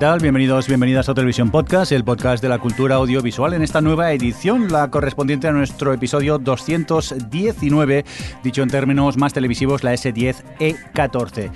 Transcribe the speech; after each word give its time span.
Bienvenidos, 0.00 0.66
bienvenidas 0.66 1.10
a 1.10 1.14
Televisión 1.14 1.50
Podcast, 1.50 1.92
el 1.92 2.04
podcast 2.04 2.42
de 2.42 2.48
la 2.48 2.58
cultura 2.58 2.94
audiovisual 2.94 3.52
en 3.52 3.60
esta 3.60 3.82
nueva 3.82 4.12
edición, 4.12 4.72
la 4.72 4.90
correspondiente 4.90 5.46
a 5.46 5.52
nuestro 5.52 5.92
episodio 5.92 6.38
219, 6.38 8.06
dicho 8.42 8.62
en 8.62 8.70
términos 8.70 9.18
más 9.18 9.34
televisivos, 9.34 9.84
la 9.84 9.92
S10E14. 9.92 11.50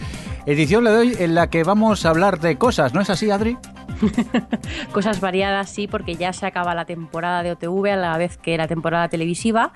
Edición 0.45 0.85
le 0.85 0.91
doy 0.91 1.17
en 1.19 1.35
la 1.35 1.49
que 1.49 1.65
vamos 1.65 2.05
a 2.05 2.11
hablar 2.11 2.39
de 2.39 2.59
cosas, 2.59 2.93
¿no 2.93 3.01
es 3.01 3.09
así, 3.09 3.31
Adri? 3.31 3.57
Cosas 4.93 5.21
variadas, 5.21 5.71
sí, 5.71 5.87
porque 5.87 6.17
ya 6.17 6.33
se 6.33 6.47
acaba 6.47 6.75
la 6.75 6.85
temporada 6.85 7.43
de 7.43 7.53
OTV 7.53 7.93
a 7.93 7.97
la 7.97 8.19
vez 8.19 8.37
que 8.37 8.57
la 8.57 8.69
temporada 8.69 9.09
televisiva. 9.09 9.73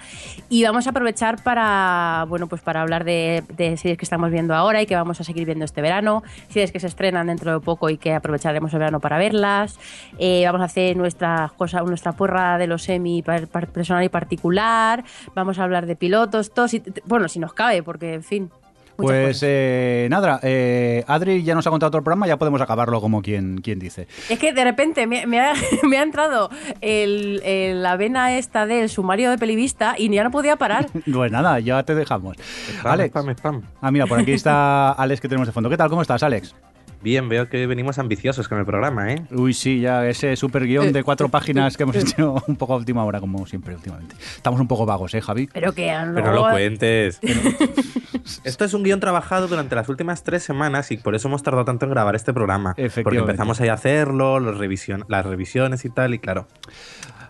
Y 0.49 0.65
vamos 0.65 0.87
a 0.87 0.91
aprovechar 0.91 1.43
para, 1.43 2.25
bueno, 2.29 2.47
pues 2.47 2.63
para 2.63 2.83
hablar 2.83 3.05
de, 3.05 3.45
series 3.57 3.99
que 3.99 4.05
estamos 4.05 4.31
viendo 4.31 4.55
ahora 4.55 4.83
y 4.83 4.87
que 4.87 4.97
vamos 4.97 5.21
a 5.21 5.25
seguir 5.25 5.47
viendo 5.47 5.65
este 5.65 5.83
verano, 5.83 6.23
series 6.49 6.73
que 6.73 6.81
se 6.81 6.87
estrenan 6.87 7.27
dentro 7.27 7.53
de 7.53 7.61
poco 7.61 7.91
y 7.91 7.99
que 7.99 8.15
aprovecharemos 8.15 8.73
el 8.73 8.79
verano 8.79 9.01
para 9.01 9.19
verlas. 9.19 9.79
Eh, 10.19 10.43
vamos 10.47 10.61
a 10.61 10.65
hacer 10.65 10.97
nuestra 10.97 11.53
cosa, 11.57 11.83
nuestra 11.83 12.13
porra 12.13 12.59
de 12.59 12.67
los 12.67 12.83
semi 12.83 13.23
personal 13.23 14.05
y 14.05 14.09
particular. 14.09 15.05
Vamos 15.35 15.59
a 15.59 15.65
hablar 15.65 15.87
de 15.87 15.97
pilotos, 15.97 16.53
todos 16.53 16.75
y, 16.75 16.83
bueno, 17.05 17.29
si 17.29 17.39
nos 17.39 17.53
cabe, 17.53 17.83
porque 17.83 18.15
en 18.15 18.23
fin. 18.23 18.51
Pues 18.99 19.41
eh, 19.47 20.09
nada, 20.11 20.41
eh, 20.43 21.05
Adri 21.07 21.45
ya 21.45 21.55
nos 21.55 21.65
ha 21.67 21.71
contado 21.71 21.91
todo 21.91 21.99
el 21.99 22.05
programa, 22.05 22.27
ya 22.27 22.37
podemos 22.37 22.61
acabarlo 22.61 23.01
como 23.01 23.23
quien, 23.23 23.61
quien 23.61 23.79
dice. 23.79 24.09
Es 24.29 24.39
que 24.41 24.53
de 24.53 24.65
repente 24.65 25.07
me, 25.07 25.25
me 25.27 25.39
ha, 25.41 25.53
me 25.85 25.99
ha 25.99 26.03
entrado 26.03 26.51
el, 26.81 27.41
el- 27.45 27.83
la 27.83 27.97
vena 27.97 28.37
esta 28.37 28.67
del 28.67 28.89
sumario 28.89 29.31
de 29.31 29.39
pelivista 29.39 29.95
y 29.97 30.09
ya 30.11 30.25
no 30.25 30.31
podía 30.33 30.57
parar. 30.57 30.87
Pues 31.13 31.31
nada, 31.33 31.59
ya 31.61 31.83
te 31.85 31.95
dejamos. 31.95 32.37
Spam, 32.39 32.93
Alex. 32.93 33.11
spam, 33.15 33.31
spam. 33.31 33.63
Ah, 33.81 33.91
mira, 33.91 34.07
por 34.07 34.19
aquí 34.19 34.33
está 34.33 34.91
Alex 34.99 35.21
que 35.21 35.29
tenemos 35.29 35.47
de 35.47 35.53
fondo. 35.53 35.71
¿Qué 35.71 35.77
tal? 35.77 35.89
¿Cómo 35.91 36.03
estás, 36.03 36.23
Alex? 36.23 36.55
Bien, 37.01 37.29
veo 37.29 37.49
que 37.49 37.67
venimos 37.67 37.99
ambiciosos 37.99 38.49
con 38.49 38.59
el 38.59 38.65
programa, 38.65 39.13
¿eh? 39.13 39.23
Uy, 39.31 39.55
sí, 39.55 39.81
ya 39.81 40.07
ese 40.09 40.35
super 40.37 40.67
guion 40.67 40.93
de 40.93 41.05
cuatro 41.05 41.29
páginas 41.29 41.77
que 41.77 41.85
hemos 41.85 41.95
hecho 41.97 42.43
un 42.49 42.57
poco 42.57 42.75
a 42.75 42.77
última 42.77 43.05
hora, 43.05 43.21
como 43.21 43.47
siempre 43.47 43.75
últimamente. 43.75 44.17
Estamos 44.37 44.61
un 44.61 44.67
poco 44.67 44.85
vagos, 44.85 45.15
¿eh, 45.15 45.21
Javi? 45.21 45.49
Pero 45.53 45.73
que 45.73 45.93
no, 45.93 46.15
Pero 46.15 46.27
no 46.27 46.33
lo 46.33 46.51
cuentes. 46.51 47.21
Esto 48.45 48.65
es 48.65 48.75
un 48.75 48.83
guion 48.83 49.01
trabajado 49.01 49.47
durante 49.49 49.75
las 49.75 49.89
últimas 49.89 50.23
tres 50.25 50.43
semanas 50.43 50.91
y 50.91 50.97
por 50.97 51.15
eso 51.15 51.29
hemos 51.29 51.43
tardado 51.43 51.65
tanto 51.65 51.87
en 51.87 51.93
grabar 51.93 52.15
este 52.17 52.33
programa. 52.35 52.71
Porque 52.71 52.87
Efectivamente. 52.87 53.31
empezamos 53.31 53.61
ahí 53.61 53.69
a 53.69 53.75
hacerlo, 53.75 54.41
los 54.41 54.59
revision- 54.59 55.05
las 55.09 55.25
revisiones 55.25 55.85
y 55.85 55.91
tal, 55.91 56.15
y 56.15 56.19
claro. 56.19 56.47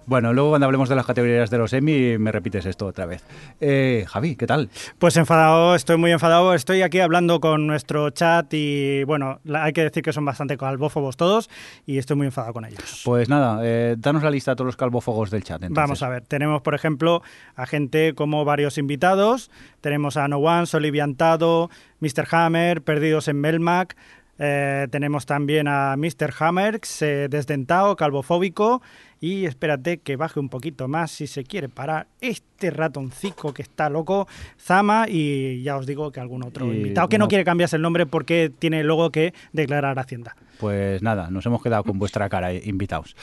Bueno, 0.09 0.33
luego 0.33 0.49
cuando 0.49 0.65
hablemos 0.65 0.89
de 0.89 0.97
las 0.97 1.05
categorías 1.05 1.51
de 1.51 1.59
los 1.59 1.75
Emmy 1.75 2.17
me 2.17 2.33
repites 2.33 2.65
esto 2.65 2.87
otra 2.87 3.05
vez. 3.05 3.23
Eh, 3.61 4.07
Javi, 4.09 4.37
¿qué 4.37 4.47
tal? 4.47 4.71
Pues 4.99 5.19
enfadado, 5.19 5.75
estoy 5.75 5.99
muy 5.99 6.13
enfadado. 6.13 6.55
Estoy 6.55 6.81
aquí 6.81 7.01
hablando 7.01 7.41
con 7.41 7.67
nuestro 7.67 8.09
chat 8.09 8.47
y 8.55 9.05
bueno, 9.05 9.41
hay 9.55 9.75
que 9.75 9.83
decir 9.83 10.03
que 10.03 10.15
son 10.15 10.25
bastante 10.25 10.57
calvófobos 10.57 11.19
todos 11.19 11.51
y 11.85 11.99
estoy 11.99 12.17
muy 12.17 12.27
enfadado 12.27 12.55
con 12.55 12.65
ellos. 12.65 13.03
Pues 13.05 13.29
nada, 13.29 13.61
eh, 13.63 13.97
danos 13.99 14.23
la 14.23 14.31
lista 14.31 14.53
de 14.53 14.57
todos 14.57 14.69
los 14.69 14.77
calvófogos 14.77 15.31
del 15.31 15.45
chat. 15.45 15.63
entonces. 15.63 15.77
Vamos 15.77 16.03
a 16.03 16.09
ver, 16.09 16.23
tenemos 16.23 16.63
por 16.63 16.75
ejemplo 16.75 17.23
a 17.55 17.67
gente 17.67 18.15
como 18.15 18.47
varios 18.47 18.79
invitados. 18.79 19.51
Tenemos 19.83 20.17
a 20.17 20.27
No 20.27 20.39
One, 20.39 20.65
Soliviantado, 20.65 21.69
Mr. 22.01 22.27
Hammer, 22.31 22.81
Perdidos 22.81 23.29
en 23.29 23.43
Melmac. 23.43 23.95
Eh, 24.39 24.87
tenemos 24.91 25.27
también 25.27 25.67
a 25.69 25.97
Mr. 25.97 26.33
Hammer, 26.39 26.81
desdentado, 27.29 27.97
calvofóbico. 27.97 28.81
Y 29.21 29.47
espérate 29.47 29.99
que 29.99 30.17
baje 30.17 30.39
un 30.39 30.49
poquito 30.49 30.87
más 30.87 31.11
si 31.11 31.27
se 31.27 31.43
quiere 31.45 31.69
parar 31.69 32.07
este 32.21 32.71
ratoncico 32.71 33.53
que 33.53 33.63
está 33.63 33.91
loco, 33.91 34.29
Zama, 34.61 35.07
y 35.09 35.63
ya 35.63 35.77
os 35.77 35.87
digo 35.87 36.13
que 36.13 36.21
algún 36.21 36.45
otro 36.45 36.73
Y 36.73 36.77
invitado 36.77 37.09
que 37.09 37.19
no 37.19 37.25
no- 37.25 37.29
quiere 37.29 37.45
cambiarse 37.45 37.77
el 37.77 37.83
nombre 37.83 38.07
porque 38.07 38.53
tiene 38.57 38.85
luego 38.85 39.11
que 39.11 39.35
declarar 39.53 39.99
Hacienda. 39.99 40.37
Pues 40.59 41.03
nada, 41.03 41.31
nos 41.31 41.45
hemos 41.47 41.63
quedado 41.63 41.85
con 41.85 41.99
vuestra 41.99 42.29
cara, 42.29 42.53
eh, 42.53 42.63
invitados. 42.65 43.15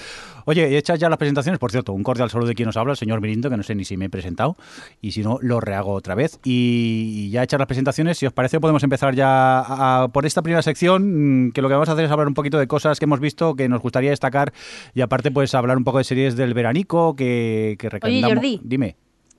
Oye, 0.46 0.70
y 0.70 0.76
hechas 0.76 1.00
ya 1.00 1.10
las 1.10 1.18
presentaciones, 1.18 1.60
por 1.60 1.72
cierto, 1.72 1.94
un 1.94 2.04
cordial 2.04 2.30
saludo 2.30 2.48
de 2.50 2.56
quien 2.56 2.68
nos 2.68 2.78
habla, 2.78 2.92
el 2.94 2.98
señor 2.98 3.20
Mirindo, 3.22 3.50
que 3.50 3.58
no 3.58 3.64
sé 3.64 3.76
ni 3.76 3.84
si 3.86 3.98
me 3.98 4.06
he 4.06 4.10
presentado, 4.10 4.56
y 5.02 5.12
si 5.12 5.22
no, 5.24 5.38
lo 5.42 5.60
rehago 5.60 5.92
otra 5.94 6.16
vez. 6.16 6.40
Y 6.44 7.30
ya 7.32 7.44
hechas 7.44 7.60
las 7.60 7.68
presentaciones, 7.68 8.18
si 8.18 8.26
os 8.26 8.34
parece, 8.34 8.60
podemos 8.60 8.84
empezar 8.84 9.16
ya 9.16 9.60
a- 9.60 10.04
a- 10.04 10.08
por 10.10 10.26
esta 10.26 10.42
primera 10.42 10.62
sección, 10.62 11.48
mm, 11.48 11.52
que 11.52 11.62
lo 11.62 11.68
que 11.68 11.74
vamos 11.74 11.90
a 11.90 11.94
hacer 11.94 12.06
es 12.06 12.12
hablar 12.12 12.28
un 12.28 12.34
poquito 12.34 12.58
de 12.58 12.68
cosas 12.68 13.00
que 13.00 13.06
hemos 13.06 13.20
visto, 13.20 13.56
que 13.56 13.68
nos 13.68 13.82
gustaría 13.82 14.12
destacar, 14.12 14.54
y 14.94 15.02
aparte, 15.02 15.32
pues 15.32 15.54
hablar 15.56 15.78
un 15.78 15.84
poco 15.84 15.98
de 15.98 16.04
series 16.06 16.36
del 16.36 16.54
veranico, 16.54 17.16
que, 17.16 17.76
que 17.80 17.90
recomendamos. 17.90 18.36
Jordi. 18.36 18.62
Dime. 18.64 18.96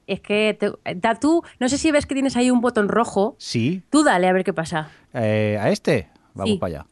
Es 0.06 0.20
que 0.20 0.56
te- 0.58 0.70
da 0.96 1.14
tú, 1.16 1.42
no 1.58 1.68
sé 1.68 1.78
si 1.78 1.90
ves 1.90 2.06
que 2.06 2.14
tienes 2.14 2.36
ahí 2.36 2.50
un 2.50 2.60
botón 2.60 2.88
rojo. 2.88 3.34
Sí, 3.38 3.82
Tú 3.90 4.04
dale 4.04 4.28
a 4.28 4.32
ver 4.32 4.44
qué 4.44 4.52
pasa. 4.52 4.90
eh, 5.12 5.58
a 5.60 5.70
este. 5.70 6.08
Vamos 6.34 6.50
Sí. 6.52 6.58
para 6.58 6.80
allá. 6.80 6.86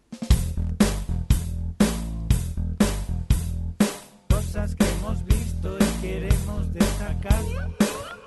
Queremos 6.05 6.73
destacar. 6.75 7.45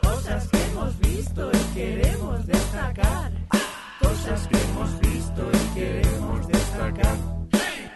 Cosas 0.02 0.48
que 0.50 0.58
hemos 0.64 1.00
visto 1.00 1.52
y 1.54 1.76
queremos 1.76 2.48
destacar. 2.48 3.32
Cosas 4.02 4.48
que 4.48 4.58
hemos 4.58 5.00
visto 5.00 5.42
y 5.54 5.80
queremos 5.80 6.48
destacar. 6.48 7.18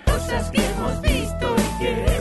Cosas 0.06 0.52
que 0.52 0.62
hemos 0.70 1.02
visto 1.02 1.56
y 1.58 1.84
queremos 1.84 2.21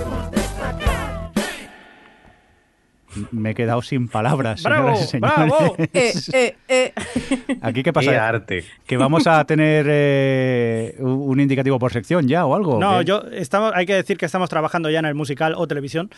Me 3.30 3.50
he 3.50 3.54
quedado 3.54 3.82
sin 3.82 4.08
palabras, 4.08 4.62
¡Bravo! 4.62 4.96
señoras 4.96 5.02
y 5.02 5.06
señores. 5.08 5.34
¡Bravo! 5.36 5.76
Eh, 5.78 6.12
eh, 6.32 6.56
eh. 6.68 6.92
Aquí, 7.62 7.82
¿qué 7.82 7.92
pasa? 7.92 8.10
¡Qué 8.10 8.16
arte! 8.16 8.64
¿Que 8.86 8.96
vamos 8.96 9.26
a 9.26 9.44
tener 9.44 9.86
eh, 9.88 10.96
un 10.98 11.40
indicativo 11.40 11.78
por 11.78 11.92
sección 11.92 12.28
ya 12.28 12.46
o 12.46 12.54
algo? 12.54 12.78
No, 12.78 12.98
¿Qué? 13.00 13.04
yo 13.04 13.22
estamos, 13.32 13.72
hay 13.74 13.86
que 13.86 13.94
decir 13.94 14.16
que 14.18 14.26
estamos 14.26 14.48
trabajando 14.48 14.90
ya 14.90 14.98
en 15.00 15.06
el 15.06 15.14
musical 15.14 15.54
o 15.56 15.66
televisión. 15.66 16.10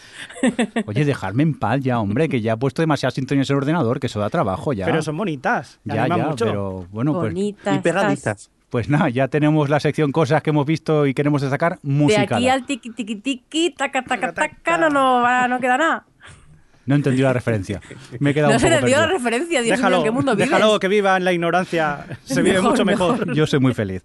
Oye, 0.86 1.04
dejarme 1.04 1.42
en 1.42 1.58
paz 1.58 1.80
ya, 1.80 2.00
hombre, 2.00 2.28
que 2.28 2.40
ya 2.40 2.52
he 2.54 2.56
puesto 2.56 2.82
demasiadas 2.82 3.14
sintonías 3.14 3.48
en 3.50 3.54
el 3.54 3.58
ordenador, 3.58 4.00
que 4.00 4.06
eso 4.06 4.20
da 4.20 4.30
trabajo 4.30 4.72
ya. 4.72 4.86
Pero 4.86 5.02
son 5.02 5.16
bonitas. 5.16 5.80
ya, 5.84 6.06
ya, 6.06 6.16
mucho. 6.16 6.44
pero 6.44 6.86
bueno, 6.90 7.12
pues, 7.12 7.32
Bonitas. 7.32 7.76
Y 7.76 7.80
pegadizas. 7.80 8.50
pues 8.70 8.88
nada, 8.88 9.08
ya 9.10 9.28
tenemos 9.28 9.68
la 9.68 9.80
sección 9.80 10.12
cosas 10.12 10.42
que 10.42 10.50
hemos 10.50 10.66
visto 10.66 11.06
y 11.06 11.14
queremos 11.14 11.42
destacar 11.42 11.78
De 11.82 11.90
música. 11.90 12.36
aquí 12.36 12.48
al 12.48 12.64
tiqui 12.64 12.90
tiqui 12.90 13.16
tiqui, 13.16 13.70
taca 13.76 14.02
taca 14.02 14.32
taca, 14.32 14.78
no, 14.78 14.88
no, 14.90 15.48
no 15.48 15.60
queda 15.60 15.76
nada. 15.78 16.06
No 16.86 16.94
he 16.94 16.96
entendido 16.96 17.28
la 17.28 17.32
referencia. 17.32 17.80
Me 18.18 18.30
he 18.30 18.34
quedado 18.34 18.50
No 18.52 18.56
un 18.56 18.60
se 18.60 18.70
poco 18.70 18.86
dio 18.86 18.96
la 18.96 19.06
referencia, 19.06 19.62
Dios 19.62 19.64
mío, 19.64 19.76
déjalo, 19.76 19.96
¿en 19.98 20.02
qué 20.04 20.10
mundo 20.10 20.34
vives? 20.34 20.50
déjalo 20.50 20.78
que 20.80 20.88
viva 20.88 21.16
en 21.16 21.24
la 21.24 21.32
ignorancia. 21.32 22.04
Se 22.24 22.42
vive 22.42 22.56
Mejor, 22.56 22.70
mucho 22.70 22.84
mejor. 22.84 23.18
mejor. 23.20 23.34
Yo 23.34 23.46
soy 23.46 23.60
muy 23.60 23.72
feliz. 23.74 24.02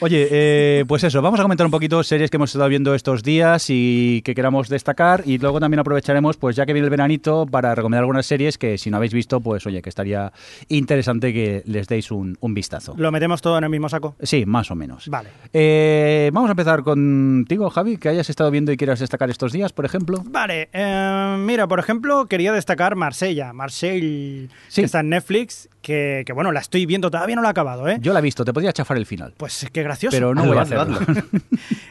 Oye, 0.00 0.28
eh, 0.30 0.84
pues 0.86 1.02
eso, 1.04 1.20
vamos 1.22 1.40
a 1.40 1.42
comentar 1.42 1.66
un 1.66 1.70
poquito 1.70 2.02
series 2.02 2.30
que 2.30 2.36
hemos 2.36 2.50
estado 2.50 2.68
viendo 2.68 2.94
estos 2.94 3.22
días 3.22 3.66
y 3.68 4.22
que 4.24 4.34
queramos 4.34 4.68
destacar 4.68 5.22
y 5.26 5.38
luego 5.38 5.60
también 5.60 5.80
aprovecharemos, 5.80 6.36
pues 6.36 6.54
ya 6.56 6.66
que 6.66 6.72
viene 6.72 6.86
el 6.86 6.90
veranito, 6.90 7.46
para 7.46 7.74
recomendar 7.74 8.00
algunas 8.02 8.26
series 8.26 8.58
que 8.58 8.78
si 8.78 8.90
no 8.90 8.96
habéis 8.96 9.12
visto, 9.12 9.40
pues 9.40 9.66
oye, 9.66 9.82
que 9.82 9.88
estaría 9.88 10.32
interesante 10.68 11.32
que 11.32 11.62
les 11.66 11.88
deis 11.88 12.10
un, 12.10 12.36
un 12.40 12.54
vistazo. 12.54 12.94
Lo 12.96 13.10
metemos 13.12 13.40
todo 13.42 13.58
en 13.58 13.64
el 13.64 13.70
mismo 13.70 13.88
saco. 13.88 14.14
Sí, 14.22 14.44
más 14.46 14.70
o 14.70 14.74
menos. 14.74 15.08
Vale. 15.08 15.30
Eh, 15.52 16.30
vamos 16.32 16.48
a 16.48 16.52
empezar 16.52 16.82
contigo, 16.82 17.68
Javi, 17.70 17.96
que 17.96 18.08
hayas 18.08 18.30
estado 18.30 18.50
viendo 18.50 18.70
y 18.72 18.76
quieras 18.76 19.00
destacar 19.00 19.30
estos 19.30 19.52
días, 19.52 19.72
por 19.72 19.84
ejemplo. 19.84 20.22
Vale, 20.26 20.68
eh, 20.72 21.36
mira, 21.40 21.66
por 21.66 21.78
ejemplo, 21.80 22.07
quería 22.28 22.52
destacar 22.52 22.96
Marsella, 22.96 23.52
Marseille, 23.52 24.48
Sí. 24.68 24.82
que 24.82 24.86
está 24.86 25.00
en 25.00 25.10
Netflix, 25.10 25.68
que, 25.82 26.22
que, 26.26 26.32
bueno, 26.32 26.52
la 26.52 26.60
estoy 26.60 26.86
viendo, 26.86 27.10
todavía 27.10 27.36
no 27.36 27.42
la 27.42 27.48
he 27.48 27.50
acabado, 27.50 27.88
¿eh? 27.88 27.98
Yo 28.00 28.12
la 28.12 28.18
he 28.18 28.22
visto, 28.22 28.44
te 28.44 28.52
podría 28.52 28.72
chafar 28.72 28.96
el 28.96 29.06
final. 29.06 29.34
Pues 29.36 29.66
qué 29.72 29.82
gracioso. 29.82 30.16
Pero 30.16 30.34
no 30.34 30.44
voy 30.44 30.56
a 30.58 30.62
hacerlo. 30.62 30.98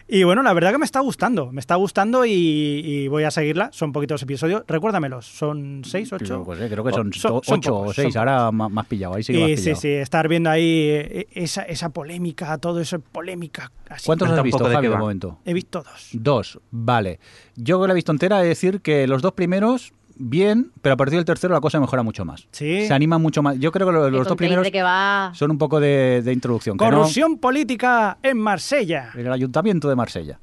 Y 0.10 0.24
bueno, 0.24 0.42
la 0.42 0.54
verdad 0.54 0.72
que 0.72 0.78
me 0.78 0.86
está 0.86 1.02
gustando, 1.02 1.52
me 1.52 1.60
está 1.60 1.76
gustando 1.76 2.26
y, 2.26 2.32
y 2.32 3.08
voy 3.10 3.26
a 3.26 3.32
seguirla. 3.32 3.70
Son 3.74 3.92
poquitos 3.92 4.22
episodios, 4.24 4.64
recuérdamelos, 4.66 5.26
son 5.26 5.82
seis, 5.84 6.14
ocho. 6.14 6.44
Pues, 6.46 6.62
eh, 6.62 6.70
creo 6.72 6.82
que 6.84 6.92
son, 6.94 7.12
Son- 7.12 7.32
o- 7.34 7.42
son 7.44 7.60
ocho 7.60 7.72
pocos, 7.72 7.90
o 7.90 7.94
seis, 7.94 8.14
son 8.14 8.20
ahora 8.22 8.50
ma- 8.54 8.70
más 8.70 8.86
pillado, 8.88 9.16
ahí 9.16 9.24
sí 9.24 9.34
que 9.34 9.40
Y 9.52 9.58
sí, 9.58 9.64
pillado. 9.64 9.82
sí, 9.82 9.90
estar 9.90 10.30
viendo 10.30 10.50
ahí 10.50 10.64
eh, 10.92 11.28
esa, 11.34 11.64
esa 11.64 11.90
polémica, 11.90 12.58
todo 12.58 12.80
eso, 12.80 13.00
polémica. 13.00 13.70
Así. 13.90 14.06
¿Cuántos 14.06 14.30
has 14.30 14.42
visto, 14.44 14.64
de 14.68 14.76
Javi, 14.76 14.88
de 14.88 14.96
momento? 14.98 15.40
He 15.44 15.54
visto 15.54 15.84
dos. 15.84 16.10
Dos, 16.14 16.60
vale. 16.72 17.20
Yo 17.58 17.82
que 17.82 17.88
la 17.88 17.94
he 17.94 17.96
visto 17.96 18.14
entera, 18.14 18.40
he 18.40 18.44
de 18.44 18.50
decir 18.50 18.80
que 18.80 19.08
los 19.08 19.22
dos 19.22 19.34
primeros 19.34 19.92
bien, 20.20 20.72
pero 20.82 20.94
a 20.94 20.98
partir 20.98 21.18
del 21.18 21.26
tercero 21.26 21.54
la 21.54 21.62
cosa 21.62 21.80
mejora 21.80 22.02
mucho 22.02 22.26
más. 22.26 22.48
Sí. 22.52 22.88
Se 22.88 22.94
anima 22.94 23.18
mucho 23.20 23.44
más. 23.44 23.60
Yo 23.60 23.72
creo 23.78 23.88
que 23.88 23.94
lo- 23.94 24.06
Que 24.06 24.12
los 24.12 24.28
dos 24.28 24.38
primeros 24.38 24.70
que 24.70 24.82
va... 24.84 25.32
son 25.36 25.52
un 25.52 25.58
poco 25.58 25.80
de, 25.80 26.22
de 26.24 26.34
introducción. 26.34 26.78
que 26.78 26.84
no- 26.86 26.92
Corrupción 26.92 27.38
política 27.38 28.18
en 28.24 28.38
Marsella. 28.40 29.12
en 29.16 29.26
el 29.28 29.32
Ayuntamiento 29.34 29.88
de 29.90 29.96
Marsella. 29.96 30.40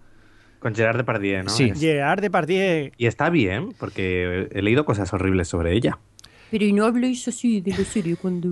Con 0.61 0.75
Gerard 0.75 0.97
Depardieu, 0.97 1.43
¿no? 1.45 1.51
Sí. 1.51 1.65
Es- 1.65 1.81
Gerard 1.81 2.21
Depardieu. 2.23 2.91
Y 2.97 3.07
está 3.07 3.29
bien, 3.31 3.71
porque 3.79 4.49
he 4.51 4.63
leído 4.63 4.85
cosas 4.85 5.13
horribles 5.13 5.49
sobre 5.49 5.75
ella. 5.75 5.99
Pero 6.51 6.67
y 6.67 6.73
no 6.73 6.85
habléis 6.85 7.27
así 7.27 7.61
de 7.61 7.73
la 7.73 7.85
serie 7.85 8.15
cuando... 8.17 8.49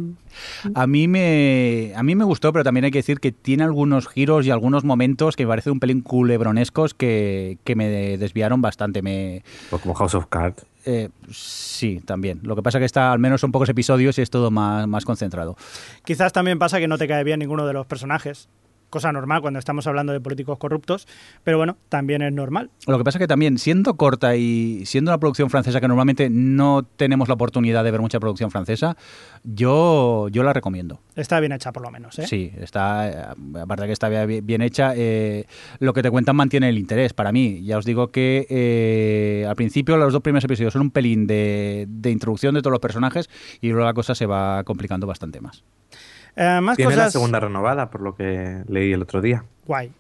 A 0.74 0.86
mí 0.88 1.06
me 1.06 1.92
a 1.94 2.02
mí 2.02 2.16
me 2.16 2.24
gustó, 2.24 2.52
pero 2.52 2.64
también 2.64 2.84
hay 2.84 2.90
que 2.90 2.98
decir 2.98 3.20
que 3.20 3.30
tiene 3.30 3.62
algunos 3.62 4.08
giros 4.08 4.44
y 4.44 4.50
algunos 4.50 4.82
momentos 4.82 5.36
que 5.36 5.44
me 5.44 5.50
parecen 5.50 5.74
un 5.74 5.78
pelín 5.80 6.00
culebronescos 6.00 6.94
que, 6.94 7.58
que 7.62 7.76
me 7.76 8.16
desviaron 8.18 8.60
bastante. 8.60 9.02
Me, 9.02 9.44
Pues 9.70 9.82
como 9.82 9.94
House 9.94 10.16
of 10.16 10.26
Cards. 10.26 10.66
Eh, 10.84 11.08
sí, 11.30 12.00
también. 12.04 12.40
Lo 12.42 12.56
que 12.56 12.62
pasa 12.62 12.78
que 12.78 12.84
está, 12.84 13.12
al 13.12 13.18
menos 13.18 13.40
son 13.40 13.52
pocos 13.52 13.68
episodios 13.68 14.18
y 14.18 14.22
es 14.22 14.30
todo 14.30 14.50
más, 14.50 14.86
más 14.88 15.04
concentrado. 15.04 15.56
Quizás 16.04 16.32
también 16.32 16.58
pasa 16.58 16.78
que 16.78 16.88
no 16.88 16.98
te 16.98 17.08
cae 17.08 17.24
bien 17.24 17.38
ninguno 17.38 17.66
de 17.66 17.72
los 17.72 17.86
personajes. 17.86 18.48
Cosa 18.92 19.10
normal 19.10 19.40
cuando 19.40 19.58
estamos 19.58 19.86
hablando 19.86 20.12
de 20.12 20.20
políticos 20.20 20.58
corruptos, 20.58 21.08
pero 21.44 21.56
bueno, 21.56 21.78
también 21.88 22.20
es 22.20 22.30
normal. 22.30 22.68
Lo 22.86 22.98
que 22.98 23.04
pasa 23.04 23.18
que 23.18 23.26
también, 23.26 23.56
siendo 23.56 23.94
corta 23.94 24.36
y 24.36 24.84
siendo 24.84 25.10
una 25.10 25.18
producción 25.18 25.48
francesa 25.48 25.80
que 25.80 25.88
normalmente 25.88 26.28
no 26.28 26.82
tenemos 26.82 27.26
la 27.28 27.32
oportunidad 27.32 27.84
de 27.84 27.90
ver 27.90 28.02
mucha 28.02 28.20
producción 28.20 28.50
francesa, 28.50 28.98
yo, 29.44 30.28
yo 30.28 30.42
la 30.42 30.52
recomiendo. 30.52 31.00
Está 31.16 31.40
bien 31.40 31.52
hecha 31.52 31.72
por 31.72 31.82
lo 31.82 31.90
menos, 31.90 32.18
¿eh? 32.18 32.26
Sí, 32.26 32.52
está, 32.58 33.08
eh, 33.08 33.34
aparte 33.62 33.84
de 33.84 33.86
que 33.86 33.92
está 33.94 34.10
bien, 34.10 34.44
bien 34.44 34.60
hecha, 34.60 34.92
eh, 34.94 35.46
lo 35.78 35.94
que 35.94 36.02
te 36.02 36.10
cuentan 36.10 36.36
mantiene 36.36 36.68
el 36.68 36.76
interés 36.76 37.14
para 37.14 37.32
mí. 37.32 37.64
Ya 37.64 37.78
os 37.78 37.86
digo 37.86 38.08
que 38.08 38.46
eh, 38.50 39.46
al 39.48 39.56
principio 39.56 39.96
los 39.96 40.12
dos 40.12 40.20
primeros 40.20 40.44
episodios 40.44 40.74
son 40.74 40.82
un 40.82 40.90
pelín 40.90 41.26
de, 41.26 41.86
de 41.88 42.10
introducción 42.10 42.54
de 42.54 42.60
todos 42.60 42.72
los 42.72 42.80
personajes 42.80 43.30
y 43.62 43.70
luego 43.70 43.86
la 43.86 43.94
cosa 43.94 44.14
se 44.14 44.26
va 44.26 44.64
complicando 44.64 45.06
bastante 45.06 45.40
más. 45.40 45.64
Eh, 46.36 46.60
más 46.62 46.76
Tiene 46.76 46.92
cosas. 46.92 47.06
la 47.06 47.10
segunda 47.10 47.40
renovada, 47.40 47.90
por 47.90 48.00
lo 48.00 48.14
que 48.14 48.62
leí 48.68 48.92
el 48.92 49.02
otro 49.02 49.20
día. 49.20 49.44
Guay. 49.66 49.92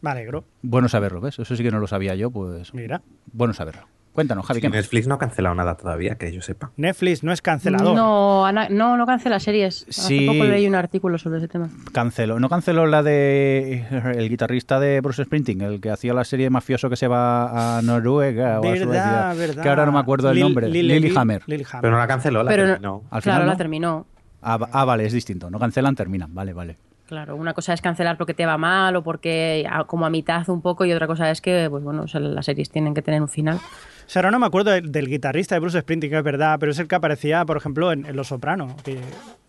Me 0.00 0.10
alegro. 0.10 0.44
Bueno 0.62 0.88
saberlo, 0.88 1.20
¿ves? 1.20 1.38
Eso 1.38 1.56
sí 1.56 1.62
que 1.62 1.70
no 1.70 1.80
lo 1.80 1.86
sabía 1.86 2.14
yo, 2.14 2.30
pues 2.30 2.72
Mira. 2.74 3.02
bueno 3.32 3.54
saberlo. 3.54 3.82
Cuéntanos, 4.12 4.46
Javi, 4.46 4.58
Y 4.58 4.62
¿qué 4.62 4.68
más? 4.70 4.76
Netflix 4.76 5.06
no 5.08 5.16
ha 5.16 5.18
cancelado 5.18 5.54
nada 5.54 5.76
todavía, 5.76 6.14
que 6.14 6.32
yo 6.32 6.40
sepa. 6.40 6.70
Netflix 6.78 7.22
no 7.22 7.32
es 7.32 7.42
cancelador. 7.42 7.94
No, 7.94 8.46
Ana- 8.46 8.68
no, 8.70 8.96
no 8.96 9.04
cancela 9.04 9.38
series. 9.40 9.84
Sí. 9.90 10.26
Hace 10.26 10.26
poco 10.38 10.44
leí 10.48 10.66
un 10.66 10.74
artículo 10.74 11.18
sobre 11.18 11.38
ese 11.38 11.48
tema. 11.48 11.68
Canceló, 11.92 12.40
no 12.40 12.48
canceló 12.48 12.86
la 12.86 13.02
de 13.02 13.84
el 14.14 14.28
guitarrista 14.30 14.80
de 14.80 15.02
Bruce 15.02 15.22
Springsteen, 15.24 15.60
el 15.60 15.80
que 15.82 15.90
hacía 15.90 16.14
la 16.14 16.24
serie 16.24 16.48
mafioso 16.48 16.88
que 16.88 16.96
se 16.96 17.08
va 17.08 17.76
a 17.78 17.82
Noruega 17.82 18.60
o 18.60 18.64
a 18.66 18.70
Verdad, 18.70 18.84
Suecia, 18.86 19.34
verdad. 19.34 19.62
que 19.62 19.68
ahora 19.68 19.84
no 19.84 19.92
me 19.92 19.98
acuerdo 19.98 20.28
del 20.28 20.38
Lil- 20.38 20.40
nombre, 20.42 20.68
Lil- 20.68 20.86
Lilyhammer. 20.86 21.42
Lilyhammer. 21.46 21.82
Pero 21.82 21.92
no 21.92 21.98
la 21.98 22.06
canceló, 22.06 22.42
la 22.42 22.50
Pero 22.50 22.62
no- 22.66 22.72
terminó. 22.72 23.02
Al 23.10 23.22
claro, 23.22 23.36
final 23.36 23.46
la 23.48 23.52
no. 23.52 23.58
terminó. 23.58 24.06
Ah, 24.48 24.58
ah, 24.72 24.84
vale, 24.84 25.04
es 25.06 25.12
distinto. 25.12 25.50
No 25.50 25.58
cancelan, 25.58 25.94
terminan. 25.96 26.32
Vale, 26.34 26.52
vale. 26.52 26.76
Claro, 27.06 27.36
una 27.36 27.52
cosa 27.54 27.72
es 27.72 27.80
cancelar 27.80 28.16
porque 28.16 28.34
te 28.34 28.46
va 28.46 28.58
mal 28.58 28.96
o 28.96 29.02
porque 29.02 29.64
a- 29.70 29.84
como 29.84 30.06
a 30.06 30.10
mitad 30.10 30.48
un 30.48 30.60
poco 30.62 30.84
y 30.84 30.92
otra 30.92 31.06
cosa 31.06 31.30
es 31.30 31.40
que, 31.40 31.68
pues 31.70 31.82
bueno, 31.84 32.02
o 32.02 32.08
sea, 32.08 32.20
las 32.20 32.46
series 32.46 32.68
tienen 32.70 32.94
que 32.94 33.02
tener 33.02 33.20
un 33.22 33.28
final. 33.28 33.56
O 33.58 34.08
sea, 34.08 34.20
ahora 34.20 34.30
no 34.32 34.38
me 34.38 34.46
acuerdo 34.46 34.70
del, 34.72 34.90
del 34.92 35.08
guitarrista 35.08 35.54
de 35.56 35.60
Bruce 35.60 35.80
Springsteen, 35.80 36.10
que 36.12 36.18
es 36.18 36.24
verdad, 36.24 36.56
pero 36.60 36.70
es 36.72 36.78
el 36.78 36.86
que 36.88 36.94
aparecía, 36.94 37.44
por 37.44 37.56
ejemplo, 37.56 37.90
en, 37.92 38.06
en 38.06 38.14
Los 38.16 38.28
Sopranos, 38.28 38.74
que, 38.82 39.00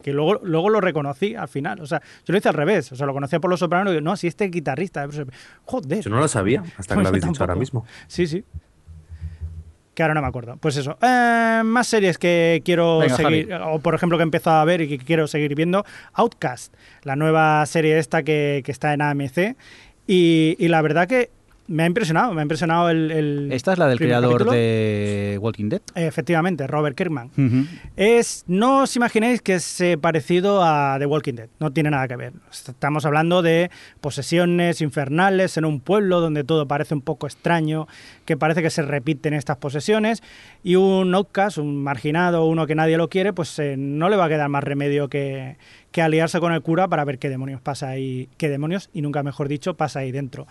que 0.03 0.13
luego, 0.13 0.39
luego 0.43 0.69
lo 0.69 0.81
reconocí 0.81 1.35
al 1.35 1.47
final. 1.47 1.79
O 1.81 1.85
sea, 1.87 1.99
yo 2.25 2.31
lo 2.31 2.37
hice 2.37 2.49
al 2.49 2.55
revés. 2.55 2.91
O 2.91 2.95
sea, 2.95 3.05
lo 3.07 3.13
conocía 3.13 3.39
por 3.39 3.49
Los 3.51 3.59
Sopranos 3.59 3.91
y 3.91 3.97
digo, 3.97 4.03
no, 4.03 4.15
si 4.17 4.27
este 4.27 4.45
guitarrista 4.49 5.01
de 5.01 5.07
Bruce 5.07 5.21
Springsteen. 5.23 5.61
Joder. 5.65 5.99
Yo 6.01 6.09
no 6.09 6.19
lo 6.19 6.27
sabía, 6.27 6.63
hasta 6.77 6.93
que 6.93 6.93
Pues 6.95 7.03
lo 7.03 7.09
habéis 7.09 7.23
dicho 7.25 7.43
ahora 7.43 7.55
mismo. 7.55 7.85
Sí, 8.07 8.25
sí. 8.27 8.43
Que 9.97 10.03
ahora 10.03 10.13
no 10.13 10.21
me 10.21 10.27
acuerdo. 10.27 10.57
Pues 10.57 10.77
eso. 10.77 10.95
Eh, 11.01 11.63
más 11.65 11.87
series 11.87 12.19
que 12.19 12.61
quiero 12.63 12.99
Venga, 12.99 13.15
seguir, 13.15 13.51
o 13.51 13.79
por 13.79 13.95
ejemplo 13.95 14.15
que 14.19 14.21
he 14.21 14.25
empezado 14.25 14.57
a 14.57 14.63
ver 14.63 14.81
y 14.81 14.87
que 14.87 14.99
quiero 14.99 15.25
seguir 15.25 15.55
viendo. 15.55 15.85
Outcast, 16.13 16.71
la 17.01 17.15
nueva 17.15 17.65
serie 17.65 17.97
esta 17.97 18.21
que, 18.21 18.61
que 18.63 18.71
está 18.71 18.93
en 18.93 19.01
AMC. 19.01 19.55
Y, 20.05 20.55
y 20.59 20.67
la 20.67 20.83
verdad 20.83 21.07
que 21.07 21.31
me 21.67 21.83
ha 21.83 21.85
impresionado, 21.85 22.33
me 22.33 22.41
ha 22.41 22.43
impresionado 22.43 22.89
el... 22.89 23.11
el 23.11 23.51
Esta 23.51 23.73
es 23.73 23.79
la 23.79 23.87
del 23.87 23.99
creador 23.99 24.31
capítulo. 24.31 24.51
de 24.53 25.37
Walking 25.41 25.69
Dead. 25.69 25.81
Efectivamente, 25.95 26.65
Robert 26.65 26.97
Kirkman. 26.97 27.31
Es, 27.95 28.43
no 28.47 28.83
os 28.83 28.95
imaginéis 28.95 29.41
que 29.41 29.55
es 29.55 29.81
eh, 29.81 29.97
parecido 29.97 30.63
a 30.63 30.97
The 30.99 31.05
Walking 31.05 31.33
Dead, 31.33 31.49
no 31.59 31.71
tiene 31.71 31.89
nada 31.89 32.07
que 32.07 32.15
ver. 32.15 32.33
Estamos 32.51 33.05
hablando 33.05 33.41
de 33.41 33.69
posesiones 34.01 34.81
infernales 34.81 35.57
en 35.57 35.65
un 35.65 35.79
pueblo 35.79 36.21
donde 36.21 36.43
todo 36.43 36.67
parece 36.67 36.93
un 36.93 37.01
poco 37.01 37.27
extraño, 37.27 37.87
que 38.25 38.37
parece 38.37 38.61
que 38.61 38.69
se 38.69 38.81
repiten 38.81 39.33
estas 39.33 39.57
posesiones, 39.57 40.23
y 40.63 40.75
un 40.75 41.13
outcast, 41.13 41.57
un 41.57 41.83
marginado, 41.83 42.45
uno 42.45 42.65
que 42.65 42.75
nadie 42.75 42.97
lo 42.97 43.09
quiere, 43.09 43.33
pues 43.33 43.59
eh, 43.59 43.75
no 43.77 44.09
le 44.09 44.15
va 44.15 44.25
a 44.25 44.29
quedar 44.29 44.49
más 44.49 44.63
remedio 44.63 45.09
que, 45.09 45.57
que 45.97 46.03
aliarse 46.03 46.39
con 46.39 46.53
el 46.53 46.61
cura 46.61 46.87
para 46.87 47.03
ver 47.05 47.17
qué 47.17 47.27
demonios 47.27 47.59
pasa 47.59 47.89
ahí, 47.89 48.29
qué 48.37 48.49
demonios, 48.49 48.91
y 48.93 49.01
nunca 49.01 49.23
mejor 49.23 49.47
dicho, 49.47 49.73
pasa 49.73 50.01
ahí 50.01 50.11
dentro. 50.11 50.45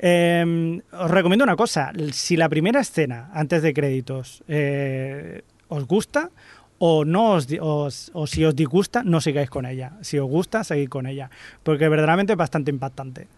Eh, 0.00 0.80
os 0.90 1.08
recomiendo 1.08 1.44
una 1.44 1.54
cosa, 1.54 1.92
si 2.10 2.36
la 2.36 2.48
primera 2.48 2.80
escena, 2.80 3.30
antes 3.32 3.62
de 3.62 3.72
créditos, 3.72 4.42
eh, 4.48 5.42
os 5.68 5.86
gusta, 5.86 6.30
o 6.78 7.04
no 7.04 7.34
os, 7.34 8.10
o 8.14 8.26
si 8.26 8.44
os 8.44 8.56
disgusta, 8.56 9.04
no 9.04 9.20
sigáis 9.20 9.48
con 9.48 9.64
ella. 9.64 9.92
Si 10.00 10.18
os 10.18 10.28
gusta, 10.28 10.64
seguid 10.64 10.88
con 10.88 11.06
ella. 11.06 11.30
Porque 11.62 11.88
verdaderamente 11.88 12.32
es 12.32 12.36
bastante 12.36 12.72
impactante. 12.72 13.28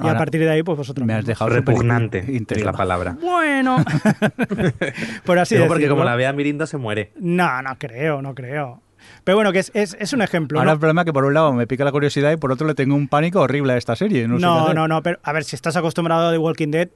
Y 0.00 0.06
a 0.06 0.16
partir 0.16 0.40
de 0.42 0.50
ahí, 0.50 0.62
pues 0.62 0.78
vosotros. 0.78 1.04
Me 1.04 1.14
has 1.14 1.26
dejado 1.26 1.50
Repugnante 1.50 2.24
es 2.48 2.64
la 2.64 2.72
palabra. 2.72 3.16
Bueno. 3.20 3.84
Por 5.24 5.40
así 5.40 5.56
Digo, 5.56 5.66
porque 5.66 5.88
como 5.88 6.04
la 6.04 6.14
vea 6.14 6.32
Mirindo 6.32 6.64
se 6.64 6.76
muere. 6.76 7.10
No, 7.18 7.60
no 7.60 7.76
creo, 7.76 8.22
no 8.22 8.36
creo. 8.36 8.80
Pero 9.24 9.36
bueno, 9.36 9.52
que 9.52 9.60
es, 9.60 9.70
es, 9.74 9.96
es 9.98 10.12
un 10.12 10.22
ejemplo. 10.22 10.58
Ahora 10.58 10.70
¿no? 10.70 10.74
el 10.74 10.78
problema 10.80 11.02
es 11.02 11.04
que 11.06 11.12
por 11.12 11.24
un 11.24 11.34
lado 11.34 11.52
me 11.52 11.66
pica 11.66 11.84
la 11.84 11.92
curiosidad 11.92 12.32
y 12.32 12.36
por 12.36 12.52
otro 12.52 12.66
le 12.66 12.74
tengo 12.74 12.94
un 12.94 13.08
pánico 13.08 13.40
horrible 13.40 13.72
a 13.74 13.76
esta 13.76 13.96
serie. 13.96 14.26
No, 14.28 14.38
No, 14.38 14.72
no, 14.72 14.88
no, 14.88 15.02
pero 15.02 15.18
a 15.22 15.32
ver, 15.32 15.44
si 15.44 15.56
estás 15.56 15.76
acostumbrado 15.76 16.28
a 16.28 16.32
The 16.32 16.38
Walking 16.38 16.70
Dead, 16.70 16.88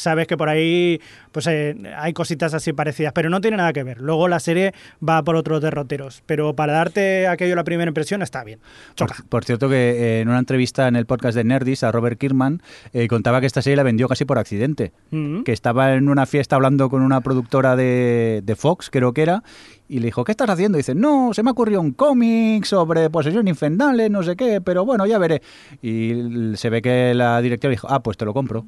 sabes 0.00 0.26
que 0.26 0.36
por 0.36 0.48
ahí 0.48 1.00
pues 1.32 1.46
eh, 1.46 1.76
hay 1.96 2.12
cositas 2.12 2.54
así 2.54 2.72
parecidas, 2.72 3.12
pero 3.12 3.30
no 3.30 3.40
tiene 3.40 3.56
nada 3.56 3.72
que 3.72 3.82
ver. 3.82 4.00
Luego 4.00 4.28
la 4.28 4.40
serie 4.40 4.72
va 5.06 5.22
por 5.22 5.36
otros 5.36 5.60
derroteros, 5.60 6.22
pero 6.26 6.54
para 6.54 6.72
darte 6.72 7.28
aquello 7.28 7.54
la 7.54 7.64
primera 7.64 7.88
impresión 7.88 8.22
está 8.22 8.42
bien. 8.44 8.58
Choca. 8.96 9.16
por 9.28 9.44
cierto 9.44 9.68
que 9.68 9.90
eh, 9.90 10.20
en 10.20 10.28
una 10.28 10.38
entrevista 10.38 10.88
en 10.88 10.96
el 10.96 11.06
podcast 11.06 11.36
de 11.36 11.44
Nerdis 11.44 11.84
a 11.84 11.92
Robert 11.92 12.18
Kirkman 12.18 12.62
eh, 12.92 13.08
contaba 13.08 13.40
que 13.40 13.46
esta 13.46 13.62
serie 13.62 13.76
la 13.76 13.82
vendió 13.82 14.08
casi 14.08 14.24
por 14.24 14.38
accidente. 14.38 14.92
Mm. 15.10 15.42
Que 15.42 15.52
estaba 15.52 15.94
en 15.94 16.08
una 16.08 16.26
fiesta 16.26 16.56
hablando 16.56 16.88
con 16.88 17.02
una 17.02 17.20
productora 17.20 17.76
de, 17.76 18.42
de 18.44 18.56
Fox, 18.56 18.90
creo 18.90 19.12
que 19.12 19.22
era, 19.22 19.42
y 19.90 19.98
le 19.98 20.06
dijo, 20.06 20.22
¿qué 20.22 20.30
estás 20.30 20.48
haciendo? 20.48 20.78
Y 20.78 20.80
dice, 20.80 20.94
no, 20.94 21.34
se 21.34 21.42
me 21.42 21.50
ocurrió 21.50 21.80
un 21.80 21.90
cómic 21.90 22.64
sobre 22.64 23.10
posesión 23.10 23.48
infernales, 23.48 24.08
no 24.08 24.22
sé 24.22 24.36
qué, 24.36 24.60
pero 24.60 24.84
bueno, 24.84 25.04
ya 25.04 25.18
veré. 25.18 25.42
Y 25.82 26.54
se 26.54 26.70
ve 26.70 26.80
que 26.80 27.12
la 27.12 27.40
directora 27.42 27.72
dijo, 27.72 27.88
ah, 27.90 28.00
pues 28.00 28.16
te 28.16 28.24
lo 28.24 28.32
compro. 28.32 28.64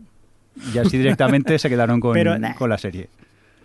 Y 0.74 0.78
así 0.78 0.98
directamente 0.98 1.58
se 1.58 1.68
quedaron 1.68 2.00
con, 2.00 2.12
Pero, 2.14 2.38
nah. 2.38 2.54
con 2.54 2.68
la 2.70 2.78
serie. 2.78 3.08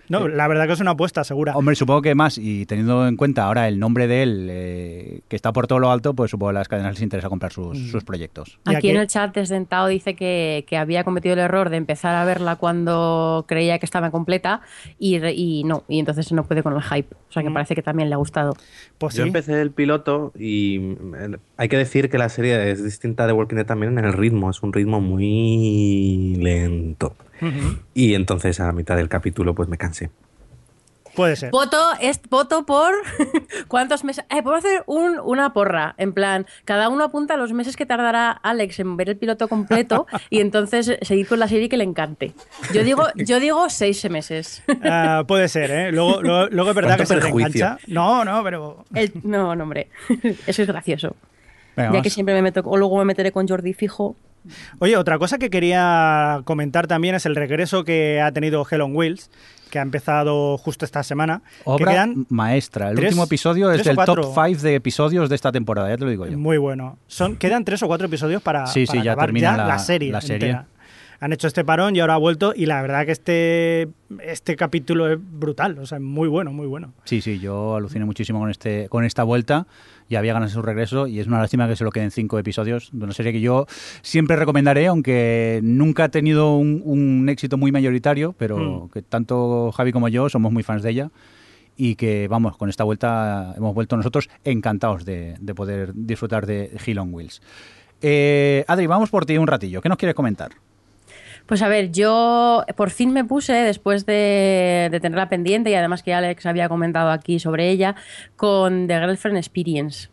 No, 0.09 0.29
la 0.29 0.47
verdad 0.47 0.67
que 0.67 0.71
es 0.71 0.79
una 0.79 0.91
apuesta 0.91 1.25
segura. 1.25 1.53
Hombre, 1.57 1.75
supongo 1.75 2.01
que 2.01 2.15
más, 2.15 2.37
y 2.37 2.65
teniendo 2.65 3.05
en 3.09 3.17
cuenta 3.17 3.43
ahora 3.43 3.67
el 3.67 3.77
nombre 3.77 4.07
de 4.07 4.23
él, 4.23 4.47
eh, 4.49 5.19
que 5.27 5.35
está 5.35 5.51
por 5.51 5.67
todo 5.67 5.79
lo 5.79 5.91
alto, 5.91 6.13
pues 6.13 6.31
supongo 6.31 6.51
que 6.51 6.55
a 6.55 6.59
las 6.61 6.69
cadenas 6.69 6.93
les 6.93 7.01
interesa 7.01 7.27
comprar 7.27 7.51
sus, 7.51 7.77
Mm. 7.77 7.87
sus 7.91 8.05
proyectos. 8.05 8.57
Aquí, 8.63 8.75
aquí- 8.77 8.89
en 8.91 8.95
el 8.95 9.07
chat 9.07 9.35
desdentado 9.35 9.87
dice 9.87 10.15
que, 10.15 10.63
que 10.65 10.77
había 10.77 11.03
cometido 11.03 11.33
el 11.33 11.39
error 11.39 11.69
de 11.69 11.75
empezar 11.75 12.15
a 12.15 12.23
verla 12.23 12.55
cuando 12.55 13.43
creía 13.49 13.79
que 13.79 13.85
estaba 13.85 14.09
completa 14.09 14.61
y, 14.97 15.17
y 15.27 15.65
no, 15.65 15.83
y 15.89 15.99
entonces 15.99 16.31
no 16.31 16.45
puede 16.45 16.63
con 16.63 16.73
el 16.73 16.81
hype. 16.83 17.13
O 17.29 17.31
sea 17.33 17.43
que 17.43 17.49
Mm. 17.49 17.53
parece 17.53 17.75
que 17.75 17.81
también 17.83 18.07
le 18.07 18.15
ha 18.15 18.17
gustado. 18.17 18.53
Pues 18.97 19.13
Yo 19.15 19.23
sí. 19.23 19.27
empecé 19.27 19.61
el 19.61 19.71
piloto 19.71 20.31
y 20.39 20.79
hay 21.57 21.69
que 21.69 21.77
decir 21.77 22.09
que 22.09 22.17
la 22.17 22.29
serie 22.29 22.71
es 22.71 22.83
distinta 22.83 23.25
de 23.27 23.33
Walking 23.33 23.55
Dead 23.55 23.65
también 23.65 23.97
en 23.97 24.05
el 24.05 24.13
ritmo. 24.13 24.49
Es 24.49 24.61
un 24.63 24.73
ritmo 24.73 25.01
muy 25.01 26.35
lento. 26.39 27.15
Y 27.93 28.13
entonces 28.15 28.59
a 28.59 28.71
mitad 28.71 28.95
del 28.95 29.09
capítulo 29.09 29.53
pues 29.55 29.67
me 29.69 29.77
cansé. 29.77 30.09
Puede 31.15 31.35
ser. 31.35 31.49
Voto, 31.49 31.77
es, 31.99 32.21
voto 32.29 32.63
por 32.67 32.93
cuántos 33.67 34.03
meses. 34.03 34.23
Eh, 34.29 34.43
podemos 34.43 34.63
hacer 34.63 34.83
un- 34.85 35.19
una 35.23 35.51
porra. 35.51 35.95
En 35.97 36.13
plan, 36.13 36.45
cada 36.63 36.89
uno 36.89 37.05
apunta 37.05 37.37
los 37.37 37.53
meses 37.53 37.75
que 37.75 37.87
tardará 37.87 38.29
Alex 38.31 38.79
en 38.81 38.95
ver 38.97 39.09
el 39.09 39.17
piloto 39.17 39.47
completo 39.47 40.05
y 40.29 40.41
entonces 40.41 40.95
seguir 41.01 41.27
con 41.27 41.39
la 41.39 41.47
serie 41.47 41.69
que 41.69 41.77
le 41.77 41.85
encante. 41.85 42.33
Yo 42.71 42.83
digo, 42.83 43.03
yo 43.15 43.39
digo 43.39 43.67
seis 43.71 44.07
meses. 44.11 44.61
Ah, 44.83 45.23
puede 45.27 45.47
ser, 45.47 45.71
¿eh? 45.71 45.91
Luego, 45.91 46.21
luego, 46.21 46.49
luego 46.51 46.69
es 46.69 46.75
verdad 46.75 46.89
¿Cuánto 46.97 47.03
que 47.03 47.07
se 47.07 47.15
te 47.15 47.21
perjuicio? 47.21 47.65
engancha. 47.65 47.83
No, 47.87 48.23
no, 48.23 48.43
pero. 48.43 48.85
El- 48.93 49.11
no, 49.23 49.55
no, 49.55 49.63
hombre. 49.63 49.89
Eso 50.45 50.61
es 50.61 50.67
gracioso. 50.67 51.15
Venga, 51.77 51.87
ya 51.87 51.91
vamos. 51.91 52.03
que 52.03 52.09
siempre 52.09 52.33
me 52.35 52.41
meto, 52.41 52.61
o 52.65 52.75
luego 52.75 52.97
me 52.97 53.05
meteré 53.05 53.31
con 53.31 53.47
Jordi 53.47 53.73
fijo. 53.73 54.15
Oye, 54.79 54.95
otra 54.97 55.17
cosa 55.17 55.37
que 55.37 55.49
quería 55.49 56.41
comentar 56.45 56.87
también 56.87 57.15
es 57.15 57.25
el 57.25 57.35
regreso 57.35 57.83
que 57.83 58.21
ha 58.21 58.31
tenido 58.31 58.65
Hell 58.69 58.81
on 58.81 58.95
Wheels, 58.95 59.29
que 59.69 59.79
ha 59.79 59.81
empezado 59.81 60.57
justo 60.57 60.85
esta 60.85 61.03
semana. 61.03 61.41
que 61.57 61.61
Obra 61.65 61.91
quedan 61.91 62.25
maestra. 62.29 62.89
El 62.89 62.95
tres- 62.95 63.09
último 63.09 63.25
episodio 63.25 63.71
es 63.71 63.83
del 63.83 63.95
top 63.97 64.05
cuatro. 64.05 64.23
5 64.33 64.61
de 64.63 64.75
episodios 64.75 65.27
de 65.29 65.35
esta 65.35 65.51
temporada, 65.51 65.89
ya 65.89 65.97
te 65.97 66.05
lo 66.05 66.09
digo 66.11 66.25
yo. 66.25 66.37
muy 66.37 66.57
bueno. 66.57 66.97
Son, 67.07 67.35
quedan 67.35 67.65
tres 67.65 67.83
o 67.83 67.87
cuatro 67.87 68.07
episodios 68.07 68.41
para, 68.41 68.67
Sí, 68.67 68.85
para 68.85 68.99
sí, 68.99 69.05
ya 69.05 69.11
acabar 69.11 69.27
termina 69.27 69.51
ya 69.51 69.57
la- 69.57 69.67
la 69.67 69.79
serie. 69.79 70.11
la 70.11 70.21
serie. 70.21 70.35
entera. 70.49 70.65
han 71.19 71.33
hecho 71.33 71.47
este 71.47 71.65
parón 71.65 71.95
y 71.95 71.99
ahora 71.99 72.13
ha 72.13 72.17
vuelto 72.17 72.53
y 72.55 72.67
la 72.67 72.79
verdad 72.79 73.03
que 73.03 73.11
este, 73.11 73.87
este 74.23 74.55
capítulo 74.55 75.11
es 75.11 75.17
brutal, 75.19 75.79
o 75.79 75.85
sea, 75.87 75.99
muy 75.99 76.27
bueno, 76.29 76.53
muy 76.53 76.67
bueno. 76.67 76.93
Sí, 77.05 77.21
sí, 77.21 77.39
yo 77.39 77.75
aluciné 77.75 78.05
muchísimo 78.05 78.37
con, 78.39 78.51
este, 78.51 78.87
con 78.87 79.03
esta 79.03 79.23
vuelta 79.23 79.65
y 80.09 80.15
había 80.15 80.33
ganas 80.33 80.51
de 80.51 80.53
su 80.55 80.61
regreso 80.61 81.07
y 81.07 81.19
es 81.19 81.27
una 81.27 81.39
lástima 81.39 81.67
que 81.67 81.75
se 81.75 81.83
lo 81.83 81.91
queden 81.91 82.11
cinco 82.11 82.39
episodios 82.39 82.89
de 82.93 83.03
una 83.03 83.13
serie 83.13 83.31
que 83.33 83.41
yo 83.41 83.65
siempre 84.01 84.35
recomendaré, 84.35 84.87
aunque 84.87 85.59
nunca 85.63 86.05
ha 86.05 86.09
tenido 86.09 86.55
un, 86.57 86.81
un 86.85 87.27
éxito 87.29 87.57
muy 87.57 87.71
mayoritario, 87.71 88.33
pero 88.37 88.57
Mm. 88.57 88.89
que 88.89 89.01
tanto 89.01 89.71
Javi 89.71 89.91
como 89.91 90.07
yo 90.09 90.29
somos 90.29 90.51
muy 90.51 90.63
fans 90.63 90.83
de 90.83 90.89
ella 90.91 91.11
y 91.75 91.95
que, 91.95 92.27
vamos, 92.27 92.57
con 92.57 92.69
esta 92.69 92.83
vuelta 92.83 93.53
hemos 93.55 93.73
vuelto 93.75 93.97
nosotros 93.97 94.29
encantados 94.43 95.05
de, 95.05 95.35
de 95.39 95.53
poder 95.53 95.91
disfrutar 95.93 96.45
de 96.45 96.71
Hill 96.85 96.99
on 96.99 97.13
Wheels. 97.13 97.41
Eh, 98.01 98.63
Adri, 98.67 98.87
vamos 98.87 99.09
por 99.09 99.25
ti 99.25 99.37
un 99.37 99.47
ratillo. 99.47 99.81
¿Qué 99.81 99.89
nos 99.89 99.97
quieres 99.97 100.15
comentar? 100.15 100.51
Pues 101.47 101.61
a 101.61 101.67
ver, 101.69 101.91
yo 101.91 102.63
por 102.75 102.89
fin 102.89 103.13
me 103.13 103.23
puse, 103.25 103.53
después 103.53 104.05
de, 104.05 104.89
de 104.91 104.99
tenerla 104.99 105.29
pendiente 105.29 105.71
y 105.71 105.73
además 105.73 106.03
que 106.03 106.13
Alex 106.13 106.45
había 106.45 106.69
comentado 106.69 107.09
aquí 107.09 107.39
sobre 107.39 107.69
ella, 107.69 107.95
con 108.35 108.87
The 108.87 108.99
Girlfriend 108.99 109.37
Experience 109.37 110.09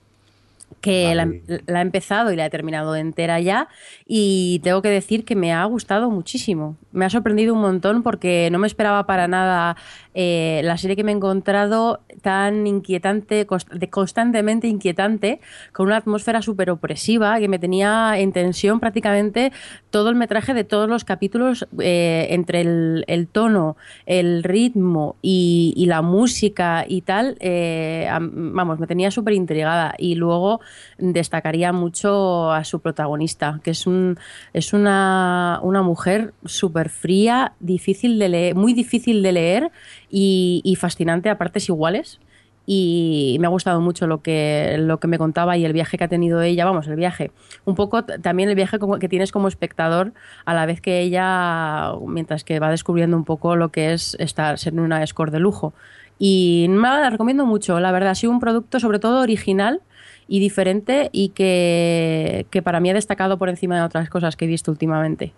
que 0.80 1.14
la, 1.14 1.26
la 1.66 1.78
he 1.78 1.82
empezado 1.82 2.30
y 2.30 2.36
la 2.36 2.44
he 2.44 2.50
terminado 2.50 2.94
entera 2.94 3.40
ya 3.40 3.68
y 4.06 4.60
tengo 4.62 4.82
que 4.82 4.90
decir 4.90 5.24
que 5.24 5.34
me 5.34 5.50
ha 5.50 5.64
gustado 5.64 6.10
muchísimo. 6.10 6.76
Me 6.92 7.06
ha 7.06 7.10
sorprendido 7.10 7.54
un 7.54 7.62
montón 7.62 8.02
porque 8.02 8.50
no 8.52 8.58
me 8.58 8.66
esperaba 8.66 9.06
para 9.06 9.26
nada 9.26 9.76
eh, 10.14 10.60
la 10.64 10.76
serie 10.76 10.96
que 10.96 11.04
me 11.04 11.12
he 11.12 11.14
encontrado 11.14 12.00
tan 12.22 12.66
inquietante, 12.66 13.46
constantemente 13.90 14.68
inquietante, 14.68 15.40
con 15.72 15.86
una 15.86 15.96
atmósfera 15.96 16.40
súper 16.40 16.70
opresiva 16.70 17.38
que 17.40 17.48
me 17.48 17.58
tenía 17.58 18.18
en 18.18 18.32
tensión 18.32 18.80
prácticamente 18.80 19.52
todo 19.90 20.08
el 20.10 20.16
metraje 20.16 20.54
de 20.54 20.64
todos 20.64 20.88
los 20.88 21.04
capítulos 21.04 21.66
eh, 21.80 22.28
entre 22.30 22.60
el, 22.62 23.28
tono, 23.30 23.76
el 24.06 24.42
ritmo 24.42 25.16
y, 25.22 25.84
la 25.86 26.00
música 26.02 26.84
y 26.88 27.02
tal. 27.02 27.36
eh, 27.40 28.08
am- 28.10 28.54
vamos, 28.54 28.78
me 28.78 28.86
tenía 28.86 29.10
súper 29.10 29.34
intrigada 29.34 29.94
y 29.98 30.14
luego 30.14 30.60
destacaría 30.98 31.72
mucho 31.72 32.50
a 32.52 32.64
su 32.64 32.80
protagonista, 32.80 33.60
que 33.62 33.70
es, 33.72 33.86
un, 33.86 34.18
es 34.52 34.72
una, 34.72 35.60
una 35.62 35.82
mujer 35.82 36.32
súper 36.44 36.88
fría, 36.88 37.52
difícil 37.60 38.18
de 38.18 38.28
leer, 38.28 38.54
muy 38.54 38.72
difícil 38.72 39.22
de 39.22 39.32
leer 39.32 39.70
y, 40.14 40.76
fascinante 40.76 41.28
a 41.28 41.38
partes 41.38 41.68
iguales. 41.68 42.20
Y 42.66 43.36
me 43.40 43.46
ha 43.46 43.50
gustado 43.50 43.82
mucho 43.82 44.06
lo 44.06 44.22
que, 44.22 44.76
lo 44.78 44.98
que 44.98 45.06
me 45.06 45.18
contaba 45.18 45.58
y 45.58 45.66
el 45.66 45.74
viaje 45.74 45.98
que 45.98 46.04
ha 46.04 46.08
tenido 46.08 46.40
ella, 46.40 46.64
vamos, 46.64 46.86
el 46.86 46.96
viaje, 46.96 47.30
un 47.66 47.74
poco 47.74 48.04
también 48.04 48.48
el 48.48 48.54
viaje 48.54 48.78
que 49.00 49.08
tienes 49.10 49.32
como 49.32 49.48
espectador 49.48 50.14
a 50.46 50.54
la 50.54 50.64
vez 50.64 50.80
que 50.80 51.00
ella, 51.00 51.92
mientras 52.06 52.42
que 52.42 52.60
va 52.60 52.70
descubriendo 52.70 53.18
un 53.18 53.24
poco 53.24 53.54
lo 53.56 53.68
que 53.68 53.92
es 53.92 54.16
estar, 54.18 54.58
ser 54.58 54.72
una 54.80 55.02
escort 55.02 55.30
de 55.30 55.40
lujo. 55.40 55.74
Y 56.18 56.66
me 56.70 56.88
la 56.88 57.10
recomiendo 57.10 57.44
mucho, 57.44 57.80
la 57.80 57.92
verdad, 57.92 58.10
ha 58.10 58.14
sido 58.14 58.32
un 58.32 58.40
producto 58.40 58.80
sobre 58.80 58.98
todo 58.98 59.20
original 59.20 59.82
y 60.26 60.40
diferente 60.40 61.10
y 61.12 61.30
que, 61.30 62.46
que 62.50 62.62
para 62.62 62.80
mí 62.80 62.88
ha 62.88 62.94
destacado 62.94 63.36
por 63.36 63.50
encima 63.50 63.76
de 63.76 63.82
otras 63.82 64.08
cosas 64.08 64.36
que 64.36 64.46
he 64.46 64.48
visto 64.48 64.70
últimamente. 64.70 65.34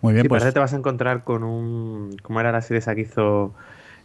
Muy 0.00 0.12
bien, 0.12 0.24
Sí, 0.24 0.28
pues 0.28 0.40
parece 0.40 0.50
que 0.50 0.54
te 0.54 0.60
vas 0.60 0.72
a 0.72 0.76
encontrar 0.76 1.24
con 1.24 1.42
un. 1.42 2.16
¿Cómo 2.22 2.40
era 2.40 2.52
la 2.52 2.62
serie 2.62 2.78
esa 2.78 2.94
que 2.94 3.02
hizo 3.02 3.54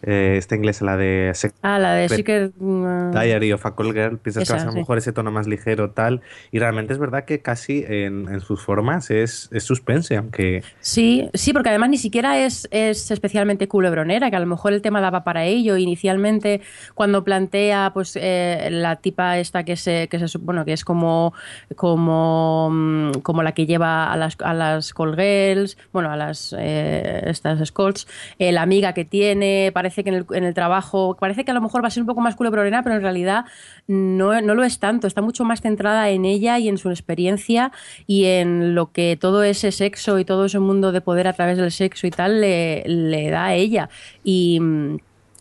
eh, 0.04 0.36
esta 0.38 0.56
inglesa, 0.56 0.86
la 0.86 0.98
de 0.98 1.34
Ah, 1.62 1.80
la 1.80 1.94
de 1.94 2.10
Secret... 2.10 2.54
mm, 2.58 3.12
Diary 3.12 3.52
of 3.54 3.66
a 3.66 3.76
Call 3.76 3.94
Girl? 3.94 4.18
Piensas 4.18 4.44
Esa, 4.44 4.54
que 4.54 4.58
vas 4.58 4.64
a 4.64 4.66
lo 4.68 4.72
sí. 4.74 4.80
mejor 4.80 4.98
ese 4.98 5.14
tono 5.14 5.32
más 5.32 5.48
ligero, 5.48 5.92
tal. 5.92 6.22
Y 6.52 6.60
realmente 6.60 6.94
es 6.94 7.00
verdad 7.00 7.26
que 7.26 7.42
casi 7.42 7.84
en, 7.88 8.28
en 8.30 8.40
sus 8.42 8.62
formas 8.62 9.10
es, 9.12 9.50
es 9.52 9.64
suspense, 9.64 10.16
aunque. 10.18 10.64
Sí, 10.80 11.30
sí, 11.34 11.54
porque 11.54 11.70
además 11.70 11.90
ni 11.90 11.98
siquiera 11.98 12.40
es, 12.40 12.68
es 12.72 13.12
especialmente 13.12 13.68
culebronera, 13.68 14.30
que 14.30 14.36
a 14.36 14.40
lo 14.40 14.48
mejor 14.48 14.74
el 14.74 14.82
tema 14.82 15.02
daba 15.02 15.24
para 15.24 15.46
ello. 15.46 15.78
Inicialmente, 15.78 16.62
cuando 16.96 17.24
plantea 17.24 17.92
pues 17.94 18.18
eh, 18.20 18.70
la 18.72 18.98
tipa 18.98 19.38
esta 19.40 19.64
que 19.64 19.76
se, 19.76 20.08
que 20.08 20.20
se 20.28 20.38
bueno, 20.40 20.66
que 20.66 20.74
es 20.74 20.84
como, 20.84 21.34
como, 21.76 22.70
mm, 22.72 23.12
como 23.22 23.44
la 23.44 23.52
que 23.54 23.66
lleva 23.66 24.12
a 24.12 24.18
las, 24.18 24.38
a 24.42 24.54
las 24.54 24.94
call 24.94 25.16
girls, 25.16 25.78
bueno, 25.92 26.12
a 26.12 26.18
las 26.18 26.56
eh, 26.58 27.22
estas 27.28 27.62
escorts, 27.62 28.08
eh, 28.40 28.52
la 28.52 28.62
amiga 28.62 28.94
que 28.94 29.06
tiene, 29.06 29.72
parece 29.74 29.93
que 30.02 30.10
en 30.10 30.44
el, 30.46 30.54
trabajo, 30.54 31.18
parece 31.20 31.44
que 31.44 31.52
a 31.52 31.54
lo 31.54 31.60
mejor 31.60 31.84
va 31.84 31.90
a 31.90 31.92
ser 31.92 32.02
un 32.02 32.08
poco 32.08 32.22
más 32.22 32.36
culebronera, 32.36 32.82
pero 32.82 32.96
en 32.96 33.02
realidad 33.02 33.44
no, 33.88 34.40
no 34.42 34.56
lo 34.56 34.64
es 34.64 34.80
tanto, 34.80 35.08
está 35.08 35.22
mucho 35.22 35.44
más 35.44 35.60
centrada 35.62 36.10
en 36.10 36.24
ella 36.24 36.58
y 36.58 36.70
en 36.70 36.78
su 36.78 36.90
experiencia 36.90 37.72
y 38.08 38.26
en 38.26 38.74
lo 38.76 38.92
que 38.94 39.18
todo 39.20 39.44
ese 39.44 39.72
sexo 39.74 40.18
y 40.20 40.26
todo 40.26 40.46
ese 40.46 40.60
mundo 40.60 40.92
de 40.94 41.02
poder 41.02 41.28
a 41.28 41.34
través 41.34 41.58
del 41.58 41.72
sexo 41.72 42.08
y 42.08 42.12
tal 42.12 42.40
le, 42.42 42.84
le 42.88 43.30
da 43.30 43.46
a 43.48 43.54
ella. 43.56 43.90
Y, 44.24 44.60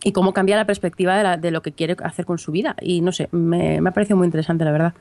y 0.03 0.11
cómo 0.11 0.33
cambia 0.33 0.57
la 0.57 0.65
perspectiva 0.65 1.15
de, 1.17 1.23
la- 1.23 1.37
de 1.37 1.49
lo 1.51 1.61
que 1.61 1.71
quiere 1.71 1.95
hacer 2.03 2.25
con 2.25 2.37
su 2.37 2.51
vida. 2.51 2.75
Y 2.81 2.99
no 2.99 3.11
sé, 3.13 3.29
me, 3.31 3.79
me 3.79 3.89
ha 3.89 3.93
parecido 3.93 4.17
muy 4.17 4.25
interesante, 4.25 4.65
la 4.65 4.71
verdad. 4.71 4.93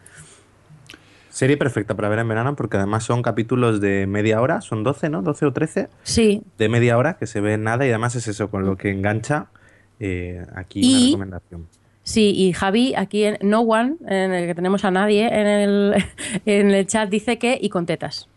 Serie 1.32 1.56
perfecta 1.56 1.94
para 1.96 2.08
ver 2.10 2.18
en 2.18 2.28
verano, 2.28 2.54
porque 2.56 2.76
además 2.76 3.04
son 3.04 3.22
capítulos 3.22 3.80
de 3.80 4.06
media 4.06 4.40
hora, 4.40 4.60
son 4.60 4.84
12, 4.84 5.08
¿no? 5.08 5.22
12 5.22 5.46
o 5.46 5.52
13 5.52 5.88
Sí, 6.02 6.42
de 6.58 6.68
media 6.68 6.98
hora 6.98 7.16
que 7.16 7.26
se 7.26 7.40
ve 7.40 7.56
nada 7.56 7.86
y 7.86 7.88
además 7.88 8.14
es 8.16 8.28
eso, 8.28 8.50
con 8.50 8.66
lo 8.66 8.76
que 8.76 8.90
engancha. 8.90 9.46
eh, 9.98 10.44
aquí 10.54 10.80
Y- 10.82 10.94
una 10.94 11.06
recomendación. 11.06 11.68
Sí, 12.04 12.32
y 12.36 12.52
Javi, 12.52 12.94
aquí 12.96 13.22
en 13.24 13.38
No 13.42 13.60
One, 13.60 13.94
en 14.08 14.32
el 14.32 14.46
que 14.48 14.54
tenemos 14.56 14.84
a 14.84 14.90
nadie 14.90 15.26
en 15.28 15.46
el, 15.46 15.94
en 16.46 16.70
el 16.72 16.86
chat, 16.86 17.08
dice 17.08 17.38
que 17.38 17.56
y 17.60 17.68
con 17.68 17.86
tetas. 17.86 18.28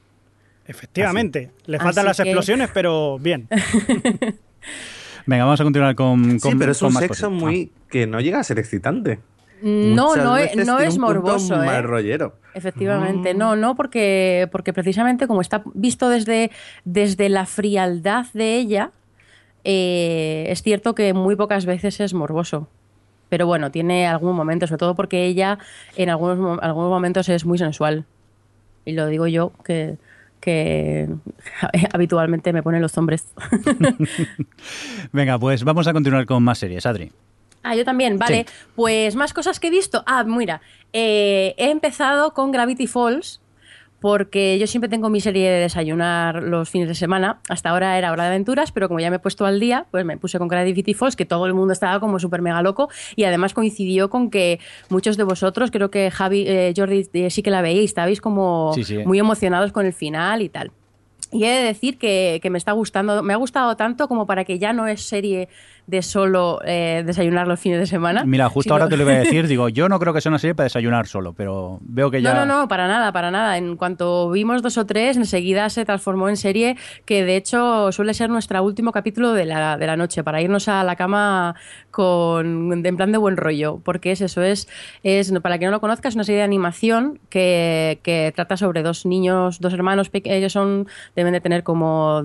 Efectivamente, 0.67 1.51
le 1.65 1.77
Así 1.77 1.83
faltan 1.83 2.05
las 2.05 2.17
que- 2.17 2.23
explosiones, 2.29 2.69
pero 2.73 3.17
bien. 3.19 3.47
venga, 5.25 5.43
vamos 5.45 5.59
a 5.59 5.63
continuar 5.63 5.95
con, 5.95 6.31
Sí, 6.31 6.39
con- 6.39 6.59
pero 6.59 6.71
es 6.71 6.79
con 6.79 6.87
un 6.87 6.93
sexo 7.01 7.27
cosas. 7.27 7.31
muy 7.31 7.71
que 7.89 8.07
no 8.07 8.19
llega 8.21 8.39
a 8.39 8.43
ser 8.43 8.59
excitante. 8.59 9.19
No, 9.61 10.15
no 10.15 10.37
es, 10.37 10.55
no 10.55 10.79
es 10.79 10.97
morboso. 10.97 11.61
¿eh? 11.63 11.81
rollero. 11.81 12.35
Efectivamente, 12.53 13.33
no, 13.33 13.55
no, 13.55 13.75
porque, 13.75 14.47
porque 14.51 14.73
precisamente 14.73 15.27
como 15.27 15.41
está 15.41 15.63
visto 15.73 16.09
desde, 16.09 16.51
desde 16.83 17.29
la 17.29 17.45
frialdad 17.45 18.25
de 18.33 18.55
ella, 18.55 18.91
eh, 19.63 20.45
es 20.49 20.61
cierto 20.61 20.93
que 20.95 21.13
muy 21.13 21.35
pocas 21.35 21.65
veces 21.65 21.99
es 21.99 22.13
morboso. 22.13 22.67
Pero 23.29 23.47
bueno, 23.47 23.71
tiene 23.71 24.07
algún 24.07 24.35
momento, 24.35 24.67
sobre 24.67 24.77
todo 24.77 24.95
porque 24.95 25.25
ella 25.25 25.57
en 25.95 26.09
algunos, 26.09 26.59
algunos 26.61 26.89
momentos 26.89 27.27
es 27.29 27.45
muy 27.45 27.57
sensual. 27.57 28.05
Y 28.85 28.93
lo 28.93 29.07
digo 29.07 29.25
yo, 29.25 29.51
que, 29.63 29.97
que 30.39 31.09
habitualmente 31.93 32.53
me 32.53 32.61
ponen 32.61 32.81
los 32.81 32.97
hombres. 32.97 33.25
Venga, 35.11 35.39
pues 35.39 35.63
vamos 35.63 35.87
a 35.87 35.93
continuar 35.93 36.25
con 36.25 36.43
más 36.43 36.59
series, 36.59 36.85
Adri. 36.85 37.11
Ah, 37.65 37.75
yo 37.75 37.83
también, 37.83 38.17
vale. 38.19 38.45
Pues 38.75 39.15
más 39.15 39.33
cosas 39.33 39.59
que 39.59 39.67
he 39.67 39.71
visto. 39.71 40.03
Ah, 40.05 40.23
mira, 40.23 40.61
eh, 40.93 41.55
he 41.57 41.69
empezado 41.71 42.33
con 42.33 42.51
Gravity 42.51 42.87
Falls 42.87 43.41
porque 44.01 44.59
yo 44.59 44.67
siempre 44.67 44.87
tengo 44.87 45.09
mi 45.09 45.19
serie 45.19 45.49
de 45.49 45.59
desayunar 45.61 46.43
los 46.43 46.69
fines 46.69 46.87
de 46.87 46.93
semana. 46.93 47.39
Hasta 47.49 47.71
ahora 47.71 47.97
era 47.97 48.11
hora 48.11 48.23
de 48.25 48.29
aventuras, 48.29 48.71
pero 48.71 48.87
como 48.87 48.99
ya 48.99 49.09
me 49.09 49.15
he 49.15 49.19
puesto 49.19 49.45
al 49.47 49.59
día, 49.59 49.87
pues 49.89 50.05
me 50.05 50.15
puse 50.17 50.37
con 50.37 50.47
Gravity 50.47 50.93
Falls, 50.93 51.15
que 51.15 51.25
todo 51.25 51.47
el 51.47 51.55
mundo 51.55 51.73
estaba 51.73 51.99
como 51.99 52.19
súper 52.19 52.41
mega 52.43 52.61
loco 52.61 52.87
y 53.15 53.23
además 53.23 53.55
coincidió 53.55 54.11
con 54.11 54.29
que 54.29 54.59
muchos 54.89 55.17
de 55.17 55.23
vosotros, 55.23 55.71
creo 55.71 55.89
que 55.89 56.11
Javi, 56.11 56.45
eh, 56.47 56.73
Jordi, 56.77 57.09
eh, 57.13 57.29
sí 57.31 57.41
que 57.41 57.49
la 57.49 57.63
veíais, 57.63 57.85
estabais 57.89 58.21
como 58.21 58.73
Sí, 58.75 58.83
sí. 58.83 58.97
muy 58.99 59.17
emocionados 59.17 59.71
con 59.71 59.87
el 59.87 59.93
final 59.93 60.43
y 60.43 60.49
tal. 60.49 60.71
Y 61.31 61.43
he 61.45 61.49
de 61.49 61.63
decir 61.63 61.97
que, 61.97 62.39
que 62.43 62.49
me 62.51 62.59
está 62.59 62.73
gustando, 62.73 63.23
me 63.23 63.33
ha 63.33 63.37
gustado 63.37 63.75
tanto 63.75 64.07
como 64.07 64.27
para 64.27 64.45
que 64.45 64.59
ya 64.59 64.71
no 64.71 64.85
es 64.87 65.01
serie 65.01 65.49
de 65.87 66.01
solo 66.01 66.59
eh, 66.65 67.03
desayunar 67.05 67.47
los 67.47 67.59
fines 67.59 67.79
de 67.79 67.85
semana. 67.85 68.23
Mira, 68.25 68.49
justo 68.49 68.63
sino- 68.69 68.75
ahora 68.75 68.89
te 68.89 68.97
lo 68.97 69.03
iba 69.03 69.11
a 69.13 69.15
decir, 69.19 69.47
digo, 69.47 69.69
yo 69.69 69.87
no 69.89 69.99
creo 69.99 70.13
que 70.13 70.21
sea 70.21 70.29
una 70.31 70.39
serie 70.39 70.55
para 70.55 70.65
desayunar 70.65 71.07
solo, 71.07 71.33
pero 71.33 71.79
veo 71.81 72.09
que 72.11 72.21
ya... 72.21 72.33
No, 72.33 72.45
no, 72.45 72.61
no, 72.61 72.67
para 72.67 72.87
nada, 72.87 73.11
para 73.11 73.31
nada. 73.31 73.57
En 73.57 73.75
cuanto 73.77 74.29
vimos 74.31 74.61
dos 74.61 74.77
o 74.77 74.85
tres, 74.85 75.17
enseguida 75.17 75.69
se 75.69 75.85
transformó 75.85 76.29
en 76.29 76.37
serie, 76.37 76.77
que 77.05 77.23
de 77.23 77.35
hecho 77.35 77.91
suele 77.91 78.13
ser 78.13 78.29
nuestro 78.29 78.61
último 78.63 78.91
capítulo 78.91 79.33
de 79.33 79.45
la, 79.45 79.77
de 79.77 79.85
la 79.87 79.95
noche, 79.97 80.23
para 80.23 80.41
irnos 80.41 80.67
a 80.67 80.83
la 80.83 80.95
cama 80.95 81.55
con 81.91 82.85
en 82.85 82.97
plan 82.97 83.11
de 83.11 83.17
buen 83.17 83.37
rollo. 83.37 83.79
Porque 83.83 84.11
es 84.11 84.21
eso, 84.21 84.41
es, 84.41 84.67
es 85.03 85.31
para 85.41 85.57
que 85.59 85.65
no 85.65 85.71
lo 85.71 85.81
conozcas, 85.81 86.11
es 86.11 86.15
una 86.15 86.23
serie 86.23 86.39
de 86.39 86.43
animación 86.45 87.19
que, 87.29 87.99
que 88.03 88.31
trata 88.35 88.57
sobre 88.57 88.83
dos 88.83 89.05
niños, 89.05 89.59
dos 89.59 89.73
hermanos, 89.73 90.09
peque- 90.09 90.35
ellos 90.35 90.51
son, 90.53 90.87
deben 91.15 91.33
de 91.33 91.41
tener 91.41 91.63
como 91.63 92.21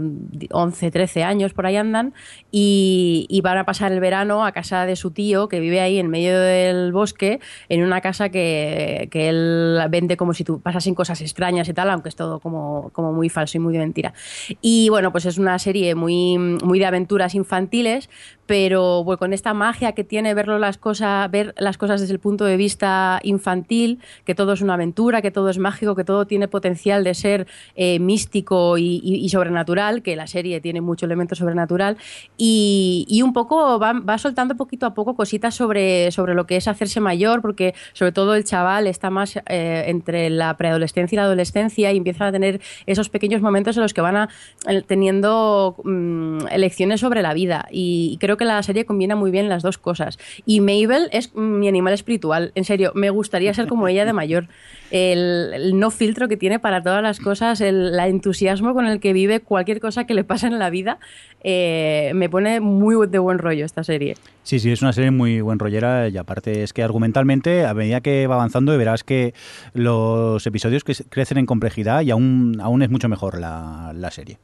11, 0.50 0.90
13 0.90 1.24
años, 1.24 1.52
por 1.52 1.66
ahí 1.66 1.76
andan, 1.76 2.14
y, 2.50 3.26
y 3.28 3.40
va 3.42 3.49
van 3.50 3.58
a 3.58 3.64
pasar 3.64 3.92
el 3.92 4.00
verano 4.00 4.44
a 4.44 4.52
casa 4.52 4.86
de 4.86 4.96
su 4.96 5.10
tío, 5.10 5.48
que 5.48 5.60
vive 5.60 5.80
ahí 5.80 5.98
en 5.98 6.08
medio 6.08 6.38
del 6.38 6.92
bosque, 6.92 7.40
en 7.68 7.82
una 7.82 8.00
casa 8.00 8.28
que, 8.28 9.08
que 9.10 9.28
él 9.28 9.78
vende 9.90 10.16
como 10.16 10.34
si 10.34 10.44
tú 10.44 10.60
pasasen 10.60 10.94
cosas 10.94 11.20
extrañas 11.20 11.68
y 11.68 11.74
tal, 11.74 11.90
aunque 11.90 12.08
es 12.08 12.16
todo 12.16 12.40
como, 12.40 12.90
como 12.92 13.12
muy 13.12 13.28
falso 13.28 13.58
y 13.58 13.60
muy 13.60 13.72
de 13.72 13.80
mentira. 13.80 14.14
Y 14.60 14.88
bueno, 14.88 15.12
pues 15.12 15.26
es 15.26 15.38
una 15.38 15.58
serie 15.58 15.94
muy, 15.94 16.38
muy 16.38 16.78
de 16.78 16.86
aventuras 16.86 17.34
infantiles, 17.34 18.08
pero 18.50 19.04
bueno, 19.04 19.16
con 19.20 19.32
esta 19.32 19.54
magia 19.54 19.92
que 19.92 20.02
tiene 20.02 20.34
verlo 20.34 20.58
las 20.58 20.76
cosas, 20.76 21.30
ver 21.30 21.54
las 21.56 21.78
cosas 21.78 22.00
desde 22.00 22.14
el 22.14 22.18
punto 22.18 22.44
de 22.44 22.56
vista 22.56 23.20
infantil, 23.22 24.00
que 24.24 24.34
todo 24.34 24.54
es 24.54 24.60
una 24.60 24.74
aventura, 24.74 25.22
que 25.22 25.30
todo 25.30 25.50
es 25.50 25.58
mágico, 25.58 25.94
que 25.94 26.02
todo 26.02 26.26
tiene 26.26 26.48
potencial 26.48 27.04
de 27.04 27.14
ser 27.14 27.46
eh, 27.76 28.00
místico 28.00 28.76
y, 28.76 29.00
y- 29.04 29.24
y 29.24 29.28
sobrenatural, 29.28 30.02
que 30.02 30.16
la 30.16 30.26
serie 30.26 30.60
tiene 30.60 30.80
mucho 30.80 31.06
elemento 31.06 31.36
sobrenatural, 31.36 31.96
y, 32.36 33.06
y 33.08 33.22
un 33.22 33.32
poco 33.32 33.78
va, 33.78 33.92
va 33.92 34.18
soltando 34.18 34.56
poquito 34.56 34.84
a 34.84 34.94
poco 34.94 35.14
cositas 35.14 35.54
sobre, 35.54 36.10
sobre 36.10 36.34
lo 36.34 36.44
que 36.46 36.56
es 36.56 36.66
hacerse 36.66 36.98
mayor, 36.98 37.42
porque 37.42 37.74
sobre 37.92 38.10
todo 38.10 38.34
el 38.34 38.42
chaval 38.42 38.88
está 38.88 39.10
más 39.10 39.36
eh, 39.46 39.84
entre 39.86 40.28
la 40.28 40.56
preadolescencia 40.56 41.14
y 41.14 41.18
la 41.18 41.22
adolescencia 41.26 41.92
y 41.92 41.98
empieza 41.98 42.26
a 42.26 42.32
tener 42.32 42.60
esos 42.86 43.10
pequeños 43.10 43.42
momentos 43.42 43.76
en 43.76 43.84
los 43.84 43.94
que 43.94 44.00
van 44.00 44.16
a, 44.16 44.28
eh, 44.66 44.82
teniendo 44.84 45.76
mm, 45.84 46.48
elecciones 46.50 46.98
sobre 46.98 47.22
la 47.22 47.32
vida. 47.32 47.68
Y, 47.70 48.16
creo 48.20 48.39
que 48.40 48.46
la 48.46 48.62
serie 48.62 48.86
combina 48.86 49.16
muy 49.16 49.30
bien 49.30 49.50
las 49.50 49.62
dos 49.62 49.76
cosas. 49.76 50.18
Y 50.46 50.60
Mabel 50.60 51.10
es 51.12 51.34
mi 51.34 51.68
animal 51.68 51.92
espiritual. 51.92 52.52
En 52.54 52.64
serio, 52.64 52.90
me 52.94 53.10
gustaría 53.10 53.52
ser 53.52 53.66
como 53.66 53.86
ella 53.86 54.06
de 54.06 54.14
mayor. 54.14 54.48
El, 54.90 55.78
no 55.78 55.90
filtro 55.90 56.26
que 56.26 56.38
tiene 56.38 56.58
para 56.58 56.82
todas 56.82 57.02
las 57.02 57.20
cosas, 57.20 57.60
el 57.60 57.96
entusiasmo 58.00 58.72
con 58.72 58.86
el 58.86 58.98
que 58.98 59.12
vive 59.12 59.40
cualquier 59.40 59.78
cosa 59.78 60.06
que 60.06 60.14
le 60.14 60.24
pasa 60.24 60.46
en 60.46 60.58
la 60.58 60.70
vida, 60.70 60.98
eh, 61.44 62.12
me 62.14 62.30
pone 62.30 62.60
muy 62.60 63.06
de 63.06 63.18
buen 63.18 63.38
rollo 63.38 63.66
esta 63.66 63.84
serie. 63.84 64.16
Sí, 64.42 64.58
sí, 64.58 64.72
es 64.72 64.80
una 64.80 64.94
serie 64.94 65.10
muy 65.10 65.42
buen 65.42 65.58
rollera 65.58 66.08
y 66.08 66.16
aparte 66.16 66.62
es 66.62 66.72
que 66.72 66.82
argumentalmente 66.82 67.66
a 67.66 67.74
medida 67.74 68.00
que 68.00 68.26
va 68.26 68.36
avanzando 68.36 68.76
verás 68.76 69.04
que 69.04 69.34
los 69.74 70.46
episodios 70.46 70.82
que 70.82 70.94
crecen 71.10 71.36
en 71.36 71.44
complejidad 71.44 72.00
y 72.00 72.10
aún, 72.10 72.58
aún 72.62 72.80
es 72.80 72.88
mucho 72.88 73.10
mejor 73.10 73.38
la, 73.38 73.92
la 73.94 74.10
serie. 74.10 74.38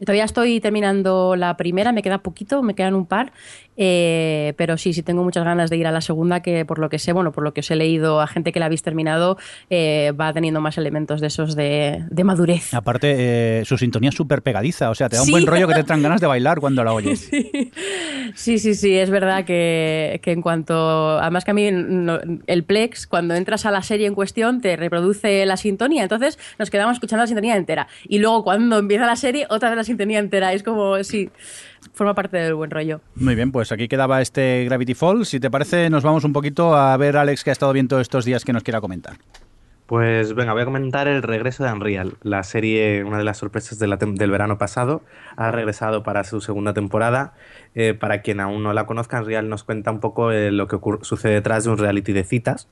Todavía 0.00 0.24
estoy 0.24 0.60
terminando 0.60 1.36
la 1.36 1.56
primera, 1.56 1.92
me 1.92 2.02
queda 2.02 2.18
poquito, 2.18 2.62
me 2.62 2.74
quedan 2.74 2.94
un 2.94 3.06
par, 3.06 3.32
eh, 3.76 4.54
pero 4.56 4.76
sí, 4.76 4.92
sí 4.92 5.02
tengo 5.02 5.22
muchas 5.22 5.44
ganas 5.44 5.70
de 5.70 5.76
ir 5.76 5.86
a 5.86 5.92
la 5.92 6.00
segunda, 6.00 6.40
que 6.42 6.64
por 6.64 6.78
lo 6.78 6.88
que 6.88 6.98
sé, 6.98 7.12
bueno, 7.12 7.32
por 7.32 7.44
lo 7.44 7.52
que 7.54 7.60
os 7.60 7.70
he 7.70 7.76
leído 7.76 8.20
a 8.20 8.26
gente 8.26 8.52
que 8.52 8.58
la 8.60 8.66
habéis 8.66 8.82
terminado, 8.82 9.38
eh, 9.70 10.12
va 10.20 10.32
teniendo 10.32 10.60
más 10.60 10.78
elementos 10.78 11.20
de 11.20 11.28
esos 11.28 11.54
de, 11.54 12.04
de 12.10 12.24
madurez. 12.24 12.74
Aparte, 12.74 13.14
eh, 13.60 13.64
su 13.64 13.78
sintonía 13.78 14.10
es 14.10 14.16
súper 14.16 14.42
pegadiza, 14.42 14.90
o 14.90 14.94
sea, 14.94 15.08
te 15.08 15.16
da 15.16 15.22
un 15.22 15.26
Sí. 15.26 15.32
buen 15.32 15.46
rollo 15.46 15.68
que 15.68 15.74
te 15.74 15.80
entran 15.80 16.02
ganas 16.02 16.20
de 16.20 16.26
bailar 16.26 16.58
cuando 16.60 16.82
la 16.84 16.92
oyes. 16.92 17.30
Sí, 18.34 18.58
sí, 18.58 18.74
sí, 18.74 18.94
es 18.94 19.08
verdad 19.08 19.44
que, 19.46 20.20
que 20.22 20.32
en 20.32 20.42
cuanto. 20.42 21.18
Además, 21.18 21.44
que 21.46 21.50
a 21.50 21.54
mí 21.54 21.70
no- 21.72 22.18
el 22.46 22.62
Plex, 22.62 23.06
cuando 23.06 23.34
entras 23.34 23.64
a 23.64 23.70
la 23.70 23.82
serie 23.82 24.06
en 24.06 24.14
cuestión, 24.14 24.60
te 24.60 24.76
reproduce 24.76 25.46
la 25.46 25.56
sintonía. 25.56 26.02
Entonces 26.02 26.38
nos 26.58 26.68
quedamos 26.70 26.94
escuchando 26.96 27.22
la 27.22 27.26
sintonía 27.26 27.56
entera. 27.56 27.88
Y 28.06 28.18
luego, 28.18 28.44
cuando 28.44 28.78
empieza 28.78 29.06
la 29.06 29.16
serie, 29.16 29.46
otra 29.48 29.70
vez 29.70 29.77
la 29.78 29.84
sintonía 29.84 30.18
entera. 30.18 30.52
Es 30.52 30.62
como, 30.62 31.02
sí, 31.04 31.30
forma 31.94 32.14
parte 32.14 32.36
del 32.36 32.54
buen 32.54 32.70
rollo. 32.70 33.00
Muy 33.14 33.34
bien, 33.34 33.50
pues 33.52 33.72
aquí 33.72 33.88
quedaba 33.88 34.20
este 34.20 34.64
Gravity 34.66 34.94
Falls. 34.94 35.28
Si 35.28 35.40
te 35.40 35.50
parece, 35.50 35.88
nos 35.90 36.02
vamos 36.04 36.24
un 36.24 36.32
poquito 36.32 36.76
a 36.76 36.96
ver 36.96 37.16
a 37.16 37.22
Alex 37.22 37.42
que 37.44 37.50
ha 37.50 37.52
estado 37.52 37.72
viendo 37.72 37.98
estos 38.00 38.24
días 38.24 38.44
que 38.44 38.52
nos 38.52 38.62
quiera 38.62 38.80
comentar. 38.80 39.14
Pues 39.86 40.34
venga, 40.34 40.52
voy 40.52 40.60
a 40.60 40.66
comentar 40.66 41.08
el 41.08 41.22
regreso 41.22 41.64
de 41.64 41.72
Unreal. 41.72 42.18
La 42.22 42.42
serie, 42.42 43.02
una 43.04 43.16
de 43.16 43.24
las 43.24 43.38
sorpresas 43.38 43.78
de 43.78 43.86
la 43.86 43.98
tem- 43.98 44.18
del 44.18 44.30
verano 44.30 44.58
pasado, 44.58 45.02
ha 45.34 45.50
regresado 45.50 46.02
para 46.02 46.24
su 46.24 46.42
segunda 46.42 46.74
temporada. 46.74 47.32
Eh, 47.74 47.94
para 47.94 48.20
quien 48.20 48.40
aún 48.40 48.62
no 48.62 48.74
la 48.74 48.84
conozca, 48.84 49.18
Unreal 49.22 49.48
nos 49.48 49.64
cuenta 49.64 49.90
un 49.90 50.00
poco 50.00 50.30
eh, 50.30 50.50
lo 50.50 50.66
que 50.68 50.78
sucede 51.00 51.32
detrás 51.32 51.64
de 51.64 51.70
un 51.70 51.78
reality 51.78 52.12
de 52.12 52.24
citas 52.24 52.68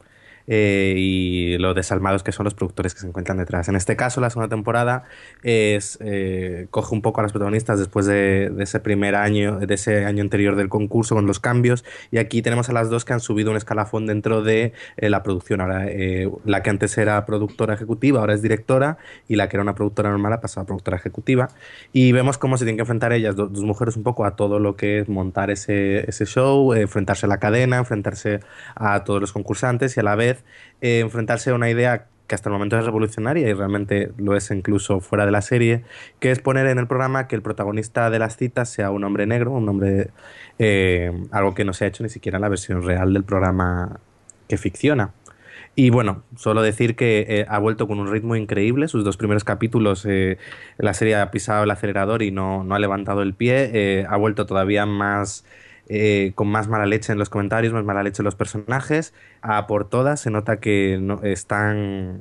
eh, 0.47 0.95
y 0.97 1.59
lo 1.59 1.75
desalmados 1.75 2.23
que 2.23 2.33
son 2.33 2.45
los 2.45 2.55
productores 2.55 2.95
que 2.95 3.01
se 3.01 3.07
encuentran 3.07 3.39
detrás. 3.39 3.69
En 3.69 3.77
este 3.77 3.97
caso, 3.97 4.21
la 4.21 4.31
segunda 4.31 4.49
temporada 4.49 5.05
es 5.43 5.99
eh, 6.01 6.67
coge 6.71 6.95
un 6.95 7.03
poco 7.03 7.21
a 7.21 7.23
los 7.23 7.33
protagonistas 7.33 7.79
después 7.79 8.07
de, 8.07 8.51
de 8.51 8.65
ese 8.65 8.81
primer 8.81 9.15
año, 9.15 9.59
de 9.59 9.75
ese 9.75 10.05
año 10.05 10.23
anterior 10.23 10.57
del 10.57 10.69
concurso 10.69 11.15
con 11.15 11.27
los 11.27 11.41
cambios. 11.41 11.85
Y 12.11 12.19
aquí 12.19 12.43
tenemos 12.43 12.69
a 12.69 12.73
las 12.73 12.91
dos 12.91 13.05
que 13.05 13.13
han 13.13 13.21
subido 13.21 13.51
un 13.51 13.57
escalafón 13.57 14.07
dentro 14.07 14.43
de 14.43 14.73
eh, 14.97 15.11
la 15.11 15.23
producción. 15.23 15.61
Ahora, 15.61 15.87
eh, 15.89 16.31
la 16.45 16.63
que 16.63 16.71
antes 16.71 16.97
era 16.99 17.25
productora 17.27 17.75
ejecutiva, 17.75 18.21
ahora 18.21 18.35
es 18.35 18.43
directora, 18.43 18.99
y 19.29 19.37
la 19.37 19.49
que 19.49 19.57
era 19.57 19.63
una 19.63 19.75
productora 19.75 20.11
normal 20.11 20.33
ha 20.33 20.41
pasado 20.41 20.63
a 20.63 20.67
productora 20.67 20.97
ejecutiva. 20.97 21.49
Y 21.93 22.13
vemos 22.13 22.39
cómo 22.39 22.57
se 22.57 22.65
tienen 22.65 22.77
que 22.77 22.83
enfrentar 22.83 23.13
ellas, 23.13 23.37
do- 23.37 23.49
dos 23.49 23.65
mujeres, 23.65 23.97
un 23.97 24.03
poco 24.03 24.25
a 24.25 24.37
todo 24.37 24.59
lo 24.59 24.77
que 24.77 25.01
es 25.01 25.09
montar 25.09 25.51
ese, 25.51 26.09
ese 26.09 26.27
show, 26.27 26.73
eh, 26.75 26.83
enfrentarse 26.83 27.27
a 27.27 27.29
la 27.29 27.39
cadena, 27.39 27.79
enfrentarse 27.79 28.41
a 28.75 29.05
todos 29.05 29.21
los 29.21 29.33
concursantes 29.33 29.97
y 29.97 30.01
a 30.01 30.03
la 30.03 30.15
vez 30.15 30.36
eh, 30.81 31.01
enfrentarse 31.01 31.51
a 31.51 31.55
una 31.55 31.71
idea 31.71 32.07
que 32.27 32.35
hasta 32.35 32.49
el 32.49 32.55
momento 32.55 32.79
es 32.79 32.85
revolucionaria 32.85 33.49
y 33.49 33.53
realmente 33.53 34.11
lo 34.19 34.37
es 34.37 34.51
incluso 34.51 35.01
fuera 35.01 35.25
de 35.27 35.31
la 35.31 35.43
serie, 35.43 35.85
que 36.19 36.33
es 36.33 36.41
poner 36.41 36.67
en 36.67 36.79
el 36.79 36.87
programa 36.89 37.29
que 37.29 37.37
el 37.37 37.43
protagonista 37.43 38.11
de 38.11 38.19
las 38.19 38.37
citas 38.37 38.69
sea 38.69 38.91
un 38.91 39.05
hombre 39.05 39.27
negro, 39.27 39.53
un 39.53 39.69
hombre, 39.69 40.11
eh, 40.59 41.13
algo 41.31 41.55
que 41.55 41.65
no 41.65 41.73
se 41.73 41.85
ha 41.85 41.89
hecho 41.89 42.03
ni 42.03 42.09
siquiera 42.09 42.39
en 42.39 42.43
la 42.43 42.49
versión 42.49 42.83
real 42.83 43.13
del 43.13 43.23
programa 43.23 44.01
que 44.49 44.59
ficciona. 44.59 45.13
Y 45.77 45.91
bueno, 45.91 46.23
solo 46.37 46.63
decir 46.63 46.97
que 46.97 47.27
eh, 47.29 47.47
ha 47.49 47.59
vuelto 47.59 47.87
con 47.87 48.01
un 48.01 48.11
ritmo 48.11 48.35
increíble. 48.35 48.89
Sus 48.89 49.05
dos 49.05 49.17
primeros 49.19 49.45
capítulos, 49.45 50.09
la 50.79 50.95
serie 50.95 51.17
ha 51.17 51.31
pisado 51.31 51.65
el 51.65 51.71
acelerador 51.71 52.23
y 52.23 52.31
no, 52.31 52.65
no 52.65 52.75
ha 52.75 52.79
levantado 52.79 53.23
el 53.23 53.35
pie. 53.35 54.07
Ha 54.09 54.17
vuelto 54.17 54.47
todavía 54.47 54.87
más 54.87 55.45
eh, 55.89 56.33
con 56.35 56.49
más 56.49 56.69
mala 56.69 56.87
leche 56.87 57.13
en 57.13 57.19
los 57.19 57.31
comentarios, 57.31 57.73
más 57.73 57.85
mala 57.85 58.03
leche 58.03 58.23
en 58.23 58.25
los 58.25 58.35
personajes. 58.35 59.15
A 59.43 59.67
por 59.67 59.89
todas 59.89 60.21
se 60.21 60.31
nota 60.31 60.59
que 60.59 60.99
no, 61.01 61.23
están 61.23 62.21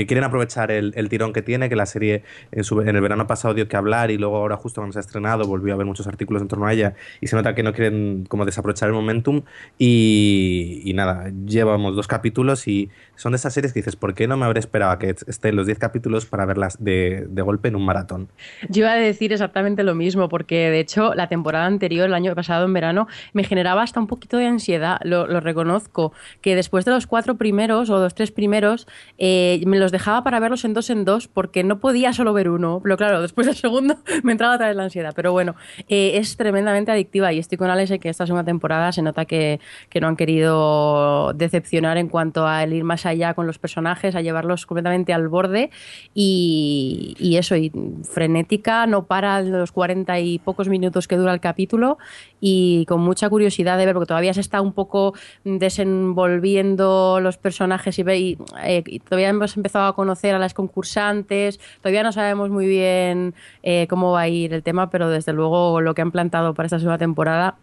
que 0.00 0.06
quieren 0.06 0.24
aprovechar 0.24 0.70
el, 0.70 0.94
el 0.96 1.10
tirón 1.10 1.34
que 1.34 1.42
tiene, 1.42 1.68
que 1.68 1.76
la 1.76 1.84
serie 1.84 2.22
en, 2.52 2.96
el 2.96 3.00
verano 3.02 3.26
pasado 3.26 3.52
dio 3.52 3.68
que 3.68 3.76
hablar 3.76 4.10
y 4.10 4.16
luego 4.16 4.38
ahora 4.38 4.56
justo 4.56 4.80
cuando 4.80 4.94
se 4.94 4.98
ha 4.98 5.00
estrenado 5.00 5.44
volvió 5.46 5.74
a 5.74 5.74
haber 5.74 5.84
muchos 5.84 6.06
artículos 6.06 6.40
en 6.40 6.48
torno 6.48 6.64
a 6.64 6.72
ella 6.72 6.94
y 7.20 7.26
se 7.26 7.36
nota 7.36 7.54
que 7.54 7.62
no 7.62 7.74
quieren 7.74 8.24
como 8.26 8.46
desaprovechar 8.46 8.88
el 8.88 8.94
momentum 8.94 9.42
y, 9.78 10.90
nada, 10.94 11.30
llevamos 11.44 11.96
dos 11.96 12.06
capítulos 12.06 12.66
y 12.66 12.88
son 13.14 13.32
de 13.32 13.36
esas 13.36 13.52
series 13.52 13.74
que 13.74 13.80
dices, 13.80 13.94
¿por 13.94 14.14
qué 14.14 14.26
no 14.26 14.38
me 14.38 14.46
habré 14.46 14.60
esperado 14.60 14.92
a 14.92 14.98
que 14.98 15.14
estén 15.26 15.54
los 15.54 15.66
10 15.66 15.78
capítulos 15.78 16.24
para 16.24 16.46
verlas 16.46 16.82
de, 16.82 17.26
de 17.28 17.42
golpe 17.42 17.68
en 17.68 17.76
un 17.76 17.84
maratón? 17.84 18.28
Yo 18.70 18.84
iba 18.84 18.92
a 18.92 18.96
decir 18.96 19.34
exactamente 19.34 19.82
lo 19.82 19.94
mismo, 19.94 20.30
porque 20.30 20.70
de 20.70 20.80
hecho 20.80 21.14
la 21.14 21.28
temporada 21.28 21.66
anterior, 21.66 22.06
el 22.06 22.14
año 22.14 22.34
pasado 22.34 22.64
en 22.64 22.72
verano, 22.72 23.06
me 23.34 23.44
generaba 23.44 23.82
hasta 23.82 24.00
un 24.00 24.06
poquito 24.06 24.38
de 24.38 24.46
ansiedad, 24.46 24.98
lo, 25.04 25.26
lo 25.26 25.40
reconozco, 25.40 26.14
que 26.40 26.56
después 26.56 26.86
de 26.86 26.92
los 26.92 27.06
cuatro 27.06 27.36
primeros 27.36 27.90
o 27.90 27.98
los 27.98 28.14
tres 28.14 28.30
primeros, 28.30 28.88
eh, 29.18 29.62
me 29.66 29.78
los 29.78 29.89
dejaba 29.90 30.22
para 30.24 30.40
verlos 30.40 30.64
en 30.64 30.74
dos 30.74 30.90
en 30.90 31.04
dos, 31.04 31.28
porque 31.28 31.64
no 31.64 31.80
podía 31.80 32.12
solo 32.12 32.32
ver 32.32 32.48
uno, 32.48 32.80
pero 32.82 32.96
claro, 32.96 33.22
después 33.22 33.46
del 33.46 33.56
segundo 33.56 33.96
me 34.22 34.32
entraba 34.32 34.54
otra 34.54 34.68
vez 34.68 34.76
la 34.76 34.84
ansiedad, 34.84 35.12
pero 35.14 35.32
bueno, 35.32 35.54
eh, 35.88 36.12
es 36.14 36.36
tremendamente 36.36 36.90
adictiva 36.92 37.32
y 37.32 37.38
estoy 37.38 37.58
con 37.58 37.70
Alex 37.70 37.90
en 37.92 38.00
que 38.00 38.08
esta 38.08 38.26
segunda 38.26 38.44
temporada 38.44 38.92
se 38.92 39.02
nota 39.02 39.24
que, 39.24 39.60
que 39.88 40.00
no 40.00 40.08
han 40.08 40.16
querido 40.16 41.32
decepcionar 41.34 41.96
en 41.98 42.08
cuanto 42.08 42.46
a 42.46 42.62
el 42.64 42.72
ir 42.72 42.84
más 42.84 43.06
allá 43.06 43.34
con 43.34 43.46
los 43.46 43.58
personajes, 43.58 44.14
a 44.14 44.20
llevarlos 44.20 44.66
completamente 44.66 45.12
al 45.12 45.28
borde 45.28 45.70
y, 46.14 47.36
eso, 47.36 47.56
y 47.56 47.72
frenética, 48.04 48.86
no 48.86 49.06
para 49.06 49.40
los 49.42 49.72
cuarenta 49.72 50.18
y 50.20 50.38
pocos 50.38 50.68
minutos 50.68 51.08
que 51.08 51.16
dura 51.16 51.32
el 51.32 51.40
capítulo 51.40 51.98
y 52.40 52.84
con 52.86 53.00
mucha 53.00 53.28
curiosidad 53.28 53.78
de 53.78 53.86
ver, 53.86 53.94
porque 53.94 54.08
todavía 54.08 54.34
se 54.34 54.40
está 54.40 54.60
un 54.60 54.72
poco 54.72 55.14
desenvolviendo 55.44 57.18
los 57.20 57.36
personajes 57.38 57.98
y, 57.98 58.02
ve- 58.02 58.18
y, 58.18 58.38
eh, 58.64 58.82
y 58.86 58.98
todavía 59.00 59.28
hemos 59.28 59.56
empezado 59.56 59.79
a 59.88 59.92
conocer 59.94 60.34
a 60.34 60.38
las 60.38 60.54
concursantes, 60.54 61.58
todavía 61.80 62.02
no 62.02 62.12
sabemos 62.12 62.50
muy 62.50 62.66
bien 62.66 63.34
eh, 63.62 63.86
cómo 63.88 64.12
va 64.12 64.20
a 64.22 64.28
ir 64.28 64.52
el 64.52 64.62
tema, 64.62 64.90
pero 64.90 65.08
desde 65.08 65.32
luego 65.32 65.80
lo 65.80 65.94
que 65.94 66.02
han 66.02 66.10
plantado 66.10 66.54
para 66.54 66.66
esta 66.66 66.78
segunda 66.78 66.98
temporada 66.98 67.56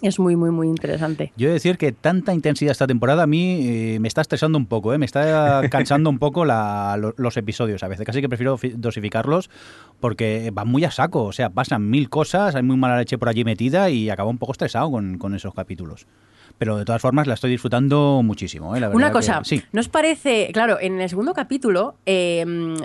es 0.00 0.20
muy, 0.20 0.36
muy, 0.36 0.50
muy 0.52 0.68
interesante. 0.68 1.32
Yo 1.36 1.46
he 1.46 1.48
de 1.48 1.54
decir 1.54 1.76
que 1.76 1.90
tanta 1.90 2.32
intensidad 2.32 2.70
esta 2.70 2.86
temporada 2.86 3.24
a 3.24 3.26
mí 3.26 3.66
eh, 3.68 3.98
me 3.98 4.06
está 4.06 4.20
estresando 4.20 4.56
un 4.56 4.66
poco, 4.66 4.94
¿eh? 4.94 4.98
me 4.98 5.04
está 5.06 5.60
cansando 5.70 6.08
un 6.08 6.20
poco 6.20 6.44
la- 6.44 6.96
lo- 6.96 7.14
los 7.16 7.36
episodios 7.36 7.82
a 7.82 7.88
veces. 7.88 8.06
Casi 8.06 8.20
que 8.20 8.28
prefiero 8.28 8.56
fi- 8.58 8.74
dosificarlos 8.76 9.50
porque 9.98 10.50
van 10.52 10.68
muy 10.68 10.84
a 10.84 10.92
saco. 10.92 11.24
O 11.24 11.32
sea, 11.32 11.50
pasan 11.50 11.90
mil 11.90 12.08
cosas, 12.08 12.54
hay 12.54 12.62
muy 12.62 12.76
mala 12.76 12.96
leche 12.98 13.18
por 13.18 13.28
allí 13.28 13.42
metida 13.42 13.90
y 13.90 14.08
acabo 14.08 14.30
un 14.30 14.38
poco 14.38 14.52
estresado 14.52 14.88
con, 14.88 15.18
con 15.18 15.34
esos 15.34 15.52
capítulos. 15.52 16.06
Pero 16.58 16.76
de 16.76 16.84
todas 16.84 17.00
formas 17.00 17.26
la 17.26 17.34
estoy 17.34 17.50
disfrutando 17.50 18.20
muchísimo. 18.24 18.74
¿eh? 18.76 18.80
La 18.80 18.90
Una 18.90 19.10
cosa, 19.12 19.38
que- 19.38 19.44
sí. 19.44 19.62
¿no 19.72 19.80
os 19.80 19.88
parece? 19.88 20.50
Claro, 20.52 20.78
en 20.80 21.00
el 21.00 21.08
segundo 21.08 21.32
capítulo 21.34 21.94
eh, 22.06 22.44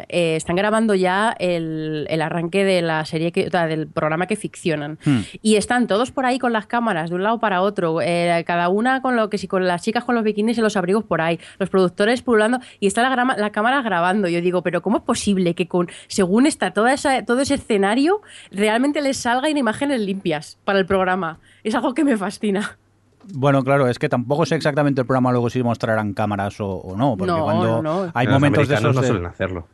eh, 0.10 0.36
están 0.36 0.56
grabando 0.56 0.96
ya 0.96 1.36
el, 1.40 2.06
el 2.10 2.22
arranque 2.22 2.64
de 2.64 2.82
la 2.82 3.04
serie, 3.06 3.32
que, 3.32 3.48
o 3.48 3.50
sea, 3.50 3.68
del 3.68 3.88
programa 3.88 4.28
que 4.28 4.36
ficcionan. 4.36 5.00
Hmm. 5.04 5.22
Y 5.42 5.56
están 5.56 5.88
todos 5.88 6.12
por 6.12 6.26
ahí 6.26 6.40
con 6.40 6.54
las 6.54 6.68
cámaras 6.68 7.10
de 7.10 7.16
un 7.16 7.24
lado 7.24 7.40
para 7.40 7.62
otro, 7.62 8.00
eh, 8.02 8.44
cada 8.46 8.70
una 8.70 9.02
con 9.02 9.16
lo 9.16 9.30
que 9.30 9.38
si 9.38 9.48
con 9.48 9.66
las 9.68 9.82
chicas 9.82 10.04
con 10.04 10.16
los 10.16 10.24
bikinis 10.24 10.58
y 10.58 10.62
los 10.62 10.78
abrigos 10.78 11.04
por 11.04 11.22
ahí, 11.22 11.40
los 11.60 11.70
productores 11.70 12.22
pululando 12.22 12.60
y 12.80 12.88
está 12.88 13.02
la, 13.02 13.10
grama- 13.10 13.36
la 13.38 13.52
cámara 13.52 13.82
grabando. 13.82 14.28
Yo 14.28 14.42
digo, 14.42 14.62
pero 14.62 14.82
¿cómo 14.82 14.98
es 14.98 15.04
posible 15.04 15.56
que 15.56 15.68
con 15.68 15.90
según 16.08 16.46
está 16.46 16.72
toda 16.72 16.94
esa, 16.94 17.26
todo 17.26 17.40
ese 17.42 17.56
escenario 17.56 18.22
realmente 18.52 19.02
les 19.02 19.18
salgan 19.18 19.58
imágenes 19.58 20.00
limpias 20.02 20.58
para 20.64 20.80
el 20.80 20.86
programa? 20.86 21.40
Es 21.64 21.76
algo 21.76 21.94
que 21.94 22.04
me 22.04 22.18
fascina. 22.18 22.78
Bueno, 23.34 23.64
claro, 23.64 23.88
es 23.88 24.00
que 24.00 24.10
tampoco 24.10 24.46
sé 24.46 24.56
exactamente 24.56 25.02
el 25.02 25.08
programa 25.08 25.32
luego 25.32 25.50
si 25.50 25.64
mostrarán 25.64 26.14
cámaras 26.14 26.60
o, 26.60 26.68
o 26.70 26.96
no, 26.98 27.16
porque 27.18 27.32
No, 27.32 27.44
cuando 27.44 27.82
no, 27.82 28.04
no. 28.06 28.12
hay 28.14 28.26
Los 28.26 28.34
momentos 28.36 28.68
de 28.68 28.76
esos... 28.76 28.96
no 28.96 29.04
suelen 29.04 29.26
hacerlo. 29.26 29.68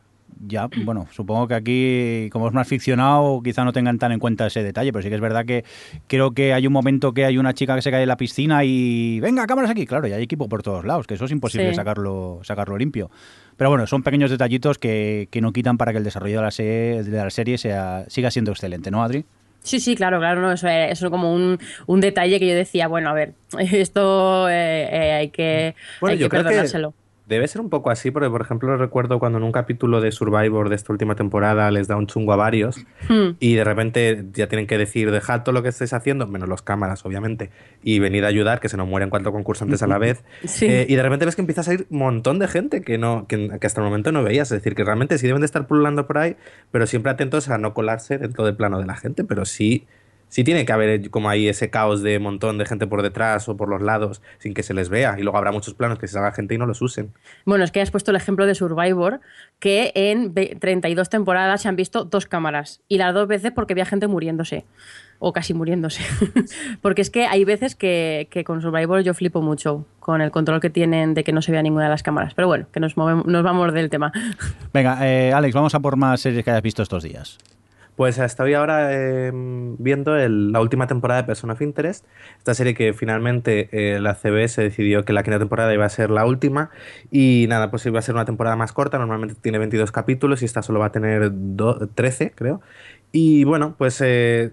Ya, 0.46 0.68
bueno, 0.86 1.06
supongo 1.10 1.46
que 1.48 1.54
aquí, 1.54 2.30
como 2.32 2.48
es 2.48 2.54
más 2.54 2.66
ficcionado, 2.66 3.42
quizá 3.42 3.62
no 3.62 3.74
tengan 3.74 3.98
tan 3.98 4.10
en 4.12 4.18
cuenta 4.18 4.46
ese 4.46 4.62
detalle, 4.62 4.90
pero 4.90 5.02
sí 5.02 5.10
que 5.10 5.14
es 5.16 5.20
verdad 5.20 5.44
que 5.44 5.64
creo 6.06 6.30
que 6.30 6.54
hay 6.54 6.66
un 6.66 6.72
momento 6.72 7.12
que 7.12 7.26
hay 7.26 7.36
una 7.36 7.52
chica 7.52 7.74
que 7.74 7.82
se 7.82 7.90
cae 7.90 8.02
en 8.02 8.08
la 8.08 8.16
piscina 8.16 8.64
y 8.64 9.20
venga, 9.20 9.46
cámaras 9.46 9.70
aquí, 9.70 9.84
claro, 9.84 10.06
y 10.06 10.12
hay 10.12 10.22
equipo 10.22 10.48
por 10.48 10.62
todos 10.62 10.86
lados, 10.86 11.06
que 11.06 11.12
eso 11.14 11.26
es 11.26 11.30
imposible 11.30 11.68
Sí. 11.70 11.74
sacarlo, 11.74 12.40
sacarlo 12.42 12.78
limpio. 12.78 13.10
Pero 13.58 13.68
bueno, 13.68 13.86
son 13.86 14.02
pequeños 14.02 14.30
detallitos 14.30 14.78
que, 14.78 15.28
que 15.30 15.42
no 15.42 15.52
quitan 15.52 15.76
para 15.76 15.92
que 15.92 15.98
el 15.98 16.04
desarrollo 16.04 16.36
de 16.38 16.42
la 16.44 16.50
serie, 16.52 17.02
de 17.02 17.10
la 17.18 17.28
serie 17.28 17.58
sea, 17.58 18.04
siga 18.08 18.30
siendo 18.30 18.52
excelente, 18.52 18.90
¿no, 18.90 19.02
Adri? 19.02 19.26
Sí, 19.62 19.78
sí, 19.80 19.94
claro, 19.94 20.18
claro, 20.18 20.40
no, 20.40 20.52
eso 20.52 20.68
es 20.68 21.00
como 21.10 21.34
un, 21.34 21.58
un 21.86 22.00
detalle 22.00 22.38
que 22.38 22.48
yo 22.48 22.54
decía, 22.54 22.88
bueno, 22.88 23.10
a 23.10 23.12
ver, 23.12 23.34
esto 23.58 24.48
eh, 24.48 24.88
eh, 24.90 25.12
hay 25.12 25.28
que, 25.28 25.74
Bueno, 26.00 26.12
hay 26.14 26.18
yo 26.18 26.26
que 26.26 26.30
creo 26.30 26.42
que 26.42 26.48
perdonárselo. 26.48 26.94
Debe 27.30 27.48
ser 27.48 27.62
un 27.62 27.70
poco 27.70 27.90
así, 27.90 28.10
porque 28.10 28.28
por 28.28 28.42
ejemplo 28.42 28.76
recuerdo 28.76 29.18
cuando 29.18 29.38
en 29.38 29.44
un 29.44 29.52
capítulo 29.52 30.02
de 30.02 30.12
Survivor 30.12 30.68
de 30.68 30.74
esta 30.76 30.92
última 30.92 31.14
temporada 31.14 31.70
les 31.70 31.88
da 31.88 31.96
un 31.96 32.06
chungo 32.06 32.34
a 32.34 32.36
varios 32.36 32.84
Hmm. 33.08 33.36
y 33.38 33.54
de 33.54 33.64
repente 33.64 34.24
ya 34.34 34.48
tienen 34.48 34.66
que 34.66 34.76
decir 34.76 35.10
dejad 35.10 35.42
todo 35.42 35.52
lo 35.54 35.62
que 35.62 35.70
estáis 35.70 35.92
haciendo, 35.92 36.26
menos 36.26 36.48
los 36.48 36.60
cámaras 36.62 37.04
obviamente, 37.06 37.50
y 37.82 37.98
venid 37.98 38.24
a 38.24 38.26
ayudar, 38.26 38.60
que 38.60 38.68
se 38.68 38.76
nos 38.76 38.86
mueren 38.86 39.08
cuatro 39.08 39.32
concursantes 39.32 39.82
a 39.82 39.86
la 39.86 39.98
vez. 39.98 40.22
Sí. 40.44 40.66
Eh, 40.66 40.86
y 40.88 40.96
de 40.96 41.02
repente 41.02 41.24
ves 41.24 41.36
que 41.36 41.42
empieza 41.42 41.62
a 41.62 41.64
salir 41.64 41.86
un 41.88 41.98
montón 41.98 42.38
de 42.38 42.48
gente 42.48 42.82
que, 42.82 42.98
no, 42.98 43.26
que, 43.28 43.48
que 43.58 43.66
hasta 43.66 43.80
el 43.80 43.86
momento 43.86 44.12
no 44.12 44.22
veías, 44.22 44.50
es 44.50 44.58
decir, 44.58 44.74
que 44.74 44.84
realmente 44.84 45.16
sí 45.18 45.26
deben 45.26 45.40
de 45.40 45.46
estar 45.46 45.66
pululando 45.66 46.06
por 46.06 46.18
ahí, 46.18 46.36
pero 46.70 46.86
siempre 46.86 47.12
atentos 47.12 47.48
a 47.48 47.58
no 47.58 47.72
colarse 47.72 48.18
dentro 48.18 48.44
del 48.44 48.56
plano 48.56 48.78
de 48.78 48.86
la 48.86 48.96
gente, 48.96 49.24
pero 49.24 49.44
sí... 49.44 49.86
Sí 50.30 50.42
tiene 50.44 50.64
que 50.64 50.72
haber 50.72 51.10
como 51.10 51.28
ahí 51.28 51.46
ese 51.48 51.68
caos 51.68 52.00
de 52.02 52.18
montón 52.18 52.56
de 52.56 52.64
gente 52.64 52.86
por 52.86 53.02
detrás 53.02 53.46
o 53.50 53.56
por 53.58 53.68
los 53.68 53.82
lados 53.82 54.22
sin 54.38 54.54
que 54.54 54.62
se 54.62 54.72
les 54.72 54.88
vea. 54.88 55.16
Y 55.18 55.22
luego 55.22 55.36
habrá 55.36 55.52
muchos 55.52 55.74
planos 55.74 55.98
que 55.98 56.06
se 56.06 56.14
salga 56.14 56.32
gente 56.32 56.54
y 56.54 56.58
no 56.58 56.64
los 56.66 56.80
usen. 56.80 57.12
Bueno, 57.44 57.64
es 57.64 57.70
que 57.72 57.82
has 57.82 57.90
puesto 57.90 58.10
el 58.12 58.16
ejemplo 58.16 58.46
de 58.46 58.54
Survivor, 58.54 59.20
que 59.58 59.92
en 59.94 60.32
ve- 60.32 60.56
32 60.58 61.10
temporadas 61.10 61.60
se 61.62 61.68
han 61.68 61.76
visto 61.76 62.04
dos 62.04 62.24
cámaras, 62.26 62.80
y 62.88 62.96
las 62.96 63.12
dos 63.12 63.28
veces 63.28 63.52
porque 63.52 63.74
había 63.74 63.84
gente 63.84 64.06
muriéndose, 64.06 64.64
o 65.18 65.32
casi 65.32 65.52
muriéndose. 65.52 66.02
porque 66.80 67.02
es 67.02 67.10
que 67.10 67.26
hay 67.26 67.44
veces 67.44 67.74
que, 67.74 68.28
que 68.30 68.44
con 68.44 68.62
Survivor 68.62 69.02
yo 69.02 69.12
flipo 69.14 69.42
mucho 69.42 69.84
con 69.98 70.20
el 70.22 70.30
control 70.30 70.60
que 70.60 70.70
tienen 70.70 71.12
de 71.14 71.24
que 71.24 71.32
no 71.32 71.42
se 71.42 71.52
vea 71.52 71.62
ninguna 71.62 71.84
de 71.84 71.90
las 71.90 72.02
cámaras. 72.02 72.34
Pero 72.34 72.46
bueno, 72.48 72.66
que 72.72 72.80
nos, 72.80 72.96
movemos, 72.96 73.26
nos 73.26 73.42
vamos 73.42 73.72
del 73.74 73.90
tema. 73.90 74.12
Venga, 74.72 74.98
eh, 75.06 75.32
Alex, 75.32 75.54
vamos 75.54 75.74
a 75.74 75.80
por 75.80 75.96
más 75.96 76.20
series 76.20 76.44
que 76.44 76.50
hayas 76.50 76.62
visto 76.62 76.82
estos 76.82 77.02
días. 77.02 77.36
Pues 78.00 78.16
estoy 78.16 78.54
ahora 78.54 78.94
eh, 78.94 79.30
viendo 79.76 80.16
la 80.16 80.60
última 80.62 80.86
temporada 80.86 81.20
de 81.20 81.26
Person 81.26 81.50
of 81.50 81.60
Interest, 81.60 82.06
esta 82.38 82.54
serie 82.54 82.72
que 82.72 82.94
finalmente 82.94 83.68
eh, 83.72 84.00
la 84.00 84.14
CBS 84.14 84.62
decidió 84.62 85.04
que 85.04 85.12
la 85.12 85.22
quinta 85.22 85.38
temporada 85.38 85.74
iba 85.74 85.84
a 85.84 85.88
ser 85.90 86.08
la 86.08 86.24
última 86.24 86.70
y 87.10 87.44
nada, 87.50 87.70
pues 87.70 87.84
iba 87.84 87.98
a 87.98 88.02
ser 88.02 88.14
una 88.14 88.24
temporada 88.24 88.56
más 88.56 88.72
corta, 88.72 88.96
normalmente 88.98 89.34
tiene 89.34 89.58
22 89.58 89.92
capítulos 89.92 90.40
y 90.40 90.46
esta 90.46 90.62
solo 90.62 90.80
va 90.80 90.86
a 90.86 90.92
tener 90.92 91.30
do- 91.30 91.88
13, 91.94 92.32
creo. 92.34 92.62
Y 93.12 93.44
bueno, 93.44 93.74
pues 93.76 94.00
eh, 94.00 94.52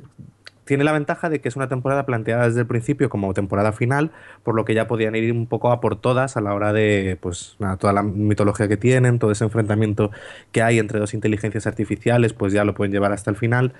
tiene 0.67 0.83
la 0.83 0.91
ventaja 0.91 1.29
de 1.29 1.41
que 1.41 1.47
es 1.49 1.55
una 1.55 1.67
temporada 1.69 2.05
planteada 2.05 2.45
desde 2.47 2.61
el 2.61 2.67
principio 2.67 3.09
como 3.09 3.33
temporada 3.33 3.71
final, 3.73 4.11
por 4.43 4.55
lo 4.55 4.65
que 4.65 4.75
ya 4.75 4.87
podían 4.87 5.15
ir 5.15 5.31
un 5.31 5.47
poco 5.47 5.71
a 5.71 5.81
por 5.81 5.99
todas 5.99 6.37
a 6.37 6.41
la 6.41 6.53
hora 6.53 6.73
de, 6.73 7.17
pues, 7.21 7.57
toda 7.79 7.93
la 7.93 8.03
mitología 8.03 8.67
que 8.67 8.77
tienen, 8.77 9.17
todo 9.19 9.31
ese 9.31 9.45
enfrentamiento 9.45 10.11
que 10.51 10.61
hay 10.61 10.77
entre 10.79 10.99
dos 10.99 11.15
inteligencias 11.15 11.65
artificiales, 11.67 12.33
pues 12.33 12.53
ya 12.53 12.63
lo 12.65 12.75
pueden 12.75 12.91
llevar 12.91 13.13
hasta 13.13 13.31
el 13.31 13.37
final. 13.37 13.73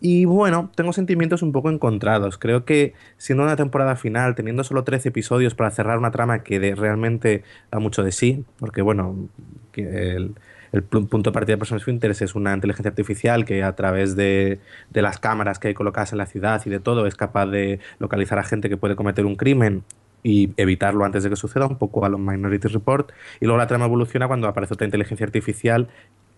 Y 0.00 0.24
bueno, 0.24 0.70
tengo 0.74 0.92
sentimientos 0.92 1.42
un 1.42 1.52
poco 1.52 1.70
encontrados. 1.70 2.36
Creo 2.36 2.64
que 2.64 2.94
siendo 3.18 3.44
una 3.44 3.54
temporada 3.56 3.94
final, 3.96 4.34
teniendo 4.34 4.64
solo 4.64 4.82
13 4.82 5.10
episodios 5.10 5.54
para 5.54 5.70
cerrar 5.70 5.98
una 5.98 6.10
trama 6.10 6.42
que 6.42 6.58
de- 6.58 6.74
realmente 6.74 7.44
da 7.70 7.78
mucho 7.78 8.02
de 8.02 8.10
sí, 8.12 8.44
porque 8.58 8.82
bueno, 8.82 9.28
que 9.70 10.16
el, 10.16 10.34
el 10.72 10.82
punto 10.82 11.30
de 11.30 11.32
partida 11.32 11.54
de 11.54 11.58
Person 11.58 11.78
of 11.78 11.88
Interest 11.88 12.22
es 12.22 12.34
una 12.34 12.54
inteligencia 12.54 12.88
artificial 12.88 13.44
que 13.44 13.62
a 13.62 13.74
través 13.74 14.16
de, 14.16 14.58
de 14.90 15.02
las 15.02 15.18
cámaras 15.18 15.58
que 15.58 15.68
hay 15.68 15.74
colocadas 15.74 16.12
en 16.12 16.18
la 16.18 16.26
ciudad 16.26 16.62
y 16.64 16.70
de 16.70 16.80
todo 16.80 17.06
es 17.06 17.14
capaz 17.14 17.46
de 17.46 17.78
localizar 17.98 18.38
a 18.38 18.42
gente 18.42 18.68
que 18.68 18.76
puede 18.76 18.96
cometer 18.96 19.26
un 19.26 19.36
crimen 19.36 19.84
y 20.22 20.50
evitarlo 20.56 21.04
antes 21.04 21.24
de 21.24 21.30
que 21.30 21.36
suceda, 21.36 21.66
un 21.66 21.76
poco 21.76 22.04
a 22.04 22.08
los 22.08 22.20
Minority 22.20 22.68
Report. 22.68 23.10
Y 23.40 23.46
luego 23.46 23.58
la 23.58 23.66
trama 23.66 23.86
evoluciona 23.86 24.28
cuando 24.28 24.48
aparece 24.48 24.74
otra 24.74 24.86
inteligencia 24.86 25.26
artificial 25.26 25.88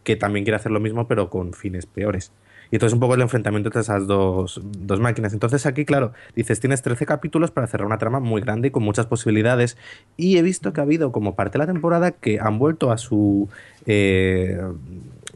que 0.02 0.16
también 0.16 0.44
quiere 0.44 0.56
hacer 0.56 0.72
lo 0.72 0.80
mismo 0.80 1.06
pero 1.06 1.30
con 1.30 1.52
fines 1.52 1.86
peores. 1.86 2.32
Y 2.74 2.76
entonces 2.76 2.94
un 2.94 2.98
poco 2.98 3.14
el 3.14 3.20
enfrentamiento 3.20 3.68
entre 3.68 3.82
esas 3.82 4.08
dos, 4.08 4.60
dos 4.64 4.98
máquinas. 4.98 5.32
Entonces 5.32 5.64
aquí, 5.64 5.84
claro, 5.84 6.12
dices, 6.34 6.58
tienes 6.58 6.82
13 6.82 7.06
capítulos 7.06 7.52
para 7.52 7.68
cerrar 7.68 7.86
una 7.86 7.98
trama 7.98 8.18
muy 8.18 8.40
grande 8.40 8.66
y 8.66 8.70
con 8.72 8.82
muchas 8.82 9.06
posibilidades. 9.06 9.76
Y 10.16 10.38
he 10.38 10.42
visto 10.42 10.72
que 10.72 10.80
ha 10.80 10.82
habido 10.82 11.12
como 11.12 11.36
parte 11.36 11.52
de 11.52 11.66
la 11.66 11.72
temporada 11.72 12.10
que 12.10 12.40
han 12.40 12.58
vuelto 12.58 12.90
a 12.90 12.98
su, 12.98 13.48
eh, 13.86 14.60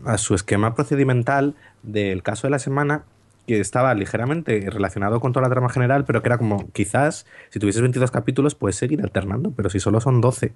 a 0.04 0.18
su 0.18 0.34
esquema 0.34 0.74
procedimental 0.74 1.54
del 1.84 2.24
caso 2.24 2.48
de 2.48 2.50
la 2.50 2.58
semana 2.58 3.04
que 3.46 3.60
estaba 3.60 3.94
ligeramente 3.94 4.68
relacionado 4.68 5.20
con 5.20 5.32
toda 5.32 5.46
la 5.46 5.54
trama 5.54 5.68
general, 5.68 6.04
pero 6.04 6.22
que 6.22 6.28
era 6.30 6.38
como, 6.38 6.68
quizás, 6.72 7.24
si 7.50 7.60
tuvieses 7.60 7.82
22 7.82 8.10
capítulos, 8.10 8.56
puedes 8.56 8.74
seguir 8.74 9.00
alternando, 9.00 9.52
pero 9.52 9.70
si 9.70 9.78
solo 9.78 10.00
son 10.00 10.20
12 10.20 10.54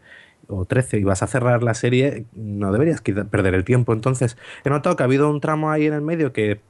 o 0.49 0.65
13 0.65 0.99
y 0.99 1.05
vas 1.05 1.23
a 1.23 1.29
cerrar 1.29 1.63
la 1.63 1.75
serie, 1.75 2.27
no 2.35 2.73
deberías 2.73 3.01
perder 3.03 3.55
el 3.55 3.63
tiempo. 3.63 3.93
Entonces, 3.93 4.37
he 4.65 4.69
notado 4.69 4.97
que 4.97 5.05
ha 5.05 5.07
habido 5.07 5.31
un 5.31 5.41
tramo 5.41 5.71
ahí 5.71 5.87
en 5.87 5.95
el 5.95 6.03
medio 6.03 6.33
que 6.33 6.61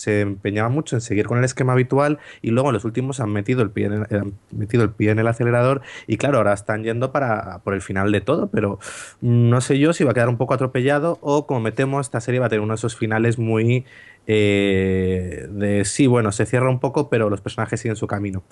se 0.00 0.22
empeñaba 0.22 0.68
mucho 0.68 0.96
en 0.96 1.00
seguir 1.00 1.26
con 1.26 1.38
el 1.38 1.44
esquema 1.44 1.74
habitual 1.74 2.18
y 2.42 2.50
luego 2.50 2.72
los 2.72 2.84
últimos 2.84 3.20
han 3.20 3.30
metido 3.30 3.62
el 3.62 3.70
pie 3.70 3.86
en 3.86 3.92
el, 3.92 4.06
han 4.10 4.32
metido 4.50 4.82
el 4.82 4.90
pie 4.90 5.10
en 5.10 5.18
el 5.18 5.28
acelerador 5.28 5.82
y 6.06 6.16
claro, 6.16 6.38
ahora 6.38 6.52
están 6.52 6.82
yendo 6.82 7.12
para 7.12 7.58
por 7.64 7.74
el 7.74 7.82
final 7.82 8.10
de 8.12 8.20
todo, 8.20 8.48
pero 8.48 8.78
no 9.20 9.60
sé 9.60 9.78
yo 9.78 9.92
si 9.92 10.04
va 10.04 10.12
a 10.12 10.14
quedar 10.14 10.28
un 10.28 10.36
poco 10.36 10.54
atropellado 10.54 11.18
o 11.20 11.46
como 11.46 11.60
me 11.60 11.72
temo, 11.72 12.00
esta 12.00 12.20
serie 12.20 12.40
va 12.40 12.46
a 12.46 12.48
tener 12.48 12.62
uno 12.62 12.72
de 12.72 12.76
esos 12.76 12.96
finales 12.96 13.38
muy 13.38 13.84
eh, 14.26 15.48
de 15.50 15.84
sí, 15.84 16.06
bueno, 16.06 16.32
se 16.32 16.46
cierra 16.46 16.70
un 16.70 16.78
poco, 16.80 17.08
pero 17.08 17.30
los 17.30 17.40
personajes 17.40 17.80
siguen 17.80 17.96
su 17.96 18.06
camino 18.06 18.42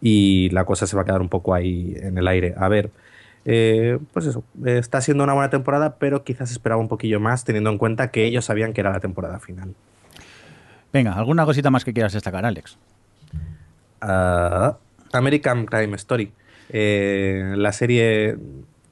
y 0.00 0.50
la 0.50 0.64
cosa 0.64 0.86
se 0.86 0.96
va 0.96 1.02
a 1.02 1.04
quedar 1.04 1.20
un 1.22 1.28
poco 1.28 1.54
ahí 1.54 1.94
en 1.96 2.18
el 2.18 2.28
aire. 2.28 2.54
A 2.56 2.68
ver, 2.68 2.90
eh, 3.44 3.98
pues 4.12 4.26
eso, 4.26 4.44
está 4.64 5.00
siendo 5.00 5.24
una 5.24 5.32
buena 5.34 5.50
temporada, 5.50 5.96
pero 5.98 6.24
quizás 6.24 6.50
esperaba 6.52 6.80
un 6.80 6.88
poquillo 6.88 7.20
más 7.20 7.44
teniendo 7.44 7.70
en 7.70 7.78
cuenta 7.78 8.10
que 8.10 8.24
ellos 8.24 8.44
sabían 8.44 8.72
que 8.72 8.80
era 8.82 8.92
la 8.92 9.00
temporada 9.00 9.40
final. 9.40 9.74
Venga, 10.92 11.12
¿alguna 11.12 11.44
cosita 11.44 11.70
más 11.70 11.84
que 11.84 11.92
quieras 11.92 12.12
destacar, 12.12 12.44
Alex? 12.44 12.76
Ah, 14.00 14.76
American 15.12 15.66
Crime 15.66 15.96
Story, 15.96 16.32
eh, 16.70 17.54
la 17.56 17.72
serie 17.72 18.36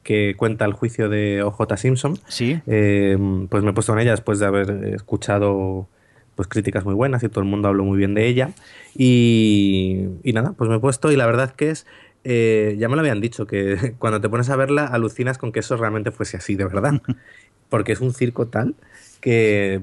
que 0.02 0.34
cuenta 0.36 0.64
el 0.64 0.72
juicio 0.72 1.08
de 1.08 1.42
OJ 1.42 1.76
Simpson. 1.76 2.18
Sí. 2.28 2.60
Eh, 2.66 3.18
pues 3.48 3.62
me 3.62 3.70
he 3.70 3.72
puesto 3.72 3.92
en 3.92 4.00
ella 4.00 4.12
después 4.12 4.38
de 4.38 4.46
haber 4.46 4.70
escuchado 4.94 5.88
pues 6.34 6.48
críticas 6.48 6.86
muy 6.86 6.94
buenas 6.94 7.22
y 7.22 7.28
todo 7.28 7.40
el 7.40 7.50
mundo 7.50 7.68
habló 7.68 7.84
muy 7.84 7.98
bien 7.98 8.14
de 8.14 8.26
ella. 8.26 8.50
Y, 8.96 10.06
y 10.22 10.32
nada, 10.32 10.52
pues 10.52 10.70
me 10.70 10.76
he 10.76 10.80
puesto 10.80 11.12
y 11.12 11.16
la 11.16 11.26
verdad 11.26 11.50
que 11.50 11.70
es, 11.70 11.86
eh, 12.24 12.76
ya 12.78 12.88
me 12.88 12.96
lo 12.96 13.00
habían 13.00 13.20
dicho, 13.20 13.46
que 13.46 13.94
cuando 13.98 14.20
te 14.20 14.28
pones 14.28 14.48
a 14.48 14.56
verla 14.56 14.86
alucinas 14.86 15.38
con 15.38 15.52
que 15.52 15.60
eso 15.60 15.76
realmente 15.76 16.10
fuese 16.12 16.36
así, 16.36 16.56
de 16.56 16.64
verdad. 16.64 17.02
Porque 17.68 17.92
es 17.92 18.00
un 18.00 18.14
circo 18.14 18.46
tal 18.46 18.74
que... 19.20 19.82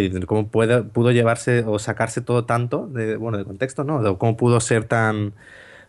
que 0.00 0.26
cómo 0.26 0.48
puede, 0.48 0.82
pudo 0.82 1.10
llevarse 1.12 1.64
o 1.66 1.78
sacarse 1.78 2.20
todo 2.20 2.44
tanto, 2.44 2.86
de, 2.88 3.16
bueno, 3.16 3.38
de 3.38 3.44
contexto, 3.44 3.84
¿no? 3.84 4.02
De 4.02 4.16
cómo 4.18 4.36
pudo 4.36 4.60
ser 4.60 4.84
tan, 4.84 5.32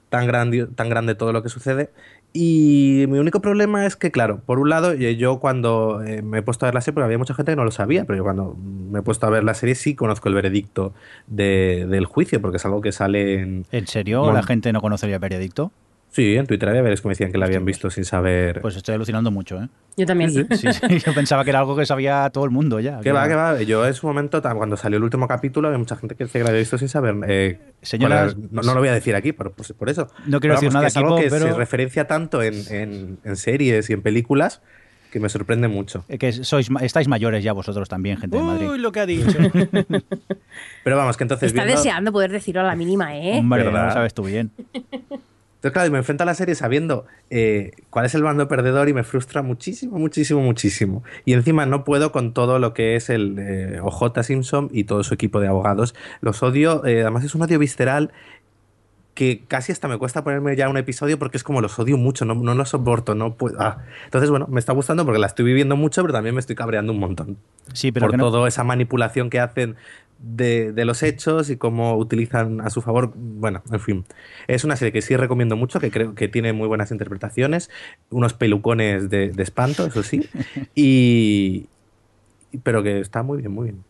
tan, 0.10 0.28
grande, 0.28 0.68
tan 0.68 0.89
grande 0.89 1.15
todo 1.15 1.34
lo 1.34 1.41
que 1.44 1.50
sucede. 1.50 1.89
Y 2.38 3.06
mi 3.08 3.18
único 3.18 3.39
problema 3.41 3.86
es 3.86 3.96
que, 3.96 4.12
claro, 4.12 4.41
por 4.46 4.60
un 4.60 4.70
lado, 4.70 4.94
yo- 4.94 5.10
yo 5.10 5.39
cuando 5.39 6.04
eh, 6.04 6.22
me 6.22 6.39
he 6.39 6.41
puesto 6.41 6.65
a 6.65 6.68
ver 6.68 6.74
la 6.76 6.82
serie, 6.82 6.94
porque 6.96 7.06
había 7.06 7.18
mucha 7.18 7.34
gente 7.34 7.54
que 7.54 7.56
no 7.56 7.63
lo 7.63 7.72
sabía, 7.72 8.04
pero 8.06 8.18
yo 8.18 8.24
cuando 8.24 8.56
me 8.91 9.00
he 9.00 9.02
puesto 9.02 9.26
a 9.26 9.30
ver 9.30 9.44
la 9.46 9.54
serie 9.54 9.74
sí 9.76 9.96
conozco 9.96 10.28
el 10.30 10.36
veredicto 10.36 10.94
de- 11.28 11.86
del 11.89 12.06
juicio, 12.06 12.41
porque 12.41 12.58
es 12.58 12.65
algo 12.65 12.82
que 12.82 12.91
sale 12.91 13.39
en... 13.39 13.65
¿En 13.72 13.88
serio 13.88 14.20
Bueno. 14.22 14.34
la 14.36 14.44
gente 14.44 14.72
no 14.74 14.82
conocería 14.82 15.15
el 15.15 15.22
veredicto? 15.22 15.72
Sí, 16.15 16.38
en 16.38 16.47
Twitter 16.47 16.69
había 16.69 16.82
varios 16.82 17.01
que 17.01 17.10
me 17.10 17.12
decían 17.12 17.30
que 17.30 17.38
la 17.38 17.45
habían 17.45 17.65
visto 17.65 17.89
sin 17.89 18.06
saber. 18.06 18.62
Pues 18.62 18.78
estoy 18.78 18.95
alucinando 18.95 19.32
mucho, 19.32 19.62
¿eh? 19.62 19.67
Yo 19.97 20.06
también. 20.06 20.32
Sí, 20.32 20.45
Sí, 20.51 20.67
sí, 20.71 20.99
yo 21.06 21.13
pensaba 21.13 21.43
que 21.43 21.49
era 21.49 21.60
algo 21.60 21.75
que 21.75 21.86
sabía 21.86 22.30
todo 22.30 22.45
el 22.45 22.51
mundo 22.51 22.80
ya. 22.80 23.01
¿Qué 23.01 23.12
va, 23.12 23.28
qué 23.28 23.36
va? 23.36 23.62
Yo 23.63 23.86
en 23.86 23.93
su 23.93 24.08
momento, 24.08 24.41
cuando 24.41 24.78
salió 24.78 24.95
el 24.95 25.04
último 25.04 25.28
capítulo, 25.28 25.67
había 25.67 25.78
mucha 25.78 25.97
gente 25.97 26.15
que 26.15 26.23
decía 26.23 26.39
que 26.39 26.43
la 26.45 26.49
había 26.51 26.60
visto 26.62 26.78
sin 26.78 26.88
saber. 26.88 27.15
eh, 27.28 27.60
Señoras- 27.82 28.32
era- 28.32 28.47
no, 28.49 28.62
no 28.62 28.73
lo 28.73 28.80
voy 28.80 28.88
a 28.88 28.93
decir 28.93 29.13
aquí, 29.13 29.34
pero 29.34 29.51
pues, 29.51 29.73
por 29.73 29.89
eso. 29.89 30.08
No 30.25 30.39
quiero 30.39 30.56
decir 30.56 30.69
vamos, 30.69 30.73
nada, 30.75 30.86
que 30.86 30.88
es 30.88 30.95
algo 30.97 31.17
equipo, 31.19 31.36
que 31.36 31.38
pero- 31.41 31.51
se 31.51 31.58
referencia 31.60 32.08
tanto 32.08 32.41
en, 32.41 32.54
en- 32.69 33.17
en 33.25 33.36
series 33.36 33.89
y 33.89 33.93
en 33.93 34.01
películas 34.01 34.62
que 35.12 35.19
me 35.19 35.28
sorprende 35.28 35.67
mucho. 35.67 36.06
Eh, 36.08 36.17
Que 36.17 36.32
sois, 36.32 36.69
estáis 36.80 37.10
mayores 37.10 37.43
ya 37.43 37.51
vosotros 37.51 37.89
también, 37.89 38.15
gente 38.17 38.38
de 38.38 38.43
Madrid. 38.43 38.69
Uy, 38.69 38.80
lo 38.80 38.93
que 38.93 39.01
ha 39.01 39.06
dicho. 39.06 39.38
Pero 40.86 40.95
vamos, 40.95 41.17
que 41.17 41.25
entonces. 41.25 41.47
Está 41.51 41.63
viendo- 41.65 41.82
deseando 41.82 42.12
poder 42.13 42.32
decirlo 42.32 42.62
a 42.62 42.63
la 42.63 42.75
mínima, 42.78 43.17
¿eh? 43.17 43.38
Hombre, 43.38 43.63
¿Verdad? 43.65 43.88
lo 43.88 43.91
sabes 43.93 44.13
tú 44.13 44.23
bien. 44.23 44.51
Entonces, 45.65 45.73
claro, 45.73 45.91
me 45.91 45.97
enfrento 45.97 46.21
a 46.21 46.25
la 46.28 46.36
serie 46.36 46.54
sabiendo 46.54 47.08
eh, 47.32 47.71
cuál 47.89 48.06
es 48.06 48.13
el 48.13 48.21
bando 48.21 48.47
perdedor 48.47 48.88
y 48.88 48.93
me 48.93 49.04
frustra 49.04 49.41
muchísimo, 49.41 49.97
muchísimo, 49.97 50.39
muchísimo. 50.41 51.04
Y 51.25 51.34
encima 51.34 51.65
no 51.65 51.84
puedo 51.84 52.12
con 52.12 52.34
todo 52.34 52.60
lo 52.60 52.75
que 52.75 52.95
es 52.95 53.10
el 53.10 53.36
eh, 53.39 53.80
OJ 53.82 54.21
Simpson 54.21 54.69
y 54.71 54.84
todo 54.84 55.04
su 55.04 55.15
equipo 55.15 55.39
de 55.39 55.47
abogados. 55.47 55.95
Los 56.21 56.43
odio, 56.43 56.86
eh, 56.86 57.01
además 57.01 57.23
es 57.23 57.34
un 57.34 57.41
odio 57.41 57.58
visceral 57.58 58.12
que 59.15 59.43
casi 59.47 59.71
hasta 59.71 59.88
me 59.88 59.97
cuesta 59.97 60.23
ponerme 60.25 60.56
ya 60.58 60.67
un 60.67 60.75
episodio 60.78 61.17
porque 61.17 61.38
es 61.38 61.43
como 61.43 61.62
los 61.62 61.80
odio 61.80 61.97
mucho, 61.97 62.25
no, 62.25 62.36
no 62.36 62.54
los 62.54 62.69
soporto, 62.69 63.15
no 63.15 63.34
puedo. 63.36 63.56
ah. 63.62 63.78
Entonces, 64.04 64.30
bueno, 64.30 64.45
me 64.49 64.60
está 64.60 64.73
gustando 64.73 65.06
porque 65.06 65.19
la 65.19 65.28
estoy 65.28 65.45
viviendo 65.45 65.78
mucho, 65.78 66.01
pero 66.01 66.13
también 66.13 66.36
me 66.36 66.41
estoy 66.41 66.56
cabreando 66.58 66.91
un 66.91 66.99
montón. 66.99 67.38
Sí, 67.73 67.91
pero 67.93 68.08
por 68.08 68.17
no- 68.17 68.30
toda 68.30 68.47
esa 68.47 68.63
manipulación 68.65 69.30
que 69.30 69.39
hacen 69.39 69.78
de, 70.19 70.71
de 70.71 70.86
los 70.86 71.04
hechos 71.04 71.49
y 71.49 71.58
cómo 71.58 71.97
utilizan 71.97 72.62
a 72.62 72.69
su 72.69 72.82
favor. 72.82 73.13
Bueno, 73.15 73.63
en 73.71 73.80
fin. 73.80 74.06
Es 74.47 74.63
una 74.63 74.75
serie 74.75 74.91
que 74.91 75.01
sí 75.01 75.15
recomiendo 75.15 75.56
mucho, 75.56 75.80
que 75.80 75.91
creo 75.91 76.15
que 76.15 76.28
tiene 76.28 76.54
muy 76.54 76.67
buenas 76.67 76.91
interpretaciones, 76.91 77.69
unos 78.10 78.34
pelucones 78.34 79.10
de, 79.10 79.30
de 79.32 79.43
espanto, 79.43 79.86
eso 79.86 80.04
sí, 80.04 80.28
y. 80.75 81.67
Pero 82.63 82.84
que 82.84 83.01
está 83.01 83.21
muy 83.21 83.39
bien, 83.39 83.51
muy 83.51 83.65
bien. 83.65 83.84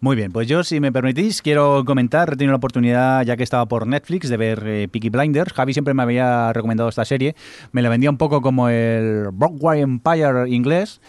Muy 0.00 0.14
bien, 0.14 0.30
pues 0.30 0.46
yo, 0.46 0.62
si 0.62 0.78
me 0.78 0.92
permitís, 0.92 1.42
quiero 1.42 1.82
comentar, 1.84 2.32
he 2.32 2.36
tenido 2.36 2.52
la 2.52 2.58
oportunidad, 2.58 3.24
ya 3.24 3.36
que 3.36 3.42
estaba 3.42 3.66
por 3.66 3.88
Netflix, 3.88 4.28
de 4.28 4.36
ver 4.36 4.62
eh, 4.64 4.86
Peaky 4.86 5.08
Blinders. 5.08 5.52
Javi 5.52 5.72
siempre 5.72 5.92
me 5.92 6.04
había 6.04 6.52
recomendado 6.52 6.88
esta 6.88 7.04
serie. 7.04 7.34
Me 7.72 7.82
la 7.82 7.88
vendía 7.88 8.08
un 8.08 8.16
poco 8.16 8.40
como 8.40 8.68
el 8.68 9.30
Broadway 9.32 9.80
Empire 9.80 10.48
inglés. 10.48 11.00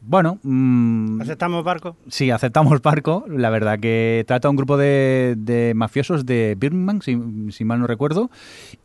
Bueno, 0.00 0.38
mm, 0.44 1.20
¿Aceptamos 1.20 1.64
barco? 1.64 1.96
sí, 2.08 2.30
aceptamos 2.30 2.80
Barco. 2.80 3.24
La 3.28 3.50
verdad 3.50 3.78
que 3.80 4.24
trata 4.28 4.46
a 4.48 4.50
un 4.50 4.56
grupo 4.56 4.76
de, 4.76 5.34
de 5.36 5.72
mafiosos 5.74 6.24
de 6.24 6.56
Birmingham, 6.58 7.00
si, 7.02 7.18
si 7.50 7.64
mal 7.64 7.80
no 7.80 7.86
recuerdo. 7.88 8.30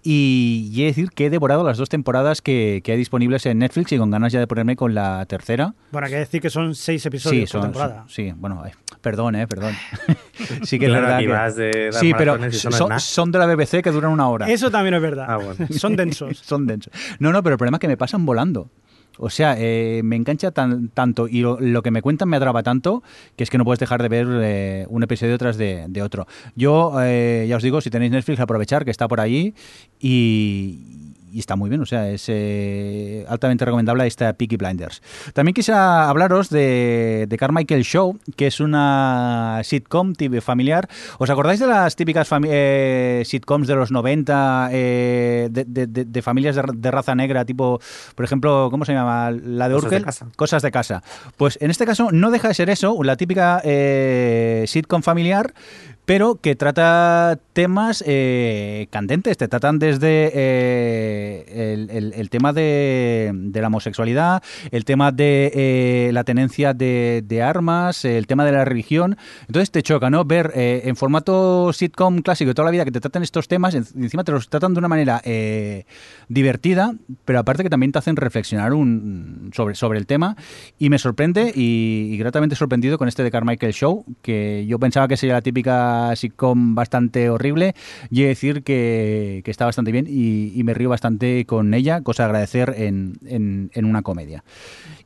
Y, 0.01 0.69
y 0.73 0.81
he 0.81 0.83
de 0.85 0.87
decir 0.87 1.09
que 1.11 1.27
he 1.27 1.29
devorado 1.29 1.63
las 1.63 1.77
dos 1.77 1.87
temporadas 1.89 2.41
que, 2.41 2.81
que 2.83 2.91
hay 2.93 2.97
disponibles 2.97 3.45
en 3.45 3.59
Netflix 3.59 3.91
y 3.91 3.97
con 3.99 4.09
ganas 4.09 4.33
ya 4.33 4.39
de 4.39 4.47
ponerme 4.47 4.75
con 4.75 4.95
la 4.95 5.25
tercera. 5.27 5.75
Bueno, 5.91 6.07
hay 6.07 6.11
que 6.13 6.17
decir 6.19 6.41
que 6.41 6.49
son 6.49 6.73
seis 6.75 7.03
Sí, 7.03 7.07
episodios 7.09 7.51
por 7.51 7.61
son, 7.61 7.71
temporada. 7.71 7.99
son- 8.01 8.09
sí, 8.09 8.33
bueno, 8.35 8.61
ay, 8.65 8.71
perdón, 9.01 9.35
eh, 9.35 9.47
perdón. 9.47 9.75
sí 10.63 10.79
que 10.79 10.85
es 10.85 10.91
Claro, 10.91 11.03
verdad 11.07 11.17
aquí 11.17 11.27
que 11.27 11.91
sí, 11.99 12.13
pero 12.17 12.35
es 12.43 12.57
son, 12.59 12.99
son 12.99 13.31
de 13.31 13.37
la 13.39 13.45
BBC 13.45 13.83
que 13.83 13.91
duran 13.91 14.11
una 14.11 14.27
hora. 14.29 14.49
Eso 14.49 14.71
también 14.71 14.95
es 14.95 15.01
verdad. 15.01 15.25
Ah, 15.29 15.37
bueno. 15.37 15.67
Son 15.77 15.95
densos. 15.95 16.37
son 16.43 16.65
densos. 16.65 16.91
No, 17.19 17.31
no, 17.31 17.43
pero 17.43 17.53
el 17.53 17.57
problema 17.59 17.77
es 17.77 17.81
que 17.81 17.87
me 17.87 17.97
pasan 17.97 18.25
volando. 18.25 18.69
O 19.17 19.29
sea, 19.29 19.55
eh, 19.57 20.01
me 20.03 20.15
engancha 20.15 20.51
tan, 20.51 20.89
tanto 20.89 21.27
y 21.27 21.41
lo, 21.41 21.81
que 21.81 21.91
me 21.91 22.01
cuentan 22.01 22.29
me 22.29 22.37
atrapa 22.37 22.63
tanto 22.63 23.03
que 23.35 23.43
es 23.43 23.49
que 23.49 23.57
no 23.57 23.65
puedes 23.65 23.79
dejar 23.79 24.01
de 24.01 24.09
ver 24.09 24.27
eh, 24.41 24.85
un 24.89 25.03
episodio 25.03 25.37
tras 25.37 25.57
de, 25.57 25.85
de 25.87 26.01
otro. 26.01 26.27
Yo, 26.55 26.93
eh, 27.01 27.45
ya 27.47 27.57
os 27.57 27.63
digo, 27.63 27.81
si 27.81 27.89
tenéis 27.89 28.11
Netflix, 28.11 28.39
aprovechar 28.39 28.85
que 28.85 28.91
está 28.91 29.07
por 29.07 29.19
allí 29.19 29.53
y, 29.99 31.12
y 31.33 31.39
está 31.39 31.55
muy 31.55 31.69
bien. 31.69 31.81
O 31.81 31.85
sea, 31.85 32.09
es 32.09 32.25
eh, 32.27 33.25
altamente 33.27 33.65
recomendable 33.65 34.05
esta 34.07 34.33
Peaky 34.33 34.57
Blinders. 34.57 35.01
También 35.33 35.53
quisiera 35.53 36.07
hablaros 36.09 36.49
de, 36.49 37.25
de 37.27 37.37
Carmichael 37.37 37.83
Show, 37.83 38.19
que 38.35 38.47
es 38.47 38.59
una 38.59 39.61
sitcom 39.63 40.13
tip- 40.13 40.41
familiar. 40.41 40.87
¿Os 41.17 41.29
acordáis 41.29 41.59
de 41.59 41.67
las 41.67 41.95
típicas 41.95 42.29
eh, 42.45 43.23
sitcoms 43.25 43.67
de 43.67 43.75
los 43.75 43.91
90 43.91 44.69
eh, 44.71 45.47
de, 45.51 45.65
de- 45.65 45.87
de- 46.05 46.21
familias 46.21 46.55
de, 46.55 46.61
ra- 46.61 46.73
de 46.75 46.91
raza 46.91 47.15
negra, 47.15 47.43
tipo, 47.45 47.79
por 48.15 48.25
ejemplo, 48.25 48.67
¿cómo 48.71 48.85
se 48.85 48.93
llama? 48.93 49.31
La 49.31 49.67
de 49.69 49.75
Urkel. 49.75 50.03
Cosas 50.35 50.61
de 50.61 50.71
casa. 50.71 51.03
Pues 51.37 51.57
en 51.61 51.71
este 51.71 51.85
caso 51.85 52.09
no 52.11 52.31
deja 52.31 52.47
de 52.47 52.53
ser 52.53 52.69
eso, 52.69 53.01
la 53.03 53.15
típica 53.17 53.61
eh, 53.63 54.65
sitcom 54.67 55.01
familiar, 55.01 55.53
pero 56.05 56.35
que 56.35 56.55
trata 56.55 57.39
temas 57.53 58.03
eh, 58.05 58.87
candentes. 58.89 59.37
Te 59.37 59.47
tratan 59.47 59.79
desde 59.79 60.31
eh, 60.33 62.11
el, 62.15 62.29
tema 62.29 62.51
de, 62.51 63.31
la 63.53 63.67
homosexualidad, 63.67 64.43
el 64.71 64.85
tema 64.85 65.11
de 65.11 65.51
eh, 65.53 66.09
la 66.13 66.23
tenencia 66.23 66.73
de, 66.73 67.41
armas, 67.43 68.03
el 68.05 68.27
tema 68.27 68.43
de 68.45 68.51
la 68.51 68.65
religión. 68.65 69.17
Entonces 69.47 69.71
te 69.71 69.81
choca, 69.81 70.09
¿no? 70.09 70.25
Ver 70.25 70.51
eh, 70.55 70.81
en 70.85 70.95
formato 70.95 71.71
sitcom 71.71 72.19
clásico 72.21 72.49
de 72.49 72.55
toda 72.55 72.65
la 72.65 72.71
vida 72.71 72.85
que 72.85 72.91
te 72.91 72.99
tratan 72.99 73.23
estos 73.23 73.47
temas, 73.47 73.73
en- 73.75 73.85
encima 73.95 74.23
te 74.23 74.31
los 74.31 74.49
tratan 74.49 74.73
de 74.73 74.79
una 74.79 74.87
manera 74.87 75.21
eh, 75.23 75.85
divertida, 76.27 76.93
pero 77.25 77.39
aparte 77.39 77.63
que 77.63 77.69
también 77.69 77.91
te 77.91 77.99
hacen 77.99 78.15
reflexionar 78.15 78.71
sobre 79.51 79.99
el 79.99 80.05
tema. 80.05 80.35
Y 80.79 80.89
me 80.89 80.97
sorprende 80.97 81.51
y, 81.55 82.09
y 82.11 82.17
gratamente 82.17 82.55
sorprendido 82.55 82.97
con 82.97 83.07
este 83.07 83.23
de 83.23 83.31
Carmichael 83.31 83.73
Show, 83.73 84.05
que 84.21 84.65
yo 84.67 84.79
pensaba 84.79 85.07
que 85.07 85.17
sería 85.17 85.35
la 85.35 85.41
típica 85.41 85.92
sitcom 86.15 86.75
bastante 86.75 87.29
horrible, 87.29 87.75
y 88.09 88.21
he 88.21 88.23
de 88.23 88.29
decir 88.29 88.63
que, 88.63 89.41
que 89.43 89.51
está 89.51 89.65
bastante 89.65 89.91
bien 89.91 90.05
y, 90.07 90.61
me 90.63 90.73
río 90.73 90.89
bastante 90.89 91.45
con 91.45 91.73
ella, 91.73 92.01
cosa 92.01 92.23
de 92.23 92.27
agradecer 92.27 92.73
en, 92.77 93.19
en 93.73 93.85
una 93.85 94.01
comedia. 94.01 94.43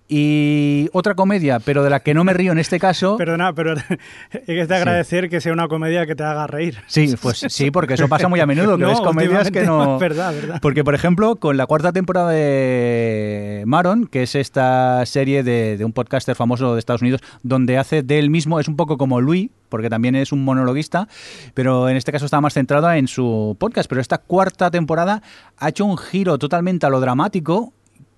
Y 0.10 0.90
otra 0.94 1.16
comedia, 1.16 1.60
pero 1.60 1.84
de 1.84 1.90
la 1.90 2.00
que 2.00 2.14
no 2.14 2.24
me 2.24 2.32
río 2.34 2.54
en 2.54 2.60
este 2.60 2.80
caso. 2.80 3.18
Perdona, 3.18 3.54
pero 3.54 3.74
es 4.48 4.68
de 4.68 4.76
agradecer 4.76 5.30
que 5.30 5.42
sea 5.42 5.52
una 5.52 5.68
comedia 5.68 6.06
que 6.06 6.16
te 6.16 6.24
haga 6.24 6.48
reír. 6.48 6.78
Sí, 6.88 7.16
pues 7.22 7.44
sí, 7.50 7.72
porque 7.72 7.96
eso 7.96 8.08
pasa 8.08 8.30
muy 8.30 8.40
a 8.40 8.46
menudo, 8.46 8.78
que 8.78 8.84
No, 8.84 8.90
ves 8.90 9.02
comedias 9.02 9.52
que 9.52 9.64
no... 9.64 9.84
no, 9.84 9.96
es 9.96 10.00
verdad, 10.02 10.34
verdad. 10.34 10.60
Porque, 10.62 10.86
por 10.86 10.96
ejemplo, 10.96 11.36
con 11.36 11.58
la 11.58 11.66
cuarta 11.66 11.92
temporada 11.92 12.32
de 12.32 13.64
Maron, 13.66 14.08
que 14.08 14.24
es 14.24 14.36
esta 14.36 15.06
serie 15.06 15.44
de, 15.44 15.78
de 15.78 15.84
un 15.84 15.92
podcaster 15.92 16.36
famoso 16.36 16.74
de 16.74 16.80
Estados 16.80 17.02
Unidos, 17.02 17.22
donde 17.44 17.78
hace 17.78 18.02
de 18.02 18.20
él 18.20 18.30
mismo, 18.30 18.62
es 18.62 18.70
un 18.70 18.78
poco 18.78 18.98
como 18.98 19.20
Louis, 19.20 19.50
porque 19.68 19.90
también 19.90 20.16
es 20.16 20.32
un 20.32 20.44
monologuista, 20.44 21.08
pero 21.54 21.90
en 21.90 21.98
este 21.98 22.12
caso 22.12 22.26
está 22.26 22.42
más 22.42 22.54
centrada 22.54 22.98
en 22.98 23.08
su 23.08 23.56
podcast. 23.60 23.90
Pero 23.90 24.02
esta 24.02 24.18
cuarta 24.20 24.72
temporada 24.72 25.22
ha 25.58 25.70
hecho 25.70 25.86
un 25.86 25.98
giro 25.98 26.38
totalmente 26.38 26.86
a 26.86 26.90
lo 26.90 27.00
dramático, 27.00 27.74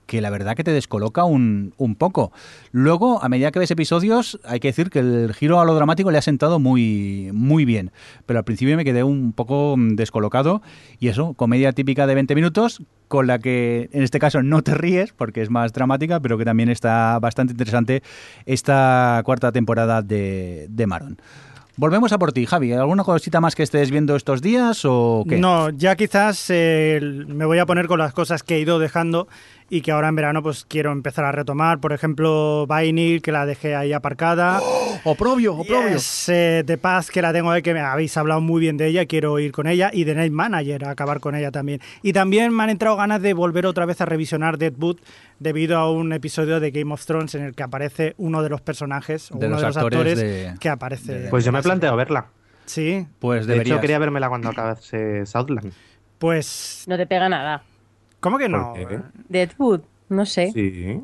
que 0.09 0.21
la 0.21 0.31
verdad 0.31 0.55
que 0.55 0.63
te 0.63 0.71
descoloca 0.71 1.23
un, 1.23 1.75
un 1.77 1.93
poco. 1.93 2.31
Luego, 2.71 3.23
a 3.23 3.29
medida 3.29 3.51
que 3.51 3.59
ves 3.59 3.69
episodios, 3.69 4.39
hay 4.43 4.59
que 4.59 4.69
decir 4.69 4.89
que 4.89 4.99
el 4.99 5.35
giro 5.35 5.59
a 5.61 5.65
lo 5.65 5.75
dramático 5.75 6.09
le 6.09 6.17
ha 6.17 6.23
sentado 6.23 6.57
muy, 6.57 7.29
muy 7.31 7.63
bien. 7.63 7.91
Pero 8.25 8.39
al 8.39 8.43
principio 8.43 8.75
me 8.75 8.83
quedé 8.83 9.03
un 9.03 9.33
poco 9.33 9.75
mm, 9.77 9.95
descolocado. 9.95 10.63
Y 10.99 11.09
eso, 11.09 11.35
comedia 11.35 11.73
típica 11.73 12.07
de 12.07 12.15
20 12.15 12.33
minutos, 12.33 12.81
con 13.07 13.27
la 13.27 13.37
que 13.37 13.91
en 13.93 14.01
este 14.01 14.17
caso 14.17 14.41
no 14.41 14.63
te 14.63 14.73
ríes, 14.73 15.13
porque 15.13 15.43
es 15.43 15.51
más 15.51 15.73
dramática, 15.73 16.19
pero 16.19 16.39
que 16.39 16.45
también 16.45 16.69
está 16.69 17.19
bastante 17.19 17.53
interesante 17.53 18.01
esta 18.47 19.21
cuarta 19.23 19.51
temporada 19.51 20.01
de, 20.01 20.65
de 20.71 20.87
Maron. 20.87 21.17
Volvemos 21.79 22.11
a 22.11 22.19
por 22.19 22.33
ti, 22.33 22.45
Javi. 22.45 22.73
¿Alguna 22.73 23.05
cosita 23.05 23.39
más 23.39 23.55
que 23.55 23.63
estés 23.63 23.89
viendo 23.89 24.17
estos 24.17 24.41
días 24.41 24.83
o? 24.83 25.23
No, 25.25 25.69
ya 25.69 25.95
quizás 25.95 26.47
eh, 26.49 26.99
me 27.25 27.45
voy 27.45 27.57
a 27.59 27.65
poner 27.65 27.87
con 27.87 27.99
las 27.99 28.11
cosas 28.11 28.43
que 28.43 28.57
he 28.57 28.59
ido 28.59 28.79
dejando 28.79 29.29
y 29.69 29.81
que 29.81 29.91
ahora 29.91 30.07
en 30.09 30.15
verano 30.15 30.41
pues 30.43 30.65
quiero 30.65 30.91
empezar 30.91 31.25
a 31.25 31.31
retomar. 31.31 31.79
Por 31.79 31.93
ejemplo, 31.93 32.65
Vinyl, 32.67 33.21
que 33.21 33.31
la 33.31 33.45
dejé 33.45 33.75
ahí 33.75 33.93
aparcada. 33.93 34.59
Oprobio, 35.05 35.55
oprobio. 35.55 35.89
Yes, 35.93 36.27
eh, 36.29 36.63
The 36.65 36.77
Paz, 36.77 37.09
que 37.09 37.21
la 37.21 37.31
tengo 37.31 37.49
ahí, 37.51 37.61
que 37.61 37.73
me 37.73 37.79
habéis 37.79 38.17
hablado 38.17 38.41
muy 38.41 38.59
bien 38.59 38.75
de 38.75 38.87
ella, 38.87 39.05
quiero 39.05 39.39
ir 39.39 39.51
con 39.53 39.65
ella. 39.67 39.89
Y 39.93 40.03
The 40.03 40.13
Night 40.15 40.33
Manager, 40.33 40.83
a 40.85 40.89
acabar 40.91 41.19
con 41.21 41.35
ella 41.35 41.51
también. 41.51 41.79
Y 42.03 42.11
también 42.11 42.53
me 42.53 42.63
han 42.63 42.69
entrado 42.69 42.97
ganas 42.97 43.21
de 43.21 43.33
volver 43.33 43.65
otra 43.65 43.85
vez 43.85 44.01
a 44.01 44.05
revisionar 44.05 44.57
Deadwood 44.57 44.97
debido 45.39 45.77
a 45.77 45.89
un 45.89 46.11
episodio 46.11 46.59
de 46.59 46.71
Game 46.71 46.93
of 46.93 47.05
Thrones 47.05 47.33
en 47.35 47.43
el 47.43 47.55
que 47.55 47.63
aparece 47.63 48.13
uno 48.17 48.43
de 48.43 48.49
los 48.49 48.59
personajes, 48.59 49.31
o 49.31 49.37
De 49.37 49.47
uno 49.47 49.55
los 49.55 49.61
de 49.61 49.67
los 49.67 49.77
actores 49.77 50.13
actores, 50.13 50.19
de- 50.19 50.59
que 50.59 50.67
aparece. 50.69 51.13
de- 51.19 51.29
Pues 51.29 51.45
yo 51.45 51.51
me 51.53 51.61
planteo 51.61 51.95
verla. 51.95 52.25
Sí, 52.65 53.07
Pues 53.19 53.47
De 53.47 53.53
deberías. 53.53 53.75
hecho, 53.77 53.81
quería 53.81 53.99
vérmela 53.99 54.27
cuando 54.29 54.49
acabase 54.49 55.25
Southland. 55.25 55.71
pues. 56.17 56.83
No 56.87 56.97
te 56.97 57.07
pega 57.07 57.29
nada. 57.29 57.63
¿Cómo 58.19 58.37
que 58.37 58.49
¿Por 58.49 58.59
no? 58.59 58.73
Deadwood, 59.29 59.81
no 60.09 60.25
sé. 60.25 60.51
Sí. 60.53 60.99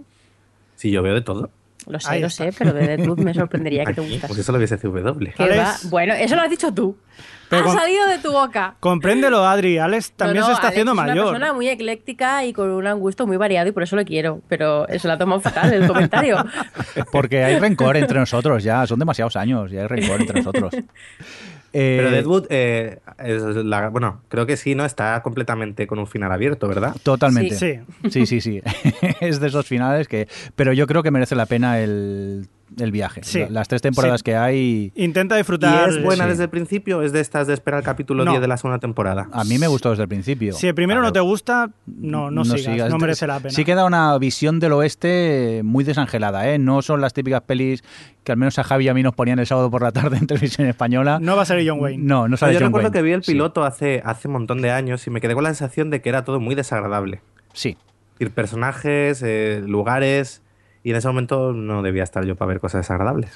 Sí, 0.76 0.92
yo 0.92 1.02
veo 1.02 1.14
de 1.14 1.22
todo. 1.22 1.50
Lo 1.88 2.00
sé, 2.00 2.10
Ahí 2.10 2.20
lo 2.22 2.28
está. 2.28 2.46
sé, 2.52 2.56
pero 2.58 2.74
de 2.74 2.98
Deadwood 2.98 3.20
me 3.20 3.34
sorprendería 3.36 3.86
que 3.86 3.94
te 3.94 4.02
gustase. 4.02 4.28
Porque 4.28 4.42
eso 4.42 4.52
lo 4.52 4.58
viese 4.58 4.78
CW. 4.80 5.20
¿Qué 5.36 5.44
Alex. 5.44 5.60
va? 5.60 5.90
Bueno, 5.90 6.14
eso 6.16 6.36
lo 6.36 6.42
has 6.42 6.50
dicho 6.50 6.74
tú. 6.74 6.98
Pero 7.48 7.62
ha 7.62 7.66
con- 7.66 7.78
salido 7.78 8.08
de 8.08 8.18
tu 8.18 8.32
boca. 8.32 8.76
Compréndelo, 8.80 9.46
Adri. 9.46 9.78
Alex 9.78 10.14
también 10.14 10.42
No, 10.42 10.42
no, 10.42 10.48
se 10.48 10.54
está 10.54 10.68
Alex 10.70 10.74
haciendo 10.74 10.92
es 10.94 10.96
mayor. 10.96 11.18
una 11.18 11.26
persona 11.34 11.54
muy 11.54 11.70
ecléctica 11.70 12.44
y 12.44 12.54
con 12.54 12.72
un 12.72 13.00
gusto 13.00 13.28
muy 13.28 13.38
variado 13.38 13.70
y 13.70 13.72
por 13.72 13.84
eso 13.84 13.96
lo 13.96 14.04
quiero. 14.04 14.42
Pero 14.50 14.88
eso 14.88 15.08
lo 15.08 15.14
ha 15.14 15.18
tomado 15.20 15.40
fatal 15.42 15.72
el 15.72 15.88
comentario. 15.88 16.38
Porque 17.12 17.44
hay 17.44 17.60
rencor 17.60 17.98
entre 17.98 18.20
nosotros 18.20 18.64
ya, 18.64 18.88
son 18.88 18.98
demasiados 18.98 19.36
años 19.36 19.72
y 19.72 19.78
hay 19.78 19.86
rencor 19.86 20.22
entre 20.22 20.42
nosotros. 20.42 20.74
Eh, 21.78 21.96
Pero 21.98 22.10
Deadwood, 22.10 22.46
eh, 22.52 23.00
es 23.22 23.42
la- 23.44 23.90
bueno, 23.90 24.22
creo 24.30 24.46
que 24.46 24.56
sí, 24.56 24.76
¿no? 24.76 24.86
Está 24.86 25.22
completamente 25.22 25.88
con 25.88 26.00
un 26.00 26.08
final 26.08 26.32
abierto, 26.32 26.70
¿verdad? 26.70 26.96
Totalmente. 27.04 27.56
Sí. 27.56 27.80
Sí, 28.10 28.26
sí, 28.26 28.40
sí. 28.40 28.62
es 29.20 29.42
de 29.42 29.48
esos 29.48 29.68
finales 29.68 30.08
que. 30.08 30.30
Pero 30.56 30.72
yo 30.72 30.88
creo 30.88 31.04
que 31.04 31.12
merece 31.12 31.36
la 31.36 31.48
pena 31.48 31.82
el, 31.82 32.48
el 32.80 32.92
viaje. 32.92 33.22
Sí. 33.24 33.40
La- 33.40 33.50
Las 33.50 33.68
tres 33.68 33.82
temporadas 33.82 34.20
Sí. 34.22 34.24
que 34.26 34.36
hay. 34.36 34.92
Intenta 34.96 35.36
¿Y 35.36 35.38
disfrutar. 35.40 35.90
es 35.90 36.02
buena 36.04 36.24
sí. 36.26 36.30
desde 36.32 36.44
el 36.44 36.50
principio? 36.50 37.02
¿Es 37.04 37.12
de 37.14 37.20
estas 37.22 37.48
de 37.48 37.54
esperar 37.54 37.80
el 37.80 37.86
capítulo 37.86 38.26
No. 38.26 38.32
10 38.32 38.42
de 38.42 38.48
la 38.48 38.58
segunda 38.58 38.80
temporada? 38.80 39.30
A 39.32 39.44
mí 39.44 39.58
me 39.58 39.68
gustó 39.68 39.92
desde 39.92 40.04
el 40.04 40.10
principio. 40.10 40.54
Si 40.54 40.68
el 40.68 40.74
primero 40.76 41.00
Claro. 41.00 41.10
no 41.10 41.14
te 41.14 41.20
gusta, 41.20 41.70
no, 41.86 42.32
no, 42.32 42.44
sigas, 42.44 42.90
no 42.90 42.98
merece 42.98 43.28
la 43.28 43.40
pena. 43.40 43.52
Sí 43.52 43.64
que 43.66 43.76
da 43.76 43.86
una 43.86 44.18
visión 44.18 44.60
del 44.60 44.74
oeste 44.74 45.62
muy 45.64 45.84
desangelada, 45.84 46.50
¿eh? 46.50 46.58
No 46.60 46.82
son 46.82 47.02
las 47.02 47.14
típicas 47.14 47.42
pelis 47.42 47.84
que 48.24 48.32
al 48.32 48.38
menos 48.40 48.58
a 48.58 48.64
Javi 48.64 48.86
y 48.86 48.88
a 48.90 48.94
mí 48.94 49.04
nos 49.04 49.14
ponían 49.14 49.38
el 49.40 49.46
sábado 49.46 49.70
por 49.70 49.84
la 49.84 49.92
tarde 49.92 50.18
en 50.18 50.26
televisión 50.28 50.68
española. 50.68 51.20
No 51.22 51.36
va 51.36 51.44
a 51.44 51.46
ser 51.46 51.64
John 51.68 51.80
Wayne. 51.80 52.04
No, 52.04 52.28
no 52.28 52.36
sale 52.38 52.54
yo 52.54 52.60
John 52.60 52.68
recuerdo 52.70 52.88
Wayne. 52.88 52.98
que 52.98 53.02
vi 53.04 53.12
el 53.12 53.24
Sí. 53.24 53.32
piloto 53.34 53.64
hace, 53.64 54.02
hace 54.04 54.28
un 54.28 54.34
montón 54.34 54.62
de 54.62 54.72
años 54.72 55.06
y 55.06 55.12
me 55.12 55.22
quedé 55.22 55.34
con 55.36 55.44
la 55.44 55.50
sensación 55.50 55.90
de 55.92 56.02
que 56.02 56.10
era 56.10 56.24
todo 56.24 56.40
muy 56.40 56.56
desagradable. 56.56 57.22
Sí. 57.54 57.78
Ir 58.20 58.32
personajes, 58.32 59.22
eh, 59.24 59.62
lugares, 59.66 60.42
y 60.86 60.92
en 60.92 60.98
ese 60.98 61.08
momento 61.08 61.52
no 61.52 61.82
debía 61.82 62.04
estar 62.04 62.24
yo 62.26 62.36
para 62.36 62.50
ver 62.50 62.60
cosas 62.60 62.82
desagradables. 62.82 63.32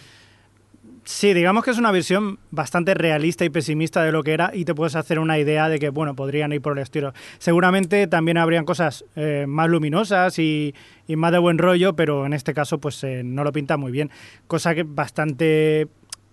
Sí, 1.03 1.33
digamos 1.33 1.63
que 1.63 1.71
es 1.71 1.79
una 1.79 1.91
visión 1.91 2.38
bastante 2.51 2.93
realista 2.93 3.43
y 3.43 3.49
pesimista 3.49 4.03
de 4.03 4.12
lo 4.12 4.21
que 4.21 4.33
era 4.33 4.51
y 4.53 4.65
te 4.65 4.75
puedes 4.75 4.95
hacer 4.95 5.17
una 5.17 5.39
idea 5.39 5.67
de 5.67 5.79
que, 5.79 5.89
bueno, 5.89 6.15
podrían 6.15 6.51
ir 6.51 6.62
por 6.62 6.77
el 6.77 6.83
estilo. 6.83 7.12
Seguramente 7.39 8.05
también 8.05 8.38
habrían 8.38 8.65
cosas 8.65 9.03
eh, 9.15 9.45
más 9.47 9.67
luminosas 9.67 10.38
y, 10.38 10.75
y 11.07 11.15
más 11.15 11.31
de 11.31 11.39
buen 11.39 11.57
rollo, 11.57 11.95
pero 11.95 12.27
en 12.27 12.33
este 12.33 12.53
caso 12.53 12.77
pues 12.77 13.03
eh, 13.03 13.23
no 13.25 13.43
lo 13.43 13.51
pinta 13.51 13.77
muy 13.77 13.91
bien. 13.91 14.12
Cosa 14.45 14.75
que 14.75 14.83
bastante 14.83 15.88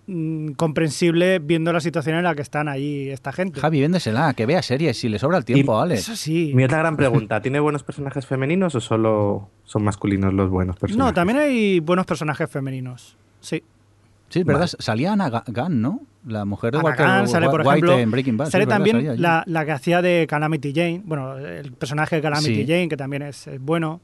mm, 0.07 0.53
comprensible 0.53 1.39
viendo 1.39 1.73
la 1.73 1.81
situación 1.81 2.17
en 2.17 2.25
la 2.25 2.35
que 2.35 2.43
están 2.43 2.69
ahí 2.69 3.09
esta 3.11 3.33
gente. 3.33 3.61
Javi, 3.61 3.81
véndesela, 3.81 4.35
que 4.35 4.47
vea 4.47 4.63
series 4.63 4.99
si 4.99 5.09
le 5.09 5.19
sobra 5.19 5.39
el 5.39 5.45
tiempo, 5.45 5.75
¿vale? 5.77 5.95
Eso 5.95 6.17
sí. 6.17 6.53
Mi 6.55 6.65
otra 6.65 6.79
gran 6.79 6.97
pregunta, 6.97 7.41
¿tiene 7.41 7.61
buenos 7.61 7.83
personajes 7.83 8.27
femeninos 8.27 8.75
o 8.75 8.81
solo 8.81 9.49
son 9.65 9.85
masculinos 9.85 10.33
los 10.35 10.51
buenos 10.51 10.77
personajes? 10.77 10.99
No, 11.07 11.15
también 11.15 11.39
hay 11.39 11.81
buenos 11.81 12.07
personajes 12.07 12.51
femeninos. 12.51 13.17
Sí. 13.41 13.63
Sí, 14.29 14.41
es 14.41 14.45
verdad, 14.45 14.63
Vale. 14.63 14.73
salía 14.81 15.13
Ana 15.13 15.29
Gunn, 15.47 15.81
¿no? 15.81 16.01
La 16.27 16.45
mujer 16.45 16.73
de 16.73 16.79
Ana 16.79 16.85
Walter 16.89 17.07
Gunn 17.07 17.29
sale, 17.29 17.47
por 17.49 17.61
White 17.61 17.71
ejemplo, 17.71 17.99
en 17.99 18.11
Breaking 18.11 18.37
Bad. 18.37 18.47
sí, 18.47 18.51
sale 18.53 18.65
verdad, 18.67 18.77
también 18.77 18.97
salía 18.97 19.13
allí. 19.13 19.21
la, 19.23 19.45
la 19.47 19.65
que 19.65 19.71
hacía 19.71 20.03
de 20.03 20.27
Calamity 20.29 20.73
Jane, 20.75 21.03
bueno, 21.05 21.39
el 21.39 21.71
personaje 21.73 22.17
de 22.17 22.23
Calamity 22.23 22.55
Sí. 22.57 22.67
Jane, 22.67 22.89
que 22.89 22.97
también 22.97 23.23
es, 23.23 23.47
es 23.47 23.61
bueno. 23.61 24.01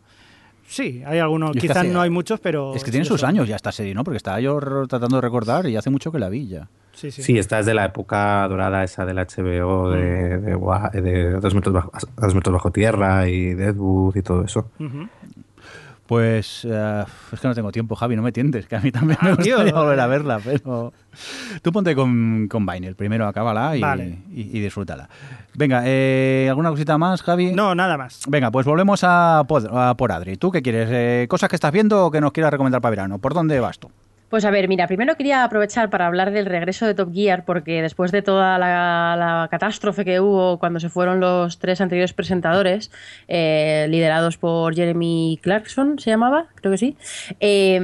Sí, 0.73 1.03
hay 1.05 1.19
algunos, 1.19 1.53
quizás 1.53 1.77
hace- 1.79 1.89
no 1.89 2.01
hay 2.01 2.09
muchos, 2.09 2.41
pero... 2.41 2.75
Es 2.75 2.83
que 2.83 2.91
tiene 2.91 3.05
sí, 3.05 3.09
sus 3.09 3.21
eso. 3.21 3.27
años 3.27 3.47
ya 3.47 3.57
esta 3.57 3.71
serie, 3.73 3.95
¿no? 3.95 4.05
Porque 4.05 4.17
estaba 4.17 4.41
yo 4.41 4.59
tratando 4.89 5.17
de 5.17 5.21
recordar 5.21 5.67
y 5.67 5.77
hace 5.77 5.91
mucho 5.91 6.11
que 6.11 6.19
la 6.19 6.31
vi 6.31 6.47
ya. 6.49 6.69
Sí, 6.95 7.11
sí. 7.11 7.23
Sí, 7.23 7.39
esta 7.39 7.59
es 7.59 7.67
de 7.67 7.75
la 7.75 7.85
época 7.87 8.47
dorada 8.49 8.83
esa 8.85 9.05
del 9.05 9.19
HBO, 9.19 9.91
de, 9.91 10.39
de, 10.39 10.57
Gua- 10.57 10.91
de 10.91 11.33
dos, 11.33 11.55
metros 11.55 11.75
bajo, 11.75 11.91
dos 12.17 12.35
metros 12.35 12.53
bajo 12.55 12.71
tierra 12.71 13.29
y 13.29 13.55
Deadwood 13.55 14.17
y 14.17 14.23
todo 14.23 14.45
eso. 14.45 14.71
Ujú. 14.79 15.09
Pues 16.07 16.67
eh, 16.69 17.05
es 17.33 17.41
que 17.41 17.49
no 17.49 17.55
tengo 17.55 17.73
tiempo, 17.73 17.95
Javi, 17.95 18.17
no 18.17 18.23
me 18.23 18.33
tientes, 18.33 18.67
que 18.67 18.77
a 18.77 18.81
mí 18.81 18.91
también 18.91 19.19
me 19.23 19.31
Ah, 19.31 19.37
tío. 19.37 19.57
gustaría 19.57 19.73
volver 19.73 20.01
a 20.01 20.07
verla, 20.09 20.41
pero 20.45 20.93
tú 21.62 21.73
ponte 21.73 21.95
con, 21.95 22.49
con 22.49 22.67
Vine, 22.67 22.88
el 22.88 22.97
primero 22.97 23.27
acábala 23.27 23.77
y, 23.77 23.81
Vale. 23.81 24.19
y, 24.31 24.59
y 24.59 24.61
disfrútala. 24.61 25.09
Venga, 25.55 25.83
eh, 25.87 26.47
¿alguna 26.51 26.71
cosita 26.71 26.99
más, 26.99 27.23
Javi? 27.23 27.53
No, 27.53 27.75
nada 27.75 27.97
más. 27.97 28.23
Venga, 28.29 28.51
pues 28.51 28.67
volvemos 28.67 29.01
a 29.05 29.45
por 29.47 30.12
Adri. 30.12 30.37
¿Tú 30.37 30.51
qué 30.51 30.61
quieres? 30.61 30.88
Eh, 30.91 31.27
¿Cosas 31.31 31.49
que 31.49 31.57
estás 31.57 31.73
viendo 31.73 32.05
o 32.07 32.11
que 32.11 32.21
nos 32.21 32.33
quieras 32.33 32.51
recomendar 32.53 32.81
para 32.83 32.91
verano? 32.91 33.19
¿Por 33.19 33.33
dónde 33.33 33.59
vas 33.61 33.79
tú? 33.79 33.91
Pues 34.33 34.47
a 34.47 34.51
ver, 34.51 34.66
mira, 34.66 34.87
primero 34.87 35.14
quería 35.14 35.45
aprovechar 35.45 35.90
para 35.90 36.07
hablar 36.07 36.31
del 36.31 36.47
regreso 36.47 36.87
de 36.87 36.95
Top 36.95 37.12
Gear, 37.12 37.45
porque 37.45 37.83
después 37.83 38.12
de 38.12 38.23
toda 38.23 38.59
la, 38.59 39.47
catástrofe 39.51 40.07
que 40.07 40.21
hubo 40.21 40.59
cuando 40.59 40.81
se 40.81 40.88
fueron 40.88 41.21
los 41.21 41.59
tres 41.59 41.83
anteriores 41.83 42.14
presentadores, 42.14 42.90
eh, 43.29 43.85
liderados 43.90 44.38
por 44.38 44.75
Jeremy 44.75 45.38
Clarkson, 45.42 45.99
¿se 45.99 46.09
llamaba? 46.09 46.47
Creo 46.55 46.73
que 46.73 46.79
sí. 46.79 46.97
eh, 47.40 47.79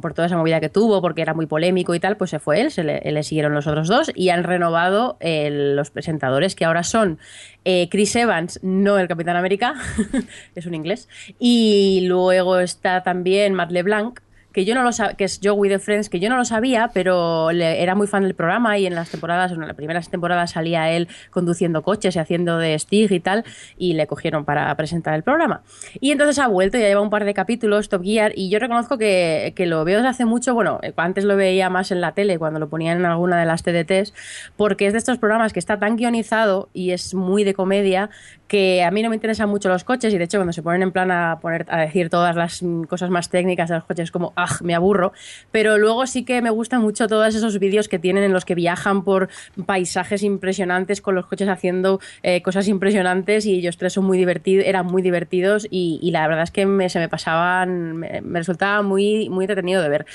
por 0.00 0.14
toda 0.14 0.24
esa 0.24 0.38
movida 0.38 0.58
que 0.58 0.70
tuvo, 0.70 1.02
porque 1.02 1.20
era 1.20 1.34
muy 1.34 1.44
polémico 1.44 1.94
y 1.94 2.00
tal, 2.00 2.16
pues 2.16 2.30
se 2.30 2.38
fue 2.38 2.62
él, 2.62 2.70
se 2.70 2.82
le, 2.82 3.02
le 3.02 3.22
siguieron 3.22 3.52
los 3.52 3.66
otros 3.66 3.86
dos 3.86 4.10
y 4.14 4.30
han 4.30 4.42
renovado 4.42 5.18
eh, 5.20 5.50
los 5.50 5.90
presentadores, 5.90 6.54
que 6.54 6.64
ahora 6.64 6.82
son 6.82 7.18
eh, 7.66 7.90
Chris 7.90 8.16
Evans, 8.16 8.58
no 8.62 8.98
el 8.98 9.06
Capitán 9.06 9.36
América, 9.36 9.74
es 10.54 10.64
un 10.64 10.72
inglés, 10.72 11.10
y 11.38 12.06
luego 12.08 12.58
está 12.58 13.02
también 13.02 13.52
Matt 13.52 13.70
LeBlanc, 13.70 14.20
que 14.54 14.64
yo 14.64 14.74
no 14.74 14.82
lo 14.82 14.88
sab- 14.90 15.16
que 15.16 15.24
es 15.24 15.40
Joey 15.42 15.68
de 15.68 15.78
Friends, 15.78 16.08
que 16.08 16.20
yo 16.20 16.30
no 16.30 16.38
lo 16.38 16.44
sabía, 16.46 16.90
pero 16.94 17.50
era 17.50 17.94
muy 17.94 18.06
fan 18.06 18.22
del 18.22 18.34
programa 18.34 18.78
y 18.78 18.86
en 18.86 18.94
las 18.94 19.10
temporadas, 19.10 19.52
en 19.52 19.60
las 19.60 19.74
primeras 19.74 20.08
temporadas 20.08 20.52
salía 20.52 20.90
él 20.90 21.08
conduciendo 21.30 21.82
coches 21.82 22.16
y 22.16 22.18
haciendo 22.18 22.56
de 22.56 22.78
Stig 22.78 23.12
y 23.12 23.20
tal, 23.20 23.44
y 23.76 23.92
le 23.92 24.06
cogieron 24.06 24.46
para 24.46 24.74
presentar 24.76 25.14
el 25.14 25.22
programa. 25.22 25.62
Y 26.00 26.12
entonces 26.12 26.38
ha 26.38 26.46
vuelto, 26.48 26.78
ya 26.78 26.86
lleva 26.86 27.02
un 27.02 27.10
par 27.10 27.24
de 27.24 27.34
capítulos, 27.34 27.88
Top 27.90 28.02
Gear, 28.02 28.32
y 28.34 28.48
yo 28.48 28.58
reconozco 28.58 28.96
que, 28.96 29.52
que 29.56 29.66
lo 29.66 29.84
veo 29.84 29.98
desde 29.98 30.08
hace 30.08 30.24
mucho, 30.24 30.54
bueno, 30.54 30.80
antes 30.96 31.24
lo 31.24 31.36
veía 31.36 31.68
más 31.68 31.90
en 31.90 32.00
la 32.00 32.12
tele, 32.12 32.38
cuando 32.38 32.60
lo 32.60 32.68
ponían 32.68 32.98
en 32.98 33.04
alguna 33.06 33.38
de 33.38 33.46
las 33.46 33.62
TDTs, 33.64 34.14
porque 34.56 34.86
es 34.86 34.92
de 34.92 34.98
estos 35.00 35.18
programas 35.18 35.52
que 35.52 35.58
está 35.58 35.78
tan 35.80 35.96
guionizado 35.96 36.68
y 36.72 36.92
es 36.92 37.12
muy 37.14 37.42
de 37.42 37.54
comedia 37.54 38.08
que 38.46 38.84
a 38.84 38.90
mí 38.90 39.02
no 39.02 39.08
me 39.08 39.16
interesan 39.16 39.48
mucho 39.48 39.68
los 39.68 39.82
coches 39.84 40.12
y 40.14 40.18
de 40.18 40.24
hecho 40.24 40.38
cuando 40.38 40.52
se 40.52 40.62
ponen 40.62 40.82
en 40.82 40.92
plan 40.92 41.10
a 41.10 41.38
poner 41.40 41.66
a 41.70 41.78
decir 41.80 42.08
todas 42.10 42.36
las 42.36 42.62
cosas 42.88 43.10
más 43.10 43.30
técnicas 43.30 43.68
de 43.70 43.76
los 43.76 43.84
coches 43.84 44.10
como 44.10 44.32
me 44.62 44.74
aburro. 44.74 45.12
Pero 45.50 45.78
luego 45.78 46.06
sí 46.06 46.24
que 46.24 46.42
me 46.42 46.50
gustan 46.50 46.82
mucho 46.82 47.06
todos 47.08 47.34
esos 47.34 47.58
vídeos 47.58 47.88
que 47.88 47.98
tienen 47.98 48.24
en 48.24 48.32
los 48.32 48.44
que 48.44 48.54
viajan 48.54 49.04
por 49.04 49.28
paisajes 49.66 50.22
impresionantes 50.22 51.00
con 51.00 51.14
los 51.14 51.26
coches 51.26 51.48
haciendo 51.48 52.00
eh, 52.22 52.42
cosas 52.42 52.68
impresionantes 52.68 53.46
y 53.46 53.54
ellos 53.54 53.76
tres 53.76 53.92
son 53.92 54.04
muy 54.04 54.18
divertidos 54.18 54.64
eran 54.66 54.86
muy 54.86 55.02
divertidos 55.02 55.66
y, 55.70 56.10
la 56.10 56.26
verdad 56.28 56.44
es 56.44 56.50
que 56.50 56.88
se 56.88 56.98
me 56.98 57.08
pasaban 57.08 57.96
me, 57.96 58.20
resultaba 58.20 58.82
muy 58.82 59.28
muy 59.28 59.44
entretenido 59.44 59.82
de 59.82 59.88
ver. 59.88 60.06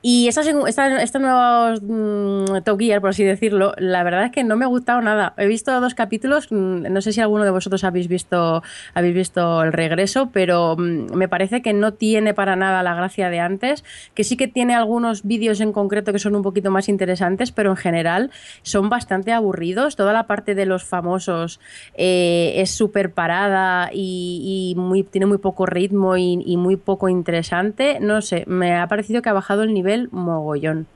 Y 0.00 0.28
esta, 0.28 0.42
segu- 0.42 0.68
esta, 0.68 1.02
este 1.02 1.18
nuevo 1.18 1.74
mm, 1.80 2.62
Top 2.64 2.80
por 3.00 3.10
así 3.10 3.24
decirlo, 3.24 3.74
la 3.78 4.02
verdad 4.02 4.24
es 4.24 4.32
que 4.32 4.44
no 4.44 4.56
me 4.56 4.64
ha 4.64 4.68
gustado 4.68 5.00
nada. 5.00 5.34
He 5.36 5.46
visto 5.46 5.80
dos 5.80 5.94
capítulos, 5.94 6.48
mm, 6.50 6.92
no 6.92 7.00
sé 7.00 7.12
si 7.12 7.20
alguno 7.20 7.44
de 7.44 7.50
vosotros 7.50 7.84
habéis 7.84 8.08
visto, 8.08 8.62
habéis 8.94 9.14
visto 9.14 9.62
el 9.62 9.72
regreso, 9.72 10.30
pero 10.32 10.76
mm, 10.76 11.14
me 11.14 11.28
parece 11.28 11.62
que 11.62 11.72
no 11.72 11.94
tiene 11.94 12.34
para 12.34 12.56
nada 12.56 12.82
la 12.82 12.94
gracia 12.94 13.30
de 13.30 13.40
antes, 13.40 13.71
que 14.14 14.24
sí 14.24 14.36
que 14.36 14.48
tiene 14.48 14.74
algunos 14.74 15.22
vídeos 15.22 15.60
en 15.60 15.72
concreto 15.72 16.12
que 16.12 16.18
son 16.18 16.36
un 16.36 16.42
poquito 16.42 16.70
más 16.70 16.88
interesantes, 16.88 17.52
pero 17.52 17.70
en 17.70 17.76
general 17.76 18.30
son 18.62 18.88
bastante 18.88 19.32
aburridos. 19.32 19.96
Toda 19.96 20.12
la 20.12 20.26
parte 20.26 20.54
de 20.54 20.66
los 20.66 20.84
famosos 20.84 21.60
eh, 21.94 22.54
es 22.56 22.70
súper 22.70 23.12
parada 23.12 23.90
y, 23.92 24.76
tiene 25.10 25.26
muy 25.26 25.38
poco 25.38 25.66
ritmo 25.66 26.16
y, 26.16 26.42
y 26.44 26.56
muy 26.56 26.76
poco 26.76 27.08
interesante. 27.08 27.98
No 28.00 28.20
sé, 28.22 28.44
me 28.46 28.76
ha 28.76 28.86
parecido 28.86 29.22
que 29.22 29.28
ha 29.28 29.32
bajado 29.32 29.62
el 29.62 29.74
nivel 29.74 30.08
mogollón. 30.12 30.86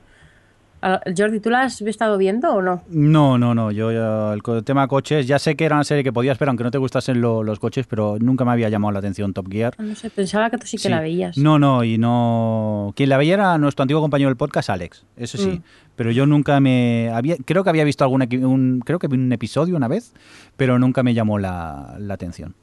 Ah, 0.81 1.01
Jordi, 1.17 1.39
¿tú 1.39 1.49
la 1.49 1.61
has 1.63 1.81
estado 1.81 2.17
viendo 2.19 2.53
o 2.53 2.61
no? 2.61 2.83
No, 2.89 3.37
no, 3.39 3.55
no. 3.55 3.71
Yo 3.71 3.91
ya- 3.91 4.33
el 4.33 4.63
tema 4.63 4.87
coches, 4.87 5.25
ya 5.25 5.39
sé 5.39 5.55
que 5.55 5.65
era 5.65 5.75
una 5.75 5.83
serie 5.83 6.03
que 6.03 6.13
podías 6.13 6.37
ver, 6.37 6.49
aunque 6.49 6.63
no 6.63 6.69
te 6.69 6.77
gustasen 6.77 7.19
lo- 7.19 7.41
los 7.43 7.59
coches, 7.59 7.87
pero 7.87 8.17
nunca 8.19 8.45
me 8.45 8.51
había 8.51 8.69
llamado 8.69 8.91
la 8.91 8.99
atención 8.99 9.33
Top 9.33 9.51
Gear. 9.51 9.73
No 9.79 9.95
sé, 9.95 10.09
pensaba 10.11 10.49
que 10.51 10.57
tú 10.59 10.67
sí 10.67 10.77
que 10.77 10.83
Sí. 10.83 10.89
la 10.89 11.01
veías. 11.01 11.35
No, 11.37 11.57
no, 11.57 11.83
y 11.83 11.97
no. 11.97 12.93
Quien 12.95 13.09
la 13.09 13.17
veía 13.17 13.33
era 13.33 13.57
nuestro 13.57 13.81
antiguo 13.83 14.01
compañero 14.01 14.29
del 14.29 14.37
podcast, 14.37 14.69
Alex. 14.69 15.03
Eso 15.17 15.37
sí. 15.39 15.47
Mm. 15.47 15.63
Pero 15.95 16.11
yo 16.11 16.27
nunca 16.27 16.59
me. 16.59 17.09
Había, 17.11 17.37
creo 17.43 17.63
que 17.63 17.71
había 17.71 17.83
visto 17.83 18.03
algún. 18.03 18.21
Un, 18.45 18.81
creo 18.85 18.99
que 18.99 19.07
vi 19.07 19.15
un 19.17 19.31
episodio 19.33 19.75
una 19.75 19.87
vez, 19.87 20.13
pero 20.57 20.77
nunca 20.77 21.01
me 21.01 21.15
llamó 21.15 21.39
la, 21.39 21.95
la 21.97 22.13
atención. 22.13 22.53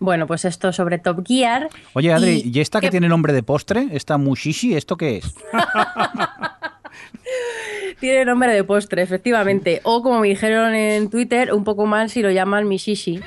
Bueno, 0.00 0.26
pues 0.26 0.44
esto 0.44 0.72
sobre 0.72 0.98
Top 0.98 1.24
Gear. 1.24 1.68
Oye, 1.92 2.12
Adri, 2.12 2.42
¿y, 2.44 2.58
Y- 2.58 2.60
esta 2.60 2.80
que 2.80 2.88
¿qué? 2.88 2.90
tiene 2.90 3.08
nombre 3.08 3.32
de 3.32 3.44
postre? 3.44 3.86
¿Esta 3.92 4.18
Mushishi? 4.18 4.74
¿Esto 4.74 4.96
qué 4.96 5.18
es? 5.18 5.32
Tiene 8.00 8.24
nombre 8.24 8.52
de 8.52 8.64
postre, 8.64 9.02
efectivamente. 9.02 9.80
O 9.84 10.02
como 10.02 10.20
me 10.20 10.28
dijeron 10.28 10.74
en 10.74 11.10
Twitter, 11.10 11.52
un 11.52 11.64
poco 11.64 11.86
mal 11.86 12.10
si 12.10 12.22
lo 12.22 12.30
llaman 12.30 12.68
Mishishi. 12.68 13.20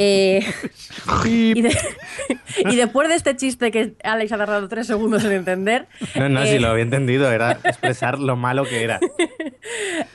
Eh, 0.00 0.46
y, 1.24 1.60
de- 1.60 1.76
y 2.70 2.76
después 2.76 3.08
de 3.08 3.16
este 3.16 3.34
chiste 3.34 3.72
que 3.72 3.94
Alex 4.04 4.30
ha 4.30 4.36
tardado 4.38 4.68
tres 4.68 4.86
segundos 4.86 5.24
en 5.24 5.32
entender, 5.32 5.88
No, 6.14 6.28
no, 6.28 6.42
eh, 6.44 6.52
si 6.52 6.58
lo 6.60 6.68
había 6.68 6.84
entendido, 6.84 7.32
era 7.32 7.52
expresar 7.64 8.20
lo 8.20 8.36
malo 8.36 8.62
que 8.64 8.82
era. 8.84 9.00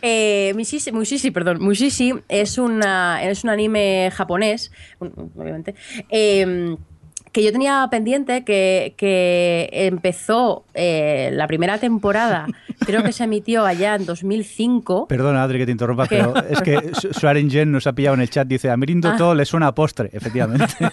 Eh, 0.02 0.54
Mushishi, 0.56 0.94
Mushishi, 0.94 1.32
perdón, 1.32 1.58
Mushishi 1.62 2.14
es, 2.30 2.58
una, 2.58 3.24
es 3.24 3.44
un 3.44 3.50
anime 3.50 4.10
japonés, 4.14 4.72
obviamente, 5.00 5.76
eh, 6.10 6.78
que 7.34 7.44
yo 7.44 7.52
tenía 7.52 7.86
pendiente 7.92 8.44
que, 8.46 8.94
que 8.96 9.68
empezó 9.74 10.64
eh, 10.76 11.30
la 11.34 11.48
primera 11.48 11.78
temporada, 11.80 12.46
creo 12.86 13.04
que 13.04 13.12
se 13.12 13.26
emitió 13.26 13.66
allá 13.66 13.96
en 13.96 14.06
2005. 14.06 15.08
Perdona, 15.08 15.44
Adri, 15.44 15.58
que 15.60 15.66
te 15.66 15.72
interrumpa, 15.72 16.08
¿Qué? 16.08 16.18
pero 16.18 16.36
es 16.50 16.62
que 16.62 16.92
Su- 16.94 17.12
Suaren 17.14 17.50
Jen 17.50 17.72
nos 17.72 17.88
ha 17.88 17.94
pillado 17.94 18.14
en 18.16 18.22
el 18.22 18.30
chat. 18.30 18.48
Dice: 18.48 18.70
A 18.70 18.78
Mirindo 18.78 19.10
Ah. 19.10 19.16
todo 19.18 19.36
le 19.36 19.44
suena 19.46 19.68
a 19.68 19.76
postre, 19.76 20.10
efectivamente. 20.14 20.66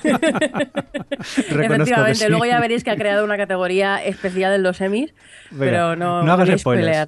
Efectivamente, 1.51 2.15
sí. 2.15 2.29
luego 2.29 2.45
ya 2.45 2.61
veréis 2.61 2.85
que 2.85 2.91
ha 2.91 2.97
creado 2.97 3.25
una 3.25 3.37
categoría 3.37 4.03
especial 4.03 4.53
en 4.55 4.63
los 4.63 4.81
Emmys, 4.81 5.13
pero 5.59 5.97
no, 5.97 6.23
no 6.23 6.33
hagas 6.33 6.61
spoilers. 6.61 6.61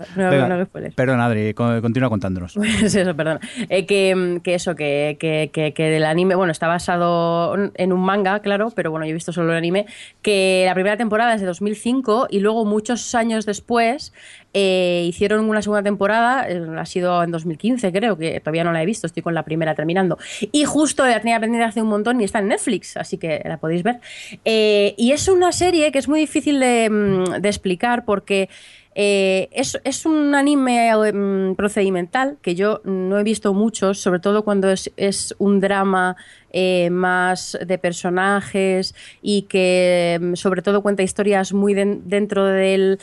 spoilear, 0.02 0.06
No, 0.16 0.30
Venga, 0.30 0.48
no 0.56 0.64
spoilers. 0.64 0.94
Perdón, 0.94 1.20
Adri, 1.20 1.54
co- 1.54 1.80
continúa 1.80 2.08
contándonos. 2.08 2.54
Pues 2.82 2.94
eso, 2.94 3.14
perdón. 3.14 3.38
Eh, 3.68 3.86
que, 3.86 4.40
que 4.42 4.54
eso, 4.54 4.74
que, 4.74 5.16
que, 5.20 5.50
que, 5.52 5.72
que 5.72 5.84
del 5.90 6.04
anime, 6.04 6.34
bueno, 6.34 6.50
está 6.50 6.66
basado 6.66 7.54
en 7.74 7.92
un 7.92 8.00
manga, 8.00 8.40
claro, 8.40 8.70
pero 8.74 8.90
bueno, 8.90 9.06
yo 9.06 9.10
he 9.10 9.14
visto 9.14 9.21
solo 9.30 9.52
el 9.52 9.58
anime, 9.58 9.87
que 10.22 10.64
la 10.66 10.74
primera 10.74 10.96
temporada 10.96 11.35
es 11.35 11.40
de 11.40 11.46
2005 11.46 12.26
y 12.30 12.40
luego 12.40 12.64
muchos 12.64 13.14
años 13.14 13.46
después 13.46 14.12
eh, 14.54 15.04
hicieron 15.06 15.48
una 15.48 15.62
segunda 15.62 15.82
temporada, 15.82 16.48
eh, 16.48 16.61
ha 16.76 16.87
sido 16.87 17.22
en 17.22 17.30
2015 17.30 17.92
creo, 17.92 18.18
que 18.18 18.40
todavía 18.40 18.64
no 18.64 18.72
la 18.72 18.82
he 18.82 18.87
visto, 18.87 19.06
estoy 19.06 19.22
con 19.22 19.35
la 19.35 19.44
primera 19.44 19.74
terminando. 19.74 20.18
Y 20.50 20.64
justo 20.64 21.06
la 21.06 21.20
tenía 21.20 21.38
pendiente 21.40 21.66
hace 21.66 21.82
un 21.82 21.88
montón 21.88 22.20
y 22.20 22.24
está 22.24 22.40
en 22.40 22.48
Netflix, 22.48 22.96
así 22.96 23.18
que 23.18 23.42
la 23.44 23.58
podéis 23.58 23.82
ver. 23.82 24.00
Eh, 24.44 24.94
y 24.96 25.12
es 25.12 25.28
una 25.28 25.52
serie 25.52 25.92
que 25.92 25.98
es 25.98 26.08
muy 26.08 26.20
difícil 26.20 26.58
de, 26.58 26.90
mm, 26.90 27.40
de 27.40 27.48
explicar 27.48 28.04
porque... 28.04 28.48
Eh, 28.94 29.48
es, 29.52 30.07
un 30.07 30.35
anime 30.35 30.90
mm, 30.94 31.55
procedimental 31.55 32.37
que 32.42 32.55
yo 32.55 32.83
no 32.85 33.19
he 33.19 33.23
visto 33.23 33.54
muchos, 33.54 34.00
sobre 34.00 34.21
todo 34.21 34.44
cuando 34.44 34.69
es, 34.71 35.35
un 35.38 35.60
drama 35.60 36.16
eh, 36.52 36.90
más 36.90 37.58
de 37.66 37.79
personajes 37.79 38.94
y 39.23 39.42
que 39.42 40.19
mm, 40.21 40.35
sobre 40.35 40.60
todo 40.60 40.83
cuenta 40.83 41.02
historias 41.02 41.52
muy 41.54 41.73
den- 41.73 42.02
dentro 42.04 42.44
del 42.44 42.98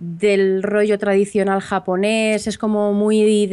del 0.00 0.62
rollo 0.62 0.98
tradicional 0.98 1.60
japonés, 1.60 2.46
es 2.46 2.56
como 2.56 2.94
muy 2.94 3.46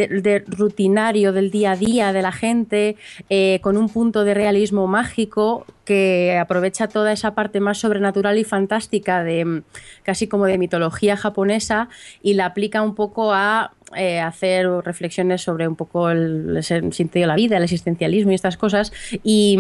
rutinario 0.48 1.34
del 1.34 1.52
día 1.52 1.74
a 1.74 1.76
día 1.76 2.14
de 2.14 2.22
la 2.22 2.32
gente, 2.32 2.96
eh, 3.30 3.60
con 3.62 3.76
un 3.76 3.90
punto 3.90 4.24
de 4.24 4.34
realismo 4.34 4.88
mágico 4.88 5.66
que 5.84 6.38
aprovecha 6.40 6.88
toda 6.88 7.12
esa 7.12 7.36
parte 7.36 7.60
más 7.60 7.80
sobrenatural 7.80 8.38
y 8.38 8.46
fantástica 8.46 9.26
de 9.26 9.64
casi 10.04 10.28
como 10.28 10.46
de 10.46 10.58
mitología 10.58 11.18
japonesa 11.18 11.90
y 12.24 12.36
la 12.36 12.46
aplica 12.46 12.82
un 12.82 12.96
poco 12.96 13.34
a 13.34 13.74
eh, 13.96 14.20
hacer 14.20 14.68
reflexiones 14.84 15.42
sobre 15.42 15.66
un 15.66 15.78
poco 15.78 16.10
el, 16.10 16.62
sentido 16.62 17.24
de 17.24 17.28
la 17.28 17.36
vida, 17.36 17.56
el 17.58 17.64
existencialismo 17.64 18.32
y 18.32 18.36
estas 18.36 18.58
cosas. 18.58 18.92
Y, 19.24 19.58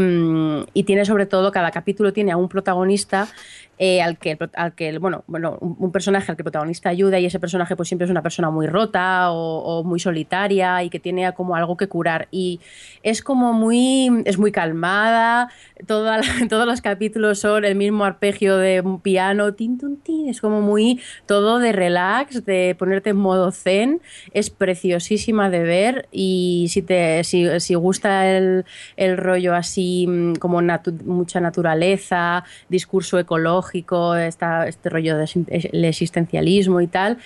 y 0.73 0.83
tiene 0.83 1.05
sobre 1.05 1.25
todo, 1.25 1.51
cada 1.53 1.71
capítulo 1.71 2.11
tiene 2.11 2.33
a 2.33 2.37
un 2.37 2.49
protagonista 2.49 3.29
eh, 3.77 4.01
al 4.01 4.17
que, 4.17 4.37
al 4.55 4.73
que 4.75 4.97
bueno, 4.97 5.23
bueno, 5.27 5.57
un, 5.61 5.91
personaje 5.91 6.31
al 6.31 6.35
que 6.35 6.41
el 6.41 6.45
protagonista 6.45 6.89
ayuda 6.89 7.19
y 7.19 7.25
ese 7.25 7.39
personaje 7.39 7.75
pues 7.75 7.87
siempre 7.89 8.05
es 8.05 8.11
una 8.11 8.21
persona 8.23 8.49
muy 8.49 8.67
rota 8.67 9.31
o, 9.31 9.59
o 9.79 9.83
muy 9.83 9.99
solitaria 9.99 10.83
y 10.83 10.89
que 10.89 10.99
tiene 10.99 11.31
como 11.33 11.55
algo 11.55 11.77
que 11.77 11.87
curar. 11.87 12.27
Y 12.31 12.59
es 13.03 13.21
como 13.21 13.53
muy, 13.53 14.09
es 14.25 14.37
muy 14.37 14.51
calmada, 14.51 15.49
toda 15.85 16.17
la- 16.17 16.23
todos 16.49 16.65
los 16.65 16.81
capítulos 16.81 17.39
son 17.39 17.65
el 17.65 17.75
mismo 17.75 18.03
arpegio 18.05 18.57
de 18.57 18.81
un 18.81 18.99
piano, 19.01 19.53
tin, 19.53 19.77
tun, 19.77 19.97
tin, 19.97 20.29
es 20.29 20.41
como 20.41 20.61
muy 20.61 20.99
todo 21.25 21.59
de 21.59 21.71
relax, 21.71 22.45
de 22.45 22.75
ponerte 22.77 23.11
en 23.11 23.17
modo 23.17 23.51
zen, 23.51 24.01
es 24.33 24.49
preciosísima 24.49 25.49
de 25.49 25.63
ver 25.63 26.07
y 26.11 26.67
si 26.69 26.81
te 26.81 27.23
si, 27.23 27.47
si 27.59 27.75
gusta 27.75 28.27
el, 28.29 28.65
el 28.95 29.17
rollo 29.17 29.53
así 29.55 30.05
mm, 30.07 30.33
como 30.35 30.61
natu- 30.61 31.03
mucha 31.03 31.39
naturaleza, 31.39 32.43
discurso 32.69 33.19
ecológico, 33.19 33.66
esta, 33.73 34.67
este 34.67 34.89
rollo 34.89 35.17
de 35.17 35.23
esin- 35.25 35.69
el 35.73 35.85
existencialismo 35.85 36.81
y 36.81 36.87
tal, 36.87 37.17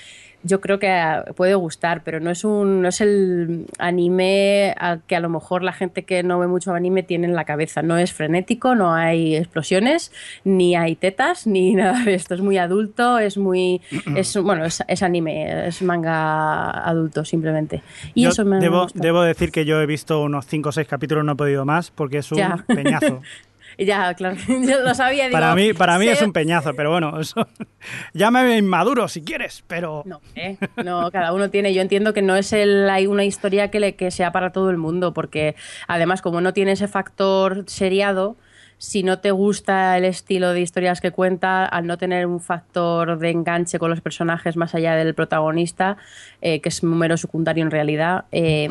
yo 0.43 0.59
creo 0.59 0.79
que 0.79 0.89
ah, 0.89 1.23
puede 1.35 1.53
gustar, 1.53 2.01
pero 2.03 2.19
no 2.19 2.31
es 2.31 2.43
un 2.43 2.81
no 2.81 2.87
es 2.87 2.99
el 2.99 3.67
anime 3.77 4.73
al 4.79 5.03
que 5.03 5.15
a 5.15 5.19
lo 5.19 5.29
mejor 5.29 5.61
la 5.61 5.71
gente 5.71 6.01
que 6.03 6.23
no 6.23 6.39
ve 6.39 6.47
mucho 6.47 6.73
anime 6.73 7.03
tiene 7.03 7.27
en 7.27 7.35
la 7.35 7.45
cabeza. 7.45 7.83
No 7.83 7.95
es 7.97 8.11
frenético, 8.11 8.73
no 8.73 8.91
hay 8.93 9.35
explosiones, 9.35 10.11
ni 10.43 10.75
hay 10.75 10.95
tetas, 10.95 11.45
ni 11.45 11.75
nada 11.75 12.03
de 12.03 12.15
esto. 12.15 12.33
Es 12.33 12.41
muy 12.41 12.57
adulto, 12.57 13.19
es 13.19 13.37
muy 13.37 13.81
es 14.15 14.35
bueno, 14.37 14.65
es, 14.65 14.83
es 14.87 15.03
anime, 15.03 15.67
es 15.67 15.81
manga 15.83 16.71
adulto 16.71 17.23
simplemente. 17.23 17.83
Y 18.15 18.23
Yo 18.23 18.29
eso 18.29 18.43
me 18.43 18.57
debo, 18.59 18.81
gusta. 18.83 18.99
debo 18.99 19.21
decir 19.21 19.51
que 19.51 19.65
yo 19.65 19.79
he 19.79 19.85
visto 19.85 20.23
unos 20.23 20.47
5 20.47 20.69
o 20.69 20.71
6 20.71 20.87
capítulos, 20.87 21.23
no 21.23 21.33
he 21.33 21.35
podido 21.35 21.65
más, 21.65 21.91
porque 21.91 22.17
es 22.17 22.31
un 22.31 22.39
Ya. 22.39 22.65
peñazo. 22.67 23.21
Ya, 23.77 24.13
claro, 24.13 24.35
yo 24.47 24.79
lo 24.81 24.93
sabía. 24.95 25.25
digo, 25.25 25.33
para 25.39 25.55
mí, 25.55 25.73
para 25.73 25.97
mí 25.97 26.07
es 26.07 26.21
un 26.21 26.33
peñazo, 26.33 26.73
pero 26.75 26.91
bueno, 26.91 27.19
eso, 27.19 27.47
llámame 28.13 28.57
inmaduro 28.57 29.07
si 29.07 29.21
quieres, 29.21 29.63
pero 29.67 30.03
No, 30.05 30.21
¿eh? 30.35 30.57
no, 30.83 31.11
cada 31.11 31.33
uno 31.33 31.49
tiene. 31.49 31.73
Yo 31.73 31.81
entiendo 31.81 32.13
que 32.13 32.21
no 32.21 32.35
es 32.35 32.53
el, 32.53 32.89
hay 32.89 33.07
una 33.07 33.23
historia 33.25 33.71
que, 33.71 33.79
le, 33.79 33.95
que 33.95 34.11
sea 34.11 34.31
para 34.31 34.51
todo 34.51 34.69
el 34.69 34.77
mundo, 34.77 35.13
porque 35.13 35.55
además, 35.87 36.21
como 36.21 36.41
no 36.41 36.53
tiene 36.53 36.73
ese 36.73 36.87
factor 36.87 37.63
seriado, 37.67 38.35
si 38.81 39.03
no 39.03 39.19
te 39.19 39.29
gusta 39.29 39.95
el 39.95 40.05
estilo 40.05 40.53
de 40.53 40.61
historias 40.61 41.01
que 41.01 41.11
cuenta, 41.11 41.67
al 41.67 41.85
no 41.85 41.99
tener 41.99 42.25
un 42.25 42.39
factor 42.39 43.19
de 43.19 43.29
enganche 43.29 43.77
con 43.77 43.91
los 43.91 44.01
personajes 44.01 44.57
más 44.57 44.73
allá 44.73 44.95
del 44.95 45.13
protagonista, 45.13 45.97
eh, 46.41 46.61
que 46.61 46.69
es 46.69 46.81
un 46.81 46.89
número 46.89 47.15
secundario 47.15 47.63
en 47.63 47.69
realidad, 47.69 48.25
eh, 48.31 48.67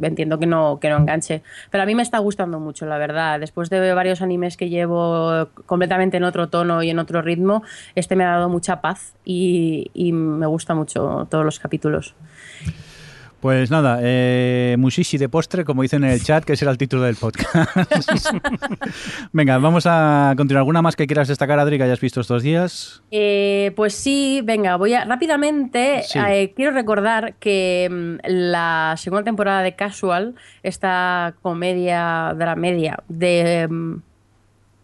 entiendo 0.00 0.38
que 0.38 0.46
no, 0.46 0.80
que 0.80 0.88
no 0.88 0.96
enganche. 0.96 1.42
Pero 1.70 1.82
a 1.82 1.86
mí 1.86 1.94
me 1.94 2.02
está 2.02 2.16
gustando 2.20 2.58
mucho, 2.58 2.86
la 2.86 2.96
verdad. 2.96 3.38
Después 3.38 3.68
de 3.68 3.92
varios 3.92 4.22
animes 4.22 4.56
que 4.56 4.70
llevo 4.70 5.50
completamente 5.66 6.16
en 6.16 6.24
otro 6.24 6.48
tono 6.48 6.82
y 6.82 6.88
en 6.88 6.98
otro 6.98 7.20
ritmo, 7.20 7.62
este 7.94 8.16
me 8.16 8.24
ha 8.24 8.30
dado 8.30 8.48
mucha 8.48 8.80
paz 8.80 9.12
y, 9.26 9.90
y 9.92 10.12
me 10.12 10.46
gusta 10.46 10.74
mucho 10.74 11.28
todos 11.30 11.44
los 11.44 11.58
capítulos. 11.58 12.14
Pues 13.40 13.70
nada, 13.70 14.00
eh, 14.02 14.76
Mushishi 14.78 15.16
de 15.16 15.30
postre, 15.30 15.64
como 15.64 15.80
dicen 15.80 16.04
en 16.04 16.10
el 16.10 16.22
chat, 16.22 16.44
que 16.44 16.56
será 16.56 16.70
el 16.72 16.76
título 16.76 17.02
del 17.04 17.16
podcast. 17.16 17.54
Venga, 19.32 19.56
vamos 19.56 19.86
a 19.86 20.34
continuar. 20.36 20.60
¿Alguna 20.60 20.82
más 20.82 20.94
que 20.94 21.06
quieras 21.06 21.26
destacar, 21.26 21.58
Adri, 21.58 21.78
que 21.78 21.84
hayas 21.84 22.00
visto 22.00 22.20
estos 22.20 22.42
días? 22.42 23.02
Eh, 23.10 23.72
pues 23.76 23.94
sí, 23.94 24.42
venga, 24.44 24.76
voy 24.76 24.92
a 24.92 25.06
rápidamente. 25.06 26.02
Sí. 26.02 26.18
eh, 26.18 26.52
quiero 26.54 26.72
recordar 26.72 27.34
que 27.36 27.88
mm, 27.90 28.28
la 28.28 28.94
segunda 28.98 29.24
temporada 29.24 29.62
de 29.62 29.74
Casual, 29.74 30.34
esta 30.62 31.34
comedia 31.40 32.34
de 32.36 32.44
la 32.44 32.56
media 32.56 32.98
de 33.08 33.66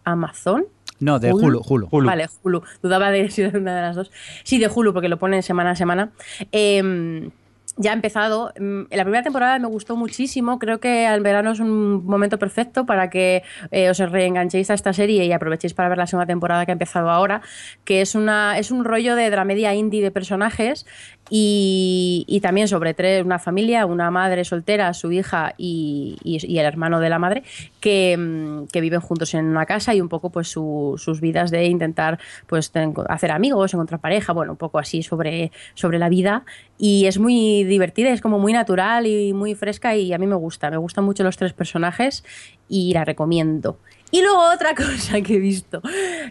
Amazon. 0.03 0.65
No, 0.99 1.19
de 1.19 1.31
Hulu. 1.31 1.61
Hulu. 1.63 1.89
Hulu. 1.91 2.07
Vale, 2.07 2.27
Hulu. 2.41 2.63
Dudaba 2.81 3.11
de 3.11 3.29
si 3.29 3.43
era 3.43 3.59
una 3.59 3.75
de 3.75 3.81
las 3.81 3.95
dos. 3.95 4.11
Sí, 4.43 4.57
de 4.57 4.67
Hulu, 4.67 4.93
porque 4.93 5.09
lo 5.09 5.19
ponen 5.19 5.43
semana 5.43 5.71
a 5.71 5.75
semana. 5.75 6.09
Eh, 6.51 7.29
ya 7.77 7.91
ha 7.91 7.93
empezado. 7.93 8.53
Mm, 8.59 8.83
La 8.91 9.03
primera 9.03 9.23
temporada 9.23 9.57
me 9.59 9.67
gustó 9.67 9.95
muchísimo. 9.95 10.59
Creo 10.59 10.79
que 10.79 11.07
el 11.07 11.21
verano 11.21 11.51
es 11.51 11.59
un 11.59 12.05
momento 12.05 12.37
perfecto 12.37 12.85
para 12.85 13.09
que 13.09 13.43
eh, 13.71 13.89
os 13.89 13.97
reenganchéis 13.99 14.69
a 14.69 14.73
esta 14.73 14.93
serie 14.93 15.25
y 15.25 15.31
aprovechéis 15.31 15.73
para 15.73 15.89
ver 15.89 15.97
la 15.97 16.07
segunda 16.07 16.25
temporada 16.25 16.65
que 16.65 16.71
ha 16.71 16.73
empezado 16.73 17.09
ahora, 17.09 17.41
que 17.85 18.01
es, 18.01 18.15
es 18.15 18.71
un 18.71 18.85
rollo 18.85 19.15
de 19.15 19.29
dramedia 19.29 19.73
indie 19.73 20.01
de 20.01 20.11
personajes 20.11 20.85
y, 21.29 22.23
y 22.27 22.39
también 22.41 22.67
sobre 22.67 22.93
tres, 22.93 23.23
una 23.25 23.39
familia, 23.39 23.85
una 23.85 24.09
madre 24.11 24.45
soltera, 24.45 24.93
su 24.93 25.11
hija 25.11 25.53
y, 25.57 26.17
el 26.23 26.65
hermano 26.65 26.99
de 26.99 27.09
la 27.09 27.19
madre, 27.19 27.43
que, 27.79 28.15
mm, 28.17 28.67
que 28.71 28.81
viven 28.81 29.01
juntos 29.01 29.33
en 29.33 29.45
una 29.45 29.65
casa 29.65 29.93
y 29.93 30.01
un 30.01 30.09
poco 30.09 30.29
pues 30.29 30.47
su- 30.47 30.95
sus 30.97 31.21
vidas 31.21 31.51
de 31.51 31.65
intentar 31.65 32.19
pues 32.47 32.71
hacer 33.09 33.31
amigos, 33.31 33.73
encontrar 33.73 33.99
pareja, 33.99 34.33
bueno, 34.33 34.53
un 34.53 34.57
poco 34.57 34.79
así 34.79 35.03
sobre, 35.03 35.51
sobre 35.73 35.99
la 35.99 36.09
vida 36.09 36.43
y 36.77 37.05
es 37.05 37.17
muy 37.19 37.63
divertida, 37.63 38.09
es 38.11 38.21
como 38.21 38.39
muy 38.39 38.53
natural 38.53 39.07
y 39.07 39.33
muy 39.33 39.55
fresca 39.55 39.95
y 39.95 40.13
a 40.13 40.17
mí 40.17 40.27
me 40.27 40.35
gusta, 40.35 40.69
me 40.69 40.77
gustan 40.77 41.03
mucho 41.03 41.23
los 41.23 41.37
tres 41.37 41.53
personajes 41.53 42.23
y 42.69 42.93
la 42.93 43.03
recomiendo. 43.05 43.79
Y 44.11 44.21
luego 44.21 44.41
otra 44.53 44.73
cosa 44.75 45.21
que 45.21 45.35
he 45.35 45.39
visto, 45.39 45.81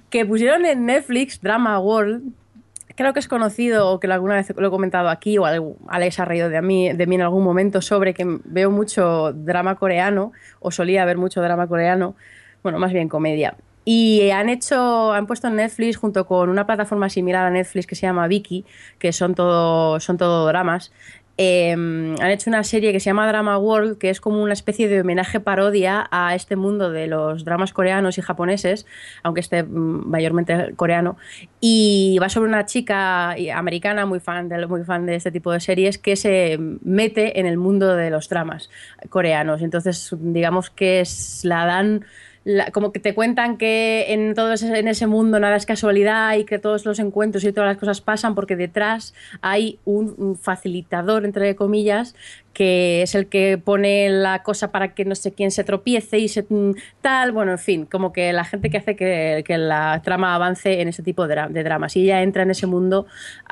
que 0.09 0.25
pusieron 0.25 0.65
en 0.65 0.87
Netflix, 0.87 1.41
Drama 1.41 1.79
World, 1.79 2.33
creo 2.97 3.13
que 3.13 3.21
es 3.21 3.29
conocido 3.29 3.91
o 3.91 4.01
que 4.01 4.09
alguna 4.09 4.35
vez 4.35 4.53
lo 4.57 4.67
he 4.67 4.71
comentado 4.71 5.09
aquí 5.09 5.39
o 5.39 5.45
Alex 5.45 6.19
ha 6.19 6.25
reído 6.25 6.49
de 6.49 6.61
mí, 6.63 6.93
de 6.93 7.07
mí 7.07 7.15
en 7.15 7.23
algún 7.23 7.45
momento 7.45 7.81
sobre 7.81 8.15
que 8.15 8.25
veo 8.45 8.71
mucho 8.71 9.33
drama 9.33 9.77
coreano 9.77 10.33
o 10.61 10.71
solía 10.71 11.05
ver 11.05 11.19
mucho 11.19 11.41
drama 11.41 11.69
coreano, 11.69 12.17
bueno, 12.63 12.79
más 12.79 12.93
bien 12.93 13.09
comedia. 13.09 13.57
Y 13.85 14.31
han 14.31 14.49
hecho, 14.49 15.13
han 15.13 15.29
puesto 15.29 15.47
en 15.47 15.57
Netflix 15.57 15.97
junto 15.97 16.27
con 16.27 16.49
una 16.49 16.67
plataforma 16.67 17.09
similar 17.09 17.47
a 17.47 17.51
Netflix 17.51 17.87
que 17.87 17.95
se 17.95 18.03
llama 18.03 18.27
Viki, 18.27 18.65
que 18.99 19.13
son 19.13 19.37
todo, 19.37 20.01
son 20.01 20.17
todo 20.17 20.45
dramas. 20.49 20.91
Eh, 21.39 21.73
han 21.73 22.31
hecho 22.31 22.49
una 22.49 22.65
serie 22.65 22.93
que 22.93 23.01
se 23.01 23.11
llama 23.11 23.29
Drama 23.29 23.59
World, 23.59 23.99
que 23.99 24.11
es 24.11 24.21
como 24.21 24.43
una 24.43 24.55
especie 24.55 24.89
de 24.89 25.01
homenaje 25.01 25.39
parodia 25.41 26.09
a 26.11 26.35
este 26.35 26.57
mundo 26.57 26.91
de 26.91 27.07
los 27.07 27.45
dramas 27.45 27.73
coreanos 27.73 28.17
y 28.19 28.23
japoneses, 28.23 28.87
aunque 29.23 29.41
esté 29.41 29.63
mm, 29.63 30.09
mayormente 30.09 30.75
coreano. 30.77 31.17
Y 31.61 32.19
va 32.21 32.29
sobre 32.29 32.49
una 32.49 32.65
chica 32.65 33.33
americana 33.55 34.07
muy 34.07 34.21
fan, 34.21 34.49
de, 34.49 34.67
muy 34.67 34.85
fan 34.85 35.05
de 35.05 35.17
este 35.17 35.31
tipo 35.31 35.53
de 35.53 35.61
series 35.61 35.99
que 35.99 36.17
se 36.17 36.59
mete 36.59 37.39
en 37.39 37.47
el 37.47 37.59
mundo 37.59 37.95
de 37.95 38.11
los 38.11 38.29
dramas 38.29 38.71
coreanos. 39.11 39.61
Entonces, 39.61 40.15
digamos 40.19 40.71
que 40.71 41.01
es, 41.01 41.45
la 41.45 41.67
dan 41.67 42.05
la- 42.47 42.71
como 42.71 42.93
que 42.93 43.01
te 43.01 43.13
cuentan 43.13 43.57
que 43.59 44.07
en 44.15 44.35
todo 44.35 44.53
ese, 44.53 44.79
en 44.79 44.87
ese 44.87 45.09
mundo 45.09 45.41
nada 45.41 45.57
es 45.57 45.67
casualidad 45.67 46.37
y 46.37 46.45
que 46.45 46.61
todos 46.61 46.85
los 46.85 47.01
encuentros 47.01 47.43
y 47.43 47.53
todas 47.53 47.67
las 47.69 47.77
cosas 47.77 48.01
pasan 48.01 48.37
porque 48.37 48.55
detrás 48.55 49.15
hay 49.43 49.81
un, 49.85 50.15
un 50.17 50.37
facilitador, 50.37 51.25
entre 51.25 51.57
comillas, 51.57 52.15
que 52.57 53.03
es 53.03 53.15
el 53.15 53.27
que 53.27 53.59
pone 53.63 54.09
la 54.09 54.43
cosa 54.43 54.73
para 54.73 54.95
que 54.95 55.05
no 55.05 55.15
sé 55.15 55.35
quién 55.35 55.51
se 55.51 55.63
tropiece 55.63 56.19
y 56.19 56.29
se 56.29 56.47
mm, 56.49 56.73
tal, 57.03 57.33
bueno, 57.33 57.53
en 57.53 57.59
fin, 57.59 57.85
como 57.85 58.15
que 58.15 58.33
la 58.33 58.45
gente 58.45 58.71
que 58.71 58.79
hace 58.79 58.97
que, 58.97 59.45
que 59.47 59.59
la 59.59 60.01
trama 60.03 60.35
avance 60.35 60.81
en 60.81 60.89
ese 60.89 61.03
tipo 61.03 61.29
de, 61.29 61.49
de 61.51 61.63
dramas. 61.63 61.95
Y 61.97 62.05
ella 62.05 62.23
entra 62.23 62.45
en 62.45 62.51
ese 62.51 62.67
mundo 62.67 63.05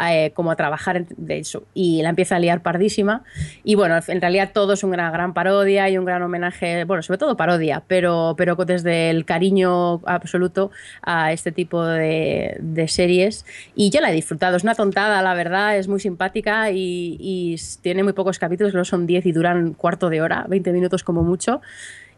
eh, 0.08 0.30
como 0.32 0.50
a 0.50 0.56
trabajar 0.56 1.04
de 1.04 1.38
eso 1.38 1.64
y 1.74 2.00
la 2.00 2.08
empieza 2.08 2.36
a 2.36 2.38
liar 2.38 2.62
pardísima. 2.62 3.24
Y 3.62 3.74
bueno, 3.74 3.98
en 4.08 4.20
realidad 4.22 4.52
todo 4.54 4.72
es 4.72 4.82
una 4.82 5.10
gran 5.10 5.34
parodia 5.34 5.90
y 5.90 5.98
un 5.98 6.06
gran 6.06 6.22
homenaje, 6.22 6.84
bueno, 6.84 7.02
sobre 7.02 7.18
todo 7.18 7.36
parodia, 7.36 7.82
pero, 7.86 8.34
pero 8.38 8.56
desde 8.56 9.10
el 9.10 9.26
cariño 9.26 10.00
absoluto 10.06 10.70
a 11.02 11.30
este 11.30 11.52
tipo 11.52 11.84
de, 11.84 12.56
de 12.58 12.88
series. 12.88 13.44
Y 13.74 13.90
yo 13.90 14.00
la 14.00 14.10
he 14.10 14.14
disfrutado, 14.14 14.56
es 14.56 14.62
una 14.62 14.74
tontada, 14.74 15.20
la 15.20 15.34
verdad, 15.34 15.76
es 15.76 15.88
muy 15.88 16.00
simpática 16.00 16.70
y, 16.70 17.18
y 17.20 17.56
tiene 17.82 18.02
muy 18.02 18.14
pocos 18.14 18.38
capítulos, 18.38 18.72
que 18.72 18.93
son 18.94 19.06
10 19.06 19.26
y 19.26 19.32
duran 19.32 19.74
cuarto 19.74 20.08
de 20.08 20.22
hora, 20.22 20.46
20 20.48 20.72
minutos 20.72 21.02
como 21.02 21.22
mucho. 21.22 21.60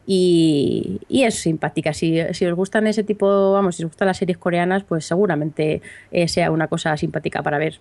Y, 0.07 1.01
y 1.09 1.25
es 1.25 1.35
simpática. 1.35 1.93
Si, 1.93 2.21
si 2.33 2.47
os 2.47 2.55
gustan 2.55 2.87
ese 2.87 3.03
tipo, 3.03 3.53
vamos, 3.53 3.77
si 3.77 3.83
os 3.85 3.91
gustan 3.91 4.07
las 4.07 4.19
series 4.19 4.39
coreanas, 4.39 4.85
pues 4.85 5.05
seguramente 5.07 5.81
eh, 6.13 6.29
sea 6.29 6.51
una 6.51 6.69
cosa 6.69 6.97
simpática 6.97 7.43
para 7.43 7.59
ver. 7.59 7.81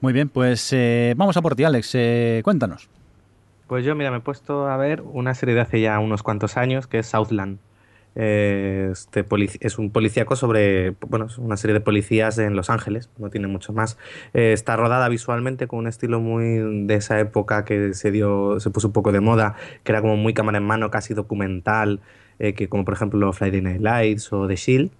Muy 0.00 0.12
bien, 0.12 0.28
pues 0.28 0.72
eh, 0.72 1.14
vamos 1.16 1.36
a 1.36 1.42
por 1.42 1.54
ti, 1.54 1.64
Alex. 1.64 1.90
eh, 1.94 2.40
cuéntanos. 2.42 2.88
Pues 3.66 3.84
yo, 3.84 3.94
mira, 3.94 4.10
me 4.10 4.16
he 4.16 4.20
puesto 4.20 4.66
a 4.68 4.76
ver 4.78 5.02
una 5.02 5.34
serie 5.34 5.54
de 5.54 5.60
hace 5.60 5.80
ya 5.80 5.98
unos 5.98 6.22
cuantos 6.22 6.56
años 6.56 6.86
que 6.86 7.00
es 7.00 7.06
Southland. 7.06 7.58
Este 8.18 9.24
es 9.60 9.78
un 9.78 9.92
policíaco 9.92 10.34
sobre, 10.34 10.96
bueno, 11.08 11.26
es 11.26 11.38
una 11.38 11.56
serie 11.56 11.74
de 11.74 11.80
policías 11.80 12.36
en 12.38 12.56
Los 12.56 12.68
Ángeles, 12.68 13.10
no 13.16 13.30
tiene 13.30 13.46
mucho 13.46 13.72
más. 13.72 13.96
Eh, 14.34 14.52
está 14.52 14.76
rodada 14.76 15.08
visualmente 15.08 15.68
con 15.68 15.78
un 15.78 15.86
estilo 15.86 16.18
muy 16.18 16.86
de 16.86 16.94
esa 16.96 17.20
época 17.20 17.64
que 17.64 17.94
se 17.94 18.10
dio, 18.10 18.58
se 18.58 18.70
puso 18.70 18.88
un 18.88 18.92
poco 18.92 19.12
de 19.12 19.20
moda, 19.20 19.54
que 19.84 19.92
era 19.92 20.00
como 20.00 20.16
muy 20.16 20.34
cámara 20.34 20.58
en 20.58 20.64
mano, 20.64 20.90
casi 20.90 21.14
documental, 21.14 22.00
eh, 22.40 22.54
que 22.54 22.68
como 22.68 22.84
por 22.84 22.94
ejemplo 22.94 23.32
Friday 23.32 23.60
Night 23.60 23.80
Lights 23.80 24.32
o 24.32 24.48
The 24.48 24.56
Shield 24.56 24.90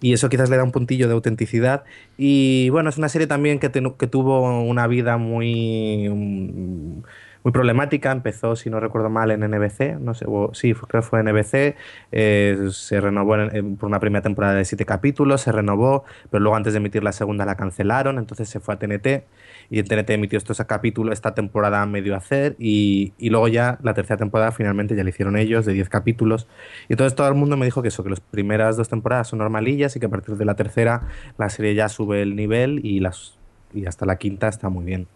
y 0.00 0.12
eso 0.12 0.28
quizás 0.28 0.50
le 0.50 0.56
da 0.56 0.64
un 0.64 0.72
puntillo 0.72 1.08
de 1.08 1.14
autenticidad. 1.14 1.84
Y 2.16 2.70
bueno, 2.70 2.90
es 2.90 2.98
una 2.98 3.08
serie 3.08 3.26
también 3.26 3.58
que 3.58 3.68
tuvo 3.70 4.62
una 4.62 4.86
vida 4.86 5.16
muy, 5.16 6.08
mm, 6.08 7.02
muy 7.48 7.52
problemática. 7.52 8.12
Empezó, 8.12 8.56
si 8.56 8.68
no 8.70 8.78
recuerdo 8.80 9.08
mal, 9.10 9.30
en 9.30 9.42
NBC, 9.42 9.96
no 10.00 10.12
sé, 10.14 10.26
o- 10.28 10.50
sí, 10.54 10.74
creo 10.74 11.02
que 11.02 11.08
fue 11.08 11.20
NBC. 11.20 11.76
eh, 12.12 12.68
se 12.70 13.00
renovó 13.00 13.36
en- 13.36 13.54
en- 13.56 13.76
por 13.76 13.88
una 13.88 14.00
primera 14.00 14.22
temporada 14.22 14.54
de 14.54 14.64
siete 14.64 14.84
capítulos, 14.84 15.40
se 15.42 15.52
renovó, 15.52 16.04
pero 16.30 16.40
luego 16.42 16.56
antes 16.56 16.72
de 16.72 16.78
emitir 16.78 17.02
la 17.02 17.12
segunda 17.12 17.44
la 17.46 17.56
cancelaron, 17.56 18.18
entonces 18.18 18.48
se 18.48 18.60
fue 18.60 18.74
a 18.74 18.78
TNT. 18.78 19.24
Y 19.70 19.78
en 19.80 19.86
TNT 19.86 20.14
emitió 20.14 20.36
estos 20.38 20.58
capítulos, 20.66 21.12
esta 21.14 21.34
temporada 21.34 21.84
medio 21.86 22.16
hacer, 22.16 22.56
y, 22.58 23.12
y 23.18 23.30
luego 23.30 23.48
ya 23.48 23.78
la 23.82 23.94
tercera 23.94 24.16
temporada 24.18 24.52
finalmente 24.52 24.94
ya 24.96 25.02
la 25.04 25.10
hicieron 25.10 25.36
ellos, 25.36 25.64
de 25.66 25.72
10 25.74 25.88
capítulos. 25.88 26.48
Y 26.88 26.92
entonces 26.94 27.14
todo 27.14 27.28
el 27.28 27.34
mundo 27.34 27.56
me 27.56 27.64
dijo 27.66 27.82
que 27.82 27.88
eso, 27.88 28.02
que 28.04 28.10
las 28.10 28.20
primeras 28.20 28.76
dos 28.76 28.88
temporadas 28.88 29.28
son 29.28 29.38
normalillas 29.40 29.94
y 29.96 30.00
que 30.00 30.06
a 30.06 30.08
partir 30.10 30.36
de 30.36 30.44
la 30.44 30.54
tercera 30.56 31.02
la 31.38 31.48
serie 31.50 31.74
ya 31.74 31.88
sube 31.88 32.22
el 32.22 32.36
nivel 32.36 32.80
y, 32.84 33.00
las, 33.00 33.38
y 33.74 33.86
hasta 33.86 34.06
la 34.06 34.16
quinta 34.16 34.48
está 34.48 34.68
muy 34.68 34.84
bien. 34.84 35.06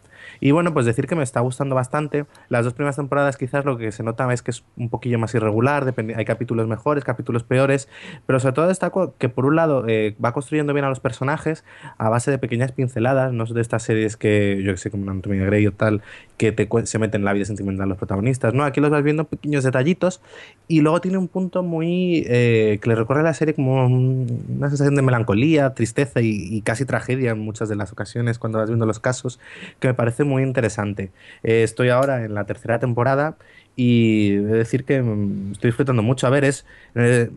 Y 0.43 0.51
bueno, 0.51 0.75
pues 0.75 0.87
decir 0.87 1.07
que 1.07 1.15
me 1.15 1.23
está 1.23 1.39
gustando 1.39 1.77
bastante. 1.77 2.27
Las 2.49 2.65
dos 2.65 2.75
primeras 2.75 2.97
temporadas 2.97 3.37
quizás 3.37 3.65
lo 3.65 3.79
que 3.79 3.93
se 3.93 4.03
nota 4.03 4.31
es 4.33 4.43
que 4.43 4.51
es 4.51 4.65
un 4.77 4.91
poquillo 4.91 5.17
más 5.21 5.33
irregular, 5.37 5.95
hay 6.17 6.25
capítulos 6.25 6.67
mejores, 6.67 7.05
capítulos 7.05 7.45
peores, 7.45 7.89
pero 8.27 8.41
sobre 8.41 8.55
todo 8.55 8.67
destaco 8.67 9.15
que 9.19 9.29
por 9.29 9.47
un 9.47 9.55
lado 9.55 9.85
eh, 9.87 10.17
va 10.23 10.33
construyendo 10.33 10.73
bien 10.75 10.85
a 10.85 10.89
los 10.89 10.99
personajes 10.99 11.65
a 11.97 12.09
base 12.09 12.33
de 12.33 12.39
pequeñas 12.39 12.73
pinceladas, 12.73 13.33
no 13.33 13.45
de 13.55 13.61
estas 13.61 13.85
series 13.85 14.17
que 14.17 14.61
yo 14.65 14.73
que 14.73 14.79
sé, 14.79 14.91
como 14.91 15.13
de 15.13 15.39
Grey 15.47 15.67
o 15.67 15.73
tal, 15.73 16.03
que 16.39 16.51
te 16.51 16.69
se 16.87 16.99
meten 16.99 17.21
en 17.21 17.25
la 17.25 17.33
vida 17.35 17.45
sentimental 17.45 17.89
los 17.89 17.99
protagonistas, 17.99 18.53
¿no? 18.55 18.65
Aquí 18.65 18.81
los 18.81 18.91
vas 18.91 19.03
viendo 19.05 19.25
pequeños 19.25 19.63
detallitos 19.63 20.21
y 20.67 20.81
luego 20.81 21.01
tiene 21.01 21.19
un 21.19 21.29
punto 21.29 21.63
muy 21.63 22.25
eh, 22.27 22.79
que 22.83 22.89
le 22.89 22.95
recorre 22.97 23.21
a 23.21 23.23
la 23.25 23.35
serie 23.35 23.55
como 23.55 23.85
un- 23.87 24.45
una 24.57 24.69
sensación 24.69 24.95
de 24.97 25.03
melancolía, 25.03 25.75
tristeza 25.75 26.21
y, 26.21 26.31
y 26.51 26.63
casi 26.63 26.85
tragedia 26.85 27.31
en 27.33 27.39
muchas 27.41 27.69
de 27.69 27.77
las 27.77 27.93
ocasiones 27.93 28.39
cuando 28.39 28.59
vas 28.59 28.69
viendo 28.69 28.87
los 28.87 28.99
casos, 29.01 29.39
que 29.81 29.89
me 29.89 29.95
parece 29.95 30.25
muy 30.25 30.32
interesante. 30.39 31.13
Eh, 31.43 31.63
estoy 31.63 31.91
ahora 31.91 32.25
en 32.25 32.35
la 32.35 32.45
tercera 32.45 32.79
temporada 32.79 33.37
y 33.77 34.35
he 34.37 34.41
de 34.41 34.59
decir 34.59 34.85
que 34.85 35.03
mm, 35.03 35.53
estoy 35.53 35.69
disfrutando 35.69 36.03
mucho. 36.03 36.27
A 36.27 36.31
ver, 36.31 36.45
es... 36.45 36.65
eh, 36.95 37.31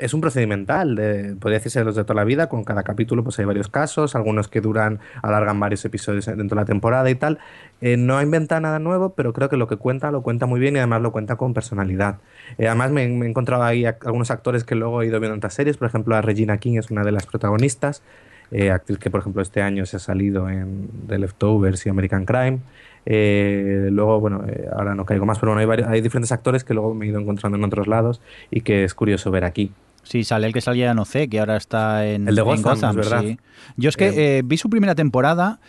es 0.00 0.14
un 0.14 0.22
procedimental, 0.22 0.96
de, 0.96 1.36
podría 1.38 1.58
decirse 1.58 1.78
de 1.78 1.84
los 1.84 1.94
de 1.94 2.04
toda 2.04 2.14
la 2.14 2.24
vida, 2.24 2.48
con 2.48 2.64
cada 2.64 2.82
capítulo 2.82 3.22
pues 3.22 3.38
hay 3.38 3.44
varios 3.44 3.68
casos, 3.68 4.14
algunos 4.16 4.48
que 4.48 4.62
duran, 4.62 4.98
alargan 5.22 5.60
varios 5.60 5.84
episodios 5.84 6.24
dentro 6.24 6.48
de 6.48 6.56
la 6.56 6.64
temporada 6.64 7.10
y 7.10 7.14
tal. 7.14 7.38
Eh, 7.82 7.98
no 7.98 8.16
ha 8.16 8.22
inventado 8.22 8.62
nada 8.62 8.78
nuevo, 8.78 9.14
pero 9.14 9.34
creo 9.34 9.50
que 9.50 9.58
lo 9.58 9.68
que 9.68 9.76
cuenta 9.76 10.10
lo 10.10 10.22
cuenta 10.22 10.46
muy 10.46 10.58
bien 10.58 10.74
y 10.76 10.78
además 10.78 11.02
lo 11.02 11.12
cuenta 11.12 11.36
con 11.36 11.52
personalidad. 11.52 12.16
Eh, 12.56 12.66
además 12.66 12.90
me, 12.92 13.06
me 13.08 13.26
he 13.26 13.28
encontrado 13.28 13.62
ahí 13.62 13.84
algunos 13.84 14.30
actores 14.30 14.64
que 14.64 14.74
luego 14.74 15.02
he 15.02 15.06
ido 15.06 15.20
viendo 15.20 15.34
en 15.34 15.38
otras 15.38 15.52
series, 15.52 15.76
por 15.76 15.88
ejemplo 15.88 16.16
a 16.16 16.22
Regina 16.22 16.56
King 16.56 16.78
es 16.78 16.90
una 16.90 17.04
de 17.04 17.12
las 17.12 17.26
protagonistas, 17.26 18.02
eh, 18.50 18.70
actriz 18.70 18.98
que 18.98 19.10
por 19.10 19.20
ejemplo 19.20 19.42
este 19.42 19.62
año 19.62 19.86
se 19.86 19.96
ha 19.96 20.00
salido 20.00 20.48
en 20.48 20.88
The 21.08 21.18
Leftovers 21.18 21.86
y 21.86 21.88
American 21.88 22.24
Crime. 22.24 22.58
Eh, 23.06 23.88
luego, 23.90 24.20
bueno, 24.20 24.44
eh, 24.46 24.66
ahora 24.72 24.94
no 24.94 25.04
caigo 25.04 25.24
más, 25.26 25.38
pero 25.38 25.52
bueno, 25.52 25.60
hay, 25.60 25.66
varios- 25.66 25.88
hay 25.88 26.00
diferentes 26.00 26.32
actores 26.32 26.64
que 26.64 26.74
luego 26.74 26.94
me 26.94 27.06
he 27.06 27.08
ido 27.08 27.18
encontrando 27.20 27.56
en 27.56 27.64
otros 27.64 27.86
lados 27.86 28.20
y 28.50 28.60
que 28.60 28.84
es 28.84 28.94
curioso 28.94 29.30
ver 29.30 29.44
aquí. 29.44 29.72
Sí, 30.02 30.24
sale 30.24 30.46
el 30.46 30.52
que 30.52 30.60
salía 30.60 30.90
en 30.90 30.98
OC, 30.98 31.28
que 31.28 31.40
ahora 31.40 31.56
está 31.56 32.06
en, 32.06 32.26
El 32.28 32.34
de 32.34 32.40
en 32.40 32.62
Gotham, 32.62 32.90
es 32.90 32.96
verdad. 32.96 33.20
sí. 33.22 33.38
Yo 33.76 33.88
es 33.90 33.96
que 33.96 34.38
eh, 34.38 34.42
vi 34.44 34.56
su 34.56 34.70
primera 34.70 34.94
temporada 34.94 35.60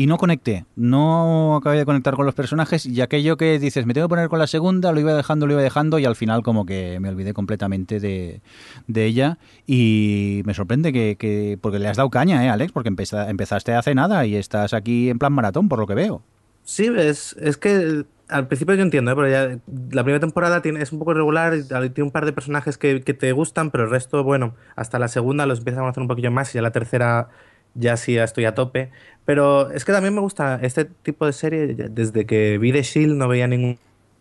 y 0.00 0.06
no 0.06 0.16
conecté. 0.16 0.64
No 0.76 1.56
acabé 1.56 1.78
de 1.78 1.84
conectar 1.84 2.14
con 2.14 2.24
los 2.24 2.32
personajes 2.36 2.86
y 2.86 3.00
aquello 3.00 3.36
que 3.36 3.58
dices, 3.58 3.84
me 3.84 3.94
tengo 3.94 4.06
que 4.06 4.10
poner 4.10 4.28
con 4.28 4.38
la 4.38 4.46
segunda, 4.46 4.92
lo 4.92 5.00
iba 5.00 5.12
dejando, 5.12 5.48
lo 5.48 5.54
iba 5.54 5.62
dejando 5.62 5.98
y 5.98 6.04
al 6.04 6.14
final 6.14 6.44
como 6.44 6.64
que 6.66 7.00
me 7.00 7.08
olvidé 7.08 7.34
completamente 7.34 7.98
de, 7.98 8.40
de 8.86 9.04
ella 9.06 9.38
y 9.66 10.42
me 10.44 10.54
sorprende 10.54 10.92
que, 10.92 11.16
que- 11.18 11.58
porque 11.60 11.80
le 11.80 11.88
has 11.88 11.96
dado 11.96 12.10
caña, 12.10 12.44
¿eh, 12.44 12.48
Alex? 12.48 12.70
Porque 12.70 12.90
empeza- 12.90 13.28
empezaste 13.28 13.74
hace 13.74 13.92
nada 13.96 14.24
y 14.24 14.36
estás 14.36 14.72
aquí 14.72 15.10
en 15.10 15.18
plan 15.18 15.32
maratón, 15.32 15.68
por 15.68 15.80
lo 15.80 15.86
que 15.88 15.94
veo. 15.94 16.22
Sí, 16.62 16.88
es, 16.96 17.34
es 17.40 17.56
que 17.56 18.04
al 18.28 18.46
principio 18.46 18.76
yo 18.76 18.82
entiendo, 18.82 19.10
¿eh? 19.10 19.16
pero 19.16 19.28
ya 19.28 19.58
la 19.90 20.04
primera 20.04 20.20
temporada 20.20 20.62
tiene, 20.62 20.80
es 20.80 20.92
un 20.92 21.00
poco 21.00 21.10
irregular, 21.10 21.54
tiene 21.66 22.02
un 22.04 22.12
par 22.12 22.24
de 22.24 22.32
personajes 22.32 22.78
que, 22.78 23.00
te 23.00 23.32
gustan, 23.32 23.72
pero 23.72 23.82
el 23.82 23.90
resto, 23.90 24.22
bueno, 24.22 24.54
hasta 24.76 25.00
la 25.00 25.08
segunda 25.08 25.44
los 25.46 25.58
empiezas 25.58 25.78
a 25.78 25.82
conocer 25.82 26.02
un 26.02 26.08
poquillo 26.08 26.30
más 26.30 26.54
y 26.54 26.58
ya 26.58 26.62
la 26.62 26.70
tercera 26.70 27.30
ya 27.78 27.96
sí 27.96 28.14
ya 28.14 28.24
estoy 28.24 28.44
a 28.44 28.54
tope. 28.54 28.90
Pero 29.24 29.70
es 29.70 29.84
que 29.84 29.92
también 29.92 30.14
me 30.14 30.20
gusta 30.20 30.58
este 30.62 30.86
tipo 30.86 31.26
de 31.26 31.32
serie, 31.32 31.66
desde 31.74 32.26
que 32.26 32.58
vi 32.58 32.72
The 32.72 32.82
Shield 32.82 33.16
no 33.16 33.28
veía 33.28 33.46
ningún 33.46 33.78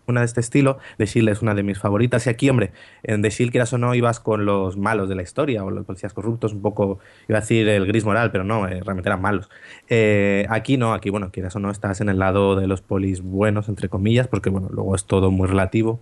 una 0.08 0.22
de 0.22 0.26
este 0.26 0.39
estilo. 0.39 0.78
The 0.97 1.05
Shield 1.05 1.30
es 1.30 1.41
una 1.41 1.53
de 1.53 1.64
mis 1.64 1.78
favoritas. 1.80 2.26
Y 2.26 2.30
aquí, 2.30 2.49
hombre, 2.49 2.72
en 3.03 3.22
The 3.22 3.30
Shield, 3.30 3.51
quieras 3.51 3.72
o 3.74 3.78
no, 3.78 3.93
ibas 3.93 4.20
con 4.20 4.45
los 4.45 4.78
malos 4.78 5.10
de 5.10 5.16
la 5.16 5.22
historia 5.22 5.64
o 5.64 5.70
los 5.70 5.86
policías 5.86 6.14
corruptos, 6.14 6.53
un 6.53 6.62
poco, 6.62 6.99
iba 7.28 7.38
a 7.38 7.41
decir 7.41 7.68
el 7.68 7.86
gris 7.86 8.05
moral, 8.05 8.32
pero 8.32 8.43
no, 8.43 8.68
eh, 8.68 8.82
realmente 8.84 9.10
eran 9.10 9.22
malos. 9.22 9.49
Eh, 9.89 10.45
aquí 10.49 10.78
no, 10.78 10.93
aquí, 10.93 11.10
bueno, 11.10 11.32
quieras 11.32 11.55
o 11.55 11.60
no, 11.60 11.70
estás 11.70 12.01
en 12.01 12.10
el 12.10 12.20
lado 12.20 12.55
de 12.55 12.68
los 12.68 12.82
polis 12.82 13.22
buenos, 13.22 13.70
entre 13.70 13.89
comillas, 13.89 14.28
porque, 14.28 14.49
bueno, 14.49 14.70
luego 14.72 14.95
es 14.95 15.05
todo 15.05 15.32
muy 15.32 15.47
relativo. 15.47 15.99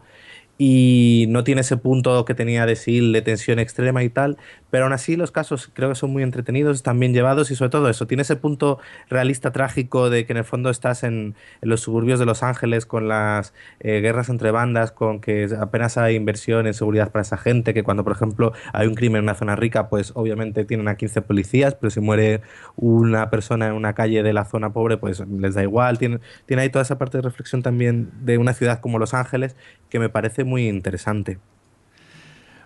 Y 0.58 1.26
no 1.30 1.44
tiene 1.44 1.62
ese 1.62 1.76
punto 1.76 2.24
que 2.24 2.34
tenía 2.34 2.66
de 2.66 2.76
Shield 2.76 3.14
de 3.14 3.22
tensión 3.22 3.60
extrema 3.60 4.04
y 4.04 4.10
tal, 4.10 4.38
pero 4.76 4.84
aún 4.84 4.94
así 4.94 5.16
los 5.16 5.32
casos 5.32 5.72
creo 5.72 5.88
que 5.88 5.96
son 5.96 6.12
muy 6.12 6.22
entretenidos, 6.22 6.76
están 6.76 7.00
bien 7.00 7.14
llevados 7.14 7.50
y 7.50 7.56
sobre 7.56 7.70
todo 7.70 7.90
eso, 7.90 8.08
tiene 8.08 8.24
ese 8.24 8.36
punto 8.36 8.78
realista 9.10 9.54
trágico 9.54 10.10
de 10.10 10.26
que 10.26 10.34
en 10.34 10.38
el 10.38 10.44
fondo 10.44 10.70
estás 10.70 11.06
en, 11.06 11.34
en 11.62 11.70
los 11.70 11.80
suburbios 11.80 12.20
de 12.20 12.26
Los 12.26 12.44
Ángeles 12.44 12.86
con 12.86 13.08
las 13.08 13.54
eh, 13.80 14.02
guerras 14.02 14.28
entre 14.28 14.52
bandas, 14.52 14.92
con 14.92 15.22
que 15.22 15.48
apenas 15.58 15.98
hay 15.98 16.16
inversión 16.16 16.68
en 16.68 16.74
seguridad 16.74 17.14
para 17.14 17.22
esa 17.22 17.38
gente, 17.38 17.74
que 17.74 17.84
cuando 17.84 18.04
por 18.04 18.12
ejemplo 18.12 18.52
hay 18.74 18.86
un 18.88 18.96
crimen 18.96 19.20
en 19.20 19.24
una 19.24 19.36
zona 19.36 19.56
rica, 19.56 19.88
pues 19.88 20.12
obviamente 20.14 20.66
tienen 20.66 20.90
a 20.90 20.96
15 20.98 21.22
policías, 21.22 21.76
pero 21.76 21.90
si 21.90 22.02
muere 22.02 22.42
una 22.76 23.30
persona 23.30 23.68
en 23.68 23.76
una 23.76 23.94
calle 23.94 24.24
de 24.24 24.34
la 24.34 24.44
zona 24.44 24.74
pobre, 24.74 24.98
pues 24.98 25.22
les 25.26 25.56
da 25.56 25.64
igual, 25.64 25.98
tiene, 26.00 26.20
tiene 26.48 26.64
ahí 26.64 26.70
toda 26.70 26.84
esa 26.84 26.98
parte 26.98 27.20
de 27.20 27.22
reflexión 27.22 27.64
también 27.64 28.12
de 28.26 28.38
una 28.38 28.54
ciudad 28.54 28.82
como 28.82 29.00
Los 29.00 29.14
Ángeles 29.14 29.56
que 29.88 30.00
me 30.00 30.10
parece 30.10 30.44
muy 30.44 30.68
interesante. 30.68 31.40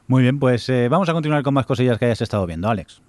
Muy 0.09 0.23
bien, 0.23 0.39
pues 0.39 0.67
eh, 0.69 0.89
vamos 0.89 1.07
a 1.07 1.13
continuar 1.13 1.41
con 1.43 1.53
más 1.53 1.65
cosillas 1.65 1.97
que 1.97 2.05
hayas 2.05 2.19
estado 2.21 2.45
viendo, 2.45 2.67
Alex. 2.67 3.01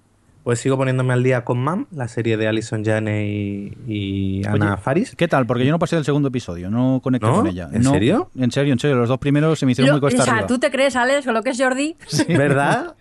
Pues 0.43 0.59
sigo 0.59 0.77
poniéndome 0.77 1.13
al 1.13 1.23
día 1.23 1.43
con 1.43 1.59
Mam, 1.59 1.87
la 1.91 2.07
serie 2.07 2.37
de 2.37 2.47
Alison 2.47 2.83
Janney 2.85 3.75
y, 3.87 4.41
y 4.41 4.45
Ana 4.47 4.73
Oye, 4.73 4.81
Faris. 4.81 5.15
¿Qué 5.15 5.27
tal? 5.27 5.45
Porque 5.45 5.65
yo 5.65 5.71
no 5.71 5.79
pasé 5.79 5.95
del 5.97 6.05
segundo 6.05 6.29
episodio, 6.29 6.69
no 6.69 6.99
conecté 7.03 7.27
¿No? 7.27 7.35
con 7.37 7.47
ella. 7.47 7.69
¿En 7.73 7.81
No, 7.81 7.91
serio? 7.91 8.29
En 8.37 8.51
serio, 8.51 8.71
en 8.73 8.79
serio. 8.79 8.97
Los 8.97 9.09
dos 9.09 9.17
primeros 9.19 9.57
se 9.59 9.65
me 9.65 9.71
hicieron 9.73 9.87
Yo- 9.87 9.93
muy 9.95 9.99
cuesta 10.01 10.21
o 10.21 10.25
sea, 10.25 10.33
arriba. 10.35 10.47
¿tú 10.47 10.59
te 10.59 10.69
crees, 10.71 10.95
Alex, 10.95 11.25
con 11.25 11.33
lo 11.33 11.41
que 11.43 11.49
es 11.51 11.59
Jordi? 11.61 11.95
¿Verdad? 12.29 12.95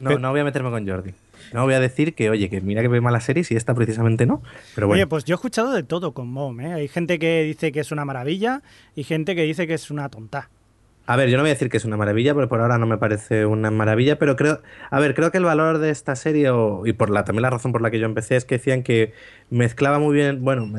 No, 0.00 0.08
Pero- 0.08 0.18
no 0.20 0.30
voy 0.30 0.40
a 0.40 0.44
meterme 0.44 0.70
con 0.70 0.88
Jordi. 0.88 1.12
No 1.52 1.64
voy 1.64 1.74
a 1.74 1.80
decir 1.80 2.14
que, 2.14 2.30
oye, 2.30 2.48
que 2.48 2.60
mira 2.60 2.80
que 2.82 2.88
ve 2.88 3.00
malas 3.00 3.24
series 3.24 3.50
y 3.52 3.56
esta 3.56 3.74
precisamente 3.74 4.24
no. 4.26 4.42
Pero 4.74 4.86
bueno. 4.88 4.98
Oye, 5.02 5.06
pues 5.06 5.24
yo 5.24 5.34
he 5.34 5.36
escuchado 5.36 5.70
de 5.72 5.82
todo 5.82 6.12
con 6.14 6.32
Mom, 6.32 6.60
¿eh? 6.60 6.72
Hay 6.72 6.88
gente 6.88 7.18
que 7.18 7.42
dice 7.42 7.70
que 7.72 7.80
es 7.80 7.92
una 7.92 8.04
maravilla 8.04 8.62
y 8.96 9.04
gente 9.04 9.34
que 9.36 9.42
dice 9.42 9.66
que 9.66 9.74
es 9.74 9.90
una 9.90 10.08
tonta. 10.08 10.48
A 11.04 11.16
ver, 11.16 11.28
yo 11.28 11.36
no 11.36 11.42
voy 11.42 11.50
a 11.50 11.54
decir 11.54 11.68
que 11.68 11.76
es 11.78 11.84
una 11.84 11.96
maravilla, 11.96 12.32
porque 12.32 12.46
por 12.48 12.60
ahora 12.60 12.78
no 12.78 12.86
me 12.86 12.96
parece 12.96 13.44
una 13.44 13.70
maravilla, 13.72 14.18
pero 14.18 14.36
creo, 14.36 14.62
a 14.90 15.00
ver, 15.00 15.14
creo 15.14 15.32
que 15.32 15.38
el 15.38 15.44
valor 15.44 15.78
de 15.78 15.90
esta 15.90 16.14
serie, 16.14 16.50
o- 16.50 16.86
y 16.86 16.92
por 16.92 17.10
la, 17.10 17.24
también 17.24 17.42
la 17.42 17.50
razón 17.50 17.72
por 17.72 17.82
la 17.82 17.90
que 17.90 17.98
yo 17.98 18.06
empecé, 18.06 18.36
es 18.36 18.44
que 18.44 18.56
decían 18.58 18.82
que 18.84 19.12
mezclaba 19.50 19.98
muy 19.98 20.14
bien, 20.14 20.44
bueno, 20.44 20.70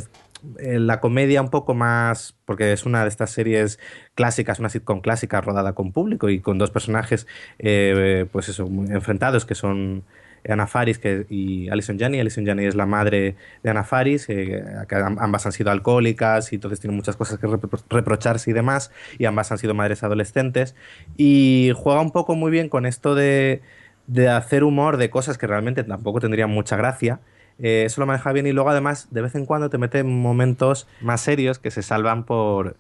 eh, 0.59 0.79
la 0.79 1.01
comedia 1.01 1.41
un 1.41 1.49
poco 1.49 1.73
más, 1.73 2.35
porque 2.45 2.71
es 2.71 2.85
una 2.85 3.01
de 3.03 3.09
estas 3.09 3.31
series 3.31 3.79
clásicas, 4.15 4.59
una 4.59 4.69
sitcom 4.69 5.01
clásica 5.01 5.41
rodada 5.41 5.73
con 5.73 5.91
público 5.91 6.29
y 6.29 6.39
con 6.39 6.57
dos 6.57 6.71
personajes, 6.71 7.27
eh, 7.59 8.25
pues 8.31 8.47
eso, 8.49 8.65
enfrentados 8.89 9.45
que 9.45 9.55
son 9.55 10.03
Ana 10.51 10.67
Faris 10.67 10.99
que, 10.99 11.25
y 11.29 11.69
Alison 11.69 11.97
Janney. 11.97 12.19
Alison 12.19 12.45
Janney 12.45 12.65
es 12.65 12.75
la 12.75 12.85
madre 12.85 13.35
de 13.63 13.69
Ana 13.69 13.83
Faris, 13.83 14.27
eh, 14.29 14.63
que 14.89 14.95
ambas 14.95 15.45
han 15.45 15.51
sido 15.51 15.71
alcohólicas 15.71 16.51
y 16.51 16.55
entonces 16.55 16.79
tienen 16.79 16.97
muchas 16.97 17.15
cosas 17.15 17.39
que 17.39 17.47
repro- 17.47 17.83
reprocharse 17.89 18.49
y 18.49 18.53
demás, 18.53 18.91
y 19.17 19.25
ambas 19.25 19.51
han 19.51 19.57
sido 19.57 19.73
madres 19.73 20.03
adolescentes. 20.03 20.75
Y 21.17 21.71
juega 21.75 22.01
un 22.01 22.11
poco 22.11 22.35
muy 22.35 22.51
bien 22.51 22.69
con 22.69 22.85
esto 22.85 23.15
de, 23.15 23.61
de 24.07 24.29
hacer 24.29 24.63
humor 24.63 24.97
de 24.97 25.09
cosas 25.09 25.37
que 25.37 25.47
realmente 25.47 25.83
tampoco 25.83 26.19
tendrían 26.19 26.49
mucha 26.49 26.75
gracia. 26.75 27.19
Eh, 27.59 27.83
eso 27.85 28.01
lo 28.01 28.07
maneja 28.07 28.31
bien 28.31 28.47
y 28.47 28.51
luego 28.51 28.71
además 28.71 29.09
de 29.11 29.21
vez 29.21 29.35
en 29.35 29.45
cuando 29.45 29.69
te 29.69 29.77
mete 29.77 29.99
en 29.99 30.21
momentos 30.21 30.87
más 31.01 31.21
serios 31.21 31.59
que 31.59 31.69
se 31.69 31.83
salvan 31.83 32.23
por 32.25 32.75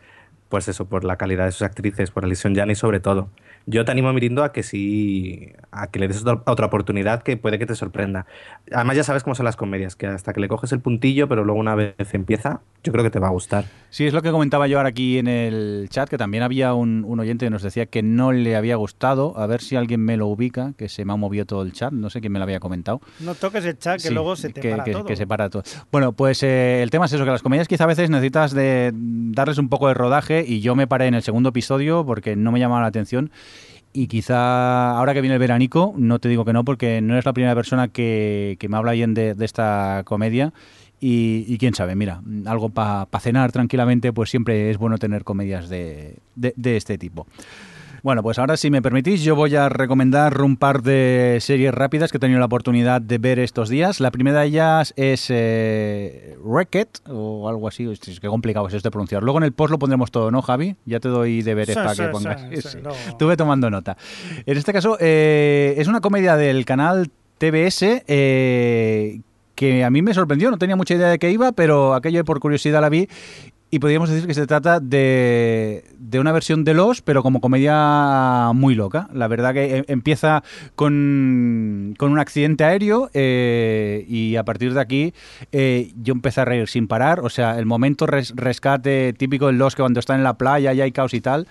pues 0.49 0.67
eso, 0.67 0.85
por 0.85 1.03
la 1.03 1.15
calidad 1.17 1.45
de 1.45 1.51
sus 1.51 1.63
actrices, 1.63 2.11
por 2.11 2.25
Alison 2.25 2.53
Janney 2.55 2.75
sobre 2.75 2.99
todo. 2.99 3.29
Yo 3.65 3.85
te 3.85 3.91
animo, 3.91 4.11
Mirindo, 4.11 4.43
a 4.43 4.51
que 4.51 4.61
sí, 4.61 5.53
a 5.71 5.87
que 5.87 5.99
le 5.99 6.07
des 6.09 6.21
otra, 6.21 6.41
otra 6.45 6.65
oportunidad 6.65 7.23
que 7.23 7.37
puede 7.37 7.57
que 7.57 7.65
te 7.65 7.75
sorprenda. 7.75 8.25
Además 8.73 8.97
ya 8.97 9.03
sabes 9.03 9.23
cómo 9.23 9.35
son 9.35 9.45
las 9.45 9.55
comedias, 9.55 9.95
que 9.95 10.05
hasta 10.07 10.33
que 10.33 10.41
le 10.41 10.47
coges 10.49 10.71
el 10.73 10.79
puntillo, 10.81 11.27
pero 11.29 11.45
luego 11.45 11.59
una 11.59 11.73
vez 11.75 11.95
empieza, 12.13 12.59
yo 12.83 12.91
creo 12.91 13.03
que 13.05 13.09
te 13.09 13.19
va 13.19 13.27
a 13.27 13.31
gustar. 13.31 13.63
Sí, 13.89 14.05
es 14.05 14.13
lo 14.13 14.21
que 14.21 14.31
comentaba 14.31 14.67
yo 14.67 14.77
ahora 14.77 14.89
aquí 14.89 15.17
en 15.17 15.27
el 15.27 15.87
chat, 15.89 16.09
que 16.09 16.17
también 16.17 16.43
había 16.43 16.73
un, 16.73 17.05
un 17.07 17.19
oyente 17.21 17.45
que 17.45 17.49
nos 17.49 17.63
decía 17.63 17.85
que 17.85 18.03
no 18.03 18.31
le 18.33 18.55
había 18.57 18.75
gustado. 18.75 19.37
A 19.37 19.47
ver 19.47 19.61
si 19.61 19.75
alguien 19.77 20.01
me 20.01 20.17
lo 20.17 20.27
ubica, 20.27 20.73
que 20.77 20.89
se 20.89 21.05
me 21.05 21.13
ha 21.13 21.15
movido 21.15 21.45
todo 21.45 21.61
el 21.61 21.71
chat. 21.71 21.93
No 21.93 22.09
sé 22.09 22.19
quién 22.19 22.33
me 22.33 22.39
lo 22.39 22.43
había 22.43 22.59
comentado. 22.59 22.99
No 23.21 23.33
toques 23.35 23.63
el 23.65 23.77
chat, 23.77 24.01
que 24.01 24.09
Sí, 24.09 24.13
luego 24.13 24.35
se 24.35 24.49
te 24.49 24.59
que, 24.61 24.71
para 24.71 24.83
que- 24.83 24.91
todo. 24.91 25.05
que 25.05 25.15
se 25.15 25.25
para 25.25 25.49
todo. 25.49 25.63
Bueno, 25.91 26.11
pues 26.11 26.43
eh, 26.43 26.83
el 26.83 26.89
tema 26.89 27.05
es 27.05 27.13
eso, 27.13 27.23
que 27.23 27.31
las 27.31 27.41
comedias 27.41 27.67
quizá 27.69 27.85
a 27.85 27.87
veces 27.87 28.09
necesitas 28.09 28.51
de 28.53 28.91
darles 28.93 29.57
un 29.57 29.69
poco 29.69 29.87
de 29.87 29.93
rodaje 29.93 30.42
y 30.45 30.59
yo 30.61 30.75
me 30.75 30.87
paré 30.87 31.07
en 31.07 31.13
el 31.13 31.23
segundo 31.23 31.49
episodio 31.49 32.05
porque 32.05 32.35
no 32.35 32.51
me 32.51 32.59
llamaba 32.59 32.81
la 32.81 32.87
atención 32.87 33.31
y 33.93 34.07
quizá 34.07 34.97
ahora 34.97 35.13
que 35.13 35.21
viene 35.21 35.35
el 35.35 35.39
veranico, 35.39 35.93
no 35.97 36.19
te 36.19 36.27
digo 36.27 36.45
que 36.45 36.53
no 36.53 36.65
porque 36.65 36.99
no 37.01 37.13
eres 37.13 37.25
la 37.25 37.33
primera 37.33 37.53
persona 37.55 37.87
que, 37.87 38.57
que 38.59 38.67
me 38.67 38.77
habla 38.77 38.93
bien 38.93 39.13
de, 39.13 39.35
esta 39.39 40.01
comedia 40.05 40.51
y, 40.99 41.57
quién 41.57 41.75
sabe, 41.75 41.95
mira, 41.95 42.21
algo 42.45 42.69
para 42.69 43.07
cenar 43.19 43.51
tranquilamente, 43.51 44.13
pues 44.13 44.29
siempre 44.29 44.71
es 44.71 44.77
bueno 44.77 44.97
tener 44.97 45.25
comedias 45.25 45.67
de- 45.67 46.15
de 46.35 46.77
este 46.77 46.97
tipo. 46.97 47.27
Bueno, 48.03 48.21
pues 48.21 48.37
ahora 48.37 48.57
si 48.57 48.69
me 48.69 48.81
permitís, 48.81 49.23
yo 49.23 49.33
voy 49.33 49.55
a 49.55 49.69
recomendar 49.69 50.41
un 50.41 50.57
par 50.57 50.83
de 50.83 51.37
series 51.39 51.73
rápidas 51.73 52.11
que 52.11 52.17
he 52.17 52.19
tenido 52.19 52.37
la 52.37 52.47
oportunidad 52.47 53.01
de 53.01 53.17
ver 53.17 53.39
estos 53.39 53.69
días. 53.69 54.01
La 54.01 54.11
primera 54.11 54.41
de 54.41 54.47
ellas 54.47 54.93
es 54.97 55.27
eh, 55.29 56.37
o 57.07 57.47
algo 57.47 57.65
así, 57.69 57.89
es 57.89 58.19
que 58.19 58.27
complicado 58.27 58.67
es 58.67 58.73
esto 58.73 58.87
de 58.87 58.91
pronunciar. 58.91 59.23
Luego 59.23 59.37
en 59.37 59.45
el 59.45 59.53
post 59.53 59.71
lo 59.71 59.79
pondremos 59.79 60.11
todo, 60.11 60.31
¿no, 60.31 60.41
Javi? 60.41 60.75
Ya 60.85 60.99
te 60.99 61.07
doy 61.07 61.43
deberes 61.43 61.75
Sí, 61.75 61.81
para 61.81 61.95
sí, 61.95 62.01
que 62.03 62.07
pongas. 62.09 62.41
sí, 62.41 62.61
sí, 62.61 62.61
Sí. 62.71 62.77
luego- 62.83 62.97
Estuve 63.07 63.37
tomando 63.37 63.69
nota. 63.69 63.95
En 64.45 64.57
este 64.57 64.73
caso, 64.73 64.97
eh, 64.99 65.75
es 65.77 65.87
una 65.87 66.01
comedia 66.01 66.35
del 66.35 66.65
canal 66.65 67.09
TBS 67.37 68.03
eh, 68.07 69.21
que 69.55 69.85
a 69.85 69.89
mí 69.89 70.01
me 70.01 70.13
sorprendió, 70.13 70.51
no 70.51 70.57
tenía 70.57 70.75
mucha 70.75 70.93
idea 70.95 71.07
de 71.07 71.19
qué 71.19 71.31
iba, 71.31 71.53
pero 71.53 71.93
aquello 71.93 72.25
por 72.25 72.41
curiosidad 72.41 72.81
la 72.81 72.89
vi 72.89 73.07
y 73.73 73.79
podríamos 73.79 74.07
decir 74.07 74.27
que 74.27 74.35
se 74.35 74.45
trata 74.45 74.79
de, 74.79 75.83
de 75.97 76.19
una 76.19 76.31
versión 76.31 76.63
de 76.63 76.75
Los, 76.75 77.01
pero 77.01 77.23
como 77.23 77.41
comedia 77.41 78.51
muy 78.53 78.75
loca. 78.75 79.09
La 79.11 79.27
verdad 79.27 79.51
que 79.51 79.77
eh, 79.79 79.85
empieza 79.87 80.43
con, 80.75 81.95
con 81.97 82.11
un 82.11 82.19
accidente 82.19 82.65
aéreo 82.65 83.09
eh, 83.15 84.05
y 84.07 84.35
a 84.35 84.43
partir 84.45 84.75
de 84.75 84.79
aquí 84.79 85.13
eh, 85.51 85.91
yo 85.99 86.13
empecé 86.13 86.41
a 86.41 86.45
reír 86.45 86.67
sin 86.67 86.87
parar. 86.87 87.21
O 87.21 87.29
sea, 87.29 87.57
el 87.57 87.65
momento 87.65 88.05
res- 88.05 88.33
rescate 88.35 89.11
típico 89.13 89.47
de 89.47 89.53
Los 89.53 89.73
que 89.75 89.81
cuando 89.81 89.99
están 89.99 90.17
en 90.17 90.23
la 90.23 90.37
playa 90.37 90.71
y 90.71 90.79
hay 90.81 90.91
caos 90.91 91.15
y 91.15 91.21
tal. 91.21 91.47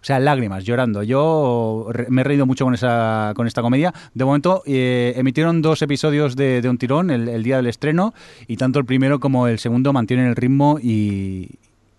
O 0.00 0.04
sea, 0.06 0.18
lágrimas, 0.18 0.64
llorando. 0.64 1.02
Yo 1.02 1.88
me 2.08 2.22
he 2.22 2.24
reído 2.24 2.46
mucho 2.46 2.64
con 2.64 2.72
esa 2.72 3.34
con 3.36 3.46
esta 3.46 3.60
comedia. 3.60 3.92
De 4.14 4.24
momento 4.24 4.62
emitieron 4.64 5.60
dos 5.60 5.82
episodios 5.82 6.36
de, 6.36 6.62
de 6.62 6.68
un 6.70 6.78
tirón 6.78 7.10
el, 7.10 7.28
el 7.28 7.42
día 7.42 7.56
del 7.56 7.66
estreno 7.66 8.14
y 8.46 8.56
tanto 8.56 8.78
el 8.78 8.86
primero 8.86 9.20
como 9.20 9.46
el 9.46 9.58
segundo 9.58 9.92
mantienen 9.92 10.26
el 10.28 10.36
ritmo 10.36 10.78
y, 10.80 11.50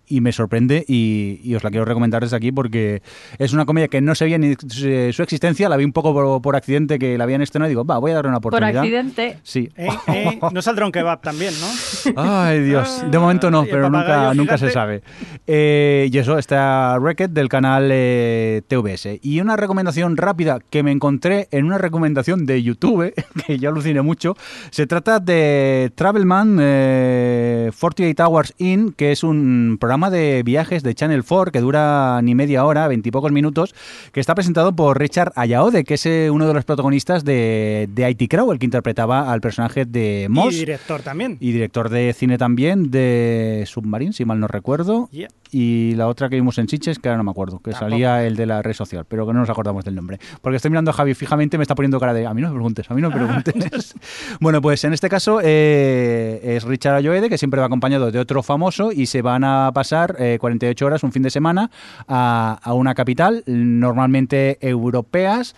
y 0.08 0.20
me 0.20 0.32
sorprende 0.32 0.84
y, 0.86 1.40
y 1.42 1.54
os 1.54 1.64
la 1.64 1.70
quiero 1.70 1.84
recomendar 1.84 2.22
desde 2.22 2.36
aquí 2.36 2.52
porque 2.52 3.02
es 3.38 3.52
una 3.52 3.64
comedia 3.64 3.88
que 3.88 4.00
no 4.00 4.14
sabía 4.14 4.38
ni 4.38 4.54
su 4.54 5.22
existencia, 5.22 5.68
la 5.68 5.76
vi 5.76 5.84
un 5.84 5.92
poco 5.92 6.12
por, 6.12 6.42
por 6.42 6.56
accidente 6.56 6.98
que 6.98 7.16
la 7.18 7.24
habían 7.24 7.42
estrenado 7.42 7.68
y 7.68 7.72
digo, 7.72 7.84
va, 7.84 7.98
voy 7.98 8.12
a 8.12 8.14
darle 8.14 8.30
una 8.30 8.40
Por 8.40 8.54
oportunidad. 8.54 8.82
accidente. 8.82 9.38
Sí. 9.42 9.68
Eh, 9.76 9.88
eh, 10.08 10.38
no 10.52 10.62
saldrá 10.62 10.86
un 10.86 10.92
kebab 10.92 11.20
también, 11.20 11.52
¿no? 11.60 12.12
Ay, 12.16 12.60
Dios. 12.62 13.04
De 13.10 13.18
momento 13.18 13.50
no, 13.50 13.64
pero 13.64 13.90
nunca, 13.90 14.32
nunca 14.34 14.58
se 14.58 14.70
sabe. 14.70 15.02
Eh, 15.46 16.08
y 16.12 16.18
eso, 16.18 16.38
está 16.38 16.96
Wrecked 17.00 17.30
del 17.30 17.48
canal 17.48 17.88
eh, 17.92 18.62
TVS. 18.68 19.18
Y 19.22 19.40
una 19.40 19.56
recomendación 19.56 20.16
rápida 20.16 20.58
que 20.70 20.82
me 20.82 20.92
encontré 20.92 21.48
en 21.50 21.64
una 21.64 21.78
recomendación 21.78 22.46
de 22.46 22.62
YouTube, 22.62 23.12
que 23.46 23.58
yo 23.58 23.70
aluciné 23.70 24.02
mucho. 24.02 24.36
Se 24.70 24.86
trata 24.86 25.20
de 25.20 25.90
Travelman 25.94 26.58
eh, 26.60 27.70
48 27.78 28.24
Hours 28.24 28.54
In, 28.58 28.92
que 28.92 29.12
es 29.12 29.22
un 29.22 29.76
programa 29.80 29.97
de 30.10 30.42
viajes 30.44 30.82
de 30.82 30.94
Channel 30.94 31.24
4 31.24 31.52
que 31.52 31.60
dura 31.60 32.20
ni 32.22 32.34
media 32.34 32.64
hora, 32.64 32.86
veintipocos 32.88 33.32
minutos, 33.32 33.74
que 34.12 34.20
está 34.20 34.34
presentado 34.34 34.74
por 34.74 34.98
Richard 34.98 35.32
Ayaode, 35.34 35.84
que 35.84 35.94
es 35.94 36.06
eh, 36.06 36.30
uno 36.30 36.46
de 36.46 36.54
los 36.54 36.64
protagonistas 36.64 37.24
de, 37.24 37.88
de 37.92 38.10
IT 38.10 38.30
Crowd, 38.30 38.52
el 38.52 38.58
que 38.58 38.66
interpretaba 38.66 39.32
al 39.32 39.40
personaje 39.40 39.84
de 39.84 40.28
Moss. 40.30 40.54
Y 40.54 40.58
director 40.60 41.02
también. 41.02 41.36
Y 41.40 41.52
director 41.52 41.88
de 41.88 42.12
cine 42.12 42.38
también, 42.38 42.90
de 42.90 43.64
Submarine, 43.66 44.12
si 44.12 44.24
mal 44.24 44.38
no 44.38 44.46
recuerdo. 44.46 45.08
Yeah. 45.10 45.28
Y 45.50 45.94
la 45.94 46.06
otra 46.08 46.28
que 46.28 46.36
vimos 46.36 46.58
en 46.58 46.66
Chiches, 46.66 46.98
que 46.98 47.08
ahora 47.08 47.18
no 47.18 47.24
me 47.24 47.30
acuerdo, 47.30 47.58
que 47.58 47.70
Tampoco. 47.70 47.90
salía 47.90 48.24
el 48.24 48.36
de 48.36 48.46
la 48.46 48.62
red 48.62 48.74
social, 48.74 49.04
pero 49.06 49.26
que 49.26 49.32
no 49.32 49.40
nos 49.40 49.50
acordamos 49.50 49.84
del 49.84 49.94
nombre. 49.94 50.18
Porque 50.40 50.56
estoy 50.56 50.70
mirando 50.70 50.90
a 50.90 50.94
Javi 50.94 51.14
fijamente, 51.14 51.58
me 51.58 51.62
está 51.62 51.74
poniendo 51.74 51.98
cara 51.98 52.12
de, 52.12 52.26
a 52.26 52.34
mí 52.34 52.42
no 52.42 52.48
me 52.48 52.54
preguntes, 52.54 52.90
a 52.90 52.94
mí 52.94 53.00
no 53.00 53.10
me 53.10 53.16
preguntes. 53.16 53.94
bueno, 54.40 54.60
pues 54.60 54.84
en 54.84 54.92
este 54.92 55.08
caso 55.08 55.40
eh, 55.42 56.40
es 56.42 56.64
Richard 56.64 56.96
Ayoede, 56.96 57.28
que 57.28 57.38
siempre 57.38 57.60
va 57.60 57.66
acompañado 57.66 58.10
de 58.10 58.18
otro 58.18 58.42
famoso 58.42 58.92
y 58.92 59.06
se 59.06 59.22
van 59.22 59.44
a 59.44 59.70
pasar 59.72 60.16
eh, 60.18 60.38
48 60.40 60.86
horas, 60.86 61.02
un 61.02 61.12
fin 61.12 61.22
de 61.22 61.30
semana, 61.30 61.70
a, 62.06 62.58
a 62.62 62.74
una 62.74 62.94
capital, 62.94 63.42
normalmente 63.46 64.58
europeas 64.60 65.54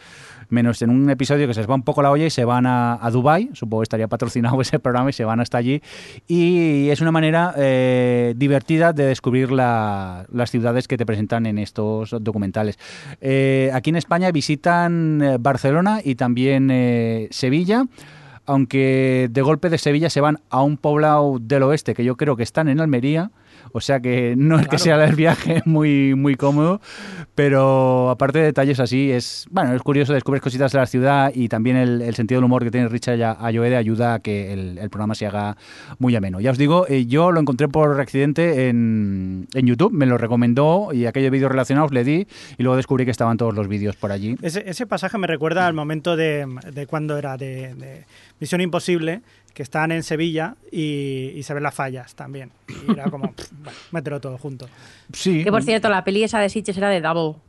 menos 0.51 0.81
en 0.83 0.91
un 0.91 1.09
episodio 1.11 1.47
que 1.47 1.55
se 1.55 1.61
les 1.61 1.69
va 1.71 1.75
un 1.75 1.83
poco 1.83 2.03
la 2.03 2.11
olla 2.11 2.27
y 2.27 2.31
se 2.31 2.45
van 2.45 2.67
a, 2.67 2.99
a 3.05 3.11
Dubai 3.11 3.51
supongo 3.53 3.81
que 3.83 3.85
estaría 3.85 4.09
patrocinado 4.09 4.61
ese 4.63 4.79
programa 4.79 5.11
y 5.11 5.13
se 5.13 5.25
van 5.25 5.41
hasta 5.41 5.59
allí 5.59 5.81
y 6.29 6.89
es 6.91 7.01
una 7.01 7.11
manera 7.13 7.55
eh, 7.57 8.35
divertida 8.37 8.93
de 8.93 9.05
descubrir 9.07 9.51
la- 9.53 10.27
las 10.33 10.51
ciudades 10.51 10.87
que 10.89 10.97
te 10.97 11.07
presentan 11.07 11.47
en 11.47 11.59
estos 11.59 12.15
documentales. 12.21 12.79
Eh, 13.21 13.71
aquí 13.73 13.91
en 13.91 13.97
España 13.97 14.31
visitan 14.33 15.21
eh, 15.23 15.37
Barcelona 15.41 16.01
y 16.05 16.15
también 16.17 16.69
Sevilla. 17.31 17.85
Aunque 18.47 19.29
de 19.31 19.43
golpe 19.43 19.69
de 19.69 19.79
Sevilla 19.79 20.11
se 20.11 20.21
van 20.21 20.39
a 20.51 20.63
un 20.63 20.77
poblado 20.77 21.39
del 21.41 21.63
oeste 21.63 21.95
que 21.95 22.05
yo 22.05 22.17
creo 22.17 22.37
que 22.37 22.43
están 22.43 22.69
en 22.69 22.81
Almería, 22.81 23.31
o 23.73 23.81
sea 23.81 24.01
que 24.01 24.35
no 24.37 24.59
es 24.59 24.69
que 24.69 24.79
sea 24.79 25.03
el 25.05 25.15
viaje 25.15 25.63
muy, 25.67 26.15
muy 26.15 26.35
cómodo, 26.37 26.81
pero 27.35 28.11
aparte 28.11 28.39
de 28.41 28.45
detalles 28.47 28.81
así, 28.81 29.11
es 29.11 29.47
bueno 29.51 29.75
es 29.75 29.83
curioso 29.83 30.13
descubrir 30.13 30.43
cositas 30.43 30.73
de 30.73 30.79
la 30.79 30.87
ciudad 30.87 31.33
y 31.35 31.49
también 31.49 31.77
el, 31.77 32.03
el 32.03 32.15
sentido 32.15 32.39
del 32.41 32.45
humor 32.45 32.63
que 32.65 32.71
tiene 32.71 32.89
Richard 32.89 33.21
Ay- 33.23 33.51
Ayoede 33.51 33.77
ayuda 33.77 34.15
a 34.15 34.19
que 34.21 34.53
el, 34.53 34.79
el 34.79 34.91
programa 34.91 35.15
se 35.15 35.27
haga 35.27 35.57
muy 35.99 36.15
ameno. 36.15 36.41
Ya 36.41 36.51
os 36.53 36.59
digo, 36.59 36.87
eh, 36.89 37.07
yo 37.07 37.33
lo 37.33 37.41
encontré 37.41 37.69
por 37.69 38.01
accidente 38.01 38.69
en, 38.69 39.49
en 39.55 39.67
YouTube, 39.67 39.93
me 39.93 40.07
lo 40.07 40.19
recomendó 40.19 40.91
y 40.93 41.07
aquellos 41.07 41.31
vídeos 41.31 41.51
relacionados 41.51 41.93
le 41.93 42.05
di 42.05 42.27
y 42.59 42.63
luego 42.63 42.77
descubrí 42.77 43.05
que 43.05 43.11
estaban 43.11 43.37
todos 43.37 43.55
los 43.55 43.67
vídeos 43.69 43.97
por 43.97 44.13
allí. 44.13 44.37
Ese, 44.43 44.63
ese 44.69 44.87
pasaje 44.87 45.19
me 45.19 45.27
recuerda 45.27 45.67
al 45.67 45.75
momento 45.75 46.17
de, 46.17 46.47
de 46.73 46.87
cuando 46.87 47.17
era 47.19 47.37
de, 47.37 47.75
de 47.75 48.05
Misión 48.39 48.61
Imposible, 48.61 49.21
que 49.55 49.63
están 49.63 49.93
en 49.93 50.03
Sevilla 50.03 50.55
y, 50.73 51.33
y 51.37 51.43
se 51.43 51.55
ven 51.55 51.63
las 51.63 51.75
fallas 51.75 52.15
también. 52.15 52.51
Y 52.89 52.93
era 52.93 53.11
como, 53.11 53.33
pff, 53.35 53.51
bueno, 53.63 53.79
mételo 53.93 54.21
todo 54.21 54.39
junto. 54.39 54.69
Sí, 55.13 55.45
Que 55.45 55.51
por 55.51 55.63
cierto, 55.63 55.89
la 55.89 56.05
peli 56.05 56.23
esa 56.25 56.39
de 56.41 56.49
Sitges 56.49 56.77
era 56.77 56.89
de 56.89 57.01
Double. 57.01 57.41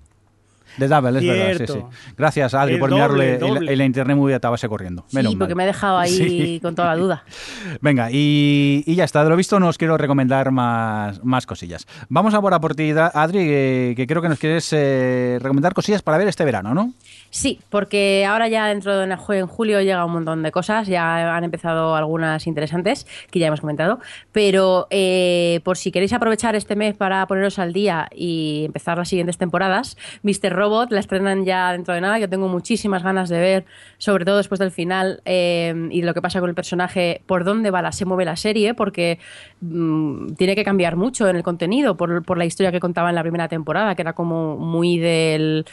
de 0.77 0.87
Double, 0.87 1.19
es 1.19 1.25
verdad. 1.25 1.51
Sí, 1.51 1.57
Cierto. 1.57 1.73
sí. 1.73 2.13
Gracias, 2.17 2.53
Adri, 2.53 2.73
El 2.75 2.79
por 2.79 2.89
doble, 2.89 3.37
mirarle 3.37 3.71
el 3.73 3.77
la 3.77 3.85
internet 3.85 4.15
muy 4.17 4.31
atabase 4.33 4.67
corriendo. 4.69 5.03
Sí, 5.09 5.15
Menos 5.17 5.35
porque 5.35 5.53
mal. 5.53 5.57
me 5.57 5.63
he 5.63 5.67
dejado 5.67 5.97
ahí 5.97 6.09
Sí. 6.11 6.59
con 6.61 6.75
toda 6.75 6.87
la 6.89 6.95
duda. 6.95 7.23
Venga, 7.81 8.09
y, 8.11 8.83
y 8.85 8.95
ya 8.95 9.03
está. 9.03 9.23
De 9.23 9.29
lo 9.29 9.35
visto, 9.35 9.59
nos 9.59 9.77
quiero 9.77 9.97
recomendar 9.97 10.51
más, 10.51 11.23
más 11.23 11.45
cosillas. 11.45 11.85
Vamos 12.09 12.33
ahora 12.33 12.59
por 12.59 12.73
ti, 12.75 12.91
Adri, 12.91 13.39
que, 13.39 13.93
que 13.97 14.07
creo 14.07 14.21
que 14.21 14.29
nos 14.29 14.39
quieres 14.39 14.67
eh, 14.73 15.37
recomendar 15.41 15.73
cosillas 15.73 16.01
para 16.01 16.17
ver 16.17 16.27
este 16.27 16.45
verano, 16.45 16.73
¿no? 16.73 16.93
Sí, 17.33 17.61
porque 17.69 18.25
ahora 18.25 18.49
ya 18.49 18.67
dentro 18.67 18.97
de 18.97 19.05
en 19.05 19.11
ju- 19.11 19.35
en 19.35 19.47
julio 19.47 19.79
llega 19.79 20.03
un 20.03 20.11
montón 20.11 20.43
de 20.43 20.51
cosas, 20.51 20.85
ya 20.87 21.33
han 21.33 21.45
empezado 21.45 21.95
algunas 21.95 22.45
interesantes 22.45 23.07
que 23.31 23.39
ya 23.39 23.47
hemos 23.47 23.61
comentado, 23.61 23.99
pero 24.33 24.87
eh, 24.89 25.61
por 25.63 25.77
si 25.77 25.93
queréis 25.93 26.11
aprovechar 26.11 26.57
este 26.57 26.75
mes 26.75 26.93
para 26.93 27.25
poneros 27.27 27.57
al 27.57 27.71
día 27.71 28.09
y 28.13 28.63
empezar 28.65 28.97
las 28.97 29.07
siguientes 29.07 29.37
temporadas, 29.37 29.95
Mr. 30.23 30.51
Robot 30.51 30.91
la 30.91 30.99
estrenan 30.99 31.45
ya 31.45 31.71
dentro 31.71 31.93
de 31.93 32.01
nada, 32.01 32.19
que 32.19 32.27
tengo 32.27 32.49
muchísimas 32.49 33.01
ganas 33.01 33.29
de 33.29 33.39
ver, 33.39 33.65
sobre 33.97 34.25
todo 34.25 34.35
después 34.35 34.59
del 34.59 34.71
final 34.71 35.21
eh, 35.23 35.73
y 35.89 36.01
lo 36.01 36.13
que 36.13 36.21
pasa 36.21 36.41
con 36.41 36.49
el 36.49 36.55
personaje, 36.55 37.21
por 37.27 37.45
dónde 37.45 37.71
va 37.71 37.81
se 37.93 38.03
mueve 38.03 38.25
la 38.25 38.35
serie, 38.35 38.73
porque 38.73 39.19
mm, 39.61 40.33
tiene 40.33 40.55
que 40.55 40.65
cambiar 40.65 40.97
mucho 40.97 41.29
en 41.29 41.37
el 41.37 41.43
contenido 41.43 41.95
por, 41.95 42.23
por 42.25 42.37
la 42.37 42.43
historia 42.43 42.73
que 42.73 42.81
contaba 42.81 43.07
en 43.07 43.15
la 43.15 43.21
primera 43.21 43.47
temporada, 43.47 43.95
que 43.95 44.01
era 44.01 44.11
como 44.13 44.57
muy 44.57 44.99
del, 44.99 45.65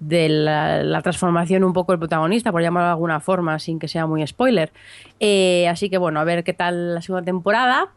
de 0.00 0.28
la, 0.28 0.82
la 0.82 1.00
transformación 1.02 1.64
un 1.64 1.72
poco 1.72 1.92
del 1.92 1.98
protagonista, 1.98 2.52
por 2.52 2.60
llamarlo 2.62 2.86
de 2.86 2.92
alguna 2.92 3.20
forma, 3.20 3.58
sin 3.58 3.78
que 3.78 3.88
sea 3.88 4.06
muy 4.06 4.26
spoiler. 4.26 4.72
Eh, 5.20 5.66
así 5.68 5.88
que 5.88 5.98
bueno, 5.98 6.20
a 6.20 6.24
ver 6.24 6.44
qué 6.44 6.52
tal 6.52 6.94
la 6.94 7.02
segunda 7.02 7.24
temporada. 7.24 7.88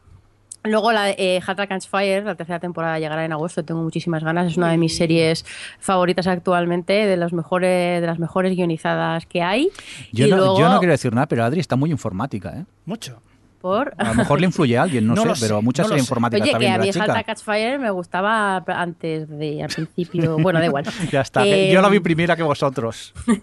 Luego 0.62 0.92
la 0.92 1.08
eh, 1.10 1.40
Catch 1.44 1.86
Fire, 1.88 2.22
la 2.22 2.34
tercera 2.34 2.58
temporada 2.60 2.98
llegará 2.98 3.24
en 3.24 3.32
agosto, 3.32 3.64
tengo 3.64 3.82
muchísimas 3.82 4.22
ganas, 4.22 4.46
es 4.46 4.58
una 4.58 4.70
de 4.70 4.76
mis 4.76 4.94
series 4.94 5.46
favoritas 5.78 6.26
actualmente, 6.26 6.92
de 6.92 7.16
los 7.16 7.32
mejores, 7.32 8.00
de 8.02 8.06
las 8.06 8.18
mejores 8.18 8.54
guionizadas 8.54 9.24
que 9.24 9.40
hay. 9.40 9.70
Yo, 10.12 10.26
Y 10.26 10.30
no, 10.30 10.36
luego- 10.36 10.58
yo 10.58 10.68
no 10.68 10.78
quiero 10.78 10.92
decir 10.92 11.14
nada, 11.14 11.26
pero 11.28 11.44
Adri 11.44 11.60
está 11.60 11.76
muy 11.76 11.90
informática, 11.90 12.50
¿eh? 12.58 12.64
Mucho. 12.84 13.22
Por 13.60 13.94
A 13.98 14.08
lo 14.08 14.14
mejor 14.14 14.40
le 14.40 14.46
influye 14.46 14.78
a 14.78 14.82
alguien, 14.82 15.06
no, 15.06 15.14
No 15.24 15.34
sé, 15.34 15.44
pero 15.44 15.58
a 15.58 15.60
muchas 15.60 15.88
no 15.88 15.96
informáticas 15.96 16.42
Oye, 16.42 16.50
está 16.50 16.58
que 16.58 16.68
a 16.68 16.78
mí. 16.78 16.92
Salta 16.92 17.22
Catch 17.22 17.42
Fire 17.42 17.78
me 17.78 17.90
gustaba 17.90 18.56
antes 18.66 19.28
de, 19.28 19.62
al 19.62 19.68
principio, 19.70 20.38
bueno, 20.42 20.58
da 20.58 20.66
igual. 20.66 20.84
Ya 21.10 21.20
está. 21.20 21.46
Eh, 21.46 21.72
Yo 21.72 21.80
la 21.82 21.88
vi 21.88 22.00
primera 22.00 22.36
que 22.36 22.42
vosotros. 22.42 23.12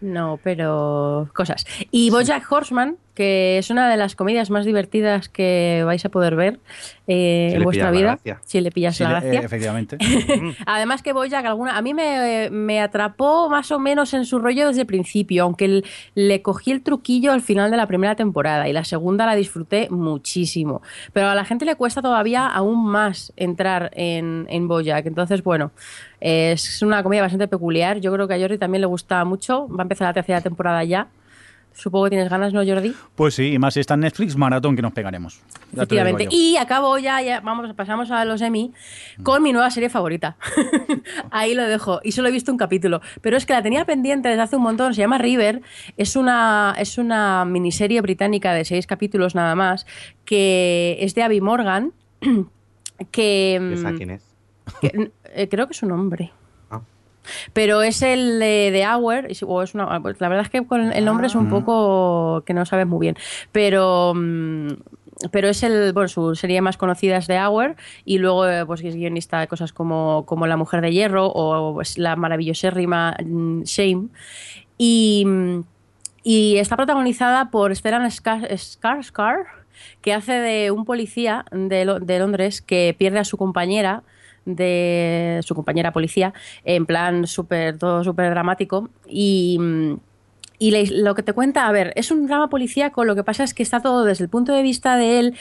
No, 0.00 0.38
pero 0.42 1.28
cosas. 1.34 1.64
Y 1.90 2.10
Bojack 2.10 2.50
Horseman, 2.50 2.96
que 3.16 3.58
es 3.58 3.70
una 3.70 3.88
de 3.90 3.96
las 3.96 4.14
comedias 4.14 4.50
más 4.50 4.64
divertidas 4.64 5.28
que 5.28 5.82
vais 5.84 6.04
a 6.04 6.08
poder 6.10 6.36
ver 6.36 6.60
eh, 7.08 7.48
Si 7.50 7.56
en 7.56 7.64
vuestra 7.64 7.90
vida, 7.90 8.18
si 8.44 8.60
le 8.60 8.70
pillas 8.70 8.96
Sí, 8.96 9.02
la 9.02 9.08
le- 9.08 9.14
gracia. 9.20 9.40
eh, 9.40 9.44
efectivamente. 9.44 9.96
Además 10.66 11.02
que 11.02 11.12
Bojack 11.12 11.44
alguna, 11.46 11.76
a 11.76 11.82
mí 11.82 11.94
me, 11.94 12.50
me 12.50 12.80
atrapó 12.80 13.48
más 13.48 13.72
o 13.72 13.78
menos 13.78 14.12
en 14.14 14.24
su 14.26 14.38
rollo 14.38 14.68
desde 14.68 14.82
el 14.82 14.86
principio, 14.86 15.42
aunque 15.44 15.64
el- 15.64 15.84
le 16.14 16.42
cogí 16.42 16.70
el 16.70 16.82
truquillo 16.82 17.32
al 17.32 17.40
final 17.40 17.70
de 17.70 17.76
la 17.78 17.86
primera 17.86 18.14
temporada 18.16 18.68
y 18.68 18.72
la 18.72 18.84
segunda 18.84 19.24
la 19.26 19.34
disfruté 19.34 19.88
muchísimo. 19.90 20.82
Pero 21.12 21.28
a 21.28 21.34
la 21.34 21.44
gente 21.44 21.64
le 21.64 21.74
cuesta 21.76 22.02
todavía 22.02 22.46
aún 22.46 22.86
más 22.86 23.32
entrar 23.36 23.90
en, 23.94 24.46
en 24.50 24.68
Bojack. 24.68 25.06
Entonces, 25.06 25.42
bueno, 25.42 25.70
es 26.20 26.82
una 26.82 27.02
comedia 27.02 27.22
bastante 27.22 27.48
peculiar. 27.48 27.98
Yo 28.00 28.12
creo 28.12 28.28
que 28.28 28.34
a 28.34 28.38
Jordi 28.38 28.58
también 28.58 28.80
le 28.82 28.86
gusta 28.86 29.24
mucho. 29.24 29.68
Va 29.68 29.78
a 29.80 29.82
empezar 29.82 30.06
la 30.08 30.12
tercera 30.12 30.40
temporada 30.42 30.84
ya. 30.84 31.08
Supongo 31.76 32.04
que 32.04 32.10
tienes 32.10 32.30
ganas, 32.30 32.54
¿no, 32.54 32.64
Jordi? 32.64 32.94
Pues 33.14 33.34
sí, 33.34 33.52
y 33.52 33.58
más 33.58 33.74
si 33.74 33.80
está 33.80 33.94
en 33.94 34.00
Netflix, 34.00 34.34
maratón 34.34 34.74
que 34.74 34.80
nos 34.80 34.94
pegaremos. 34.94 35.42
Ya 35.72 35.82
Efectivamente. 35.82 36.26
Y 36.30 36.56
acabo 36.56 36.96
ya, 36.96 37.20
ya, 37.20 37.40
vamos, 37.40 37.74
pasamos 37.74 38.10
a 38.10 38.24
los 38.24 38.40
Emmy 38.40 38.72
con 39.22 39.42
mi 39.42 39.52
nueva 39.52 39.70
serie 39.70 39.90
favorita. 39.90 40.38
Ahí 41.30 41.54
lo 41.54 41.64
dejo. 41.64 42.00
Y 42.02 42.12
solo 42.12 42.28
he 42.28 42.32
visto 42.32 42.50
un 42.50 42.56
capítulo. 42.56 43.02
Pero 43.20 43.36
es 43.36 43.44
que 43.44 43.52
la 43.52 43.62
tenía 43.62 43.84
pendiente 43.84 44.30
desde 44.30 44.40
hace 44.40 44.56
un 44.56 44.62
montón. 44.62 44.94
Se 44.94 45.02
llama 45.02 45.18
River. 45.18 45.60
Es 45.98 46.16
una, 46.16 46.74
es 46.78 46.96
una 46.96 47.44
miniserie 47.44 48.00
británica 48.00 48.54
de 48.54 48.64
seis 48.64 48.86
capítulos 48.86 49.34
nada 49.34 49.54
más, 49.54 49.86
que 50.24 50.96
es 51.00 51.14
de 51.14 51.22
Abby 51.22 51.40
Morgan. 51.40 51.92
Que, 53.12 53.60
¿Esa 53.74 53.92
mm, 53.92 53.96
quién 53.98 54.10
es? 54.10 54.22
que, 54.80 55.10
eh, 55.34 55.48
creo 55.50 55.66
que 55.66 55.74
es 55.74 55.82
un 55.82 55.92
hombre. 55.92 56.32
Ah. 57.26 57.50
Pero 57.52 57.82
es 57.82 58.02
el 58.02 58.38
de, 58.38 58.70
de 58.72 58.86
Hour, 58.86 59.26
y- 59.30 59.36
o 59.44 59.62
es 59.62 59.74
una, 59.74 60.00
pues 60.00 60.20
la 60.20 60.28
verdad 60.28 60.44
es 60.44 60.50
que 60.50 60.66
con 60.66 60.92
el 60.92 61.04
nombre 61.04 61.26
es 61.26 61.34
un 61.34 61.48
poco 61.50 62.42
que 62.46 62.54
no 62.54 62.64
sabes 62.66 62.86
muy 62.86 63.00
bien, 63.00 63.16
pero 63.52 64.12
mm, 64.14 64.68
pero 65.30 65.48
es 65.48 65.62
el 65.62 65.94
bueno 65.94 66.08
su 66.08 66.34
serie 66.34 66.60
más 66.60 66.76
conocida 66.76 67.16
es 67.16 67.26
The 67.26 67.40
Hour 67.40 67.76
y 68.04 68.18
luego 68.18 68.46
eh, 68.46 68.66
pues 68.66 68.82
es 68.84 68.94
guionista 68.94 69.40
de 69.40 69.48
cosas 69.48 69.72
como, 69.72 70.24
como 70.26 70.46
La 70.46 70.58
Mujer 70.58 70.82
de 70.82 70.92
Hierro 70.92 71.26
o 71.34 71.72
pues, 71.72 71.96
la 71.96 72.16
maravillosérrima 72.16 73.16
mm, 73.24 73.62
Shame 73.62 74.08
y 74.78 75.26
y 76.22 76.56
está 76.56 76.76
protagonizada 76.76 77.50
por 77.50 77.74
Stellan 77.74 78.02
Skar- 78.10 78.48
Skarsgård, 78.50 79.46
que 80.02 80.12
hace 80.12 80.32
de 80.32 80.70
un 80.72 80.84
policía 80.84 81.44
de, 81.52 81.98
de 82.02 82.18
Londres 82.18 82.60
que 82.62 82.94
pierde 82.98 83.20
a 83.20 83.24
su 83.24 83.36
compañera 83.36 84.02
de 84.46 85.40
su 85.44 85.54
compañera 85.54 85.92
policía 85.92 86.32
en 86.64 86.86
plan 86.86 87.26
súper 87.26 87.78
todo 87.78 88.02
súper 88.02 88.30
dramático. 88.30 88.88
Y 89.06 89.58
mm, 89.60 89.96
y 90.58 91.02
lo 91.02 91.14
que 91.14 91.22
te 91.22 91.32
cuenta, 91.32 91.66
a 91.66 91.72
ver, 91.72 91.92
es 91.96 92.10
un 92.10 92.26
drama 92.26 92.48
policíaco, 92.48 93.04
lo 93.04 93.14
que 93.14 93.22
pasa 93.22 93.44
es 93.44 93.52
que 93.52 93.62
está 93.62 93.80
todo 93.80 94.04
desde 94.04 94.24
el 94.24 94.30
punto 94.30 94.52
de 94.52 94.62
vista 94.62 94.96
de 94.96 95.18
él, 95.18 95.36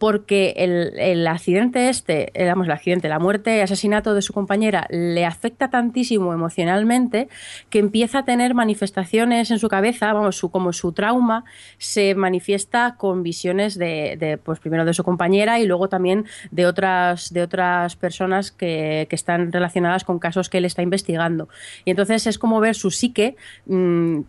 porque 0.00 0.54
el, 0.56 0.98
el 0.98 1.26
accidente 1.26 1.90
este, 1.90 2.30
eh, 2.32 2.48
vamos, 2.48 2.66
el 2.66 2.72
accidente, 2.72 3.06
la 3.10 3.18
muerte, 3.18 3.58
el 3.58 3.64
asesinato 3.64 4.14
de 4.14 4.22
su 4.22 4.32
compañera, 4.32 4.86
le 4.88 5.26
afecta 5.26 5.68
tantísimo 5.68 6.32
emocionalmente 6.32 7.28
que 7.68 7.80
empieza 7.80 8.20
a 8.20 8.24
tener 8.24 8.54
manifestaciones 8.54 9.50
en 9.50 9.58
su 9.58 9.68
cabeza, 9.68 10.10
vamos, 10.14 10.36
su, 10.36 10.50
como 10.50 10.72
su 10.72 10.92
trauma 10.92 11.44
se 11.76 12.14
manifiesta 12.14 12.94
con 12.96 13.22
visiones 13.22 13.76
de, 13.76 14.16
de, 14.18 14.38
pues 14.38 14.58
primero 14.58 14.86
de 14.86 14.94
su 14.94 15.04
compañera 15.04 15.60
y 15.60 15.66
luego 15.66 15.90
también 15.90 16.24
de 16.50 16.64
otras, 16.64 17.30
de 17.34 17.42
otras 17.42 17.94
personas 17.96 18.52
que, 18.52 19.06
que 19.10 19.16
están 19.16 19.52
relacionadas 19.52 20.04
con 20.04 20.18
casos 20.18 20.48
que 20.48 20.56
él 20.56 20.64
está 20.64 20.80
investigando. 20.80 21.50
Y 21.84 21.90
entonces 21.90 22.26
es 22.26 22.38
como 22.38 22.58
ver 22.60 22.74
su 22.74 22.90
psique 22.90 23.36
mm, 23.66 24.20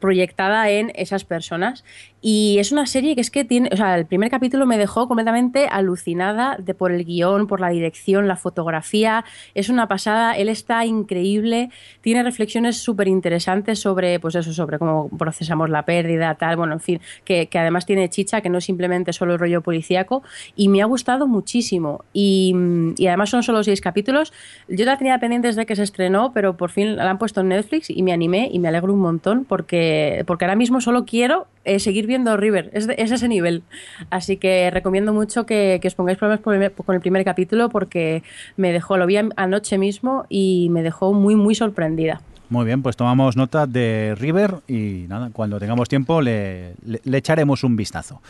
proyectada 0.00 0.70
en 0.70 0.92
esas 0.94 1.26
personas. 1.26 1.84
Y 2.20 2.58
es 2.58 2.72
una 2.72 2.86
serie 2.86 3.14
que 3.14 3.20
es 3.20 3.30
que 3.30 3.44
tiene, 3.44 3.70
o 3.72 3.76
sea, 3.76 3.96
el 3.96 4.06
primer 4.06 4.30
capítulo 4.30 4.66
me 4.66 4.78
dejó 4.78 5.08
completamente 5.08 5.66
alucinada 5.70 6.56
de 6.58 6.74
por 6.74 6.92
el 6.92 7.04
guion, 7.04 7.46
por 7.46 7.60
la 7.60 7.70
dirección, 7.70 8.28
la 8.28 8.36
fotografía. 8.36 9.24
Es 9.54 9.68
una 9.68 9.88
pasada, 9.88 10.36
él 10.36 10.48
está 10.48 10.84
increíble, 10.84 11.70
tiene 12.00 12.22
reflexiones 12.22 12.76
súper 12.76 13.08
interesantes 13.08 13.78
sobre, 13.78 14.20
pues 14.20 14.34
eso, 14.34 14.52
sobre 14.52 14.78
cómo 14.78 15.08
procesamos 15.16 15.70
la 15.70 15.84
pérdida, 15.84 16.34
tal, 16.34 16.56
bueno, 16.56 16.74
en 16.74 16.80
fin, 16.80 17.00
que, 17.24 17.46
que 17.46 17.58
además 17.58 17.86
tiene 17.86 18.08
chicha, 18.10 18.40
que 18.40 18.50
no 18.50 18.58
es 18.58 18.64
simplemente 18.64 19.12
solo 19.12 19.34
el 19.34 19.38
rollo 19.38 19.62
policíaco, 19.62 20.22
y 20.56 20.68
me 20.68 20.82
ha 20.82 20.86
gustado 20.86 21.26
muchísimo. 21.26 22.04
Y, 22.12 22.54
y 22.96 23.06
además 23.06 23.30
son 23.30 23.42
solo 23.42 23.62
seis 23.62 23.80
capítulos. 23.80 24.32
Yo 24.68 24.84
la 24.84 24.98
tenía 24.98 25.18
pendiente 25.18 25.48
desde 25.48 25.66
que 25.66 25.76
se 25.76 25.82
estrenó, 25.82 26.32
pero 26.32 26.56
por 26.56 26.70
fin 26.70 26.96
la 26.96 27.08
han 27.08 27.18
puesto 27.18 27.40
en 27.40 27.48
Netflix 27.48 27.90
y 27.90 28.02
me 28.02 28.12
animé 28.12 28.50
y 28.52 28.58
me 28.58 28.68
alegro 28.68 28.92
un 28.92 29.00
montón 29.00 29.44
porque, 29.44 30.24
porque 30.26 30.44
ahora 30.44 30.56
mismo 30.56 30.80
solo 30.80 31.04
quiero 31.04 31.46
eh, 31.64 31.78
seguir 31.78 32.06
viendo 32.10 32.36
River, 32.36 32.70
es, 32.74 32.86
ese 32.88 33.28
nivel. 33.28 33.62
Así 34.10 34.36
que 34.36 34.70
recomiendo 34.70 35.14
mucho 35.14 35.46
que, 35.46 35.80
os 35.82 35.94
pongáis 35.94 36.18
problemas 36.18 36.40
con 36.40 36.94
el 36.94 37.00
primer 37.00 37.24
capítulo 37.24 37.70
porque 37.70 38.22
me 38.58 38.72
dejó, 38.72 38.98
lo 38.98 39.06
vi 39.06 39.16
an- 39.16 39.32
anoche 39.36 39.78
mismo 39.78 40.26
y 40.28 40.68
me 40.70 40.82
dejó 40.82 41.14
muy, 41.14 41.36
muy 41.36 41.54
sorprendida. 41.54 42.20
Muy 42.50 42.66
bien, 42.66 42.82
pues 42.82 42.96
tomamos 42.96 43.36
nota 43.36 43.66
de 43.68 44.16
River 44.18 44.56
y 44.66 45.06
nada, 45.08 45.30
cuando 45.32 45.60
tengamos 45.60 45.88
tiempo 45.88 46.20
le, 46.20 46.74
echaremos 47.12 47.62
un 47.62 47.76
vistazo. 47.76 48.20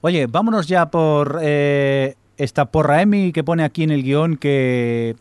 Oye, 0.00 0.26
vámonos 0.26 0.66
ya 0.66 0.90
por 0.90 1.38
eh, 1.42 2.14
esta 2.38 2.64
porra 2.64 3.02
Emmy 3.02 3.30
que 3.30 3.44
pone 3.44 3.64
aquí 3.64 3.82
en 3.82 3.90
el 3.90 4.02
guion 4.02 4.36
que, 4.38 5.16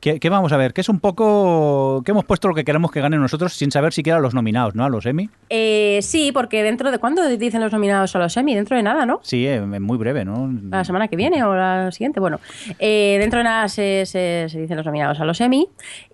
que 0.00 0.30
vamos 0.30 0.52
a 0.52 0.56
ver, 0.56 0.72
que 0.72 0.80
es 0.80 0.88
un 0.88 0.98
poco 1.00 2.02
que 2.04 2.10
hemos 2.12 2.24
puesto 2.24 2.48
lo 2.48 2.54
que 2.54 2.64
queremos 2.64 2.90
que 2.90 3.00
ganen 3.00 3.20
nosotros 3.20 3.52
sin 3.52 3.70
saber 3.70 3.92
siquiera 3.92 4.18
los 4.18 4.34
nominados, 4.34 4.74
¿no? 4.74 4.84
A 4.84 4.88
los 4.88 5.04
Emmy. 5.06 5.28
Eh, 5.50 5.98
sí, 6.02 6.32
porque 6.32 6.62
dentro 6.62 6.90
de... 6.90 6.98
¿Cuándo 6.98 7.26
dicen 7.28 7.60
los 7.60 7.72
nominados 7.72 8.16
a 8.16 8.18
los 8.18 8.36
Emmy? 8.36 8.54
Dentro 8.54 8.76
de 8.76 8.82
nada, 8.82 9.04
¿no? 9.06 9.20
Sí, 9.22 9.46
eh, 9.46 9.60
muy 9.60 9.98
breve, 9.98 10.24
¿no? 10.24 10.50
la 10.70 10.84
semana 10.84 11.08
que 11.08 11.16
viene 11.16 11.44
o 11.44 11.54
la 11.54 11.90
siguiente. 11.92 12.18
Bueno, 12.20 12.40
eh, 12.78 13.16
dentro 13.20 13.38
de 13.38 13.44
nada 13.44 13.68
se, 13.68 14.06
se- 14.06 14.46
se 14.48 14.60
dicen 14.60 14.76
los 14.76 14.86
nominados 14.86 15.20
a 15.20 15.24
los 15.24 15.40
Emmy 15.40 15.68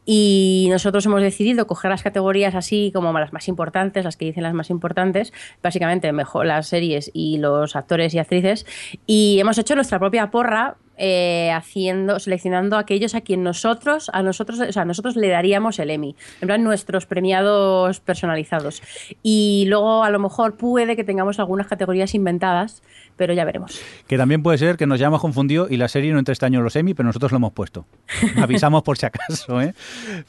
y 0.04 0.68
nosotros 0.70 1.04
hemos 1.06 1.20
decidido 1.22 1.66
coger 1.66 1.90
las 1.90 2.02
categorías 2.02 2.54
así 2.54 2.90
como 2.94 3.12
las 3.18 3.32
más 3.32 3.48
importantes, 3.48 4.04
las 4.04 4.16
que 4.16 4.24
dicen 4.26 4.42
las 4.42 4.54
más 4.54 4.70
importantes, 4.70 5.32
básicamente 5.62 6.12
mejor 6.12 6.46
las 6.46 6.66
series 6.68 7.10
y 7.14 7.38
los 7.38 7.76
actores 7.76 8.14
y 8.14 8.18
actrices 8.18 8.66
y 9.06 9.38
hemos 9.40 9.58
hecho 9.58 9.74
nuestra 9.74 9.98
propia 9.98 10.30
porra. 10.30 10.76
Eh, 10.98 11.50
haciendo 11.52 12.18
seleccionando 12.18 12.76
aquellos 12.76 13.14
a 13.14 13.20
quien 13.20 13.42
nosotros 13.42 14.10
a 14.12 14.22
nosotros 14.22 14.60
o 14.60 14.72
sea 14.72 14.84
nosotros 14.84 15.16
le 15.16 15.28
daríamos 15.28 15.78
el 15.78 15.90
Emmy 15.90 16.16
en 16.40 16.46
plan 16.46 16.62
nuestros 16.62 17.06
premiados 17.06 18.00
personalizados 18.00 18.82
y 19.22 19.64
luego 19.68 20.04
a 20.04 20.10
lo 20.10 20.18
mejor 20.18 20.56
puede 20.56 20.96
que 20.96 21.04
tengamos 21.04 21.38
algunas 21.38 21.66
categorías 21.66 22.14
inventadas 22.14 22.82
pero 23.16 23.32
ya 23.32 23.44
veremos 23.44 23.80
Que 24.06 24.16
también 24.16 24.42
puede 24.42 24.58
ser 24.58 24.76
que 24.76 24.86
nos 24.86 24.96
hayamos 24.96 25.20
confundido 25.20 25.66
y 25.68 25.76
la 25.76 25.88
serie 25.88 26.12
no 26.12 26.18
entre 26.18 26.32
este 26.32 26.46
año 26.46 26.58
en 26.58 26.64
los 26.64 26.76
Emmy, 26.76 26.94
pero 26.94 27.06
nosotros 27.06 27.32
lo 27.32 27.36
hemos 27.36 27.52
puesto. 27.52 27.86
Avisamos 28.36 28.82
por 28.82 28.98
si 28.98 29.06
acaso, 29.06 29.60
¿eh? 29.60 29.74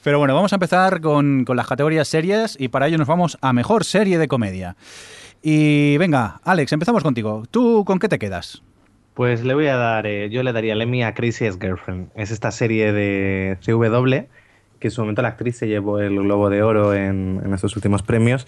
Pero 0.02 0.18
bueno, 0.18 0.34
vamos 0.34 0.52
a 0.52 0.56
empezar 0.56 1.00
con, 1.00 1.44
con 1.44 1.56
las 1.56 1.66
categorías 1.66 2.08
series 2.08 2.56
y 2.58 2.68
para 2.68 2.86
ello 2.86 2.98
nos 2.98 3.06
vamos 3.06 3.38
a 3.40 3.52
mejor 3.52 3.84
serie 3.84 4.18
de 4.18 4.28
comedia. 4.28 4.76
Y 5.42 5.96
venga, 5.98 6.40
Alex, 6.44 6.72
empezamos 6.72 7.02
contigo. 7.02 7.44
¿Tú 7.50 7.84
con 7.84 7.98
qué 7.98 8.08
te 8.08 8.18
quedas? 8.18 8.62
Pues 9.18 9.42
le 9.42 9.52
voy 9.54 9.66
a 9.66 9.74
dar, 9.74 10.06
eh, 10.06 10.30
yo 10.30 10.44
le 10.44 10.52
daría 10.52 10.74
el 10.74 10.80
Emmy 10.80 11.02
a 11.02 11.12
Crazy 11.12 11.44
Ex 11.44 11.58
Girlfriend. 11.58 12.12
Es 12.14 12.30
esta 12.30 12.52
serie 12.52 12.92
de 12.92 13.58
CW 13.66 14.28
que 14.78 14.86
en 14.86 14.90
su 14.92 15.00
momento 15.00 15.22
la 15.22 15.28
actriz 15.30 15.56
se 15.56 15.66
llevó 15.66 15.98
el 15.98 16.14
Globo 16.14 16.50
de 16.50 16.62
Oro 16.62 16.94
en, 16.94 17.40
en 17.44 17.52
estos 17.52 17.74
últimos 17.74 18.04
premios, 18.04 18.46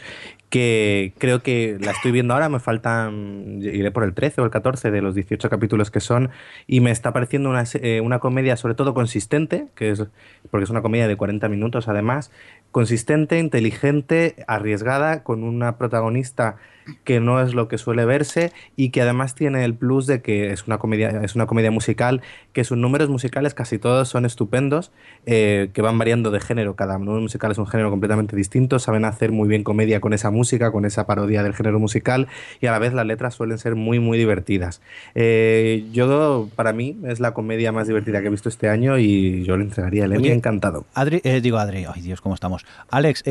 que 0.49 1.13
creo 1.19 1.43
que 1.43 1.77
la 1.81 1.91
estoy 1.91 2.13
viendo 2.13 2.35
ahora, 2.35 2.49
me 2.49 2.61
faltan, 2.61 3.59
iré 3.63 3.91
por 3.91 4.05
el 4.05 4.15
13 4.15 4.41
o 4.41 4.45
el 4.45 4.51
14 4.51 4.93
de 4.93 5.03
los 5.03 5.17
18 5.17 5.51
capítulos 5.51 5.91
que 5.91 5.99
son, 5.99 6.31
y 6.69 6.79
me 6.79 6.93
está 6.93 7.13
pareciendo 7.13 7.51
una, 7.51 7.65
eh, 7.75 8.01
una 8.01 8.21
comedia 8.21 8.57
sobre 8.57 8.75
todo 8.75 8.95
consistente, 8.95 9.67
que 9.75 9.91
es, 9.91 10.07
porque 10.53 10.65
es 10.65 10.71
una 10.71 10.83
comedia 10.83 11.09
de 11.09 11.17
40 11.17 11.49
minutos 11.49 11.89
además, 11.89 12.31
consistente, 12.71 13.41
inteligente, 13.41 14.37
arriesgada, 14.47 15.25
con 15.25 15.43
una 15.43 15.79
protagonista 15.79 16.59
que 17.05 17.21
no 17.21 17.41
es 17.41 17.55
lo 17.55 17.69
que 17.69 17.79
suele 17.79 18.05
verse 18.05 18.53
y 18.77 18.91
que 18.91 19.03
además 19.03 19.35
tiene 19.35 19.65
el 19.65 19.75
plus 19.75 20.07
de 20.07 20.23
que 20.23 20.53
es 20.53 20.67
una 20.67 20.79
comedia, 20.79 21.09
es 21.23 21.35
una 21.35 21.47
comedia 21.47 21.71
musical, 21.71 22.23
que 22.53 22.65
sus 22.65 22.79
números 22.79 23.09
musicales 23.09 23.55
casi 23.55 23.79
todos 23.79 24.09
son 24.09 24.27
estupendos, 24.27 24.93
eh, 25.27 25.71
que 25.73 25.83
van 25.83 25.99
variando 25.99 26.31
de 26.31 26.41
género, 26.41 26.77
cada 26.77 26.99
número 26.99 27.21
musical 27.21 27.53
es 27.53 27.59
un 27.59 27.67
género 27.67 27.91
completamente 27.91 28.37
distinto, 28.37 28.79
saben 28.79 29.05
hacer 29.05 29.33
muy 29.33 29.49
bien 29.49 29.65
comedia 29.65 30.01
con 30.01 30.13
esa 30.13 30.31
música, 30.31 30.73
con 30.73 30.85
esa 30.85 31.07
parodia 31.07 31.43
del 31.43 31.55
género 31.55 31.79
musical 31.79 32.29
y 32.61 32.67
a 32.67 32.73
la 32.73 32.79
vez 32.79 32.93
las 32.93 33.07
letras 33.07 33.35
suelen 33.35 33.59
ser 33.59 33.77
muy 33.77 33.99
muy 33.99 34.19
divertidas. 34.19 34.81
Eh, 35.15 35.87
yo, 35.93 36.49
para 36.57 36.73
mí, 36.73 36.97
es 37.05 37.21
la 37.21 37.33
comedia 37.35 37.73
más 37.73 37.87
divertida 37.87 38.21
que 38.21 38.29
he 38.29 38.31
visto 38.31 38.49
este 38.49 38.69
año 38.69 38.99
y 38.99 39.45
yo 39.45 39.57
le 39.57 39.65
entregaría 39.65 40.05
el 40.05 40.13
Emmy 40.13 40.29
encantado. 40.29 40.87
Adri, 40.95 41.21
eh, 41.25 41.41
digo 41.41 41.59
Adri, 41.59 41.87
ay 41.93 42.03
Dios, 42.03 42.21
¿cómo 42.21 42.35
estamos? 42.35 42.65
Alex, 42.91 43.23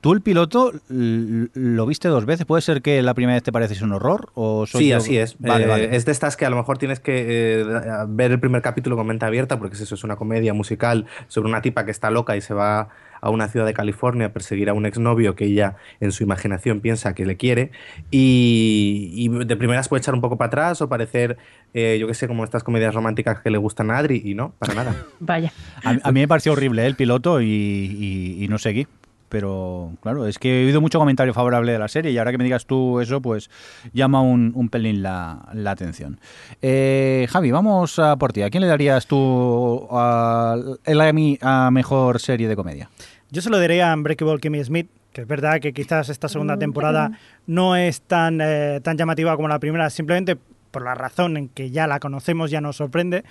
tú 0.00 0.12
el 0.12 0.20
piloto 0.22 0.72
lo 0.88 1.86
viste 1.86 2.08
dos 2.08 2.26
veces, 2.26 2.46
¿puede 2.46 2.62
ser 2.62 2.82
que 2.82 2.91
la 3.00 3.14
primera 3.14 3.34
vez 3.36 3.42
te 3.42 3.52
parece 3.52 3.82
un 3.82 3.92
horror? 3.92 4.30
O 4.34 4.66
soy 4.66 4.82
Sí, 4.82 4.88
yo? 4.90 4.96
así 4.98 5.16
es. 5.16 5.38
Vale, 5.38 5.64
Eh, 5.64 5.68
vale. 5.68 5.96
Es 5.96 6.04
de 6.04 6.12
estas 6.12 6.36
que 6.36 6.44
a 6.44 6.50
lo 6.50 6.56
mejor 6.56 6.76
tienes 6.76 7.00
que 7.00 7.60
eh, 7.62 7.64
ver 8.08 8.32
el 8.32 8.40
primer 8.40 8.60
capítulo 8.60 8.96
con 8.96 9.06
mente 9.06 9.24
abierta, 9.24 9.58
porque 9.58 9.76
es 9.76 9.80
eso, 9.80 9.94
es 9.94 10.04
una 10.04 10.16
comedia 10.16 10.52
musical 10.52 11.06
sobre 11.28 11.48
una 11.48 11.62
tipa 11.62 11.84
que 11.86 11.90
está 11.92 12.10
loca 12.10 12.36
y 12.36 12.40
se 12.42 12.52
va 12.52 12.88
a 13.22 13.30
una 13.30 13.46
ciudad 13.46 13.64
de 13.64 13.72
California 13.72 14.26
a 14.26 14.32
perseguir 14.32 14.68
a 14.68 14.74
un 14.74 14.84
exnovio 14.84 15.36
que 15.36 15.44
ella 15.44 15.76
en 16.00 16.10
su 16.10 16.24
imaginación 16.24 16.80
piensa 16.80 17.14
que 17.14 17.24
le 17.24 17.36
quiere 17.36 17.70
y, 18.10 19.12
y 19.14 19.28
de 19.44 19.56
primeras 19.56 19.88
puede 19.88 20.00
echar 20.00 20.14
un 20.14 20.20
poco 20.20 20.36
para 20.36 20.48
atrás 20.48 20.82
o 20.82 20.88
parecer, 20.88 21.36
eh, 21.72 21.98
yo 22.00 22.06
qué 22.08 22.14
sé, 22.14 22.26
como 22.26 22.42
estas 22.44 22.64
comedias 22.64 22.94
románticas 22.94 23.38
que 23.40 23.50
le 23.50 23.58
gustan 23.58 23.90
a 23.92 23.98
Adri 23.98 24.20
y 24.24 24.34
no, 24.34 24.54
para 24.58 24.74
nada. 24.74 24.94
Vaya. 25.20 25.52
A, 25.84 25.90
a 26.02 26.12
mí 26.12 26.20
me 26.20 26.28
pareció 26.28 26.52
horrible 26.52 26.82
eh, 26.82 26.86
el 26.86 26.96
piloto 26.96 27.40
y, 27.40 27.46
y- 27.46 28.44
y 28.44 28.48
no 28.48 28.58
seguí. 28.58 28.86
Pero 29.32 29.92
claro, 30.02 30.26
es 30.26 30.38
que 30.38 30.60
he 30.60 30.66
oído 30.66 30.82
mucho 30.82 30.98
comentario 30.98 31.32
favorable 31.32 31.72
de 31.72 31.78
la 31.78 31.88
serie 31.88 32.12
y 32.12 32.18
ahora 32.18 32.32
que 32.32 32.36
me 32.36 32.44
digas 32.44 32.66
tú 32.66 33.00
eso, 33.00 33.22
pues 33.22 33.48
llama 33.94 34.20
un, 34.20 34.68
pelín 34.70 35.02
la, 35.02 35.48
la 35.54 35.70
atención. 35.70 36.20
Eh, 36.60 37.26
Javi, 37.30 37.50
vamos 37.50 37.98
a 37.98 38.16
por 38.16 38.34
ti. 38.34 38.42
¿A 38.42 38.50
quién 38.50 38.60
le 38.60 38.66
darías 38.66 39.06
tú 39.06 39.88
a, 39.90 40.56
el 40.84 41.00
Emmy 41.00 41.38
a 41.40 41.70
mejor 41.70 42.20
serie 42.20 42.46
de 42.46 42.54
comedia? 42.54 42.90
Yo 43.30 43.40
se 43.40 43.48
lo 43.48 43.58
diría 43.58 43.90
a 43.90 43.94
Unbreakable 43.94 44.38
Kimmy 44.38 44.62
Smith, 44.62 44.90
que 45.14 45.22
es 45.22 45.26
verdad 45.26 45.60
que 45.60 45.72
quizás 45.72 46.10
esta 46.10 46.28
segunda 46.28 46.58
temporada 46.58 47.12
no 47.46 47.74
es 47.74 48.02
tan, 48.02 48.38
eh, 48.42 48.80
tan 48.82 48.98
llamativa 48.98 49.34
como 49.36 49.48
la 49.48 49.58
primera, 49.58 49.88
simplemente 49.88 50.36
por 50.70 50.84
la 50.84 50.94
razón 50.94 51.38
en 51.38 51.48
que 51.48 51.70
ya 51.70 51.86
la 51.86 52.00
conocemos, 52.00 52.50
ya 52.50 52.60
nos 52.60 52.76
sorprende. 52.76 53.24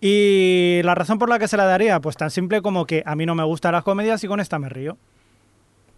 Y 0.00 0.80
la 0.82 0.96
razón 0.96 1.20
por 1.20 1.28
la 1.28 1.38
que 1.38 1.46
se 1.46 1.56
la 1.56 1.64
daría, 1.64 2.00
pues 2.00 2.16
tan 2.16 2.32
simple 2.32 2.60
como 2.60 2.86
que 2.86 3.04
a 3.06 3.14
mí 3.14 3.24
no 3.24 3.36
me 3.36 3.44
gustan 3.44 3.70
las 3.70 3.84
comedias 3.84 4.24
y 4.24 4.26
con 4.26 4.40
esta 4.40 4.58
me 4.58 4.68
río. 4.68 4.98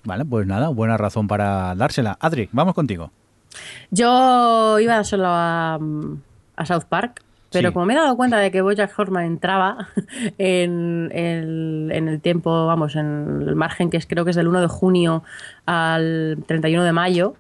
Vale, 0.07 0.25
pues 0.25 0.47
nada, 0.47 0.69
buena 0.69 0.97
razón 0.97 1.27
para 1.29 1.75
dársela. 1.75 2.17
Adri, 2.21 2.49
vamos 2.53 2.75
contigo. 2.75 3.11
Yo 3.91 4.79
iba 4.81 5.03
solo 5.05 5.27
a, 5.29 5.79
a 6.57 6.67
South 6.67 6.85
Park, 6.89 7.23
pero 7.51 7.69
Sí. 7.71 7.73
como 7.75 7.87
me 7.87 7.95
he 7.95 7.97
dado 7.97 8.17
cuenta 8.17 8.39
de 8.39 8.51
que 8.51 8.61
Bojack 8.61 8.97
Horseman 8.99 9.25
entraba 9.25 9.89
en 10.39 11.11
el, 11.13 11.91
en 11.93 12.09
el 12.09 12.21
tiempo, 12.21 12.67
vamos, 12.67 12.97
en 12.97 13.43
el 13.47 13.57
margen 13.57 13.89
que 13.91 13.97
es, 13.97 14.07
creo 14.07 14.25
que 14.25 14.31
es 14.31 14.37
del 14.37 14.49
1 14.49 14.61
de 14.61 14.67
junio 14.69 15.23
al 15.65 16.39
31 16.47 16.85
de 16.85 16.93
mayo, 16.93 17.35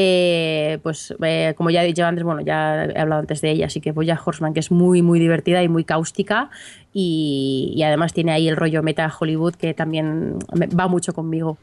eh, 0.00 0.78
pues 0.84 1.12
eh, 1.24 1.54
como 1.56 1.70
ya 1.70 1.82
he 1.82 1.86
dicho 1.88 2.04
antes, 2.06 2.22
bueno, 2.22 2.40
ya 2.40 2.84
he 2.84 3.00
hablado 3.00 3.20
antes 3.20 3.40
de 3.40 3.50
ella, 3.50 3.66
así 3.66 3.80
que 3.80 3.90
Bojack 3.90 4.24
Horseman, 4.24 4.54
que 4.54 4.60
es 4.60 4.70
muy, 4.70 5.02
muy 5.02 5.18
divertida 5.18 5.60
y 5.64 5.68
muy 5.68 5.82
cáustica 5.82 6.50
y, 6.92 7.82
además 7.84 8.12
tiene 8.12 8.30
ahí 8.30 8.46
el 8.46 8.56
rollo 8.56 8.80
meta 8.84 9.12
Hollywood 9.18 9.56
que 9.56 9.74
también 9.74 10.38
va 10.78 10.86
mucho 10.86 11.12
conmigo. 11.14 11.58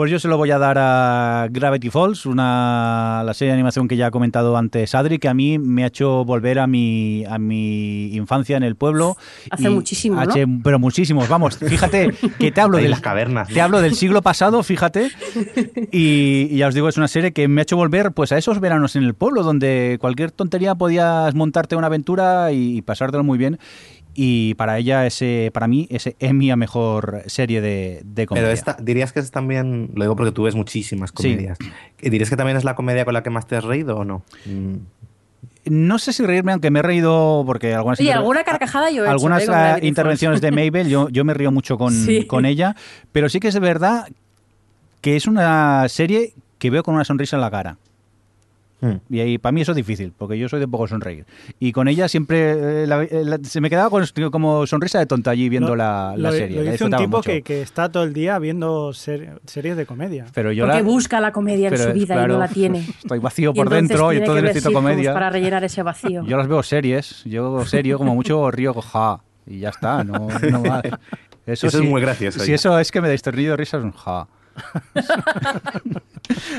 Pues 0.00 0.10
yo 0.10 0.18
se 0.18 0.28
lo 0.28 0.38
voy 0.38 0.50
a 0.50 0.56
dar 0.58 0.78
a 0.78 1.46
Gravity 1.50 1.90
Falls, 1.90 2.24
una, 2.24 3.22
la 3.22 3.34
serie 3.34 3.50
de 3.52 3.56
animación 3.56 3.86
que 3.86 3.98
ya 3.98 4.06
ha 4.06 4.10
comentado 4.10 4.56
antes 4.56 4.94
Adri, 4.94 5.18
que 5.18 5.28
a 5.28 5.34
mí 5.34 5.58
me 5.58 5.84
ha 5.84 5.88
hecho 5.88 6.24
volver 6.24 6.58
a 6.58 6.66
mi, 6.66 7.22
a 7.28 7.38
mi 7.38 8.06
infancia 8.16 8.56
en 8.56 8.62
el 8.62 8.76
pueblo. 8.76 9.18
Hace 9.50 9.68
muchísimo, 9.68 10.16
¿no? 10.16 10.22
hace- 10.22 10.46
Pero 10.64 10.78
muchísimos, 10.78 11.28
vamos, 11.28 11.58
fíjate 11.58 12.14
que 12.38 12.50
te 12.50 12.60
hablo, 12.62 12.78
del, 12.78 12.90
las 12.92 13.02
cavernas, 13.02 13.48
te 13.48 13.60
hablo 13.60 13.82
del 13.82 13.94
siglo 13.94 14.22
pasado, 14.22 14.62
fíjate, 14.62 15.10
y, 15.92 16.48
y 16.50 16.56
ya 16.56 16.68
os 16.68 16.74
digo, 16.74 16.88
es 16.88 16.96
una 16.96 17.06
serie 17.06 17.32
que 17.34 17.46
me 17.46 17.60
ha 17.60 17.64
hecho 17.64 17.76
volver 17.76 18.12
pues 18.12 18.32
a 18.32 18.38
esos 18.38 18.58
veranos 18.58 18.96
en 18.96 19.04
el 19.04 19.12
pueblo, 19.12 19.42
donde 19.42 19.98
cualquier 20.00 20.30
tontería 20.30 20.76
podías 20.76 21.34
montarte 21.34 21.76
una 21.76 21.88
aventura 21.88 22.52
y 22.52 22.80
pasártelo 22.80 23.22
muy 23.22 23.36
bien. 23.36 23.58
Y 24.14 24.54
para 24.54 24.76
ella, 24.78 25.06
ese, 25.06 25.50
para 25.54 25.68
mí, 25.68 25.86
ese 25.90 26.16
es 26.18 26.34
mi 26.34 26.54
mejor 26.56 27.22
serie 27.26 27.60
de, 27.60 28.02
de 28.04 28.26
comedia. 28.26 28.46
Pero 28.48 28.52
esta, 28.54 28.76
dirías 28.80 29.12
que 29.12 29.20
es 29.20 29.30
también, 29.30 29.90
lo 29.94 30.04
digo 30.04 30.16
porque 30.16 30.32
tú 30.32 30.42
ves 30.42 30.54
muchísimas 30.56 31.10
Sí. 31.10 31.14
comedias, 31.16 31.58
¿dirías 32.02 32.28
que 32.28 32.36
también 32.36 32.56
es 32.56 32.64
la 32.64 32.74
comedia 32.74 33.04
con 33.04 33.14
la 33.14 33.22
que 33.22 33.30
más 33.30 33.46
te 33.46 33.56
has 33.56 33.64
reído 33.64 33.96
o 33.98 34.04
no? 34.04 34.22
Mm. 34.46 34.74
No 35.66 35.98
sé 35.98 36.12
si 36.12 36.24
reírme, 36.24 36.52
aunque 36.52 36.70
me 36.70 36.78
he 36.80 36.82
reído 36.82 37.44
porque 37.46 37.74
algunas, 37.74 38.00
interve- 38.00 38.14
alguna 38.14 38.44
carcajada 38.44 38.90
yo 38.90 39.02
he 39.02 39.06
hecho, 39.06 39.10
algunas 39.12 39.42
¿eh? 39.42 39.46
Falls. 39.46 39.84
intervenciones 39.84 40.40
de 40.40 40.50
Mabel, 40.50 40.88
yo, 40.88 41.08
yo 41.10 41.24
me 41.24 41.34
río 41.34 41.52
mucho 41.52 41.76
con, 41.78 41.92
Sí. 41.92 42.24
con 42.26 42.46
ella, 42.46 42.74
pero 43.12 43.28
sí 43.28 43.40
que 43.40 43.48
es 43.48 43.60
verdad 43.60 44.08
que 45.02 45.16
es 45.16 45.26
una 45.26 45.86
serie 45.88 46.32
que 46.58 46.70
veo 46.70 46.82
con 46.82 46.94
una 46.94 47.04
sonrisa 47.04 47.36
en 47.36 47.42
la 47.42 47.50
cara. 47.50 47.76
Mm. 48.80 49.14
Y 49.14 49.20
ahí 49.20 49.38
para 49.38 49.52
mí 49.52 49.60
eso 49.60 49.72
es 49.72 49.76
difícil, 49.76 50.12
porque 50.16 50.38
yo 50.38 50.48
soy 50.48 50.58
de 50.60 50.66
poco 50.68 50.88
sonreír. 50.88 51.26
Y 51.58 51.72
con 51.72 51.86
ella 51.88 52.08
siempre 52.08 52.82
eh, 52.84 52.86
la- 52.86 53.02
eh, 53.04 53.22
la- 53.24 53.38
se 53.42 53.60
me 53.60 53.68
quedaba 53.68 53.90
con- 53.90 54.04
como 54.30 54.66
sonrisa 54.66 54.98
de 54.98 55.06
tonta 55.06 55.30
allí 55.32 55.48
viendo 55.48 55.68
Lo- 55.70 55.76
la, 55.76 56.14
la 56.16 56.30
lo- 56.30 56.36
serie. 56.36 56.64
Lo 56.64 56.70
dice 56.70 56.84
un 56.84 56.92
tipo 56.92 57.20
que, 57.20 57.42
que 57.42 57.60
está 57.62 57.90
todo 57.90 58.04
el 58.04 58.12
día 58.12 58.38
viendo 58.38 58.92
ser- 58.92 59.40
series 59.46 59.76
de 59.76 59.84
comedia. 59.86 60.26
Pero 60.34 60.50
yo 60.52 60.64
Porque 60.64 60.78
la- 60.78 60.82
busca 60.84 61.20
la 61.20 61.32
comedia 61.32 61.68
en 61.68 61.76
su 61.78 61.92
vida 61.92 62.14
y 62.14 62.18
claro, 62.18 62.32
no 62.34 62.38
la 62.38 62.48
tiene. 62.48 62.78
Estoy 62.80 63.18
vacío 63.18 63.50
Y 63.50 63.54
por 63.54 63.66
entonces 63.66 63.88
dentro 63.88 64.12
y 64.12 64.16
entonces 64.16 64.42
necesito 64.44 64.72
comedia. 64.72 65.12
para 65.12 65.30
rellenar 65.30 65.62
ese 65.64 65.82
vacío. 65.82 66.24
Yo 66.26 66.36
las 66.36 66.48
veo 66.48 66.62
series, 66.62 67.22
yo 67.24 67.64
serio, 67.66 67.98
como 67.98 68.14
mucho 68.14 68.50
río 68.50 68.72
ja 68.74 69.20
y 69.46 69.58
ya 69.60 69.68
está, 69.70 70.04
no, 70.04 70.28
no 70.50 70.60
más. 70.64 70.82
Eso 71.46 71.66
es 71.66 71.80
muy 71.82 72.00
gracioso, 72.00 72.40
Si 72.40 72.48
ya. 72.50 72.54
eso 72.54 72.78
es 72.78 72.90
que 72.92 73.00
me 73.00 73.08
dais 73.08 73.22
de 73.22 73.30
risa, 73.32 73.76
es 73.78 73.84
un 73.84 73.92
ja. 73.92 74.28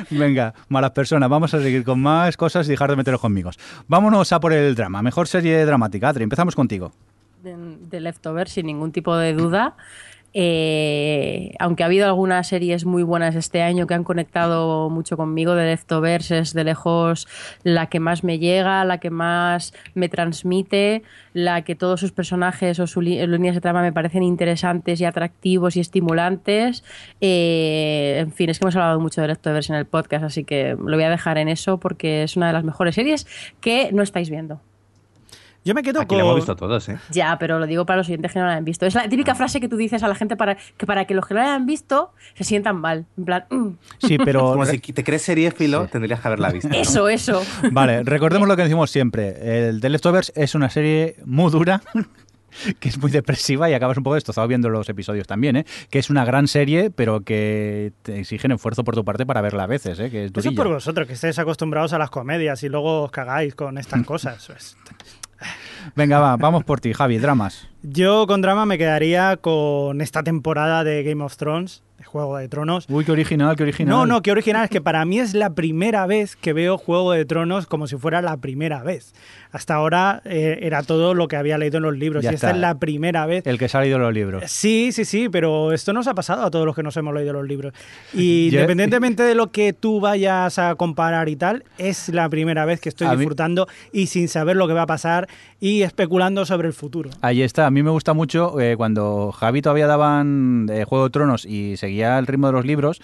Venga, 0.10 0.54
malas 0.70 0.92
personas, 0.92 1.30
vamos 1.30 1.54
a 1.54 1.62
seguir 1.62 1.84
con 1.84 2.02
más 2.02 2.38
cosas 2.38 2.68
y 2.68 2.72
dejar 2.72 2.89
de 2.89 2.96
meteros 2.96 3.22
conmigo. 3.22 3.52
Vámonos 3.88 4.32
a 4.32 4.39
por 4.39 4.54
el 4.54 4.76
drama. 4.76 5.02
Mejor 5.02 5.28
serie 5.28 5.66
dramática. 5.66 6.10
Adri, 6.10 6.24
empezamos 6.24 6.56
contigo. 6.56 6.92
de, 7.44 7.56
de 7.89 8.00
Leftover, 8.00 8.48
sin 8.50 8.68
ningún 8.68 8.92
tipo 8.92 9.16
de 9.16 9.34
duda. 9.34 9.76
Eh, 10.34 11.53
aunque 11.59 11.84
ha 11.84 11.88
habido 11.88 12.05
algunas 12.05 12.47
series 12.47 12.86
muy 12.86 13.03
buenas 13.03 13.36
este 13.36 13.61
año 13.61 13.86
que 13.86 13.93
han 13.93 14.03
conectado 14.03 14.89
mucho 14.89 15.17
conmigo, 15.17 15.55
de 15.55 15.65
Leftovers 15.65 16.32
es 16.32 16.53
de 16.53 16.63
lejos 16.63 17.27
la 17.63 17.88
que 17.88 17.99
más 17.99 18.23
me 18.23 18.39
llega, 18.39 18.86
la 18.86 18.99
que 18.99 19.09
más 19.09 19.73
me 19.93 20.09
transmite, 20.09 21.03
la 21.34 21.63
que 21.63 21.75
todos 21.75 21.99
sus 21.99 22.11
personajes 22.11 22.79
o 22.79 22.88
sus 22.88 23.03
líneas 23.03 23.55
de 23.55 23.61
trama 23.61 23.82
me 23.82 23.91
parecen 23.91 24.23
interesantes 24.23 25.01
y 25.01 25.05
atractivos 25.05 25.75
y 25.75 25.82
estimulantes. 25.82 26.84
Eh, 27.19 28.17
en 28.19 28.32
fin, 28.32 28.49
es 28.49 28.59
que 28.59 28.65
hemos 28.65 28.75
hablado 28.75 28.99
mucho 28.99 29.21
de 29.21 29.27
Leftovers 29.27 29.69
en 29.69 29.75
el 29.75 29.86
podcast, 29.86 30.23
así 30.23 30.43
que 30.43 30.75
lo 30.77 30.95
voy 30.95 31.03
a 31.03 31.09
dejar 31.09 31.38
en 31.38 31.49
eso 31.49 31.79
porque 31.79 32.23
es 32.23 32.38
una 32.38 32.47
de 32.47 32.53
las 32.53 32.63
mejores 32.63 32.95
series 32.95 33.27
que 33.59 33.89
no 33.91 34.03
estáis 34.03 34.29
viendo. 34.29 34.61
Yo 35.64 35.74
me 35.76 35.84
quedo 35.84 35.99
Aquí 36.01 36.07
con... 36.09 36.18
lo 36.18 36.24
hemos 36.24 36.36
visto 36.38 36.55
todos, 36.55 36.89
¿eh? 36.89 36.97
Ya, 37.12 37.38
pero 37.39 37.59
lo 37.59 37.68
digo 37.68 37.86
para 37.86 37.97
los 37.97 38.07
oyentes 38.07 38.32
que 38.34 38.39
no 38.39 38.45
la 38.47 38.55
han 38.55 38.66
visto. 38.66 38.86
Es 38.86 38.95
la 38.95 39.01
Ah. 39.03 39.09
típica 39.09 39.36
frase 39.36 39.59
que 39.59 39.68
tú 39.70 39.78
dices 39.78 40.01
a 40.01 40.07
la 40.07 40.16
gente 40.16 40.36
para 40.36 40.57
que 40.78 40.86
para 40.88 41.05
que 41.05 41.14
los 41.14 41.28
que 41.28 41.34
no 41.36 41.39
la 41.41 41.47
hayan 41.53 41.66
visto 41.68 42.12
se 42.34 42.43
sientan 42.43 42.78
mal. 42.78 43.05
En 43.18 43.26
plan, 43.26 43.45
"Mm, 43.49 43.68
Sí, 43.99 44.18
pero... 44.18 44.39
Como 44.53 44.66
si 44.66 44.80
te 44.80 45.03
crees 45.03 45.22
seriéfilo, 45.22 45.88
tendrías 45.88 46.20
que 46.20 46.28
haberla 46.28 46.49
visto. 46.51 46.70
¿no? 46.70 46.76
eso, 46.76 47.07
eso. 47.09 47.43
Vale, 47.72 48.03
recordemos 48.03 48.47
lo 48.47 48.55
que 48.55 48.64
decimos 48.64 48.89
siempre. 48.89 49.68
El 49.70 49.82
The 49.82 49.89
Leftovers 49.89 50.32
es 50.36 50.55
una 50.55 50.70
serie 50.70 51.16
muy 51.26 51.51
dura, 51.51 51.82
que 52.80 52.89
es 52.89 52.97
muy 52.97 53.12
depresiva 53.12 53.70
y 53.70 53.74
acabas 53.74 53.97
un 53.97 54.03
poco 54.03 54.16
destrozado 54.16 54.47
viendo 54.47 54.68
los 54.68 54.89
episodios 54.89 55.28
también, 55.28 55.57
¿eh? 55.57 55.66
Que 55.91 55.99
es 55.99 56.09
una 56.09 56.26
gran 56.26 56.47
serie, 56.47 56.89
pero 56.89 57.22
que 57.22 57.93
te 58.01 58.20
exigen 58.20 58.51
esfuerzo 58.51 58.84
por 58.84 58.95
tu 58.95 59.05
parte 59.05 59.26
para 59.28 59.41
verla 59.41 59.64
a 59.64 59.68
veces, 59.68 59.99
¿eh? 59.99 60.09
Que 60.09 60.26
es 60.26 60.32
Eso 60.36 60.49
es 60.49 60.55
por 60.55 60.68
vosotros, 60.68 61.07
que 61.07 61.14
estáis 61.14 61.38
acostumbrados 61.39 61.93
a 61.93 61.99
las 61.99 62.09
comedias 62.09 62.64
y 62.64 62.70
luego 62.70 63.03
os 63.03 63.12
cagáis 63.12 63.53
con 63.55 63.78
estas 63.78 64.03
cosas. 64.05 64.49
Venga, 65.95 66.19
va, 66.19 66.38
vamos 66.38 66.63
por 66.63 66.79
ti, 66.79 66.93
Javi, 66.93 67.17
dramas. 67.17 67.70
Yo 67.84 68.27
con 68.27 68.41
drama 68.41 68.65
me 68.65 68.77
quedaría 68.77 69.38
con 69.38 70.01
esta 70.01 70.21
temporada 70.23 70.84
de 70.84 71.01
Game 71.03 71.23
of 71.23 71.36
Thrones, 71.36 71.82
de 71.97 72.03
Juego 72.05 72.38
de 72.38 72.47
Tronos. 72.47 72.86
Uy, 72.89 73.05
qué 73.05 73.11
original, 73.11 73.55
qué 73.55 73.63
original. 73.63 73.89
No, 73.95 74.05
no, 74.05 74.21
qué 74.21 74.32
original. 74.32 74.63
Es 74.65 74.69
que 74.69 74.82
para 74.82 75.03
mí 75.05 75.19
es 75.19 75.34
la 75.34 75.51
primera 75.55 76.05
vez 76.05 76.36
que 76.36 76.53
veo 76.53 76.77
Juego 76.77 77.11
de 77.11 77.25
Tronos 77.25 77.65
como 77.65 77.88
si 77.88 77.95
fuera 77.97 78.21
la 78.21 78.38
primera 78.38 78.84
vez. 78.84 79.13
Hasta 79.51 79.75
ahora 79.75 80.21
eh, 80.25 80.59
era 80.61 80.82
todo 80.84 81.13
lo 81.13 81.27
que 81.27 81.36
había 81.36 81.57
leído 81.57 81.77
en 81.77 81.84
los 81.84 81.97
libros. 81.97 82.23
Ya 82.23 82.32
y 82.32 82.36
esta 82.36 82.47
está. 82.49 82.55
es 82.57 82.61
la 82.61 82.79
primera 82.79 83.25
vez. 83.25 83.45
El 83.45 83.57
que 83.59 83.67
se 83.67 83.77
ha 83.77 83.82
leído 83.82 83.97
los 83.99 84.13
libros. 84.13 84.43
Sí, 84.49 84.91
sí, 84.91 85.03
sí, 85.03 85.27
pero 85.29 85.73
esto 85.73 85.91
nos 85.91 86.07
ha 86.07 86.13
pasado 86.13 86.43
a 86.45 86.51
todos 86.51 86.65
los 86.65 86.75
que 86.75 86.84
nos 86.84 86.95
hemos 86.97 87.13
leído 87.15 87.34
los 87.34 87.47
libros. 87.47 87.73
Y 88.13 88.49
Yo- 88.51 88.59
independientemente 88.59 89.23
de 89.23 89.36
lo 89.36 89.51
que 89.51 89.73
tú 89.73 89.99
vayas 89.99 90.57
a 90.59 90.75
comparar 90.75 91.29
y 91.29 91.36
tal, 91.36 91.63
es 91.79 92.09
la 92.09 92.29
primera 92.29 92.65
vez 92.65 92.79
que 92.79 92.89
estoy 92.89 93.07
A 93.07 93.11
mí- 93.11 93.17
disfrutando 93.17 93.67
y 93.91 94.07
sin 94.07 94.27
saber 94.27 94.55
lo 94.55 94.67
que 94.67 94.73
va 94.73 94.84
a 94.84 94.88
pasar 94.88 95.27
y 95.59 95.82
especulando 95.84 96.45
sobre 96.45 96.67
el 96.67 96.73
futuro. 96.73 97.09
Ahí 97.21 97.41
está. 97.41 97.69
A 97.72 97.74
mí 97.74 97.84
me 97.84 97.89
gusta 97.89 98.11
mucho 98.13 98.59
eh, 98.59 98.76
cuando 98.76 99.32
Javi 99.32 99.61
todavía 99.61 99.88
daban 99.88 100.67
eh, 100.69 100.84
Juego 100.84 101.05
de 101.05 101.09
Tronos 101.11 101.45
y 101.45 101.78
seguía 101.78 102.19
el 102.19 102.28
ritmo 102.28 102.47
de 102.47 102.51
los 102.53 102.65
libros. 102.65 103.01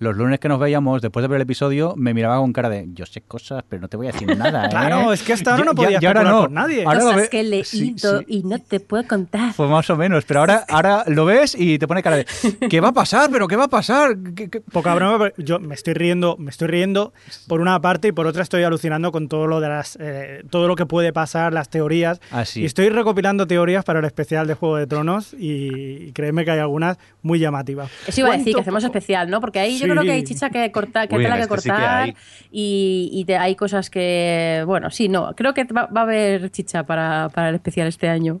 Los 0.00 0.16
lunes 0.16 0.40
que 0.40 0.48
nos 0.48 0.58
veíamos, 0.58 1.00
después 1.02 1.22
de 1.22 1.28
ver 1.28 1.36
el 1.36 1.42
episodio, 1.42 1.94
me 1.96 2.12
miraba 2.14 2.38
con 2.38 2.52
cara 2.52 2.68
de 2.68 2.88
yo 2.94 3.06
sé 3.06 3.20
cosas, 3.20 3.62
pero 3.68 3.80
no 3.82 3.86
te 3.86 3.96
voy 3.96 4.08
a 4.08 4.10
decir 4.10 4.36
nada. 4.36 4.64
¿eh?". 4.66 4.70
Claro, 4.70 5.12
es 5.12 5.22
que 5.22 5.34
hasta 5.34 5.52
ahora 5.52 5.64
no 5.66 5.74
podía 5.76 6.00
ahora 6.04 6.24
no. 6.24 6.40
con 6.46 6.54
nadie. 6.54 6.82
Ahora 6.84 6.98
lo 6.98 7.04
Cosas 7.04 7.20
ve- 7.22 7.28
que 7.28 7.40
he 7.40 7.44
leído 7.44 7.64
Sí, 7.64 7.94
sí. 7.96 8.08
y 8.26 8.42
no 8.42 8.58
te 8.58 8.80
puedo 8.80 9.06
contar. 9.06 9.52
Pues 9.56 9.70
más 9.70 9.88
o 9.88 9.96
menos, 9.96 10.24
pero 10.24 10.40
ahora, 10.40 10.64
ahora 10.68 11.04
lo 11.06 11.24
ves 11.24 11.54
y 11.56 11.78
te 11.78 11.86
pone 11.86 12.02
cara 12.02 12.16
de 12.16 12.26
¿qué 12.68 12.80
va 12.80 12.88
a 12.88 12.92
pasar? 12.92 13.30
¿Pero 13.30 13.46
qué 13.46 13.54
va 13.54 13.66
a 13.66 13.68
pasar? 13.68 14.16
¿Qué- 14.34 14.50
qué-?". 14.50 14.62
Poca 14.62 14.96
broma, 14.96 15.16
pero 15.30 15.34
yo 15.38 15.60
me 15.60 15.76
estoy 15.76 15.94
riendo, 15.94 16.34
me 16.40 16.50
estoy 16.50 16.66
riendo 16.66 17.12
por 17.46 17.60
una 17.60 17.80
parte 17.80 18.08
y 18.08 18.12
por 18.12 18.26
otra 18.26 18.42
estoy 18.42 18.64
alucinando 18.64 19.12
con 19.12 19.28
todo 19.28 19.46
lo 19.46 19.60
de 19.60 19.68
las, 19.68 19.96
eh, 20.00 20.42
todo 20.50 20.66
lo 20.66 20.74
que 20.74 20.86
puede 20.86 21.12
pasar, 21.12 21.52
las 21.52 21.68
teorías. 21.68 22.20
Ah, 22.32 22.44
sí. 22.44 22.62
Y 22.62 22.64
estoy 22.64 22.88
recopilando 22.88 23.46
teorías 23.46 23.84
para 23.84 24.00
el 24.00 24.07
especial 24.08 24.46
de 24.48 24.54
Juego 24.54 24.76
de 24.76 24.86
Tronos 24.88 25.34
y 25.38 26.10
créeme 26.12 26.44
que 26.44 26.50
hay 26.50 26.58
algunas 26.58 26.98
muy 27.22 27.38
llamativas. 27.38 27.88
Eso 28.06 28.20
iba 28.22 28.30
a 28.30 28.32
decir, 28.32 28.46
que 28.46 28.52
¿Cuánto 28.54 28.60
hacemos 28.62 28.84
especial, 28.84 29.30
¿no? 29.30 29.40
Porque 29.40 29.60
ahí 29.60 29.78
yo 29.78 29.86
Sí. 29.86 29.90
creo 29.92 30.02
que 30.02 30.10
hay 30.10 30.24
chicha 30.24 30.50
que 30.50 30.72
cortar, 30.72 31.08
que 31.08 31.14
Uy, 31.16 31.22
tela 31.22 31.36
en 31.36 31.40
que 31.40 31.54
este 31.54 31.56
sí 31.60 31.68
que 31.68 31.74
cortar 31.76 32.00
hay. 32.02 32.14
y, 32.50 33.10
y 33.12 33.24
te- 33.24 33.36
hay 33.36 33.54
cosas 33.54 33.88
que, 33.90 34.64
bueno, 34.66 34.90
sí, 34.90 35.08
no, 35.08 35.32
creo 35.36 35.54
que 35.54 35.64
va, 35.64 35.86
va 35.86 36.00
a 36.00 36.04
haber 36.04 36.50
chicha 36.50 36.82
para, 36.84 37.28
para 37.32 37.50
el 37.50 37.54
especial 37.54 37.86
este 37.86 38.08
año. 38.08 38.40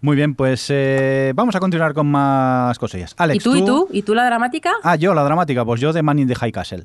Muy 0.00 0.16
bien, 0.16 0.34
pues 0.34 0.66
eh, 0.70 1.32
vamos 1.36 1.54
a 1.54 1.60
continuar 1.60 1.94
con 1.94 2.06
más 2.08 2.76
cosillas. 2.80 3.14
Alex, 3.16 3.36
¿Y 3.36 3.48
tú, 3.48 3.56
y 3.56 3.64
tú? 3.64 3.88
¿Y 3.92 4.02
tú 4.02 4.14
la 4.14 4.24
dramática? 4.26 4.72
Ah, 4.82 4.96
yo, 4.96 5.14
la 5.14 5.22
dramática, 5.22 5.64
pues 5.64 5.80
yo 5.80 5.92
de 5.92 6.02
Man 6.02 6.18
in 6.18 6.26
the 6.26 6.34
High 6.34 6.50
Castle. 6.52 6.84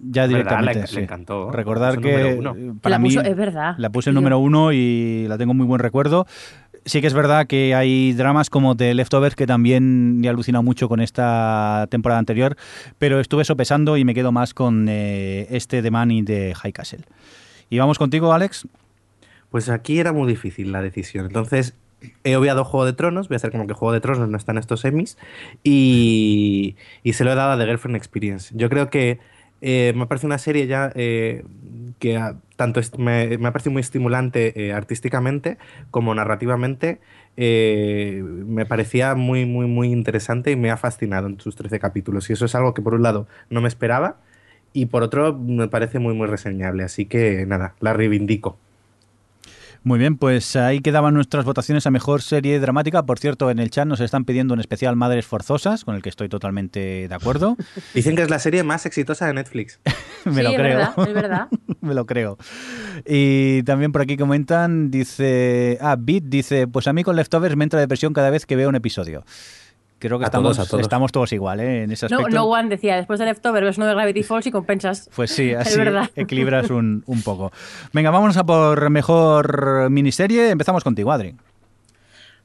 Ya 0.00 0.26
directamente. 0.26 0.80
Le- 0.82 0.86
sí. 0.86 0.96
le 0.96 1.02
encantó. 1.04 1.50
Recordar 1.50 1.94
Puso 1.94 2.02
que 2.02 2.30
eh, 2.32 2.72
para 2.82 2.94
La 2.94 2.98
mí 2.98 3.08
puso- 3.10 3.22
es 3.22 3.36
verdad. 3.36 3.74
la 3.78 3.90
puse 3.90 4.10
Y 4.10 4.12
yo- 4.12 4.14
número 4.20 4.38
uno 4.38 4.72
y 4.72 5.26
la 5.28 5.38
tengo 5.38 5.54
muy 5.54 5.64
buen 5.66 5.78
recuerdo. 5.78 6.26
Sí 6.86 7.00
que 7.00 7.06
es 7.06 7.14
verdad 7.14 7.46
que 7.46 7.74
hay 7.74 8.12
dramas 8.12 8.50
como 8.50 8.76
The 8.76 8.92
Leftovers 8.92 9.34
que 9.34 9.46
también 9.46 10.20
me 10.20 10.26
he 10.26 10.30
alucinado 10.30 10.62
mucho 10.62 10.88
con 10.88 11.00
esta 11.00 11.86
temporada 11.90 12.18
anterior, 12.18 12.56
pero 12.98 13.20
estuve 13.20 13.44
sopesando 13.44 13.96
y 13.96 14.04
me 14.04 14.12
quedo 14.12 14.32
más 14.32 14.52
con 14.52 14.86
eh, 14.88 15.46
este 15.50 15.80
de 15.80 15.90
Man 15.90 16.10
in 16.10 16.26
the 16.26 16.54
High 16.54 16.72
Castle. 16.72 17.04
Y 17.70 17.78
vamos 17.78 17.98
contigo, 17.98 18.34
Alex. 18.34 18.68
Pues 19.50 19.70
aquí 19.70 19.98
era 19.98 20.12
muy 20.12 20.28
difícil 20.28 20.72
la 20.72 20.82
decisión. 20.82 21.24
Entonces 21.24 21.74
he 22.22 22.36
obviado 22.36 22.64
Juego 22.64 22.84
de 22.84 22.92
Tronos, 22.92 23.28
voy 23.28 23.36
a 23.36 23.38
hacer 23.38 23.50
como 23.50 23.66
que 23.66 23.72
Juego 23.72 23.92
de 23.92 24.00
Tronos 24.00 24.28
no 24.28 24.36
está 24.36 24.52
en 24.52 24.58
estos 24.58 24.80
semis, 24.80 25.16
y, 25.62 26.76
y 27.02 27.14
se 27.14 27.24
lo 27.24 27.32
he 27.32 27.34
dado 27.34 27.52
a 27.52 27.58
The 27.58 27.64
Girlfriend 27.64 27.96
Experience. 27.96 28.52
Yo 28.54 28.68
creo 28.68 28.90
que 28.90 29.20
eh, 29.64 29.92
me 29.96 30.02
ha 30.04 30.06
parecido 30.08 30.28
una 30.28 30.38
serie 30.38 30.66
ya 30.66 30.92
eh, 30.94 31.44
que 31.98 32.20
tanto 32.56 32.80
me, 32.98 33.38
me 33.38 33.48
ha 33.48 33.52
parecido 33.52 33.72
muy 33.72 33.80
estimulante 33.80 34.66
eh, 34.68 34.72
artísticamente 34.72 35.58
como 35.90 36.14
narrativamente. 36.14 37.00
eh, 37.36 38.22
me 38.24 38.66
parecía 38.66 39.14
muy, 39.14 39.46
muy, 39.46 39.66
muy 39.66 39.90
interesante 39.92 40.50
y 40.52 40.56
me 40.56 40.70
ha 40.70 40.76
fascinado 40.76 41.26
en 41.28 41.40
sus 41.40 41.56
13 41.56 41.80
capítulos. 41.80 42.30
Y 42.30 42.34
eso 42.34 42.44
es 42.46 42.54
algo 42.54 42.74
que 42.74 42.82
por 42.82 42.94
un 42.94 43.02
lado 43.02 43.26
no 43.50 43.60
me 43.60 43.68
esperaba 43.68 44.20
y 44.72 44.86
por 44.86 45.02
otro 45.02 45.34
me 45.38 45.68
parece 45.68 45.98
muy, 45.98 46.14
muy 46.14 46.26
reseñable. 46.28 46.84
Así 46.84 47.06
que 47.06 47.46
nada, 47.46 47.76
la 47.80 47.92
reivindico. 47.94 48.58
Muy 49.86 49.98
bien, 49.98 50.16
pues 50.16 50.56
ahí 50.56 50.80
quedaban 50.80 51.12
nuestras 51.12 51.44
votaciones 51.44 51.86
a 51.86 51.90
mejor 51.90 52.22
serie 52.22 52.58
dramática. 52.58 53.04
Por 53.04 53.18
cierto, 53.18 53.50
en 53.50 53.58
el 53.58 53.68
chat 53.68 53.86
nos 53.86 54.00
están 54.00 54.24
pidiendo 54.24 54.54
un 54.54 54.60
especial 54.60 54.96
Madres 54.96 55.26
Forzosas, 55.26 55.84
con 55.84 55.94
el 55.94 56.00
que 56.00 56.08
estoy 56.08 56.30
totalmente 56.30 57.06
de 57.06 57.14
acuerdo. 57.14 57.58
Dicen 57.94 58.16
que 58.16 58.22
es 58.22 58.30
la 58.30 58.38
serie 58.38 58.62
más 58.62 58.86
exitosa 58.86 59.26
de 59.26 59.34
Netflix. 59.34 59.80
Me 60.24 60.36
sí, 60.36 60.42
lo 60.42 60.48
es 60.48 60.56
creo. 60.56 60.78
verdad, 60.78 60.94
es 61.06 61.14
verdad. 61.14 61.48
Me 61.82 61.92
lo 61.92 62.06
creo. 62.06 62.38
Y 63.04 63.62
también 63.64 63.92
por 63.92 64.00
aquí 64.00 64.16
comentan, 64.16 64.90
dice, 64.90 65.76
ah, 65.82 65.96
Beat 65.98 66.24
dice, 66.24 66.66
pues 66.66 66.86
a 66.86 66.94
mí 66.94 67.04
con 67.04 67.14
Leftovers 67.16 67.54
me 67.54 67.64
entra 67.64 67.78
depresión 67.78 68.14
cada 68.14 68.30
vez 68.30 68.46
que 68.46 68.56
veo 68.56 68.70
un 68.70 68.76
episodio. 68.76 69.26
Creo 69.98 70.18
que 70.18 70.24
A 70.24 70.26
estamos, 70.26 70.56
todos, 70.56 70.66
a 70.66 70.70
todos. 70.70 70.82
estamos 70.82 71.12
todos 71.12 71.32
igual, 71.32 71.60
¿eh? 71.60 71.84
En 71.84 71.92
ese 71.92 72.06
No, 72.10 72.18
aspecto. 72.18 72.36
no 72.36 72.44
One 72.46 72.68
decía, 72.68 72.96
después 72.96 73.18
de 73.18 73.24
Leftover 73.26 73.64
ves 73.64 73.78
uno 73.78 73.86
de 73.86 73.94
Gravity 73.94 74.22
Falls 74.22 74.46
y 74.46 74.50
compensas. 74.50 75.08
Pues 75.16 75.30
sí, 75.30 75.50
Es 75.52 75.58
así 75.58 75.78
verdad. 75.78 76.10
equilibras 76.14 76.68
un, 76.70 77.02
un 77.06 77.22
poco. 77.22 77.52
Venga, 77.92 78.10
vámonos 78.10 78.36
a 78.36 78.44
por 78.44 78.90
mejor 78.90 79.88
miniserie. 79.90 80.50
Empezamos 80.50 80.84
contigo, 80.84 81.10
Adri. 81.10 81.34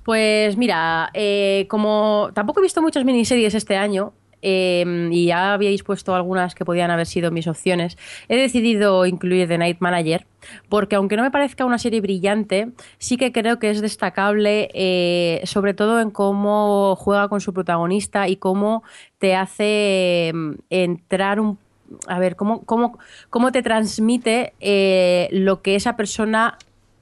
Pues 0.04 0.56
mira, 0.58 1.10
eh, 1.14 1.68
como 1.70 2.30
tampoco 2.34 2.62
he 2.62 2.64
visto 2.64 2.82
muchas 2.82 3.04
miniseries 3.04 3.54
este 3.54 3.76
año, 3.76 4.14
eh, 4.42 5.10
y 5.12 5.26
ya 5.26 5.54
habíais 5.54 5.84
puesto 5.84 6.16
algunas 6.16 6.56
que 6.56 6.66
podían 6.66 6.92
haber 6.92 7.06
sido 7.06 7.32
mis 7.32 7.48
opciones, 7.48 7.98
he 8.28 8.38
decidido 8.38 9.06
incluir 9.06 9.48
The 9.48 9.58
Night 9.58 9.78
Manager, 9.80 10.26
porque 10.70 10.96
aunque 10.96 11.16
no 11.18 11.24
me 11.24 11.32
parezca 11.32 11.66
una 11.66 11.78
serie 11.78 12.02
brillante, 12.02 12.70
sí 12.98 13.18
que 13.18 13.32
creo 13.32 13.60
que 13.60 13.70
es 13.70 13.82
destacable, 13.82 14.70
eh, 14.74 15.42
sobre 15.46 15.74
todo 15.74 16.00
en 16.00 16.12
cómo 16.12 16.96
juega 16.96 17.28
con 17.28 17.42
su 17.42 17.54
protagonista 17.54 18.28
y 18.28 18.38
cómo 18.38 18.84
te 19.18 19.36
hace 19.36 20.32
mm, 20.34 20.52
entrar 20.70 21.40
un 21.40 21.58
a 22.08 22.20
ver, 22.20 22.36
cómo, 22.36 22.62
cómo, 22.66 23.00
cómo 23.32 23.52
te 23.52 23.64
transmite 23.64 24.54
eh, 24.60 25.28
lo 25.32 25.64
que 25.64 25.74
esa 25.76 25.96
persona 25.96 26.56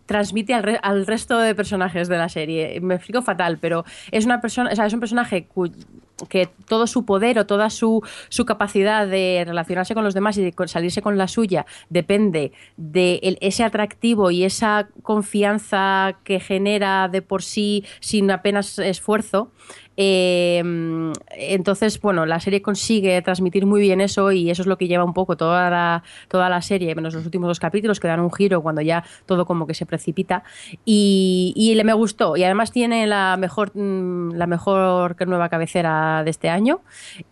transmite 0.06 0.54
al, 0.54 0.64
re- 0.64 0.80
al 0.82 1.06
resto 1.06 1.38
de 1.40 1.54
personajes 1.54 2.08
de 2.08 2.18
la 2.18 2.30
serie. 2.30 2.80
Me 2.80 2.96
explico 2.96 3.22
fatal, 3.22 3.58
pero 3.60 3.84
es 4.12 4.24
una 4.24 4.40
persona, 4.40 4.70
o 4.72 4.76
sea, 4.78 4.86
es 4.86 4.94
un 4.94 5.02
personaje 5.02 5.44
cu- 5.44 5.70
que 6.30 6.50
todo 6.68 6.88
su 6.88 7.06
poder 7.06 7.40
o 7.40 7.46
toda 7.46 7.70
su, 7.70 8.02
su 8.30 8.46
capacidad 8.46 9.08
de 9.08 9.44
relacionarse 9.46 9.94
con 9.94 10.04
los 10.04 10.14
demás 10.14 10.38
y 10.38 10.44
de 10.44 10.54
salirse 10.68 11.02
con 11.02 11.18
la 11.18 11.28
suya 11.28 11.66
depende 11.90 12.52
de 12.76 13.38
ese 13.42 13.64
atractivo 13.64 14.32
y 14.32 14.44
esa 14.44 14.90
confianza 15.04 16.18
que 16.24 16.40
genera 16.40 17.08
de 17.08 17.22
por 17.22 17.44
sí 17.44 17.86
sin 18.00 18.32
apenas 18.32 18.80
esfuerzo. 18.80 19.52
Eh, 20.00 20.62
entonces, 21.32 22.00
bueno, 22.00 22.26
la 22.28 22.40
serie 22.40 22.62
consigue 22.62 23.20
transmitir 23.24 23.66
muy 23.66 23.82
bien 23.82 24.00
eso 24.00 24.32
y 24.32 24.52
eso 24.52 24.62
es 24.62 24.68
lo 24.68 24.78
que 24.78 24.88
lleva 24.88 25.04
un 25.04 25.14
poco 25.14 25.36
toda 25.36 25.70
la, 25.72 26.04
toda 26.28 26.50
la 26.50 26.62
serie, 26.62 26.94
menos 26.94 27.16
los 27.16 27.26
últimos 27.26 27.48
dos 27.48 27.60
capítulos 27.60 28.00
que 28.00 28.08
dan 28.08 28.20
un 28.20 28.32
giro 28.32 28.62
cuando 28.62 28.82
ya 28.82 29.04
todo 29.26 29.46
como 29.48 29.66
que 29.66 29.74
se 29.74 29.88
precipita. 29.88 30.44
Y, 30.86 31.52
y 31.56 31.74
le 31.74 31.84
me 31.84 31.94
gustó. 31.94 32.38
Y 32.38 32.44
además 32.44 32.72
tiene 32.72 33.08
la 33.08 33.38
mejor, 33.40 33.72
mm, 33.76 34.34
la 34.36 34.46
mejor 34.46 35.16
que 35.16 35.26
nueva 35.26 35.50
cabecera 35.50 36.24
de 36.24 36.30
este 36.30 36.50
año. 36.50 36.82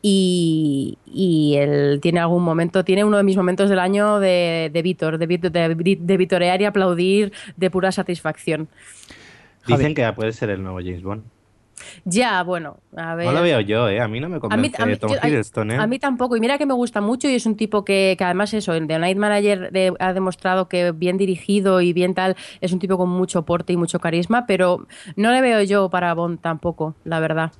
Y, 0.02 0.98
y 1.06 1.56
él 1.58 2.00
tiene 2.02 2.20
algún 2.20 2.44
momento, 2.44 2.84
tiene 2.84 3.04
uno 3.04 3.18
de 3.18 3.24
mis 3.24 3.38
momentos 3.38 3.70
del 3.70 3.80
año 3.80 4.20
de, 4.20 4.72
de 4.74 4.82
Víctor, 4.82 5.18
de, 5.20 5.28
Víctor- 5.28 5.52
de, 5.52 5.98
de 6.00 6.18
vitorear 6.18 6.62
y 6.62 6.66
aplaudir 6.66 7.32
de 7.56 7.70
pura 7.70 7.92
satisfacción. 7.92 8.68
Javi. 9.62 9.78
Dicen 9.78 9.94
que 9.96 10.12
puede 10.14 10.32
ser 10.32 10.50
el 10.50 10.64
nuevo 10.64 10.80
James 10.80 11.04
Bond. 11.04 11.24
Ya, 12.06 12.44
bueno, 12.44 12.78
a 12.96 13.16
ver. 13.16 13.26
No 13.28 13.32
lo 13.34 13.42
veo 13.42 13.60
yo, 13.62 13.90
¿eh? 13.90 14.00
A 14.02 14.08
mí 14.08 14.20
no 14.20 14.28
me 14.30 14.36
A 14.36 14.38
mí, 14.38 14.42
convence 14.42 14.82
a 14.82 14.86
mí- 14.86 14.96
Tom 14.98 15.12
yo- 15.12 15.18
Hiddleston, 15.28 15.72
¿eh? 15.72 15.78
a 15.78 15.88
mí 15.88 16.00
tampoco, 16.00 16.36
y 16.36 16.40
mira 16.40 16.58
que 16.58 16.66
me 16.66 16.74
gusta 16.74 17.02
mucho 17.02 17.28
y 17.28 17.36
es 17.36 17.46
un 17.46 17.56
tipo 17.56 17.84
que, 17.86 18.16
que 18.18 18.24
además 18.24 18.54
eso, 18.54 18.74
en 18.76 18.88
The 18.88 19.00
Night 19.00 19.18
Manager 19.18 19.72
de- 19.72 19.94
ha 20.00 20.14
demostrado 20.14 20.68
que 20.70 20.92
bien 20.92 21.18
dirigido 21.18 21.82
y 21.82 21.94
bien 21.94 22.14
tal, 22.14 22.36
es 22.62 22.72
un 22.74 22.80
tipo 22.80 22.98
con 22.98 23.10
mucho 23.10 23.44
porte 23.46 23.74
y 23.74 23.78
mucho 23.78 24.00
carisma, 24.00 24.46
pero 24.46 24.86
no 25.16 25.32
le 25.32 25.42
veo 25.42 25.62
yo 25.64 25.90
para 25.90 26.14
Bond 26.14 26.40
tampoco, 26.42 26.96
la 27.04 27.20
verdad. 27.20 27.52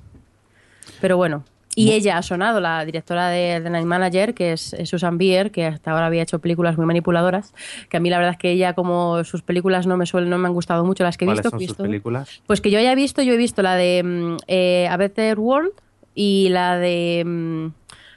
Pero 1.00 1.16
bueno. 1.16 1.44
Y 1.78 1.92
ella 1.92 2.16
ha 2.16 2.22
sonado, 2.22 2.58
la 2.58 2.86
directora 2.86 3.28
de 3.28 3.60
The 3.62 3.68
Night 3.68 3.84
Manager, 3.86 4.32
que 4.32 4.52
es 4.54 4.74
Susan 4.84 5.18
Bier, 5.18 5.50
que 5.50 5.66
hasta 5.66 5.90
ahora 5.90 6.06
había 6.06 6.22
hecho 6.22 6.38
películas 6.38 6.78
muy 6.78 6.86
manipuladoras, 6.86 7.52
que 7.90 7.98
a 7.98 8.00
mí 8.00 8.08
la 8.08 8.16
verdad 8.16 8.32
es 8.32 8.38
que 8.38 8.50
ella 8.50 8.72
como 8.72 9.22
sus 9.24 9.42
películas 9.42 9.86
no 9.86 9.98
me 9.98 10.06
suelen, 10.06 10.30
no 10.30 10.38
me 10.38 10.48
han 10.48 10.54
gustado 10.54 10.86
mucho 10.86 11.04
las 11.04 11.18
que 11.18 11.26
he 11.26 11.28
¿Cuáles 11.28 11.44
visto. 11.44 11.50
son 11.58 11.66
sus 11.68 11.76
películas? 11.76 12.40
pues 12.46 12.62
que 12.62 12.70
yo 12.70 12.78
haya 12.78 12.94
visto, 12.94 13.20
yo 13.20 13.34
he 13.34 13.36
visto 13.36 13.60
la 13.60 13.74
de 13.76 14.02
mm, 14.02 14.36
eh, 14.46 14.88
A 14.90 14.96
Better 14.96 15.38
World 15.38 15.72
y 16.14 16.48
la 16.48 16.78
de 16.78 17.22
mm, 17.26 17.66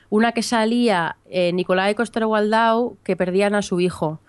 una 0.09 0.31
que 0.31 0.41
salía 0.41 1.17
eh, 1.29 1.51
Nicolai 1.51 1.95
Coster-Waldau 1.95 2.95
que 3.03 3.17
perdían 3.17 3.55
a 3.55 3.61
su 3.61 3.81
hijo. 3.81 4.21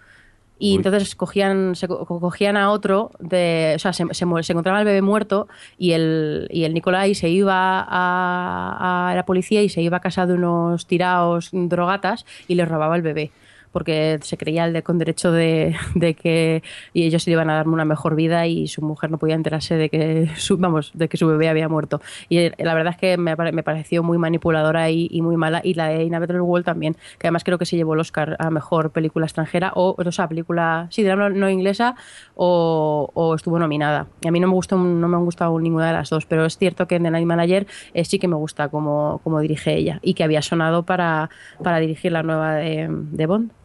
Y 0.62 0.72
Uy. 0.72 0.76
entonces 0.76 1.16
cogían, 1.16 1.74
se 1.74 1.88
co- 1.88 2.04
cogían 2.06 2.56
a 2.56 2.70
otro, 2.70 3.10
de, 3.18 3.72
o 3.74 3.78
sea, 3.78 3.92
se, 3.94 4.04
se 4.12 4.24
encontraba 4.24 4.78
el 4.78 4.84
bebé 4.84 5.00
muerto 5.02 5.48
y 5.78 5.92
el, 5.92 6.46
y 6.50 6.64
el 6.64 6.74
Nicolai 6.74 7.14
se 7.14 7.30
iba 7.30 7.80
a, 7.80 9.10
a 9.10 9.14
la 9.16 9.24
policía 9.24 9.62
y 9.62 9.68
se 9.70 9.80
iba 9.80 9.96
a 9.96 10.00
casa 10.00 10.26
de 10.26 10.34
unos 10.34 10.86
tiraos 10.86 11.48
drogatas 11.52 12.26
y 12.46 12.54
les 12.56 12.68
robaba 12.68 12.94
el 12.94 13.02
bebé. 13.02 13.30
Porque 13.72 14.18
se 14.22 14.36
creía 14.36 14.64
el 14.64 14.72
de, 14.72 14.82
con 14.82 14.98
derecho 14.98 15.32
de, 15.32 15.76
de 15.94 16.14
que 16.14 16.62
y 16.92 17.04
ellos 17.04 17.26
iban 17.28 17.50
a 17.50 17.54
darme 17.54 17.72
una 17.74 17.84
mejor 17.84 18.14
vida 18.14 18.46
y 18.46 18.68
su 18.68 18.82
mujer 18.82 19.10
no 19.10 19.18
podía 19.18 19.34
enterarse 19.34 19.76
de 19.76 19.88
que 19.88 20.30
su, 20.36 20.56
vamos, 20.56 20.90
de 20.94 21.08
que 21.08 21.16
su 21.16 21.26
bebé 21.26 21.48
había 21.48 21.68
muerto. 21.68 22.00
Y 22.28 22.50
la 22.62 22.74
verdad 22.74 22.94
es 22.94 22.98
que 22.98 23.16
me, 23.16 23.34
me 23.36 23.62
pareció 23.62 24.02
muy 24.02 24.18
manipuladora 24.18 24.90
y, 24.90 25.08
y 25.10 25.22
muy 25.22 25.36
mala. 25.36 25.60
Y 25.64 25.74
la 25.74 25.88
de 25.88 26.04
Inevitable 26.04 26.42
World 26.42 26.64
también, 26.64 26.96
que 27.18 27.26
además 27.26 27.44
creo 27.44 27.58
que 27.58 27.66
se 27.66 27.76
llevó 27.76 27.94
el 27.94 28.00
Oscar 28.00 28.36
a 28.38 28.50
mejor 28.50 28.90
película 28.90 29.26
extranjera 29.26 29.72
o, 29.74 29.94
o 29.96 30.12
sea, 30.12 30.28
película, 30.28 30.86
sí, 30.90 31.02
de 31.02 31.10
habla 31.10 31.30
no 31.30 31.48
inglesa 31.48 31.94
o, 32.34 33.10
o 33.14 33.34
estuvo 33.34 33.58
nominada. 33.58 34.06
Y 34.20 34.28
a 34.28 34.30
mí 34.30 34.40
no 34.40 34.48
me 34.48 34.54
gustó, 34.54 34.76
no 34.76 35.08
me 35.08 35.16
han 35.16 35.24
gustado 35.24 35.58
ninguna 35.58 35.86
de 35.86 35.92
las 35.92 36.10
dos, 36.10 36.26
pero 36.26 36.44
es 36.44 36.58
cierto 36.58 36.86
que 36.86 36.96
en 36.96 37.04
The 37.04 37.10
Night 37.10 37.26
Manager 37.26 37.66
eh, 37.94 38.04
sí 38.04 38.18
que 38.18 38.28
me 38.28 38.36
gusta 38.36 38.68
cómo, 38.68 39.20
cómo 39.24 39.40
dirige 39.40 39.74
ella 39.74 39.98
y 40.02 40.14
que 40.14 40.24
había 40.24 40.42
sonado 40.42 40.84
para, 40.84 41.30
para 41.62 41.78
dirigir 41.78 42.12
la 42.12 42.22
nueva 42.22 42.54
de, 42.54 42.88
de 42.90 43.26
Bond. 43.26 43.59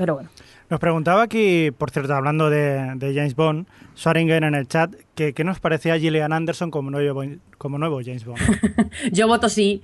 Pero 0.00 0.14
bueno. 0.14 0.30
Nos 0.70 0.80
preguntaba 0.80 1.20
aquí, 1.20 1.72
por 1.72 1.90
cierto, 1.90 2.14
hablando 2.14 2.48
de, 2.48 2.94
de 2.94 3.14
James 3.14 3.36
Bond, 3.36 3.66
Swaringen 3.94 4.44
en 4.44 4.54
el 4.54 4.66
chat, 4.66 4.94
que 5.14 5.34
qué 5.34 5.44
nos 5.44 5.60
parecía 5.60 5.98
Gillian 5.98 6.32
Anderson 6.32 6.70
como 6.70 6.90
nuevo, 6.90 7.22
como 7.58 7.76
nuevo 7.76 8.00
James 8.02 8.24
Bond. 8.24 8.40
Yo 9.12 9.28
voto 9.28 9.50
sí. 9.50 9.82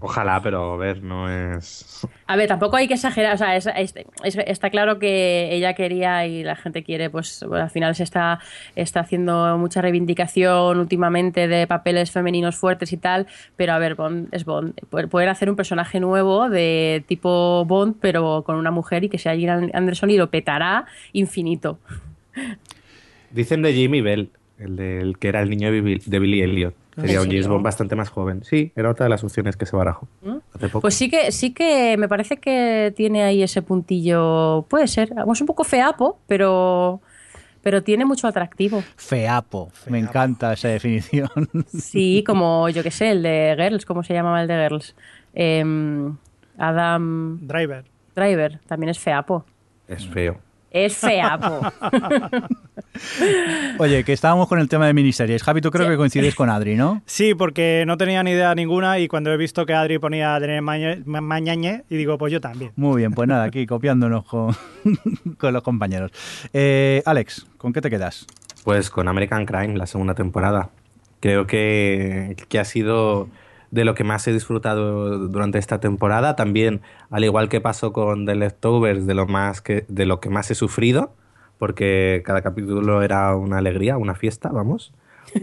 Ojalá, 0.00 0.40
pero 0.40 0.74
a 0.74 0.76
ver, 0.76 1.02
no 1.02 1.28
es. 1.28 2.06
A 2.28 2.36
ver, 2.36 2.46
tampoco 2.46 2.76
hay 2.76 2.86
que 2.86 2.94
exagerar, 2.94 3.34
o 3.34 3.36
sea, 3.38 3.56
es- 3.56 3.66
es- 3.66 3.94
es- 4.22 4.36
está 4.46 4.70
claro 4.70 5.00
que 5.00 5.48
ella 5.52 5.74
quería 5.74 6.24
y 6.24 6.44
la 6.44 6.54
gente 6.54 6.84
quiere, 6.84 7.10
pues 7.10 7.44
bueno, 7.48 7.64
al 7.64 7.70
final 7.70 7.96
se 7.96 8.04
está, 8.04 8.38
está 8.76 9.00
haciendo 9.00 9.58
mucha 9.58 9.82
reivindicación 9.82 10.78
últimamente 10.78 11.48
de 11.48 11.66
papeles 11.66 12.12
femeninos 12.12 12.54
fuertes 12.54 12.92
y 12.92 12.96
tal, 12.96 13.26
pero 13.56 13.72
a 13.72 13.78
ver, 13.80 13.96
Bond 13.96 14.28
es 14.30 14.44
Bond. 14.44 14.74
Pueden 15.10 15.30
hacer 15.30 15.50
un 15.50 15.56
personaje 15.56 15.98
nuevo 15.98 16.48
de 16.48 17.02
tipo 17.08 17.64
Bond, 17.64 17.96
pero 18.00 18.44
con 18.46 18.54
una 18.54 18.70
mujer 18.70 19.02
y 19.02 19.08
que 19.08 19.18
sea 19.18 19.32
Gillian 19.34 19.72
Anderson 19.74 20.10
y 20.10 20.16
lo 20.16 20.30
petará 20.30 20.86
infinito. 21.12 21.80
Dicen 23.32 23.62
de 23.62 23.72
Jimmy 23.72 24.00
Bell, 24.00 24.30
el 24.58 24.76
del 24.76 25.18
que 25.18 25.28
era 25.28 25.40
el 25.42 25.50
niño 25.50 25.72
de 25.72 25.80
Billy, 25.80 26.02
de 26.06 26.18
Billy 26.20 26.42
Elliot. 26.42 26.74
Sería 27.00 27.16
¿En 27.16 27.22
un 27.22 27.30
James? 27.30 27.48
Bond 27.48 27.62
bastante 27.64 27.94
más 27.94 28.08
joven. 28.10 28.42
Sí, 28.44 28.72
era 28.74 28.90
otra 28.90 29.04
de 29.04 29.10
las 29.10 29.22
opciones 29.22 29.56
que 29.56 29.66
se 29.66 29.76
barajó. 29.76 30.08
Hace 30.54 30.68
poco. 30.68 30.80
Pues 30.80 30.94
sí 30.94 31.08
que, 31.08 31.30
sí 31.32 31.52
que 31.52 31.96
me 31.96 32.08
parece 32.08 32.38
que 32.38 32.92
tiene 32.96 33.22
ahí 33.22 33.42
ese 33.42 33.62
puntillo, 33.62 34.66
puede 34.68 34.88
ser, 34.88 35.12
es 35.12 35.40
un 35.40 35.46
poco 35.46 35.64
feapo, 35.64 36.18
pero, 36.26 37.00
pero 37.62 37.82
tiene 37.82 38.04
mucho 38.04 38.26
atractivo. 38.26 38.82
Feapo. 38.96 39.70
Me 39.88 39.98
encanta 39.98 40.52
esa 40.52 40.68
definición. 40.68 41.28
Sí, 41.68 42.24
como 42.26 42.68
yo 42.68 42.82
que 42.82 42.90
sé, 42.90 43.10
el 43.10 43.22
de 43.22 43.54
Girls, 43.58 43.86
¿cómo 43.86 44.02
se 44.02 44.14
llamaba 44.14 44.42
el 44.42 44.48
de 44.48 44.62
Girls? 44.62 44.94
Em, 45.34 46.16
Adam 46.58 47.38
Driver. 47.46 47.84
Driver, 48.16 48.58
también 48.66 48.90
es 48.90 48.98
feapo. 48.98 49.44
Es 49.86 50.06
feo. 50.06 50.38
Es 50.70 50.96
feapo. 50.96 51.60
Oye, 53.78 54.04
que 54.04 54.12
estábamos 54.12 54.48
con 54.48 54.58
el 54.58 54.68
tema 54.68 54.86
de 54.86 54.94
miniseries. 54.94 55.42
Javi, 55.42 55.60
tú 55.60 55.70
creo 55.70 55.86
Sí. 55.86 55.90
que 55.92 55.96
coincides 55.96 56.34
con 56.34 56.50
Adri, 56.50 56.74
¿no? 56.74 57.02
Sí, 57.06 57.34
porque 57.34 57.84
no 57.86 57.96
tenía 57.96 58.22
ni 58.22 58.32
idea 58.32 58.54
ninguna 58.54 58.98
y 58.98 59.08
cuando 59.08 59.32
he 59.32 59.36
visto 59.36 59.64
que 59.66 59.74
Adri 59.74 59.98
ponía 59.98 60.38
Maña- 60.60 60.98
Ma- 61.06 61.20
Mañañe, 61.20 61.84
y 61.88 61.96
digo, 61.96 62.18
pues 62.18 62.32
yo 62.32 62.40
también. 62.40 62.72
Muy 62.76 62.98
bien, 62.98 63.12
pues 63.12 63.28
nada, 63.28 63.44
aquí 63.44 63.66
copiándonos 63.66 64.24
con, 64.24 64.54
con 65.38 65.52
los 65.52 65.62
compañeros. 65.62 66.10
Eh, 66.52 67.02
Alex, 67.06 67.46
¿con 67.56 67.72
qué 67.72 67.80
te 67.80 67.90
quedas? 67.90 68.26
Pues 68.64 68.90
con 68.90 69.08
American 69.08 69.46
Crime, 69.46 69.76
la 69.76 69.86
segunda 69.86 70.14
temporada. 70.14 70.70
Creo 71.20 71.46
que, 71.46 72.36
que 72.48 72.58
ha 72.58 72.64
sido 72.64 73.28
de 73.70 73.84
lo 73.84 73.94
que 73.94 74.04
más 74.04 74.26
he 74.26 74.32
disfrutado 74.32 75.28
durante 75.28 75.58
esta 75.58 75.80
temporada. 75.80 76.36
También, 76.36 76.80
al 77.10 77.24
igual 77.24 77.48
que 77.48 77.60
pasó 77.60 77.92
con 77.92 78.26
The 78.26 78.34
Leftovers, 78.34 79.06
de 79.06 79.14
lo, 79.14 79.26
más 79.26 79.60
que, 79.60 79.84
de 79.88 80.06
lo 80.06 80.20
que 80.20 80.30
más 80.30 80.50
he 80.50 80.54
sufrido, 80.54 81.14
porque 81.58 82.22
cada 82.24 82.42
capítulo 82.42 83.02
era 83.02 83.34
una 83.36 83.58
alegría, 83.58 83.98
una 83.98 84.14
fiesta, 84.14 84.50
vamos, 84.50 84.92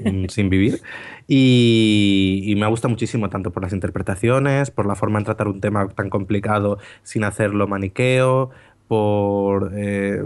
un 0.04 0.28
sin 0.30 0.50
vivir. 0.50 0.82
Y, 1.28 2.44
y 2.46 2.56
me 2.56 2.68
gusta 2.68 2.88
muchísimo, 2.88 3.30
tanto 3.30 3.52
por 3.52 3.64
las 3.64 3.74
interpretaciones, 3.74 4.72
por 4.72 4.86
la 4.86 4.96
forma 4.96 5.20
en 5.20 5.26
tratar 5.26 5.48
un 5.48 5.62
tema 5.62 5.88
tan 5.90 6.10
complicado 6.10 6.80
sin 7.04 7.24
hacerlo 7.24 7.68
maniqueo, 7.68 8.52
por... 8.88 9.72
eh, 9.76 10.24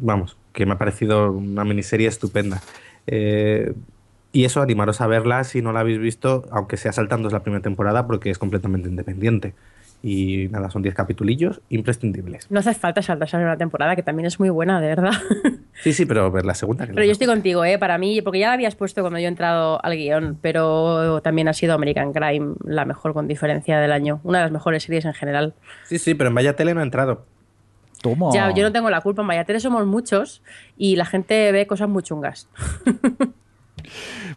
vamos, 0.00 0.36
que 0.52 0.66
me 0.66 0.72
ha 0.72 0.78
parecido 0.78 1.32
una 1.32 1.64
miniserie 1.64 2.08
estupenda. 2.08 2.62
Eh, 3.06 3.72
y 4.32 4.44
eso, 4.44 4.60
animaros 4.62 5.00
a 5.00 5.06
verla 5.06 5.44
si 5.44 5.62
no 5.62 5.72
la 5.72 5.80
habéis 5.80 5.98
visto, 5.98 6.44
aunque 6.50 6.76
sea 6.76 6.92
saltando 6.92 7.28
la 7.30 7.40
primera 7.40 7.62
temporada, 7.62 8.06
porque 8.06 8.30
es 8.30 8.38
completamente 8.38 8.88
independiente. 8.88 9.54
Y 10.02 10.48
nada, 10.50 10.70
son 10.70 10.80
10 10.80 10.94
capitulillos 10.94 11.60
imprescindibles. 11.68 12.50
No 12.50 12.60
hace 12.60 12.72
falta 12.72 13.02
saltarse 13.02 13.36
a 13.36 13.40
una 13.40 13.58
temporada, 13.58 13.96
que 13.96 14.02
también 14.02 14.26
es 14.26 14.40
muy 14.40 14.48
buena, 14.48 14.80
de 14.80 14.88
verdad. 14.88 15.12
Sí, 15.82 15.94
sí, 15.94 16.04
pero 16.04 16.30
ver 16.30 16.44
la 16.44 16.52
segunda. 16.54 16.84
que 16.84 16.92
Pero 16.92 17.00
la 17.00 17.06
yo 17.06 17.12
estoy 17.12 17.26
contigo, 17.26 17.64
¿eh? 17.64 17.78
Para 17.78 17.96
mí, 17.96 18.20
porque 18.20 18.38
ya 18.38 18.48
la 18.48 18.52
habías 18.52 18.74
puesto 18.74 19.00
cuando 19.00 19.18
yo 19.18 19.24
he 19.24 19.28
entrado 19.28 19.82
al 19.82 19.96
guion, 19.96 20.36
pero 20.42 21.22
también 21.22 21.48
ha 21.48 21.54
sido 21.54 21.72
American 21.72 22.12
Crime 22.12 22.54
la 22.66 22.84
mejor 22.84 23.14
con 23.14 23.26
diferencia 23.26 23.80
del 23.80 23.90
año. 23.90 24.20
Una 24.22 24.40
de 24.40 24.44
las 24.44 24.52
mejores 24.52 24.82
series 24.82 25.06
en 25.06 25.14
general. 25.14 25.54
Sí, 25.84 25.98
sí, 25.98 26.14
pero 26.14 26.28
en 26.28 26.34
Vaya 26.34 26.54
Tele 26.54 26.74
no 26.74 26.80
ha 26.80 26.82
entrado. 26.82 27.24
Toma. 28.02 28.28
Ya, 28.34 28.52
yo 28.54 28.62
no 28.62 28.72
tengo 28.72 28.90
la 28.90 29.00
culpa, 29.00 29.22
en 29.22 29.28
Mayatele 29.28 29.60
somos 29.60 29.86
muchos 29.86 30.42
y 30.76 30.96
la 30.96 31.06
gente 31.06 31.50
ve 31.52 31.66
cosas 31.66 31.88
muy 31.88 32.02
chungas. 32.02 32.48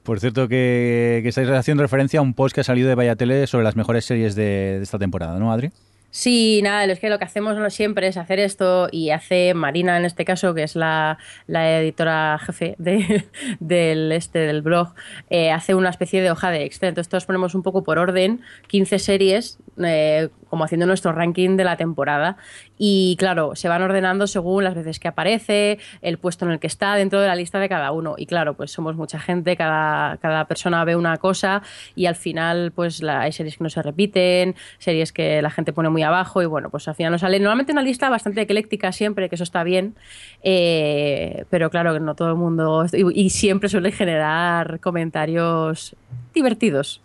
Por 0.03 0.19
cierto, 0.19 0.47
que, 0.47 1.21
estáis 1.25 1.49
haciendo 1.49 1.83
referencia 1.83 2.19
a 2.19 2.23
un 2.23 2.33
post 2.33 2.53
que 2.53 2.61
ha 2.61 2.63
salido 2.63 2.89
de 2.89 2.95
Vallatele 2.95 3.47
sobre 3.47 3.63
las 3.63 3.75
mejores 3.75 4.05
series 4.05 4.35
de, 4.35 4.81
esta 4.81 4.99
temporada, 4.99 5.39
¿no, 5.39 5.51
Adri? 5.51 5.71
Sí, 6.09 6.61
nada, 6.61 6.85
es 6.85 6.99
que 6.99 7.09
lo 7.09 7.17
que 7.17 7.25
hacemos 7.25 7.57
no 7.57 7.67
siempre 7.71 8.05
es 8.05 8.17
hacer 8.17 8.37
esto 8.37 8.87
y 8.91 9.09
hace 9.09 9.55
Marina 9.55 9.97
en 9.97 10.05
este 10.05 10.25
caso, 10.25 10.53
que 10.53 10.61
es 10.61 10.75
la, 10.75 11.17
editora 11.47 12.37
jefe 12.37 12.75
de- 12.77 13.25
del, 13.59 14.11
este, 14.11 14.37
del 14.37 14.61
blog, 14.61 14.93
eh, 15.31 15.49
hace 15.49 15.73
una 15.73 15.89
especie 15.89 16.21
de 16.21 16.29
hoja 16.29 16.51
de 16.51 16.65
Excel. 16.65 16.89
Entonces 16.89 17.09
todos 17.09 17.25
ponemos 17.25 17.55
un 17.55 17.63
poco 17.63 17.83
por 17.83 17.97
orden 17.97 18.41
15 18.67 18.99
series, 18.99 19.57
eh, 19.81 20.29
como 20.49 20.65
haciendo 20.65 20.85
nuestro 20.85 21.11
ranking 21.13 21.57
de 21.57 21.63
la 21.63 21.77
temporada. 21.77 22.37
Y 22.77 23.15
claro, 23.17 23.55
se 23.55 23.67
van 23.69 23.81
ordenando 23.81 24.27
según 24.27 24.63
las 24.63 24.75
veces 24.75 24.99
que 24.99 25.07
aparece, 25.07 25.79
el 26.01 26.19
puesto 26.19 26.45
en 26.45 26.51
el 26.51 26.59
que 26.59 26.67
está 26.67 26.93
dentro 26.95 27.19
de 27.19 27.27
la 27.27 27.35
lista 27.35 27.59
de 27.59 27.67
cada 27.69 27.91
uno. 27.91 28.13
Y 28.17 28.27
claro, 28.27 28.53
pues 28.53 28.71
somos 28.71 28.95
mucha 28.95 29.19
gente, 29.19 29.55
cada, 29.57 30.17
cada 30.17 30.45
persona 30.45 30.83
ve 30.85 30.95
una 30.95 31.17
cosa 31.17 31.63
y 31.95 32.05
al 32.05 32.15
final 32.15 32.71
pues 32.71 33.01
hay 33.03 33.31
series 33.31 33.57
que 33.57 33.63
no 33.63 33.69
se 33.71 33.81
repiten, 33.81 34.55
series 34.77 35.11
que 35.11 35.41
la 35.41 35.49
gente 35.49 35.73
pone 35.73 35.89
muy 35.89 36.03
abajo 36.03 36.41
y 36.43 36.45
bueno, 36.45 36.69
pues 36.69 36.87
al 36.87 36.95
final 36.95 37.11
nos 37.11 37.21
sale 37.21 37.39
normalmente 37.39 37.71
una 37.71 37.81
lista 37.81 38.09
bastante 38.09 38.41
ecléctica 38.41 38.91
siempre, 38.91 39.29
que 39.29 39.35
eso 39.35 39.43
está 39.43 39.63
bien, 39.63 39.95
eh, 40.43 41.45
pero 41.49 41.71
claro 41.71 41.93
que 41.93 41.99
no 41.99 42.13
todo 42.13 42.29
el 42.29 42.35
mundo 42.35 42.85
y, 42.93 43.25
y 43.25 43.29
siempre 43.31 43.69
suele 43.69 43.91
generar 43.91 44.79
comentarios 44.79 45.95
divertidos. 46.33 47.01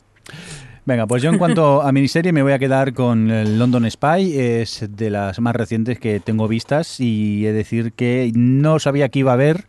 Venga, 0.89 1.07
pues 1.07 1.23
yo 1.23 1.29
en 1.29 1.37
cuanto 1.37 1.83
a 1.83 1.93
miniserie 1.93 2.33
me 2.33 2.43
voy 2.43 2.53
a 2.53 2.59
quedar 2.59 2.95
con 2.95 3.31
el 3.31 3.59
London 3.59 3.91
Spy, 3.91 4.39
es 4.39 4.89
de 4.89 5.11
las 5.11 5.39
más 5.39 5.55
recientes 5.55 5.99
que 6.01 6.19
tengo 6.19 6.49
vistas 6.49 6.99
y 6.99 7.45
he 7.45 7.49
de 7.49 7.59
decir 7.59 7.93
que 7.93 8.33
no 8.35 8.79
sabía 8.79 9.11
que 9.11 9.19
iba 9.19 9.35
a 9.35 9.37
ver, 9.37 9.67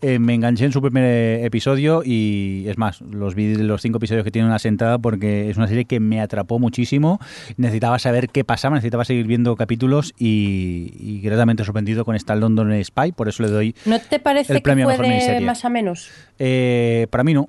eh, 0.00 0.20
me 0.20 0.32
enganché 0.32 0.66
en 0.66 0.70
su 0.70 0.80
primer 0.80 1.44
episodio 1.44 2.02
y 2.04 2.66
es 2.68 2.78
más, 2.78 3.00
los 3.00 3.34
vi 3.34 3.56
los 3.56 3.82
cinco 3.82 3.96
episodios 3.96 4.22
que 4.22 4.30
tiene 4.30 4.46
una 4.46 4.60
sentada 4.60 5.00
porque 5.00 5.50
es 5.50 5.56
una 5.56 5.66
serie 5.66 5.86
que 5.86 5.98
me 5.98 6.20
atrapó 6.20 6.60
muchísimo, 6.60 7.18
necesitaba 7.56 7.98
saber 7.98 8.28
qué 8.28 8.44
pasaba, 8.44 8.76
necesitaba 8.76 9.04
seguir 9.04 9.26
viendo 9.26 9.56
capítulos 9.56 10.14
y, 10.20 10.92
y 11.00 11.20
gratamente 11.20 11.64
sorprendido 11.64 12.04
con 12.04 12.14
esta 12.14 12.36
London 12.36 12.72
Spy, 12.84 13.10
por 13.10 13.28
eso 13.28 13.42
le 13.42 13.48
doy 13.48 13.74
¿No 13.86 13.98
te 13.98 14.20
parece 14.20 14.52
El 14.52 14.58
que 14.60 14.62
premio 14.62 14.86
a 14.86 14.90
mejor 14.92 15.08
miniserie. 15.08 15.44
más 15.44 15.64
a 15.64 15.68
menos? 15.68 16.12
Eh, 16.38 17.08
para 17.10 17.24
mí 17.24 17.34
no. 17.34 17.48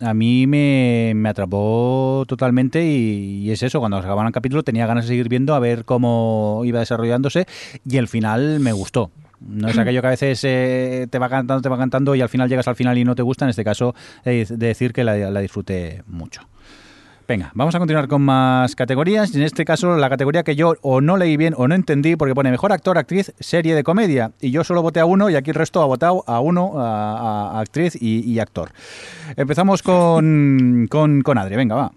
A 0.00 0.12
mí 0.12 0.46
me, 0.46 1.12
me 1.14 1.28
atrapó 1.28 2.24
totalmente 2.26 2.84
y, 2.84 3.42
y 3.44 3.50
es 3.50 3.62
eso, 3.62 3.78
cuando 3.80 3.96
acababan 3.96 4.26
el 4.26 4.32
capítulo 4.32 4.62
tenía 4.62 4.86
ganas 4.86 5.04
de 5.04 5.08
seguir 5.08 5.28
viendo 5.28 5.54
a 5.54 5.60
ver 5.60 5.84
cómo 5.84 6.62
iba 6.64 6.80
desarrollándose 6.80 7.46
y 7.88 7.96
el 7.96 8.08
final 8.08 8.60
me 8.60 8.72
gustó. 8.72 9.10
No 9.40 9.68
es 9.68 9.76
aquello 9.76 10.00
que 10.00 10.06
a 10.06 10.10
veces 10.10 10.40
eh, 10.44 11.06
te 11.10 11.18
va 11.18 11.28
cantando, 11.28 11.60
te 11.60 11.68
va 11.68 11.76
cantando 11.76 12.14
y 12.14 12.22
al 12.22 12.28
final 12.28 12.48
llegas 12.48 12.66
al 12.66 12.76
final 12.76 12.96
y 12.96 13.04
no 13.04 13.14
te 13.14 13.22
gusta. 13.22 13.44
En 13.44 13.50
este 13.50 13.62
caso, 13.62 13.94
he 14.24 14.46
de 14.46 14.56
decir 14.56 14.92
que 14.92 15.04
la 15.04 15.40
disfruté 15.40 16.02
mucho. 16.06 16.48
Venga, 17.26 17.50
vamos 17.54 17.74
a 17.74 17.78
continuar 17.78 18.06
con 18.06 18.20
más 18.20 18.76
categorías. 18.76 19.34
En 19.34 19.42
este 19.42 19.64
caso, 19.64 19.96
la 19.96 20.10
categoría 20.10 20.42
que 20.42 20.56
yo 20.56 20.74
o 20.82 21.00
no 21.00 21.16
leí 21.16 21.38
bien 21.38 21.54
o 21.56 21.66
no 21.66 21.74
entendí, 21.74 22.16
porque 22.16 22.34
pone 22.34 22.50
mejor 22.50 22.70
actor, 22.70 22.98
actriz, 22.98 23.32
serie 23.40 23.74
de 23.74 23.82
comedia. 23.82 24.32
Y 24.42 24.50
yo 24.50 24.62
solo 24.62 24.82
voté 24.82 25.00
a 25.00 25.06
uno 25.06 25.30
y 25.30 25.34
aquí 25.34 25.50
el 25.50 25.56
resto 25.56 25.80
ha 25.80 25.86
votado 25.86 26.22
a 26.26 26.40
uno, 26.40 26.74
a, 26.76 27.60
actriz 27.60 27.96
y, 27.98 28.30
y 28.30 28.40
actor. 28.40 28.72
Empezamos 29.36 29.82
con, 29.82 30.86
con, 30.90 31.22
con 31.22 31.38
Adri. 31.38 31.56
Venga, 31.56 31.74
va. 31.74 31.92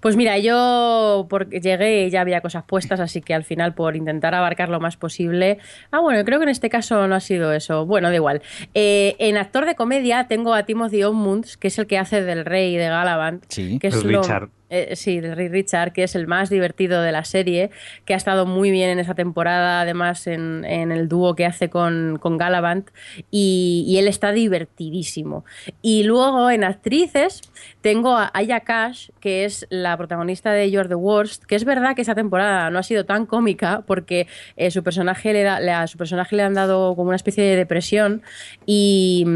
Pues 0.00 0.16
mira, 0.16 0.38
yo 0.38 1.26
porque 1.28 1.60
llegué 1.60 2.06
y 2.06 2.10
ya 2.10 2.20
había 2.20 2.40
cosas 2.40 2.64
puestas, 2.64 3.00
así 3.00 3.20
que 3.20 3.34
al 3.34 3.44
final 3.44 3.74
por 3.74 3.96
intentar 3.96 4.34
abarcar 4.34 4.68
lo 4.68 4.80
más 4.80 4.96
posible. 4.96 5.58
Ah, 5.90 6.00
bueno, 6.00 6.24
creo 6.24 6.38
que 6.38 6.44
en 6.44 6.48
este 6.50 6.70
caso 6.70 7.06
no 7.08 7.14
ha 7.14 7.20
sido 7.20 7.52
eso. 7.52 7.86
Bueno, 7.86 8.08
da 8.10 8.14
igual. 8.14 8.42
Eh, 8.74 9.16
en 9.18 9.36
actor 9.36 9.66
de 9.66 9.74
comedia 9.74 10.26
tengo 10.28 10.54
a 10.54 10.64
Timothy 10.64 11.02
Onmunds, 11.04 11.56
que 11.56 11.68
es 11.68 11.78
el 11.78 11.86
que 11.86 11.98
hace 11.98 12.22
del 12.22 12.44
rey 12.44 12.76
de 12.76 12.88
Galavant. 12.88 13.44
Sí. 13.48 13.78
que 13.78 13.88
es 13.88 14.04
lo- 14.04 14.22
Richard. 14.22 14.48
Eh, 14.74 14.96
sí, 14.96 15.20
de 15.20 15.34
Richard, 15.34 15.92
que 15.92 16.02
es 16.02 16.14
el 16.14 16.26
más 16.26 16.48
divertido 16.48 17.02
de 17.02 17.12
la 17.12 17.24
serie, 17.24 17.70
que 18.06 18.14
ha 18.14 18.16
estado 18.16 18.46
muy 18.46 18.70
bien 18.70 18.88
en 18.88 18.98
esa 18.98 19.14
temporada, 19.14 19.82
además 19.82 20.26
en, 20.26 20.64
en 20.64 20.90
el 20.92 21.10
dúo 21.10 21.34
que 21.34 21.44
hace 21.44 21.68
con, 21.68 22.18
con 22.18 22.38
Galavant, 22.38 22.88
y, 23.30 23.96
él 23.98 24.08
está 24.08 24.32
divertidísimo. 24.32 25.44
Y 25.82 26.04
luego 26.04 26.50
en 26.50 26.64
actrices 26.64 27.42
tengo 27.82 28.16
a 28.16 28.30
Aya 28.32 28.60
Cash, 28.60 29.10
que 29.20 29.44
es 29.44 29.66
la 29.68 29.94
protagonista 29.98 30.52
de 30.52 30.70
You're 30.70 30.88
the 30.88 30.94
Worst, 30.94 31.44
que 31.44 31.54
es 31.54 31.66
verdad 31.66 31.94
que 31.94 32.00
esa 32.00 32.14
temporada 32.14 32.70
no 32.70 32.78
ha 32.78 32.82
sido 32.82 33.04
tan 33.04 33.26
cómica 33.26 33.84
porque 33.86 34.26
eh, 34.56 34.70
su, 34.70 34.82
personaje 34.82 35.34
le 35.34 35.42
da, 35.42 35.82
a 35.82 35.86
su 35.86 35.98
personaje 35.98 36.34
le 36.34 36.44
han 36.44 36.54
dado 36.54 36.96
como 36.96 37.08
una 37.08 37.16
especie 37.16 37.44
de 37.44 37.56
depresión 37.56 38.22
y, 38.64 39.26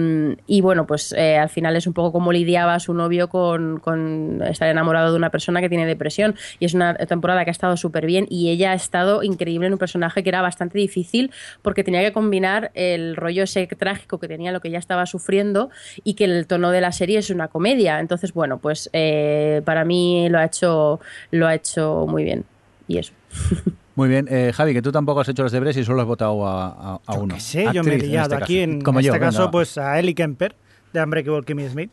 bueno, 0.63 0.87
pues 0.87 1.13
eh, 1.13 1.37
al 1.37 1.51
final 1.51 1.77
es 1.77 1.87
un 1.87 1.93
poco 1.93 2.11
como 2.13 2.33
lidiaba 2.33 2.81
su 2.81 2.95
novio 2.95 3.29
con, 3.29 3.81
con 3.81 4.43
estar 4.43 4.69
enamorado 4.71 5.11
de 5.11 5.19
una 5.19 5.26
persona 5.31 5.61
que 5.61 5.69
tiene 5.69 5.87
depresión 5.87 6.35
y 6.59 6.65
es 6.65 6.75
una 6.75 6.95
temporada 6.95 7.45
que 7.45 7.51
ha 7.51 7.53
estado 7.53 7.77
súper 7.77 8.07
bien 8.07 8.27
y 8.31 8.51
ella 8.51 8.73
ha 8.73 8.75
estado 8.75 9.23
increíble 9.23 9.67
en 9.67 9.73
un 9.75 9.79
personaje 9.79 10.23
que 10.23 10.29
era 10.29 10.43
bastante 10.43 10.79
difícil 10.79 11.31
porque 11.63 11.85
tenía 11.85 12.01
que 12.03 12.13
combinar 12.13 12.71
el 12.75 13.17
rollo 13.17 13.43
ese 13.45 13.67
trágico 13.67 14.19
que 14.19 14.29
tenía 14.29 14.53
lo 14.53 14.61
que 14.61 14.69
ella 14.69 14.79
estaba 14.79 15.07
sufriendo 15.07 15.71
y 16.05 16.15
que 16.15 16.25
el 16.25 16.47
tono 16.47 16.71
de 16.71 16.81
la 16.81 16.93
serie 16.93 17.19
es 17.19 17.31
una 17.31 17.49
comedia. 17.49 18.01
Entonces 18.01 18.33
bueno 18.33 18.59
pues 18.59 18.91
eh, 18.93 19.63
para 19.65 19.85
mí 19.85 20.29
lo 20.29 20.39
ha 20.39 20.45
hecho 20.45 21.01
lo 21.31 21.47
ha 21.47 21.55
hecho 21.55 22.07
muy 22.09 22.25
bien. 22.25 22.45
Y 22.89 22.99
eso. 22.99 23.13
Muy 23.97 24.11
bien, 24.11 24.29
eh, 24.31 24.53
Javi, 24.55 24.75
que 24.75 24.83
tú 24.83 24.93
tampoco 24.93 25.21
has 25.21 25.29
hecho 25.31 25.43
los 25.43 25.51
deberes 25.53 25.75
y 25.79 25.83
solo 25.83 26.03
has 26.03 26.07
votado 26.07 26.47
a, 26.47 26.67
a- 26.69 27.01
a 27.07 27.15
Yo 27.15 27.23
uno. 27.23 27.35
qué 27.35 27.41
sé, 27.41 27.65
yo 27.73 27.83
me 27.83 27.93
he 27.93 27.95
Actriz, 27.95 28.03
en 28.05 28.11
liado 28.11 28.33
este 28.35 28.45
aquí 28.45 28.59
en 28.61 28.81
Como 28.83 28.99
este 29.01 29.07
yo, 29.07 29.13
venga, 29.15 29.27
caso 29.29 29.51
pues 29.51 29.79
a 29.79 29.99
Ellie 29.99 30.15
Kemper 30.15 30.55
de 30.93 31.03
Unbreakable 31.03 31.43
Kimmy 31.47 31.67
Smith. 31.67 31.91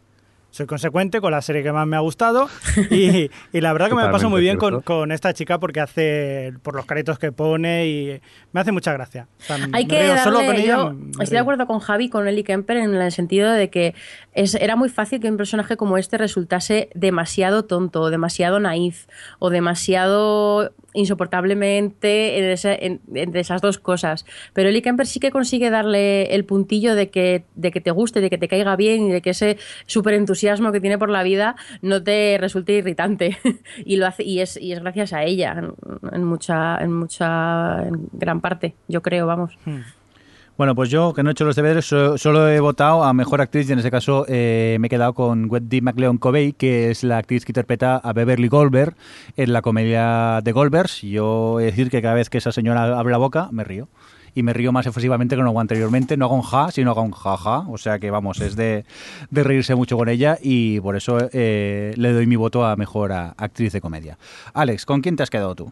Soy 0.54 0.68
consecuente 0.68 1.20
con 1.20 1.32
la 1.32 1.42
serie 1.42 1.64
que 1.64 1.72
más 1.72 1.88
me 1.88 1.96
ha 1.96 2.00
gustado 2.02 2.48
y, 2.92 3.32
y 3.52 3.62
la 3.62 3.74
verdad 3.74 3.90
que 3.90 3.96
me 3.96 4.08
paso 4.10 4.30
muy 4.30 4.40
bien 4.40 4.60
con, 4.60 4.82
con 4.82 5.12
esta 5.12 5.34
chica 5.34 5.60
porque 5.60 5.80
hace 5.80 6.54
por 6.62 6.76
los 6.76 6.86
caritos 6.86 7.18
que 7.18 7.32
pone 7.32 7.88
y 7.88 8.22
me 8.52 8.62
hace 8.62 8.72
mucha 8.72 8.94
gracia. 8.94 9.28
O 9.40 9.44
sea, 9.44 9.58
Hay 9.74 9.88
que 9.88 10.06
darle, 10.06 10.22
solo 10.22 10.46
con 10.46 10.56
ella. 10.56 10.76
yo 10.76 10.96
estoy 11.22 11.38
de 11.38 11.40
acuerdo 11.40 11.66
con 11.66 11.80
Javi, 11.80 12.08
con 12.08 12.28
Ellie 12.28 12.44
Kemper, 12.44 12.78
en 12.78 12.94
el 12.94 13.12
sentido 13.12 13.52
de 13.52 13.72
que 13.72 13.96
es, 14.34 14.54
era 14.54 14.76
muy 14.76 14.90
fácil 14.90 15.20
que 15.20 15.28
un 15.28 15.38
personaje 15.38 15.76
como 15.76 15.98
este 15.98 16.20
resultase 16.20 16.90
demasiado 16.94 17.66
tonto, 17.66 18.02
o 18.02 18.10
demasiado 18.12 18.60
naif, 18.60 19.08
o 19.40 19.50
demasiado 19.50 20.72
insoportablemente 20.94 22.54
entre 23.14 23.40
esas 23.40 23.62
dos 23.62 23.80
cosas. 23.80 24.26
Pero 24.54 24.70
Ellie 24.70 24.82
Kemper 24.82 25.08
sí 25.08 25.20
que 25.20 25.32
consigue 25.32 25.70
darle 25.70 26.34
el 26.36 26.46
puntillo 26.46 26.96
de 26.96 27.10
que, 27.10 27.46
de 27.56 27.72
que 27.72 27.82
te 27.82 27.92
guste, 27.92 28.22
de 28.22 28.30
que 28.30 28.38
te 28.38 28.48
caiga 28.48 28.76
bien 28.76 29.08
y 29.08 29.12
de 29.12 29.22
que 29.22 29.32
ese 29.32 29.58
súper 29.86 30.14
entusiasmo 30.14 30.72
que 30.72 30.80
tiene 30.80 30.98
por 30.98 31.10
la 31.10 31.24
vida 31.24 31.56
no 31.82 32.04
te 32.04 32.38
resulte 32.40 32.74
irritante. 32.74 33.38
y 33.86 33.98
lo 33.98 34.08
hace, 34.08 34.24
y 34.24 34.40
es, 34.40 34.58
y 34.58 34.72
es 34.72 34.80
gracias 34.80 35.14
a 35.14 35.24
ella, 35.24 35.56
en, 35.58 35.74
en 36.12 36.24
mucha, 36.24 36.78
en 36.78 36.94
mucha, 36.94 37.84
en 37.88 38.08
gran 38.14 38.42
parte, 38.42 38.76
yo 38.88 39.02
creo, 39.02 39.28
vamos. 39.28 39.58
Bueno, 40.56 40.76
pues 40.76 40.90
yo, 40.92 41.14
que 41.14 41.24
no 41.24 41.30
he 41.30 41.32
hecho 41.32 41.46
los 41.46 41.56
deberes, 41.56 41.86
so- 41.86 42.16
solo 42.18 42.48
he 42.48 42.60
votado 42.60 43.04
a 43.04 43.12
Mejor 43.14 43.42
Actriz 43.42 43.68
y 43.70 43.74
en 43.74 43.80
ese 43.80 43.90
caso 43.90 44.26
eh, 44.28 44.78
me 44.80 44.86
he 44.86 44.90
quedado 44.90 45.14
con 45.14 45.50
Wendy 45.50 45.82
McLeon 45.82 46.20
Covey, 46.20 46.54
que 46.54 46.92
es 46.92 47.04
la 47.04 47.18
actriz 47.18 47.44
que 47.44 47.52
interpreta 47.52 47.98
a 47.98 48.14
Beverly 48.14 48.50
Goldberg 48.50 48.96
en 49.36 49.52
la 49.52 49.64
comedia 49.64 50.42
de 50.44 50.52
Goldbergs. 50.52 51.02
Yo 51.02 51.60
he 51.60 51.64
de 51.66 51.72
decir 51.72 51.90
que 51.90 52.04
cada 52.04 52.14
vez 52.14 52.30
que 52.30 52.38
esa 52.38 52.52
señora 52.52 53.00
abre 53.00 53.12
la 53.12 53.18
boca, 53.18 53.50
me 53.52 53.64
río. 53.64 53.88
Y 54.36 54.42
me 54.44 54.54
río 54.54 54.72
más 54.72 54.86
efusivamente 54.88 55.36
que 55.36 55.42
no 55.44 55.50
hago 55.50 55.60
anteriormente. 55.60 56.18
No 56.18 56.26
hago 56.26 56.36
un 56.36 56.42
ja, 56.42 56.72
sino 56.72 56.90
hago 56.92 57.02
un 57.04 57.12
jaja. 57.12 57.66
O 57.70 57.78
sea 57.78 58.00
que, 58.00 58.10
vamos, 58.10 58.40
es 58.42 58.56
de, 58.56 58.84
de 59.30 59.44
reírse 59.44 59.76
mucho 59.76 59.96
con 59.98 60.10
ella 60.10 60.38
y 60.42 60.80
por 60.82 60.96
eso 60.96 61.18
eh, 61.34 61.94
le 61.98 62.14
doy 62.14 62.26
mi 62.28 62.36
voto 62.36 62.66
a 62.66 62.76
Mejor 62.76 63.12
a- 63.12 63.34
Actriz 63.38 63.74
de 63.74 63.82
Comedia. 63.82 64.18
Alex, 64.56 64.86
¿con 64.86 65.02
quién 65.02 65.16
te 65.16 65.22
has 65.24 65.30
quedado 65.30 65.54
tú? 65.54 65.72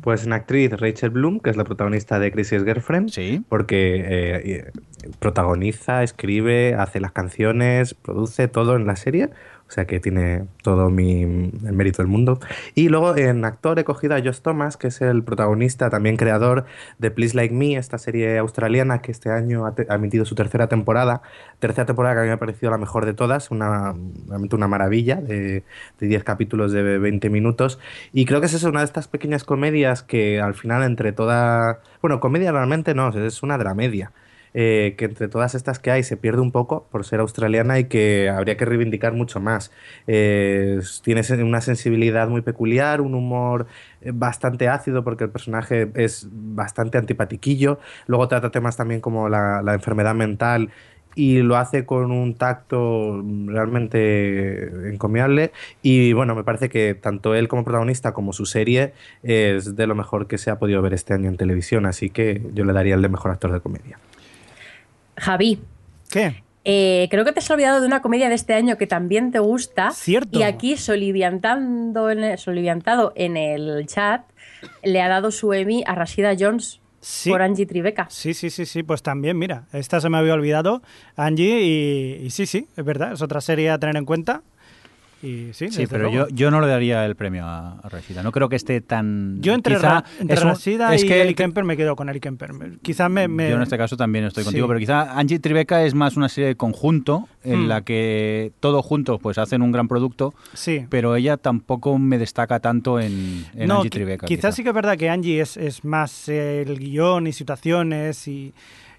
Pues 0.00 0.24
en 0.24 0.32
actriz 0.32 0.72
Rachel 0.72 1.10
Bloom, 1.10 1.40
que 1.40 1.50
es 1.50 1.56
la 1.56 1.64
protagonista 1.64 2.18
de 2.18 2.32
Crisis 2.32 2.64
Girlfriend. 2.64 3.10
Sí. 3.10 3.44
Porque 3.48 3.96
eh, 3.96 4.40
eh, 4.44 4.70
protagoniza, 5.18 6.02
escribe, 6.02 6.74
hace 6.74 7.00
las 7.00 7.12
canciones, 7.12 7.94
produce 7.94 8.48
todo 8.48 8.76
en 8.76 8.86
la 8.86 8.96
serie. 8.96 9.30
O 9.72 9.74
sea 9.74 9.86
que 9.86 10.00
tiene 10.00 10.44
todo 10.62 10.90
mi, 10.90 11.22
el 11.22 11.72
mérito 11.72 12.02
del 12.02 12.06
mundo. 12.06 12.38
Y 12.74 12.90
luego 12.90 13.16
en 13.16 13.42
actor 13.46 13.78
he 13.78 13.84
cogido 13.84 14.14
a 14.14 14.18
Josh 14.18 14.40
Thomas, 14.40 14.76
que 14.76 14.88
es 14.88 15.00
el 15.00 15.22
protagonista, 15.24 15.88
también 15.88 16.18
creador 16.18 16.66
de 16.98 17.10
Please 17.10 17.34
Like 17.34 17.54
Me, 17.54 17.76
esta 17.76 17.96
serie 17.96 18.36
australiana 18.36 19.00
que 19.00 19.10
este 19.10 19.30
año 19.30 19.64
ha, 19.64 19.94
emitido 19.94 20.26
su 20.26 20.34
tercera 20.34 20.68
temporada. 20.68 21.22
Tercera 21.58 21.86
temporada 21.86 22.16
que 22.16 22.20
a 22.20 22.22
mí 22.24 22.28
me 22.28 22.34
ha 22.34 22.38
parecido 22.38 22.70
la 22.70 22.76
mejor 22.76 23.06
de 23.06 23.14
todas, 23.14 23.50
una, 23.50 23.94
realmente 24.28 24.54
una 24.56 24.68
maravilla, 24.68 25.16
de, 25.16 25.64
de 25.98 26.06
10 26.06 26.22
capítulos 26.22 26.72
de 26.72 26.98
20 26.98 27.30
minutos. 27.30 27.78
Y 28.12 28.26
creo 28.26 28.40
que 28.40 28.48
es 28.48 28.62
una 28.64 28.80
de 28.80 28.84
estas 28.84 29.08
pequeñas 29.08 29.42
comedias 29.42 30.02
que 30.02 30.38
al 30.38 30.52
final 30.52 30.82
entre 30.82 31.12
toda... 31.12 31.80
Bueno, 32.02 32.20
comedia 32.20 32.52
realmente 32.52 32.94
no, 32.94 33.08
es 33.08 33.42
una 33.42 33.56
dramedia. 33.56 34.12
Eh, 34.54 34.94
que 34.98 35.06
entre 35.06 35.28
todas 35.28 35.54
estas 35.54 35.78
que 35.78 35.90
hay 35.90 36.02
se 36.02 36.16
pierde 36.16 36.42
un 36.42 36.52
poco 36.52 36.86
por 36.90 37.04
ser 37.04 37.20
australiana 37.20 37.78
y 37.78 37.84
que 37.84 38.28
habría 38.28 38.56
que 38.56 38.64
reivindicar 38.64 39.14
mucho 39.14 39.40
más. 39.40 39.72
Eh, 40.06 40.80
tiene 41.02 41.22
una 41.42 41.60
sensibilidad 41.60 42.28
muy 42.28 42.42
peculiar, 42.42 43.00
un 43.00 43.14
humor 43.14 43.66
eh, 44.02 44.10
bastante 44.12 44.68
ácido 44.68 45.04
porque 45.04 45.24
el 45.24 45.30
personaje 45.30 45.90
es 45.94 46.28
bastante 46.30 46.98
antipatiquillo. 46.98 47.78
Luego 48.06 48.28
trata 48.28 48.50
temas 48.50 48.76
también 48.76 49.00
como 49.00 49.28
la, 49.28 49.62
la 49.62 49.74
enfermedad 49.74 50.14
mental 50.14 50.70
y 51.14 51.42
lo 51.42 51.56
hace 51.56 51.84
con 51.84 52.10
un 52.10 52.34
tacto 52.34 53.22
realmente 53.46 54.88
encomiable 54.90 55.52
y 55.82 56.12
bueno, 56.12 56.34
me 56.34 56.44
parece 56.44 56.68
que 56.68 56.94
tanto 56.94 57.34
él 57.34 57.48
como 57.48 57.64
protagonista 57.64 58.12
como 58.12 58.32
su 58.32 58.46
serie 58.46 58.94
es 59.22 59.76
de 59.76 59.86
lo 59.86 59.94
mejor 59.94 60.26
que 60.26 60.38
se 60.38 60.50
ha 60.50 60.58
podido 60.58 60.80
ver 60.82 60.94
este 60.94 61.14
año 61.14 61.28
en 61.28 61.36
televisión, 61.36 61.86
así 61.86 62.10
que 62.10 62.42
yo 62.54 62.64
le 62.64 62.72
daría 62.72 62.94
el 62.94 63.02
de 63.02 63.08
mejor 63.08 63.30
actor 63.30 63.52
de 63.52 63.60
comedia. 63.60 63.98
Javi, 65.22 65.60
¿Qué? 66.10 66.42
eh, 66.64 67.06
creo 67.10 67.24
que 67.24 67.30
te 67.32 67.38
has 67.38 67.50
olvidado 67.50 67.80
de 67.80 67.86
una 67.86 68.02
comedia 68.02 68.28
de 68.28 68.34
este 68.34 68.54
año 68.54 68.76
que 68.76 68.88
también 68.88 69.30
te 69.30 69.38
gusta. 69.38 69.92
Cierto. 69.92 70.36
Y 70.38 70.42
aquí, 70.42 70.76
soliviantando 70.76 72.10
en 72.10 72.24
el, 72.24 72.38
soliviantado 72.38 73.12
en 73.14 73.36
el 73.36 73.86
chat, 73.86 74.22
le 74.82 75.00
ha 75.00 75.08
dado 75.08 75.30
su 75.30 75.52
Emmy 75.52 75.84
a 75.86 75.94
Rashida 75.94 76.34
Jones 76.38 76.80
Sí. 77.00 77.30
por 77.30 77.42
Angie 77.42 77.66
Tribeca. 77.66 78.06
Sí, 78.10 78.32
sí, 78.32 78.48
sí, 78.48 78.64
sí, 78.64 78.84
pues 78.84 79.02
también, 79.02 79.36
mira, 79.36 79.64
esta 79.72 80.00
se 80.00 80.08
me 80.08 80.18
había 80.18 80.34
olvidado, 80.34 80.82
Angie, 81.16 81.60
y, 81.62 82.26
y 82.26 82.30
sí, 82.30 82.46
sí, 82.46 82.68
es 82.76 82.84
verdad, 82.84 83.12
es 83.12 83.22
otra 83.22 83.40
serie 83.40 83.70
a 83.70 83.78
tener 83.78 83.96
en 83.96 84.04
cuenta. 84.04 84.42
Y 85.22 85.50
sí, 85.52 85.68
pero 85.88 86.10
luego. 86.10 86.28
yo, 86.28 86.34
yo 86.34 86.50
no 86.50 86.60
le 86.60 86.66
daría 86.66 87.06
el 87.06 87.14
premio 87.14 87.44
a, 87.46 87.78
a 87.78 87.88
Rashida. 87.88 88.22
No 88.24 88.32
creo 88.32 88.48
que 88.48 88.56
esté 88.56 88.80
tan. 88.80 89.40
Yo 89.40 89.54
entre, 89.54 89.76
quizá 89.76 89.88
Ra- 90.00 90.04
entre 90.18 90.34
es 90.36 90.42
un- 90.42 90.48
Rashida 90.48 90.94
es 90.94 91.04
y 91.04 91.06
que 91.06 91.22
Ellie 91.22 91.34
Kemper 91.36 91.62
me 91.62 91.76
quedo 91.76 91.94
con 91.94 92.08
Ellie 92.08 92.20
Kemper. 92.20 92.50
Quizás 92.82 93.08
me, 93.08 93.28
me- 93.28 93.48
Yo 93.50 93.56
en 93.56 93.62
este 93.62 93.78
caso 93.78 93.96
también 93.96 94.24
estoy 94.24 94.42
contigo, 94.42 94.66
Sí. 94.66 94.68
pero 94.68 94.80
quizá 94.80 95.16
Angie 95.18 95.38
Tribeca 95.38 95.84
es 95.84 95.94
más 95.94 96.16
una 96.16 96.28
serie 96.28 96.48
de 96.48 96.56
conjunto 96.56 97.28
en 97.44 97.64
Hmm. 97.64 97.68
la 97.68 97.82
que 97.82 98.52
todos 98.60 98.84
juntos 98.84 99.20
pues 99.22 99.38
hacen 99.38 99.62
un 99.62 99.70
gran 99.70 99.86
producto, 99.86 100.34
Sí. 100.54 100.86
pero 100.88 101.14
ella 101.14 101.36
tampoco 101.36 101.98
me 101.98 102.18
destaca 102.18 102.58
tanto 102.60 102.98
en, 102.98 103.46
en 103.54 103.68
no, 103.68 103.76
Angie 103.76 103.90
Tribeca. 103.90 104.26
quizás 104.26 104.38
quizá. 104.40 104.52
sí 104.52 104.62
que 104.64 104.70
es 104.70 104.74
verdad 104.74 104.96
que 104.96 105.08
Angie 105.08 105.40
es, 105.40 105.56
es 105.56 105.84
más 105.84 106.28
el 106.28 106.78
guion 106.78 107.26
y 107.28 107.32
situaciones 107.32 108.26
y, 108.26 108.52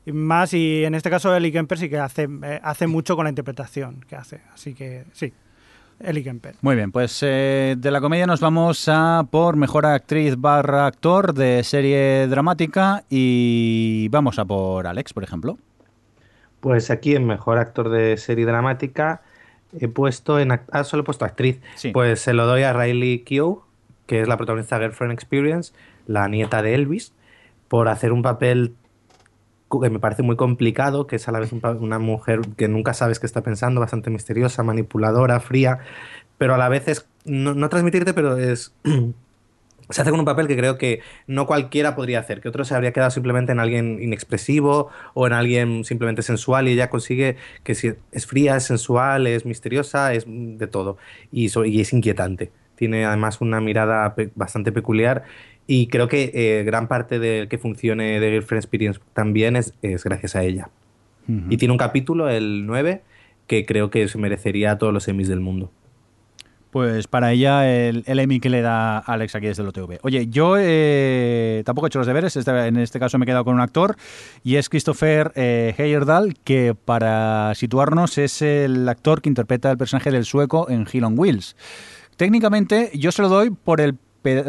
más, 0.05 0.53
y 0.53 0.83
en 0.83 0.95
este 0.95 1.09
caso 1.09 1.35
Ellie 1.35 1.51
Kemper 1.51 1.77
sí 1.77 1.89
que 1.89 1.97
hace, 1.97 2.27
eh, 2.43 2.59
hace 2.63 2.87
mucho 2.87 3.15
con 3.15 3.23
la 3.25 3.29
interpretación 3.29 4.03
que 4.07 4.15
hace. 4.17 4.41
Así 4.53 4.73
que 4.73 5.03
sí, 5.13 5.31
Ellie 5.99 6.23
Kemper. 6.23 6.55
Muy 6.61 6.75
bien, 6.75 6.91
pues 6.91 7.19
eh, 7.21 7.75
de 7.77 7.91
la 7.91 8.01
comedia 8.01 8.27
nos 8.27 8.39
vamos 8.39 8.87
a 8.87 9.25
por 9.29 9.55
mejor 9.55 9.85
actriz 9.85 10.35
barra 10.37 10.85
actor 10.85 11.33
de 11.33 11.63
serie 11.63 12.27
dramática 12.27 13.03
y 13.09 14.07
vamos 14.09 14.39
a 14.39 14.45
por 14.45 14.87
Alex, 14.87 15.13
por 15.13 15.23
ejemplo. 15.23 15.57
Pues 16.59 16.91
aquí 16.91 17.15
en 17.15 17.25
mejor 17.25 17.57
actor 17.57 17.89
de 17.89 18.17
serie 18.17 18.45
dramática 18.45 19.21
he 19.79 19.87
puesto 19.87 20.39
en 20.39 20.51
ah, 20.51 20.83
solo 20.83 21.01
he 21.01 21.05
puesto 21.05 21.25
actriz. 21.25 21.59
Sí. 21.75 21.91
Pues 21.91 22.21
se 22.21 22.33
lo 22.33 22.45
doy 22.45 22.63
a 22.63 22.73
Riley 22.73 23.19
Keough, 23.19 23.63
que 24.05 24.21
es 24.21 24.27
la 24.27 24.37
protagonista 24.37 24.77
de 24.77 24.85
Girlfriend 24.85 25.13
Experience, 25.13 25.73
la 26.07 26.27
nieta 26.27 26.61
de 26.61 26.75
Elvis, 26.75 27.13
por 27.67 27.87
hacer 27.87 28.11
un 28.11 28.21
papel 28.21 28.75
que 29.81 29.89
me 29.89 29.99
parece 29.99 30.23
muy 30.23 30.35
complicado, 30.35 31.07
que 31.07 31.17
es 31.17 31.27
a 31.27 31.31
la 31.31 31.39
vez 31.39 31.51
una 31.53 31.99
mujer 31.99 32.41
que 32.57 32.67
nunca 32.67 32.93
sabes 32.93 33.19
qué 33.19 33.25
está 33.25 33.41
pensando, 33.41 33.81
bastante 33.81 34.09
misteriosa, 34.09 34.63
manipuladora, 34.63 35.39
fría, 35.39 35.79
pero 36.37 36.55
a 36.55 36.57
la 36.57 36.69
vez 36.69 36.87
es 36.87 37.07
no, 37.25 37.53
no 37.53 37.69
transmitirte, 37.69 38.13
pero 38.13 38.37
es 38.37 38.73
se 39.89 40.01
hace 40.01 40.11
con 40.11 40.19
un 40.19 40.25
papel 40.25 40.47
que 40.47 40.55
creo 40.55 40.77
que 40.77 41.01
no 41.27 41.45
cualquiera 41.45 41.95
podría 41.95 42.19
hacer, 42.19 42.41
que 42.41 42.49
otro 42.49 42.65
se 42.65 42.75
habría 42.75 42.93
quedado 42.93 43.11
simplemente 43.11 43.51
en 43.51 43.59
alguien 43.59 44.01
inexpresivo 44.01 44.89
o 45.13 45.27
en 45.27 45.33
alguien 45.33 45.83
simplemente 45.83 46.21
sensual 46.21 46.67
y 46.67 46.71
ella 46.71 46.89
consigue 46.89 47.37
que 47.63 47.75
si 47.75 47.93
es 48.11 48.25
fría, 48.25 48.55
es 48.55 48.63
sensual, 48.63 49.27
es 49.27 49.45
misteriosa, 49.45 50.13
es 50.13 50.25
de 50.27 50.67
todo 50.67 50.97
y, 51.31 51.45
es 51.81 51.93
inquietante. 51.93 52.51
Tiene 52.75 53.05
además 53.05 53.39
una 53.39 53.61
mirada 53.61 54.15
bastante 54.35 54.71
peculiar 54.71 55.23
y 55.67 55.87
creo 55.87 56.07
que 56.07 56.31
eh, 56.33 56.63
gran 56.63 56.87
parte 56.87 57.19
de 57.19 57.47
que 57.49 57.57
funcione 57.57 58.19
de 58.19 58.29
Girlfriend 58.31 58.63
Experience 58.63 58.99
también 59.13 59.55
es, 59.55 59.73
es 59.81 60.03
gracias 60.03 60.35
a 60.35 60.43
ella. 60.43 60.69
Y 61.49 61.55
tiene 61.55 61.71
un 61.71 61.77
capítulo, 61.77 62.27
el 62.29 62.65
9, 62.65 63.01
que 63.47 63.65
creo 63.65 63.89
que 63.89 64.07
se 64.09 64.17
merecería 64.17 64.71
a 64.71 64.77
todos 64.77 64.91
los 64.93 65.07
Emmys 65.07 65.29
del 65.29 65.39
mundo. 65.39 65.71
Pues 66.69 67.07
para 67.07 67.31
ella 67.31 67.69
el, 67.71 68.03
el 68.07 68.19
Emmy 68.19 68.39
que 68.39 68.49
le 68.49 68.61
da 68.61 68.97
Alex 68.97 69.35
aquí 69.35 69.45
desde 69.45 69.61
el 69.61 69.69
OTV. 69.69 69.99
Oye, 70.01 70.27
yo 70.27 70.55
eh, 70.59 71.61
tampoco 71.65 71.85
he 71.85 71.89
hecho 71.89 71.99
los 71.99 72.07
deberes, 72.07 72.35
este- 72.35 72.67
en 72.67 72.77
este 72.77 72.99
caso 72.99 73.17
me 73.19 73.23
he 73.23 73.27
quedado 73.27 73.45
con 73.45 73.53
un 73.53 73.61
actor 73.61 73.95
y 74.43 74.55
es 74.55 74.69
Christopher 74.69 75.31
eh, 75.35 75.75
Heyerdahl, 75.77 76.33
que 76.43 76.73
para 76.75 77.53
situarnos 77.55 78.17
es 78.17 78.41
el 78.41 78.89
actor 78.89 79.21
que 79.21 79.29
interpreta 79.29 79.69
el 79.71 79.77
personaje 79.77 80.09
del 80.11 80.25
sueco 80.25 80.67
en 80.69 80.87
Hill 80.91 81.03
on 81.03 81.17
Wheels. 81.17 81.55
Técnicamente 82.17 82.89
yo 82.95 83.11
se 83.11 83.21
lo 83.21 83.29
doy 83.29 83.51
por 83.51 83.79
el 83.79 83.95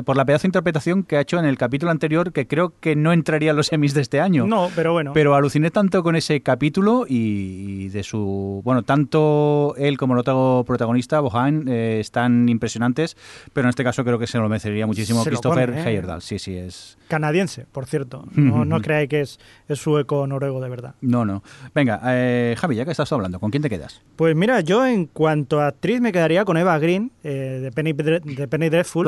por 0.05 0.17
la 0.17 0.25
pedazo 0.25 0.43
de 0.43 0.49
interpretación 0.49 1.03
que 1.03 1.17
ha 1.17 1.21
hecho 1.21 1.39
en 1.39 1.45
el 1.45 1.59
capítulo 1.59 1.91
anterior, 1.91 2.33
que 2.33 2.47
creo 2.47 2.73
que 2.81 2.97
no 2.97 3.13
entraría 3.13 3.51
en 3.51 3.57
los 3.57 3.73
Emmys 3.73 3.95
de 3.95 4.01
este 4.01 4.21
año. 4.21 4.47
No, 4.47 4.71
pero 4.75 4.93
bueno. 4.93 5.13
Pero 5.13 5.35
aluciné 5.35 5.71
tanto 5.71 6.03
con 6.03 6.17
ese 6.17 6.41
capítulo 6.41 7.07
y, 7.09 7.85
y 7.85 7.89
de 7.89 8.03
su. 8.03 8.61
Bueno, 8.65 8.83
tanto 8.83 9.75
él 9.77 9.99
como 9.99 10.15
el 10.15 10.21
otro 10.21 10.65
protagonista, 10.67 11.21
Bohan, 11.21 11.65
eh, 11.69 11.99
están 12.01 12.49
impresionantes, 12.49 13.17
pero 13.53 13.67
en 13.67 13.71
este 13.71 13.85
caso 13.85 14.05
creo 14.05 14.19
que 14.19 14.27
se 14.27 14.39
lo 14.39 14.49
merecería 14.49 14.87
muchísimo 14.87 15.23
Se 15.23 15.31
Christopher 15.31 15.71
come, 15.71 15.83
¿eh? 15.83 15.89
Heyerdahl. 15.89 16.23
Sí, 16.23 16.39
sí, 16.39 16.57
es. 16.57 16.99
Canadiense, 17.09 17.67
por 17.71 17.87
cierto. 17.87 18.25
No, 18.45 18.65
no 18.67 18.81
creáis 18.83 19.09
que 19.09 19.21
es, 19.23 19.41
es 19.69 19.79
sueco 19.79 20.27
noruego 20.27 20.61
de 20.61 20.69
verdad. 20.69 20.95
No, 21.01 21.25
no. 21.25 21.43
Venga, 21.75 22.01
eh, 22.05 22.55
Javi, 22.59 22.77
ya 22.77 22.85
que 22.85 22.91
estás 22.91 23.11
hablando, 23.11 23.41
¿con 23.41 23.51
quién 23.51 23.63
te 23.63 23.71
quedas? 23.71 24.03
Pues 24.17 24.37
mira, 24.37 24.61
yo 24.61 24.87
en 24.87 25.07
cuanto 25.07 25.61
a 25.61 25.69
actriz 25.69 26.01
me 26.01 26.13
quedaría 26.13 26.45
con 26.45 26.59
Eva 26.59 26.79
Green, 26.79 27.11
eh, 27.23 27.61
de, 27.63 27.73
Penny, 27.73 27.95
de 27.95 28.49
Penny 28.49 28.69
Dreadful. 28.69 29.07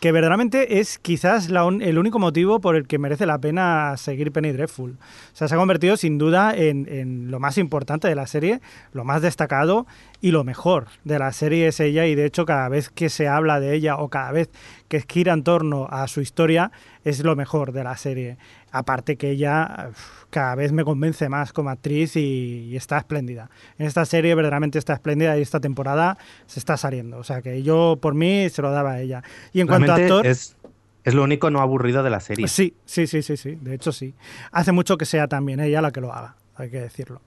Que 0.00 0.12
verdaderamente 0.12 0.80
es 0.80 0.98
quizás 0.98 1.50
la 1.50 1.64
un- 1.64 1.82
el 1.82 1.98
único 1.98 2.18
motivo 2.18 2.60
por 2.60 2.76
el 2.76 2.86
que 2.86 2.98
merece 2.98 3.26
la 3.26 3.38
pena 3.38 3.96
seguir 3.96 4.32
Penny 4.32 4.52
Dreadful. 4.52 4.92
O 4.92 4.96
sea, 5.36 5.48
se 5.48 5.54
ha 5.54 5.58
convertido 5.58 5.96
sin 5.96 6.18
duda 6.18 6.54
en, 6.56 6.86
en 6.90 7.30
lo 7.30 7.40
más 7.40 7.58
importante 7.58 8.08
de 8.08 8.14
la 8.14 8.26
serie, 8.26 8.60
lo 8.92 9.04
más 9.04 9.22
destacado 9.22 9.86
y 10.20 10.30
lo 10.32 10.44
mejor 10.44 10.86
de 11.04 11.18
la 11.18 11.32
serie 11.32 11.68
es 11.68 11.80
ella 11.80 12.06
y 12.06 12.14
de 12.14 12.24
hecho 12.26 12.44
cada 12.44 12.68
vez 12.68 12.90
que 12.90 13.08
se 13.08 13.28
habla 13.28 13.60
de 13.60 13.74
ella 13.74 13.96
o 13.96 14.08
cada 14.08 14.32
vez 14.32 14.50
que 14.88 15.00
gira 15.08 15.32
en 15.32 15.44
torno 15.44 15.86
a 15.90 16.08
su 16.08 16.20
historia 16.20 16.72
es 17.04 17.22
lo 17.24 17.36
mejor 17.36 17.72
de 17.72 17.84
la 17.84 17.96
serie. 17.96 18.36
Aparte 18.70 19.16
que 19.16 19.30
ella 19.30 19.90
cada 20.30 20.54
vez 20.54 20.72
me 20.72 20.84
convence 20.84 21.28
más 21.28 21.52
como 21.52 21.70
actriz 21.70 22.16
y, 22.16 22.68
y 22.70 22.76
está 22.76 22.98
espléndida. 22.98 23.50
En 23.78 23.86
esta 23.86 24.04
serie 24.04 24.34
verdaderamente 24.34 24.78
está 24.78 24.92
espléndida 24.92 25.38
y 25.38 25.42
esta 25.42 25.60
temporada 25.60 26.18
se 26.46 26.58
está 26.58 26.76
saliendo. 26.76 27.18
O 27.18 27.24
sea 27.24 27.40
que 27.40 27.62
yo 27.62 27.98
por 28.00 28.14
mí 28.14 28.48
se 28.50 28.60
lo 28.62 28.70
daba 28.70 28.92
a 28.92 29.00
ella. 29.00 29.22
Y 29.52 29.60
en 29.60 29.66
cuanto 29.66 29.92
a 29.92 29.96
actor... 29.96 30.26
es, 30.26 30.56
es 31.04 31.14
lo 31.14 31.22
único 31.24 31.50
no 31.50 31.60
aburrido 31.60 32.02
de 32.02 32.10
la 32.10 32.20
serie. 32.20 32.46
Sí, 32.48 32.74
sí, 32.84 33.06
sí, 33.06 33.22
sí, 33.22 33.36
sí. 33.38 33.56
De 33.60 33.74
hecho, 33.74 33.92
sí. 33.92 34.14
Hace 34.52 34.72
mucho 34.72 34.98
que 34.98 35.06
sea 35.06 35.28
también 35.28 35.60
ella 35.60 35.80
la 35.80 35.90
que 35.90 36.02
lo 36.02 36.12
haga, 36.12 36.36
hay 36.56 36.68
que 36.68 36.80
decirlo. 36.80 37.22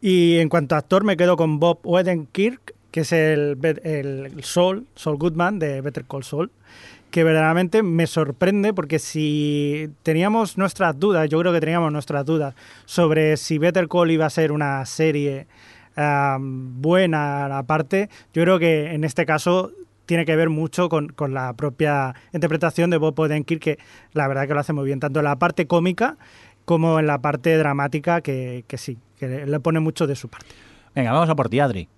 Y 0.00 0.38
en 0.38 0.48
cuanto 0.48 0.74
a 0.74 0.78
actor, 0.78 1.04
me 1.04 1.16
quedo 1.16 1.36
con 1.36 1.60
Bob 1.60 1.78
Odenkirk, 1.84 2.74
que 2.90 3.00
es 3.00 3.12
el, 3.12 3.58
el 3.84 4.44
Saul, 4.44 4.86
Saul 4.96 5.16
Goodman 5.16 5.58
de 5.58 5.80
Better 5.80 6.04
Call 6.04 6.24
Saul, 6.24 6.50
que 7.14 7.22
verdaderamente 7.22 7.84
me 7.84 8.08
sorprende 8.08 8.74
porque 8.74 8.98
si 8.98 9.88
teníamos 10.02 10.58
nuestras 10.58 10.98
dudas, 10.98 11.28
yo 11.28 11.38
creo 11.38 11.52
que 11.52 11.60
teníamos 11.60 11.92
nuestras 11.92 12.26
dudas 12.26 12.56
sobre 12.86 13.36
si 13.36 13.56
Better 13.56 13.86
Call 13.86 14.10
iba 14.10 14.26
a 14.26 14.30
ser 14.30 14.50
una 14.50 14.84
serie 14.84 15.46
am, 15.94 16.82
buena 16.82 17.56
aparte, 17.56 18.10
yo 18.32 18.42
creo 18.42 18.58
que 18.58 18.94
en 18.94 19.04
este 19.04 19.26
caso 19.26 19.70
tiene 20.06 20.24
que 20.24 20.34
ver 20.34 20.50
mucho 20.50 20.88
con, 20.88 21.10
con 21.10 21.34
la 21.34 21.52
propia 21.52 22.16
interpretación 22.32 22.90
de 22.90 22.96
Bob 22.96 23.16
Odenkirk, 23.16 23.62
que 23.62 23.78
la 24.12 24.26
verdad 24.26 24.48
que 24.48 24.54
lo 24.54 24.58
hace 24.58 24.72
muy 24.72 24.84
bien, 24.84 24.98
tanto 24.98 25.20
en 25.20 25.26
la 25.26 25.36
parte 25.36 25.68
cómica 25.68 26.16
como 26.64 26.98
en 26.98 27.06
la 27.06 27.20
parte 27.20 27.56
dramática, 27.56 28.22
que, 28.22 28.64
que 28.66 28.76
sí, 28.76 28.98
que 29.20 29.46
le 29.46 29.60
pone 29.60 29.78
mucho 29.78 30.08
de 30.08 30.16
su 30.16 30.28
parte. 30.28 30.48
Venga, 30.96 31.12
vamos 31.12 31.30
a 31.30 31.36
por 31.36 31.48
ti, 31.48 31.60
Adri. 31.60 31.88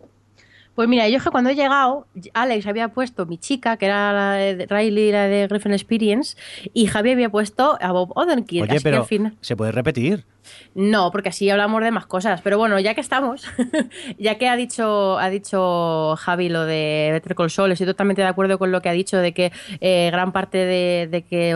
Pues 0.76 0.90
mira, 0.90 1.08
yo 1.08 1.16
es 1.16 1.24
que 1.24 1.30
cuando 1.30 1.48
he 1.48 1.54
llegado, 1.54 2.06
Alex 2.34 2.66
había 2.66 2.88
puesto 2.88 3.24
mi 3.24 3.38
chica, 3.38 3.78
que 3.78 3.86
era 3.86 4.12
la 4.12 4.32
de 4.32 4.66
Riley, 4.66 5.10
la 5.10 5.26
de 5.26 5.46
Griffin 5.48 5.72
Experience, 5.72 6.36
y 6.74 6.86
Javi 6.86 7.12
había 7.12 7.30
puesto 7.30 7.78
a 7.80 7.92
Bob 7.92 8.12
Odenkirk. 8.14 8.64
Oye, 8.64 8.72
así 8.72 8.84
que 8.84 8.90
pero 8.90 8.98
al 8.98 9.06
fin... 9.06 9.36
se 9.40 9.56
puede 9.56 9.72
repetir. 9.72 10.26
No, 10.74 11.10
porque 11.10 11.30
así 11.30 11.48
hablamos 11.48 11.82
de 11.82 11.90
más 11.90 12.04
cosas. 12.04 12.42
Pero 12.42 12.58
bueno, 12.58 12.78
ya 12.78 12.94
que 12.94 13.00
estamos, 13.00 13.48
ya 14.18 14.36
que 14.36 14.48
ha 14.48 14.56
dicho, 14.56 15.18
ha 15.18 15.30
dicho 15.30 16.14
Javi 16.16 16.50
lo 16.50 16.66
de 16.66 17.08
Better 17.12 17.34
Call 17.34 17.50
Saul, 17.50 17.72
estoy 17.72 17.86
totalmente 17.86 18.20
de 18.20 18.28
acuerdo 18.28 18.58
con 18.58 18.70
lo 18.70 18.82
que 18.82 18.90
ha 18.90 18.92
dicho 18.92 19.16
de 19.16 19.32
que 19.32 19.52
eh, 19.80 20.10
gran 20.12 20.32
parte 20.32 20.58
de, 20.58 21.08
de 21.10 21.22
que, 21.22 21.54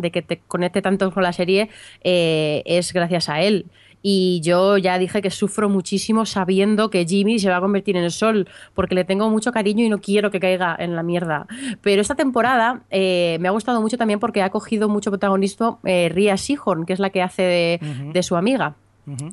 de 0.00 0.10
que 0.10 0.22
te 0.22 0.40
conecte 0.40 0.82
tanto 0.82 1.08
con 1.12 1.22
la 1.22 1.32
serie 1.32 1.70
eh, 2.02 2.62
es 2.66 2.92
gracias 2.92 3.28
a 3.28 3.40
él. 3.42 3.66
Y 4.02 4.40
yo 4.42 4.78
ya 4.78 4.98
dije 4.98 5.22
que 5.22 5.30
sufro 5.30 5.68
muchísimo 5.68 6.26
sabiendo 6.26 6.90
que 6.90 7.04
Jimmy 7.06 7.38
se 7.38 7.50
va 7.50 7.56
a 7.56 7.60
convertir 7.60 7.96
en 7.96 8.04
el 8.04 8.10
sol, 8.10 8.48
porque 8.74 8.94
le 8.94 9.04
tengo 9.04 9.28
mucho 9.30 9.52
cariño 9.52 9.84
y 9.84 9.88
no 9.88 10.00
quiero 10.00 10.30
que 10.30 10.40
caiga 10.40 10.76
en 10.78 10.96
la 10.96 11.02
mierda. 11.02 11.46
Pero 11.82 12.00
esta 12.00 12.14
temporada 12.14 12.82
eh, 12.90 13.38
me 13.40 13.48
ha 13.48 13.50
gustado 13.50 13.80
mucho 13.80 13.98
también 13.98 14.20
porque 14.20 14.42
ha 14.42 14.50
cogido 14.50 14.88
mucho 14.88 15.10
protagonismo 15.10 15.80
eh, 15.84 16.08
Ria 16.12 16.36
Seahorn, 16.36 16.86
que 16.86 16.92
es 16.92 16.98
la 16.98 17.10
que 17.10 17.22
hace 17.22 17.42
de, 17.42 17.80
de 18.12 18.22
su 18.22 18.36
amiga. 18.36 18.76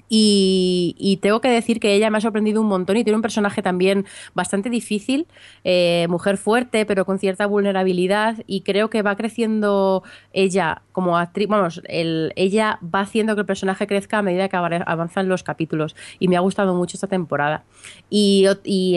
Y, 0.10 0.96
y 0.98 1.18
tengo 1.18 1.42
que 1.42 1.50
decir 1.50 1.80
que 1.80 1.94
ella 1.94 2.10
me 2.10 2.18
ha 2.18 2.22
sorprendido 2.22 2.62
un 2.62 2.68
montón 2.68 2.98
y 2.98 3.04
tiene 3.04 3.16
un 3.16 3.22
personaje 3.22 3.62
también 3.62 4.06
bastante 4.34 4.70
difícil, 4.70 5.28
eh, 5.64 6.08
mujer 6.10 6.38
fuerte, 6.38 6.86
pero 6.86 7.06
con 7.06 7.20
cierta 7.20 7.46
vulnerabilidad. 7.46 8.38
Y 8.48 8.62
creo 8.62 8.90
que 8.90 9.02
va 9.02 9.16
creciendo 9.16 10.04
ella 10.34 10.82
como 10.92 11.18
actriz. 11.18 11.48
Vamos, 11.48 11.82
el- 11.86 12.34
ella 12.36 12.80
va 12.84 13.02
haciendo 13.02 13.36
que 13.36 13.42
el 13.42 13.46
personaje 13.48 13.88
crezca 13.88 14.20
a 14.20 14.22
medida 14.22 14.48
que 14.50 14.58
avanzan 14.58 15.28
los 15.28 15.44
capítulos. 15.44 15.96
Y 16.20 16.28
me 16.28 16.38
ha 16.38 16.40
gustado 16.42 16.74
mucho 16.74 16.98
esta 16.98 17.08
temporada. 17.08 17.64
Y, 18.10 18.46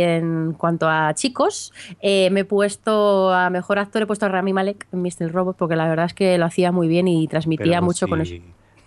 en 0.00 0.52
cuanto 0.56 0.88
a 0.88 1.12
chicos, 1.14 1.72
eh, 2.00 2.30
me 2.30 2.40
he 2.40 2.44
puesto 2.44 3.32
a 3.32 3.50
mejor 3.50 3.78
actor, 3.78 4.02
he 4.02 4.06
puesto 4.06 4.26
a 4.26 4.28
Rami 4.28 4.52
Malek 4.52 4.86
en 4.92 5.02
Mr. 5.02 5.32
Robot, 5.32 5.56
porque 5.56 5.76
la 5.76 5.88
verdad 5.88 6.06
es 6.06 6.14
que 6.14 6.38
lo 6.38 6.44
hacía 6.46 6.72
muy 6.72 6.88
bien 6.88 7.08
y 7.08 7.26
transmitía 7.28 7.78
Pero 7.78 7.82
mucho 7.82 8.08
con 8.08 8.20
eso. 8.20 8.34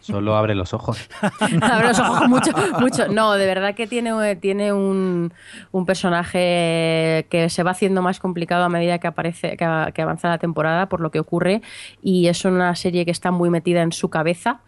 Solo 0.05 0.35
abre 0.35 0.53
los 0.53 0.73
ojos. 0.73 1.09
Abre 1.61 1.88
los 1.88 1.99
ojos 1.99 2.27
mucho, 2.27 2.51
mucho. 2.80 3.07
No, 3.07 3.34
de 3.34 3.45
verdad 3.45 3.73
que 3.73 3.88
tiene, 3.88 4.35
tiene 4.35 4.73
un, 4.73 5.34
un 5.71 5.85
personaje 5.85 7.25
que 7.30 7.47
se 7.49 7.63
va 7.63 7.71
haciendo 7.71 8.01
más 8.01 8.19
complicado 8.19 8.63
a 8.63 8.69
medida 8.69 8.99
que 8.99 9.07
aparece, 9.07 9.55
que, 9.57 9.91
que 9.93 10.01
avanza 10.01 10.30
la 10.30 10.38
temporada 10.38 10.88
por 10.88 10.99
lo 10.99 11.11
que 11.11 11.19
ocurre. 11.19 11.61
Y 12.01 12.27
es 12.27 12.43
una 12.45 12.75
serie 12.75 13.05
que 13.05 13.11
está 13.11 13.31
muy 13.31 13.49
metida 13.49 13.81
en 13.81 13.91
su 13.91 14.09
cabeza 14.09 14.59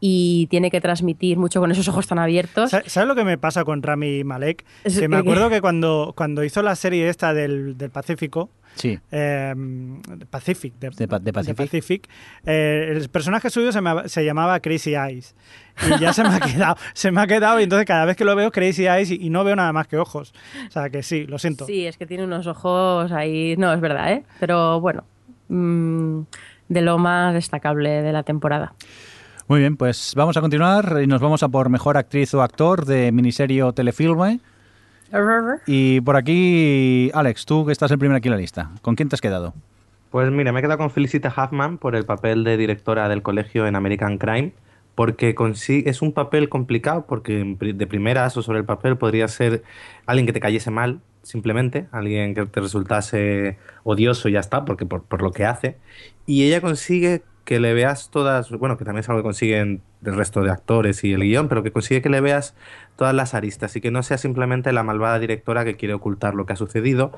y 0.00 0.46
tiene 0.48 0.70
que 0.70 0.80
transmitir 0.80 1.38
mucho 1.38 1.60
con 1.60 1.70
esos 1.72 1.88
ojos 1.88 2.06
tan 2.06 2.18
abiertos. 2.18 2.70
Sa- 2.70 2.82
¿Sabes 2.86 3.08
lo 3.08 3.14
que 3.14 3.24
me 3.24 3.38
pasa 3.38 3.64
con 3.64 3.82
Rami 3.82 4.22
Malek? 4.22 4.64
Que 4.84 5.08
me 5.08 5.16
acuerdo 5.16 5.48
que 5.50 5.60
cuando, 5.60 6.12
cuando 6.16 6.44
hizo 6.44 6.62
la 6.62 6.76
serie 6.76 7.08
esta 7.08 7.32
del, 7.34 7.76
del 7.78 7.90
Pacífico, 7.90 8.50
Sí. 8.74 8.98
eh, 9.12 9.54
Pacific, 10.30 10.74
de, 10.80 10.90
De 10.90 11.08
Pa- 11.08 11.18
de 11.18 11.32
Pacific. 11.32 11.56
Pacific, 11.56 12.08
eh, 12.44 12.92
el 12.96 13.08
personaje 13.08 13.50
suyo 13.50 13.70
se, 13.72 13.80
me- 13.80 14.08
se 14.08 14.24
llamaba 14.24 14.58
Crazy 14.60 14.94
Eyes. 14.94 15.34
Y 15.86 16.00
ya 16.00 16.12
se 16.12 16.22
me 16.22 16.30
ha 16.30 16.40
quedado, 16.40 16.76
se 16.92 17.10
me 17.10 17.20
ha 17.20 17.26
quedado, 17.26 17.60
y 17.60 17.64
entonces 17.64 17.86
cada 17.86 18.04
vez 18.04 18.16
que 18.16 18.24
lo 18.24 18.34
veo 18.36 18.50
Crazy 18.50 18.86
Eyes 18.86 19.10
y, 19.10 19.26
y 19.26 19.30
no 19.30 19.44
veo 19.44 19.56
nada 19.56 19.72
más 19.72 19.86
que 19.88 19.96
ojos. 19.96 20.32
O 20.68 20.70
sea 20.70 20.90
que 20.90 21.02
sí, 21.02 21.26
lo 21.26 21.38
siento. 21.38 21.66
Sí, 21.66 21.86
es 21.86 21.96
que 21.96 22.06
tiene 22.06 22.24
unos 22.24 22.46
ojos 22.46 23.10
ahí. 23.12 23.56
No, 23.56 23.72
es 23.72 23.80
verdad, 23.80 24.12
¿eh? 24.12 24.24
Pero 24.40 24.80
bueno, 24.80 25.04
mm, 25.48 26.20
de 26.68 26.82
lo 26.82 26.98
más 26.98 27.34
destacable 27.34 28.02
de 28.02 28.12
la 28.12 28.22
temporada. 28.22 28.74
Muy 29.46 29.60
bien, 29.60 29.76
pues 29.76 30.14
vamos 30.16 30.36
a 30.36 30.40
continuar 30.40 31.00
y 31.02 31.06
nos 31.06 31.20
vamos 31.20 31.42
a 31.42 31.48
por 31.48 31.68
mejor 31.68 31.96
actriz 31.98 32.32
o 32.34 32.40
actor 32.42 32.86
de 32.86 33.12
miniserie 33.12 33.62
o 33.62 33.72
telefilme. 33.74 34.40
Y 35.66 36.00
por 36.00 36.16
aquí, 36.16 37.10
Alex, 37.14 37.46
tú 37.46 37.64
que 37.66 37.72
estás 37.72 37.90
el 37.90 37.98
primero 37.98 38.16
aquí 38.16 38.28
en 38.28 38.32
la 38.32 38.40
lista, 38.40 38.70
¿con 38.82 38.96
quién 38.96 39.08
te 39.08 39.14
has 39.14 39.20
quedado? 39.20 39.54
Pues 40.10 40.30
mira, 40.30 40.52
me 40.52 40.60
he 40.60 40.62
quedado 40.62 40.78
con 40.78 40.90
Felicita 40.90 41.32
Huffman 41.36 41.78
por 41.78 41.96
el 41.96 42.04
papel 42.04 42.44
de 42.44 42.56
directora 42.56 43.08
del 43.08 43.22
colegio 43.22 43.66
en 43.66 43.76
American 43.76 44.18
Crime, 44.18 44.52
porque 44.94 45.34
es 45.84 46.02
un 46.02 46.12
papel 46.12 46.48
complicado, 46.48 47.06
porque 47.06 47.56
de 47.58 47.86
primeras 47.86 48.36
o 48.36 48.42
sobre 48.42 48.60
el 48.60 48.64
papel 48.64 48.96
podría 48.96 49.26
ser 49.28 49.64
alguien 50.06 50.26
que 50.26 50.32
te 50.32 50.40
cayese 50.40 50.70
mal, 50.70 51.00
simplemente, 51.22 51.88
alguien 51.90 52.34
que 52.34 52.46
te 52.46 52.60
resultase 52.60 53.58
odioso 53.82 54.28
y 54.28 54.32
ya 54.32 54.40
está, 54.40 54.64
porque 54.64 54.86
por, 54.86 55.02
por 55.02 55.22
lo 55.22 55.32
que 55.32 55.44
hace. 55.44 55.78
Y 56.26 56.44
ella 56.44 56.60
consigue 56.60 57.22
que 57.44 57.60
le 57.60 57.74
veas 57.74 58.10
todas, 58.10 58.50
bueno, 58.50 58.78
que 58.78 58.84
también 58.84 59.00
es 59.00 59.08
algo 59.08 59.20
que 59.20 59.24
consiguen 59.24 59.82
el 60.04 60.16
resto 60.16 60.42
de 60.42 60.50
actores 60.50 61.04
y 61.04 61.12
el 61.12 61.22
guion, 61.22 61.48
pero 61.48 61.62
que 61.62 61.72
consigue 61.72 62.02
que 62.02 62.08
le 62.08 62.20
veas 62.20 62.54
todas 62.96 63.14
las 63.14 63.34
aristas 63.34 63.76
y 63.76 63.80
que 63.80 63.90
no 63.90 64.02
sea 64.02 64.18
simplemente 64.18 64.72
la 64.72 64.82
malvada 64.82 65.18
directora 65.18 65.64
que 65.64 65.76
quiere 65.76 65.94
ocultar 65.94 66.34
lo 66.34 66.46
que 66.46 66.54
ha 66.54 66.56
sucedido. 66.56 67.12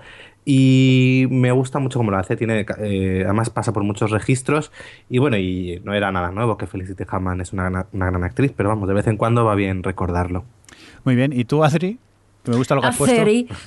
Y 0.45 1.27
me 1.31 1.53
gusta 1.53 1.79
mucho 1.79 1.99
cómo 1.99 2.11
lo 2.11 2.19
hace, 2.19 2.37
tiene, 2.37 2.67
eh, 2.79 3.23
además 3.25 3.51
pasa 3.51 3.73
por 3.73 3.85
muchos 3.85 4.11
registros 4.11 4.73
y 5.09 5.19
bueno, 5.19 5.37
y 5.37 5.81
no 5.85 5.95
era 5.95 6.11
nada 6.13 6.31
nuevo 6.31 6.57
que 6.57 6.67
Felicity 6.67 7.05
Huffman 7.05 7.41
es 7.41 7.53
una, 7.53 7.87
una 7.93 8.07
gran 8.07 8.25
actriz, 8.25 8.53
pero 8.57 8.69
vamos, 8.69 8.89
de 8.89 8.95
vez 8.95 9.07
en 9.07 9.17
cuando 9.17 9.45
va 9.45 9.55
bien 9.55 9.83
recordarlo. 9.83 10.45
Muy 11.05 11.15
bien, 11.15 11.33
¿y 11.33 11.45
tú, 11.45 11.63
Adri? 11.63 11.99
Que 12.47 12.53
me 12.53 12.59
gusta 12.59 12.77
lo 12.77 12.81
que 12.81 12.87
has 12.87 12.97
puesto. 12.97 13.17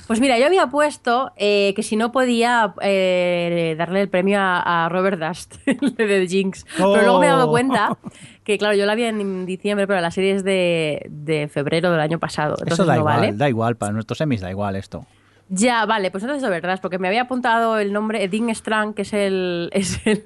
Pues 0.06 0.20
mira, 0.20 0.38
yo 0.38 0.46
había 0.46 0.66
puesto 0.68 1.32
eh, 1.36 1.74
que 1.76 1.82
si 1.82 1.96
no 1.96 2.12
podía 2.12 2.72
eh, 2.80 3.74
darle 3.76 4.00
el 4.00 4.08
premio 4.08 4.40
a, 4.40 4.86
a 4.86 4.88
Robert 4.88 5.20
Dust, 5.20 5.56
el 5.66 5.94
de 5.96 6.26
Jinx. 6.26 6.64
Pero 6.78 7.02
luego 7.02 7.20
me 7.20 7.26
he 7.26 7.28
dado 7.28 7.46
Oh. 7.48 7.50
cuenta 7.50 7.98
que, 8.42 8.56
claro, 8.56 8.74
yo 8.74 8.86
la 8.86 8.94
vi 8.94 9.04
en 9.04 9.44
diciembre, 9.44 9.86
pero 9.86 10.00
la 10.00 10.10
serie 10.10 10.34
es 10.34 10.44
de, 10.44 11.06
de 11.10 11.48
febrero 11.48 11.90
del 11.90 12.00
año 12.00 12.18
pasado. 12.18 12.56
Eso 12.64 12.86
da 12.86 12.94
no 12.94 13.00
igual, 13.00 13.20
vale. 13.20 13.32
da 13.34 13.48
igual, 13.50 13.76
para 13.76 13.92
nuestros 13.92 14.16
semis 14.16 14.40
da 14.40 14.50
igual 14.50 14.76
esto. 14.76 15.04
Ya, 15.52 15.84
vale, 15.84 16.12
pues 16.12 16.22
entonces 16.22 16.44
de 16.44 16.48
verdad, 16.48 16.78
porque 16.80 17.00
me 17.00 17.08
había 17.08 17.22
apuntado 17.22 17.76
el 17.80 17.92
nombre 17.92 18.28
Dean 18.28 18.54
Strang, 18.54 18.94
que 18.94 19.02
es 19.02 19.12
el, 19.12 19.68
es 19.74 20.00
el 20.06 20.22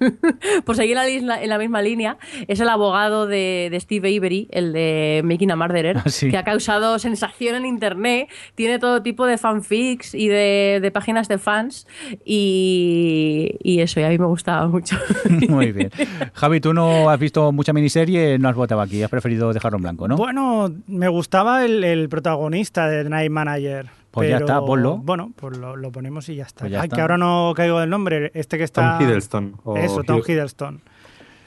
por 0.66 0.76
seguir 0.76 0.98
en 0.98 1.26
la, 1.26 1.42
en 1.42 1.48
la 1.48 1.56
misma 1.58 1.80
línea, 1.80 2.18
es 2.46 2.60
el 2.60 2.68
abogado 2.68 3.26
de, 3.26 3.68
de 3.70 3.80
Steve 3.80 4.16
Avery, 4.18 4.48
el 4.50 4.74
de 4.74 5.22
Making 5.24 5.50
a 5.52 5.56
Murderer, 5.56 5.96
Ah, 6.04 6.08
sí. 6.10 6.28
que 6.30 6.36
ha 6.36 6.44
causado 6.44 6.98
sensación 6.98 7.54
en 7.56 7.64
internet, 7.64 8.28
tiene 8.54 8.78
todo 8.78 9.02
tipo 9.02 9.24
de 9.26 9.38
fanfics 9.38 10.14
y 10.14 10.28
de, 10.28 10.80
de 10.82 10.90
páginas 10.90 11.26
de 11.28 11.38
fans 11.38 11.86
y, 12.24 13.56
y 13.62 13.80
eso, 13.80 14.00
y 14.00 14.02
a 14.02 14.08
mí 14.10 14.18
me 14.18 14.26
gustaba 14.26 14.66
mucho. 14.68 14.96
Muy 15.48 15.72
bien. 15.72 15.90
Javi, 16.34 16.60
tú 16.60 16.74
no 16.74 17.08
has 17.08 17.18
visto 17.18 17.50
mucha 17.52 17.72
miniserie, 17.72 18.38
no 18.38 18.48
has 18.48 18.54
votado 18.56 18.80
aquí, 18.80 19.02
has 19.02 19.10
preferido 19.10 19.52
dejarlo 19.52 19.76
en 19.78 19.82
blanco, 19.82 20.06
¿no? 20.08 20.16
Bueno, 20.16 20.70
me 20.86 21.08
gustaba 21.08 21.64
el, 21.64 21.82
el 21.82 22.08
protagonista 22.08 22.88
de 22.88 23.04
The 23.04 23.10
Night 23.10 23.30
Manager. 23.30 23.86
Pues 24.14 24.30
ya 24.30 24.36
pero, 24.36 24.46
está, 24.46 24.60
ponlo. 24.60 24.96
Bueno, 24.98 25.32
pues 25.36 25.56
lo, 25.58 25.76
lo 25.76 25.90
ponemos 25.92 26.28
y 26.28 26.36
ya 26.36 26.44
está. 26.44 26.60
Pues 26.60 26.72
ya 26.72 26.80
Ay, 26.80 26.84
está. 26.86 26.96
que 26.96 27.02
ahora 27.02 27.18
no 27.18 27.52
caigo 27.54 27.80
del 27.80 27.90
nombre. 27.90 28.30
Este 28.34 28.56
que 28.58 28.64
está. 28.64 28.98
Tom 28.98 29.06
Hiddleston. 29.08 29.56
o 29.64 29.76
Eso, 29.76 30.02
Tom 30.04 30.18
Hugh- 30.20 30.28
Hiddleston. 30.30 30.80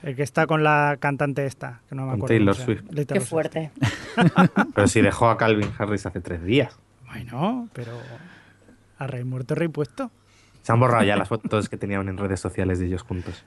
El 0.03 0.15
que 0.15 0.23
está 0.23 0.45
con 0.47 0.63
la 0.63 0.97
cantante 0.99 1.45
esta, 1.45 1.81
que 1.89 1.95
no 1.95 2.03
me 2.05 2.09
acuerdo. 2.13 2.27
Taylor. 2.27 2.55
Swift. 2.55 2.83
Qué 2.93 3.05
Swift. 3.05 3.27
fuerte. 3.29 3.71
Pero 4.75 4.87
si 4.87 5.01
dejó 5.01 5.29
a 5.29 5.37
Calvin 5.37 5.69
Harris 5.77 6.05
hace 6.05 6.21
tres 6.21 6.43
días. 6.43 6.77
Bueno, 7.07 7.67
pero. 7.73 7.93
A 8.99 9.07
rey 9.07 9.23
muerto, 9.23 9.55
rey 9.55 9.67
puesto. 9.69 10.11
Se 10.61 10.71
han 10.71 10.79
borrado 10.79 11.03
ya 11.03 11.15
las 11.15 11.27
fotos 11.29 11.69
que 11.69 11.77
tenían 11.77 12.07
en 12.09 12.17
redes 12.17 12.39
sociales 12.39 12.79
de 12.79 12.87
ellos 12.87 13.01
juntos. 13.03 13.43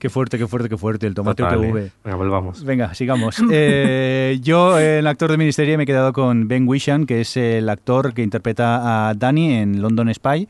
Qué 0.00 0.08
fuerte, 0.08 0.38
qué 0.38 0.46
fuerte, 0.46 0.70
qué 0.70 0.78
fuerte 0.78 1.06
el 1.06 1.14
tomate 1.14 1.42
Total, 1.42 1.62
eh. 1.62 1.92
Venga, 2.02 2.16
volvamos. 2.16 2.64
Venga, 2.64 2.94
sigamos. 2.94 3.36
Eh, 3.52 4.38
yo, 4.42 4.78
el 4.78 5.06
actor 5.06 5.30
de 5.30 5.36
miniserie, 5.36 5.76
me 5.76 5.82
he 5.82 5.86
quedado 5.86 6.12
con 6.12 6.48
Ben 6.48 6.66
Whishaw, 6.66 7.04
que 7.04 7.20
es 7.20 7.36
el 7.36 7.68
actor 7.68 8.14
que 8.14 8.22
interpreta 8.22 9.08
a 9.08 9.14
Danny 9.14 9.52
en 9.54 9.82
London 9.82 10.12
Spy. 10.14 10.48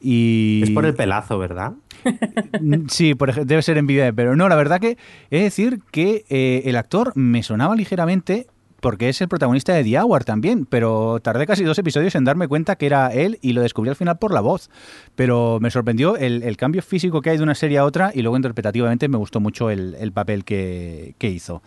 Y... 0.00 0.60
Es 0.62 0.70
por 0.70 0.84
el 0.84 0.94
pelazo, 0.94 1.38
¿verdad? 1.38 1.72
Mm, 2.60 2.86
Sí, 2.88 3.14
por 3.14 3.34
debe 3.34 3.62
ser 3.62 3.78
envidia, 3.78 4.12
pero 4.12 4.36
no, 4.36 4.48
la 4.48 4.56
verdad 4.56 4.80
que 4.80 4.96
he 5.30 5.38
de 5.38 5.42
decir 5.44 5.80
que 5.90 6.24
eh, 6.28 6.62
el 6.66 6.76
actor 6.76 7.12
me 7.16 7.42
sonaba 7.42 7.74
ligeramente 7.74 8.46
porque 8.84 9.08
es 9.08 9.18
el 9.22 9.28
protagonista 9.28 9.72
de 9.72 9.82
The 9.82 9.98
Hour 9.98 10.24
también, 10.24 10.66
pero 10.66 11.18
tardé 11.22 11.46
casi 11.46 11.64
dos 11.64 11.78
episodios 11.78 12.14
en 12.16 12.24
darme 12.24 12.48
cuenta 12.48 12.76
que 12.76 12.84
era 12.84 13.08
él 13.14 13.38
y 13.40 13.54
lo 13.54 13.62
descubrí 13.62 13.88
al 13.88 13.96
final 13.96 14.18
por 14.18 14.30
la 14.30 14.42
voz. 14.42 14.68
Pero 15.14 15.56
me 15.58 15.70
sorprendió 15.70 16.18
el, 16.18 16.54
cambio 16.58 16.82
físico 16.82 17.22
que 17.22 17.30
hay 17.30 17.38
de 17.38 17.42
una 17.42 17.54
serie 17.54 17.78
a 17.78 17.86
otra 17.86 18.12
y 18.14 18.20
luego 18.20 18.36
interpretativamente 18.36 19.08
me 19.08 19.16
gustó 19.16 19.40
mucho 19.40 19.70
el, 19.70 19.96
el 19.98 20.12
papel 20.12 20.44
que, 20.44 21.14
hizo. 21.18 21.62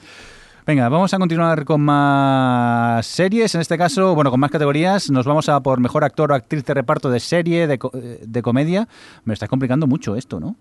Venga, 0.68 0.90
vamos 0.90 1.12
a 1.12 1.18
continuar 1.18 1.66
con 1.66 1.82
más 1.82 3.04
series. 3.08 3.56
En 3.56 3.62
este 3.62 3.80
caso, 3.80 4.14
bueno, 4.14 4.30
con 4.30 4.40
más 4.40 4.52
categorías. 4.52 5.10
Nos 5.10 5.26
vamos 5.26 5.50
a 5.50 5.60
por 5.64 5.80
mejor 5.80 6.04
actor 6.04 6.32
o 6.32 6.36
actriz 6.36 6.64
de 6.66 6.74
reparto 6.76 7.10
de 7.10 7.20
serie, 7.20 7.66
de, 7.66 7.80
co- 7.80 7.92
de 7.96 8.42
comedia. 8.44 8.88
Me 9.24 9.34
está 9.34 9.48
complicando 9.48 9.88
mucho 9.88 10.16
esto, 10.16 10.40
¿no? 10.40 10.56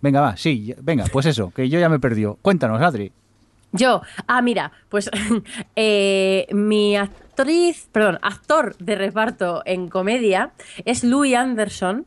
Venga, 0.00 0.20
va, 0.20 0.36
sí, 0.36 0.72
venga, 0.80 1.06
pues 1.10 1.26
eso, 1.26 1.50
que 1.50 1.68
yo 1.68 1.80
ya 1.80 1.88
me 1.88 1.96
he 1.96 1.98
perdido. 1.98 2.38
Cuéntanos, 2.42 2.80
Adri. 2.80 3.10
Yo, 3.76 4.02
ah, 4.26 4.42
mira, 4.42 4.72
pues 4.88 5.10
eh, 5.76 6.46
mi 6.50 6.96
actriz, 6.96 7.88
perdón, 7.92 8.18
actor 8.22 8.76
de 8.78 8.94
reparto 8.94 9.62
en 9.64 9.88
comedia 9.88 10.52
es 10.84 11.04
Louis 11.04 11.34
Anderson, 11.34 12.06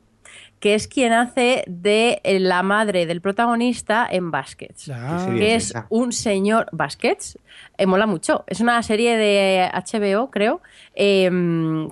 que 0.60 0.74
es 0.74 0.86
quien 0.86 1.14
hace 1.14 1.64
de 1.66 2.20
la 2.24 2.62
madre 2.62 3.06
del 3.06 3.22
protagonista 3.22 4.06
en 4.08 4.30
Baskets. 4.30 4.90
Ah, 4.90 5.26
que 5.34 5.54
es 5.54 5.64
es 5.64 5.70
esa? 5.70 5.86
un 5.88 6.12
señor 6.12 6.66
Baskets, 6.70 7.38
eh, 7.78 7.86
mola 7.86 8.06
mucho. 8.06 8.44
Es 8.46 8.60
una 8.60 8.82
serie 8.82 9.16
de 9.16 9.70
HBO, 9.72 10.30
creo, 10.30 10.60
eh, 11.02 11.30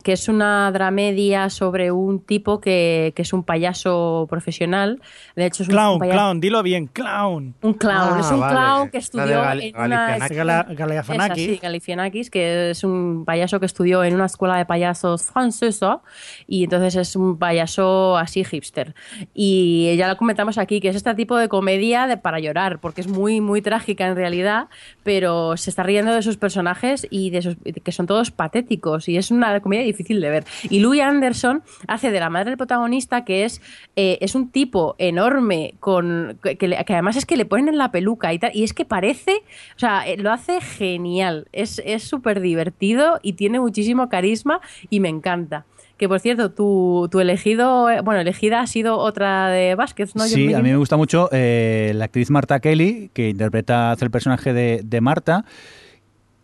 que 0.05 0.12
es 0.12 0.28
una 0.28 0.70
dramedia 0.70 1.48
sobre 1.48 1.90
un 1.90 2.20
tipo 2.20 2.60
que, 2.60 3.14
que 3.16 3.22
es 3.22 3.32
un 3.32 3.43
payaso 3.43 4.26
profesional. 4.28 5.01
De 5.35 5.47
hecho, 5.47 5.62
es 5.62 5.70
un 5.70 5.74
Clown, 5.74 5.98
payaso- 5.98 6.12
clown, 6.18 6.40
dilo 6.40 6.62
bien, 6.62 6.86
clown. 6.89 7.55
un 7.62 7.72
clown, 7.72 8.16
Ah, 8.16 8.20
es 8.20 8.30
un 8.30 8.40
vale. 8.40 8.52
clown 8.55 8.90
que 8.90 8.98
estudió 8.98 9.40
Gal- 9.40 9.62
en 9.62 9.74
una 9.76 10.18
Galifianakis. 10.18 10.36
Gala- 10.36 10.60
Esa, 10.68 10.74
Galifianakis. 10.74 11.44
sí, 11.47 11.59
Galifianakis, 11.62 12.30
que 12.30 12.70
es 12.70 12.85
un 12.85 13.24
payaso 13.24 13.59
que 13.60 13.66
estudió 13.66 14.05
en 14.05 14.14
una 14.14 14.26
escuela 14.26 14.59
de 14.59 14.66
payasos 14.66 15.22
francesa 15.22 16.01
y 16.47 16.64
entonces 16.64 16.94
es 16.97 17.16
un 17.16 17.39
payaso 17.39 18.18
así 18.18 18.44
hipster. 18.44 18.94
Y 19.32 19.97
ya 19.97 20.06
lo 20.09 20.18
comentamos 20.18 20.59
aquí, 20.59 20.80
que 20.80 20.89
es 20.90 20.97
este 20.97 21.14
tipo 21.14 21.39
de 21.39 21.48
comedia 21.48 22.06
de, 22.06 22.18
para 22.18 22.40
llorar, 22.40 22.78
porque 22.78 23.01
es 23.01 23.09
muy, 23.09 23.40
muy 23.40 23.62
trágica 23.62 24.06
en 24.06 24.16
realidad, 24.16 24.68
pero 25.02 25.56
se 25.56 25.70
está 25.70 25.82
riendo 25.82 26.12
de 26.12 26.20
sus 26.22 26.36
personajes 26.36 27.06
y 27.10 27.30
de 27.30 27.40
sus, 27.40 27.56
que 27.82 27.93
son 27.93 28.06
todos 28.06 28.30
patéticos 28.30 28.97
y 29.06 29.18
es 29.18 29.30
una 29.30 29.60
comedia 29.60 29.84
difícil 29.84 30.22
de 30.22 30.30
ver. 30.30 30.44
Y 30.70 30.80
Louis 30.80 31.02
Anderson 31.02 31.62
hace 31.86 32.10
de 32.10 32.20
la 32.20 32.30
madre 32.30 32.52
del 32.52 32.56
protagonista, 32.56 33.26
que 33.26 33.44
es, 33.44 33.60
eh, 33.96 34.16
es 34.22 34.34
un 34.34 34.50
tipo 34.50 34.94
enorme, 34.96 35.74
con, 35.78 36.38
que, 36.42 36.56
que 36.56 36.68
le- 36.68 36.82
que 36.86 36.94
además 36.94 37.16
es 37.16 37.26
que 37.26 37.36
le 37.36 37.44
ponen 37.44 37.68
en 37.68 37.76
la 37.76 37.92
peluca 37.92 38.32
y 38.32 38.38
tal, 38.38 38.50
y 38.54 38.64
es 38.64 38.72
que 38.72 38.86
parece, 38.86 39.42
o 39.76 39.78
sea, 39.78 40.08
eh, 40.08 40.16
lo 40.16 40.32
hace 40.32 40.62
genial, 40.62 41.46
es 41.52 41.82
es 41.84 42.02
súper 42.04 42.40
divertido 42.40 43.20
y 43.22 43.34
tiene 43.34 43.60
muchísimo 43.60 44.08
carisma 44.08 44.60
y 44.88 45.00
me 45.00 45.08
encanta. 45.10 45.66
Que 45.98 46.08
por 46.08 46.20
cierto, 46.20 46.52
tu, 46.52 47.08
tu 47.10 47.18
elegido, 47.18 47.90
eh, 47.90 48.02
bueno, 48.02 48.20
elegida 48.20 48.60
ha 48.60 48.66
sido 48.68 48.98
otra 48.98 49.48
de 49.48 49.74
Vázquez, 49.74 50.14
¿no? 50.14 50.22
sí, 50.22 50.54
a 50.54 50.60
mí 50.62 50.70
me 50.70 50.76
gusta 50.76 50.96
mucho 50.96 51.28
eh, 51.32 51.90
la 51.96 52.04
actriz 52.04 52.30
Marta 52.30 52.60
Kelly, 52.60 53.10
que 53.12 53.28
interpreta, 53.30 53.90
hace 53.90 54.04
el 54.04 54.12
personaje 54.12 54.52
de, 54.52 54.80
de 54.84 55.00
Marta, 55.00 55.44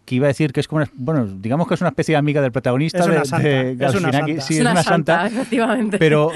que 0.04 0.16
iba 0.16 0.26
a 0.26 0.28
decir 0.28 0.52
que 0.52 0.60
es 0.60 0.68
como, 0.68 0.82
una- 0.82 0.90
bueno, 0.94 1.26
digamos 1.26 1.66
que 1.66 1.74
es 1.74 1.80
una 1.80 1.90
especie 1.90 2.12
de 2.12 2.18
amiga 2.18 2.42
del 2.42 2.52
protagonista 2.52 2.98
Es 2.98 3.06
una 3.06 3.18
de, 3.20 3.24
santa, 3.24 3.48
de 3.48 3.72
es 3.72 3.94
una 3.94 4.12
santa. 4.12 4.40
Sí, 4.42 4.54
es 4.54 4.60
una, 4.60 4.82
santa, 4.82 5.26
efectivamente. 5.26 5.98
Pero 5.98 6.30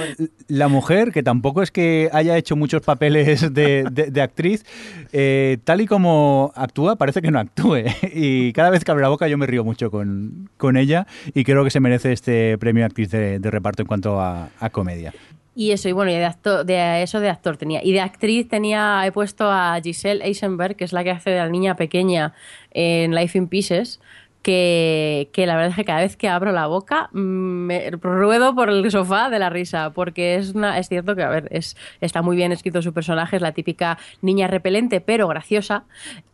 la 0.48 0.68
mujer, 0.68 1.12
que 1.12 1.22
tampoco 1.22 1.62
es 1.62 1.70
que 1.70 2.08
haya 2.12 2.36
hecho 2.36 2.56
muchos 2.56 2.82
papeles 2.82 3.52
de, 3.52 3.84
de- 3.90 4.10
de 4.10 4.22
actriz, 4.22 4.64
eh, 5.12 5.58
tal 5.64 5.80
y 5.80 5.86
como 5.86 6.52
actúa, 6.54 6.96
parece 6.96 7.20
que 7.22 7.30
no 7.30 7.38
actúe. 7.38 7.84
Y 8.14 8.52
cada 8.54 8.70
vez 8.70 8.84
que 8.84 8.90
abre 8.90 9.02
la 9.02 9.08
boca 9.10 9.28
yo 9.28 9.36
me 9.38 9.46
río 9.46 9.64
mucho 9.64 9.90
con, 9.90 10.48
con 10.56 10.76
ella 10.76 11.06
y 11.34 11.44
creo 11.44 11.62
que 11.64 11.70
se 11.70 11.80
merece 11.80 12.12
este 12.12 12.56
premio 12.58 12.84
actriz 12.86 13.10
de, 13.10 13.38
de 13.38 13.50
reparto 13.50 13.82
en 13.82 13.86
cuanto 13.88 14.20
a, 14.20 14.48
a 14.58 14.70
comedia. 14.70 15.12
Y 15.54 15.72
eso, 15.72 15.88
y 15.88 15.92
bueno, 15.92 16.12
y 16.12 16.14
de, 16.14 16.24
actor, 16.24 16.64
de 16.64 17.02
eso 17.02 17.18
de 17.18 17.28
actor 17.28 17.56
tenía. 17.56 17.82
Y 17.82 17.92
de 17.92 18.00
actriz 18.00 18.48
tenía, 18.48 19.02
he 19.04 19.10
puesto 19.10 19.50
a 19.50 19.80
Giselle 19.82 20.24
Eisenberg, 20.24 20.76
que 20.76 20.84
es 20.84 20.92
la 20.92 21.02
que 21.02 21.10
hace 21.10 21.30
de 21.30 21.38
la 21.38 21.48
niña 21.48 21.74
pequeña 21.74 22.32
en 22.78 23.14
Life 23.14 23.36
in 23.36 23.48
Pieces, 23.48 24.00
que, 24.42 25.28
que 25.32 25.46
la 25.46 25.56
verdad 25.56 25.70
es 25.70 25.76
que 25.76 25.84
cada 25.84 26.00
vez 26.00 26.16
que 26.16 26.28
abro 26.28 26.52
la 26.52 26.68
boca 26.68 27.10
mm, 27.12 27.18
me 27.18 27.90
ruedo 27.90 28.54
por 28.54 28.70
el 28.70 28.88
sofá 28.90 29.28
de 29.30 29.38
la 29.40 29.50
risa, 29.50 29.90
porque 29.92 30.36
es 30.36 30.54
una, 30.54 30.78
es 30.78 30.88
cierto 30.88 31.16
que, 31.16 31.22
a 31.24 31.28
ver, 31.28 31.48
es, 31.50 31.76
está 32.00 32.22
muy 32.22 32.36
bien 32.36 32.52
escrito 32.52 32.80
su 32.80 32.94
personaje, 32.94 33.36
es 33.36 33.42
la 33.42 33.52
típica 33.52 33.98
niña 34.22 34.46
repelente, 34.46 35.00
pero 35.00 35.26
graciosa, 35.28 35.84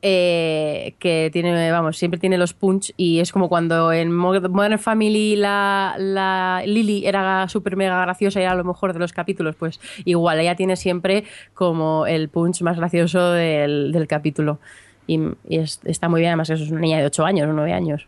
eh, 0.03 0.95
que 0.99 1.31
tiene, 1.33 1.71
vamos, 1.73 1.97
siempre 1.97 2.21
tiene 2.21 2.39
los 2.39 2.53
punch, 2.53 2.93
y 2.97 3.21
es 3.21 3.33
como 3.33 3.49
cuando 3.49 3.93
en 3.93 4.15
Mo- 4.15 4.39
Modern 4.51 4.79
Family 4.79 5.37
la, 5.37 5.95
la 5.99 6.62
Lily 6.66 7.07
era 7.07 7.49
súper 7.49 7.77
mega 7.77 8.01
graciosa 8.03 8.41
y 8.41 8.43
era 8.45 8.55
lo 8.55 8.65
mejor 8.65 8.93
de 8.93 8.99
los 8.99 9.12
capítulos, 9.12 9.57
pues 9.57 9.81
igual, 10.05 10.39
ella 10.41 10.57
tiene 10.57 10.77
siempre 10.77 11.25
como 11.55 12.07
el 12.07 12.29
punch 12.29 12.62
más 12.62 12.77
gracioso 12.77 13.33
del, 13.33 13.93
del 13.93 14.07
capítulo. 14.07 14.61
Y, 15.06 15.20
y 15.48 15.59
es- 15.59 15.81
está 15.85 16.09
muy 16.09 16.20
bien, 16.20 16.31
además 16.31 16.51
eso 16.51 16.62
es 16.64 16.70
una 16.70 16.81
niña 16.81 16.98
de 16.98 17.06
8 17.06 17.24
años 17.24 17.48
o 17.48 17.52
9 17.52 17.72
años. 17.72 18.06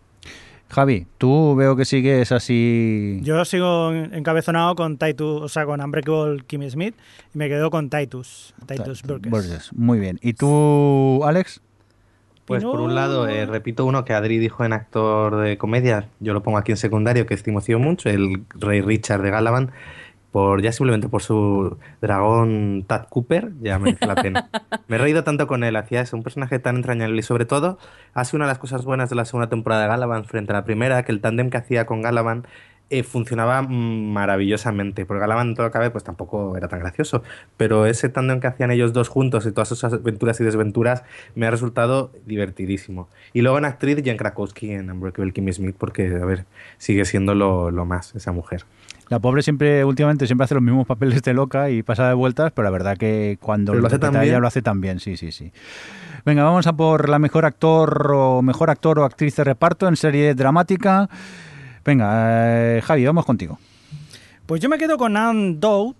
Javi, 0.69 1.07
tú 1.19 1.55
veo 1.55 1.77
que 1.77 1.85
sigues 1.85 2.33
así... 2.33 3.21
Yo 3.23 3.45
sigo 3.45 3.93
encabezonado 3.93 4.75
con 4.75 4.97
Titus, 4.99 5.43
o 5.43 5.49
sea, 5.49 5.65
con 5.65 5.81
Unbreakable 5.81 6.43
Kimmy 6.47 6.69
Smith 6.69 6.97
y 7.33 7.39
me 7.39 7.49
quedo 7.49 7.71
con 7.71 7.89
Titus, 7.89 8.53
Titus 8.67 9.03
Burgess. 9.05 9.31
Burgess. 9.31 9.73
Muy 9.75 10.01
bien. 10.01 10.19
¿Y 10.23 10.33
tú, 10.33 11.23
Alex? 11.25 11.61
Pues 12.47 12.63
por 12.65 12.81
un 12.81 12.95
lado, 12.95 13.29
eh, 13.29 13.45
repito 13.47 13.85
uno 13.85 14.05
que 14.05 14.13
Adri 14.13 14.39
dijo 14.39 14.65
en 14.65 14.73
actor 14.73 15.37
de 15.37 15.57
comedia, 15.59 16.09
yo 16.21 16.33
lo 16.33 16.43
pongo 16.45 16.59
aquí 16.59 16.71
en 16.73 16.77
secundario, 16.79 17.27
que 17.27 17.35
es 17.35 17.43
Timoteo 17.43 17.79
mucho, 17.81 18.09
el 18.09 18.43
rey 18.55 18.81
Richard 18.83 19.23
de 19.23 19.31
Galavan, 19.31 19.73
por 20.37 20.61
ya 20.61 20.71
simplemente 20.71 21.09
por 21.09 21.23
su 21.23 21.79
dragón 22.03 22.85
Tad 22.87 23.07
Cooper, 23.09 23.53
ya 23.63 23.79
merece 23.79 24.05
la 24.05 24.17
pena. 24.17 24.51
Me 24.87 24.97
he 24.97 24.99
reído 24.99 25.25
tanto 25.25 25.47
con 25.47 25.65
él, 25.65 25.75
hacía 25.77 26.03
eso, 26.03 26.15
un 26.15 26.23
personaje 26.23 26.59
tan 26.59 26.77
entrañable 26.77 27.19
y 27.19 27.23
sobre 27.23 27.47
todo, 27.47 27.79
hace 28.13 28.37
una 28.37 28.45
de 28.45 28.51
las 28.51 28.59
cosas 28.59 28.85
buenas 28.85 29.09
de 29.09 29.17
la 29.17 29.25
segunda 29.25 29.49
temporada 29.49 29.85
de 29.85 29.89
Galavan 29.89 30.27
frente 30.27 30.53
a 30.53 30.57
la 30.57 30.65
primera, 30.67 31.03
que 31.05 31.13
el 31.13 31.23
tándem 31.23 31.49
que 31.49 31.57
hacía 31.57 31.87
con 31.87 32.03
Galavan 32.03 32.47
eh, 32.91 33.03
funcionaba 33.03 33.63
maravillosamente, 33.63 35.07
porque 35.07 35.21
Galavan 35.21 35.55
todo 35.55 35.71
cabe 35.71 35.89
pues 35.91 36.05
tampoco 36.05 36.55
era 36.55 36.69
tan 36.69 36.81
gracioso, 36.81 37.23
pero 37.57 37.87
ese 37.87 38.11
tándem 38.11 38.39
que 38.39 38.47
hacían 38.47 38.71
ellos 38.71 38.93
dos 38.93 39.09
juntos 39.09 39.47
y 39.47 39.53
todas 39.53 39.69
sus 39.69 39.85
aventuras 39.85 40.39
y 40.39 40.45
desventuras 40.45 41.03
me 41.35 41.47
ha 41.47 41.51
resultado 41.51 42.13
divertidísimo. 42.27 43.09
Y 43.33 43.41
luego 43.41 43.57
en 43.57 43.65
actriz, 43.65 44.03
Jen 44.05 44.19
Krakowski 44.19 44.73
en 44.73 44.91
Unbreakable 44.91 45.33
Kimmy 45.33 45.55
Smith, 45.55 45.77
porque, 45.79 46.09
a 46.09 46.27
ver, 46.27 46.45
sigue 46.77 47.07
siendo 47.07 47.35
lo, 47.35 47.71
lo 47.71 47.87
más 47.87 48.15
esa 48.15 48.33
mujer. 48.33 48.67
La 49.09 49.21
pobre 49.21 49.43
siempre, 49.43 49.85
últimamente, 49.85 50.27
siempre 50.27 50.45
hace 50.47 50.55
los 50.55 50.63
mismos 50.63 50.87
papeles 50.87 51.23
de 51.23 51.33
loca 51.33 51.71
y 51.71 51.83
pasa 51.85 52.09
de 52.09 52.15
vueltas, 52.15 52.51
pero 52.53 52.65
la 52.65 52.71
verdad 52.71 52.97
que 52.97 53.39
cuando 53.41 53.71
Pero 53.73 53.81
lo 53.83 53.87
hace 53.87 53.97
interpreta 53.97 54.13
tan 54.19 54.23
ella 54.25 54.33
bien. 54.33 54.43
lo 54.43 54.49
hace 54.49 54.63
tan 54.63 54.81
bien, 54.81 54.99
sí, 55.01 55.17
sí, 55.17 55.31
sí. 55.31 55.53
Venga, 56.25 56.43
vamos 56.43 56.67
a 56.67 56.73
por 56.73 57.09
la 57.09 57.21
mejor 57.21 57.45
actor 57.45 58.11
o 58.15 58.43
mejor 58.43 58.69
actor 58.71 58.99
o 58.99 59.05
actriz 59.05 59.37
de 59.37 59.45
reparto 59.45 59.87
en 59.87 59.95
serie 59.97 60.35
dramática. 60.35 61.09
Venga, 61.85 62.77
eh, 62.79 62.83
Javi, 62.83 63.07
vamos 63.07 63.25
contigo. 63.25 63.61
Pues 64.47 64.61
yo 64.61 64.69
me 64.69 64.77
quedo 64.79 64.97
con 64.99 65.17
Anne 65.17 65.55
Dowd, 65.59 65.95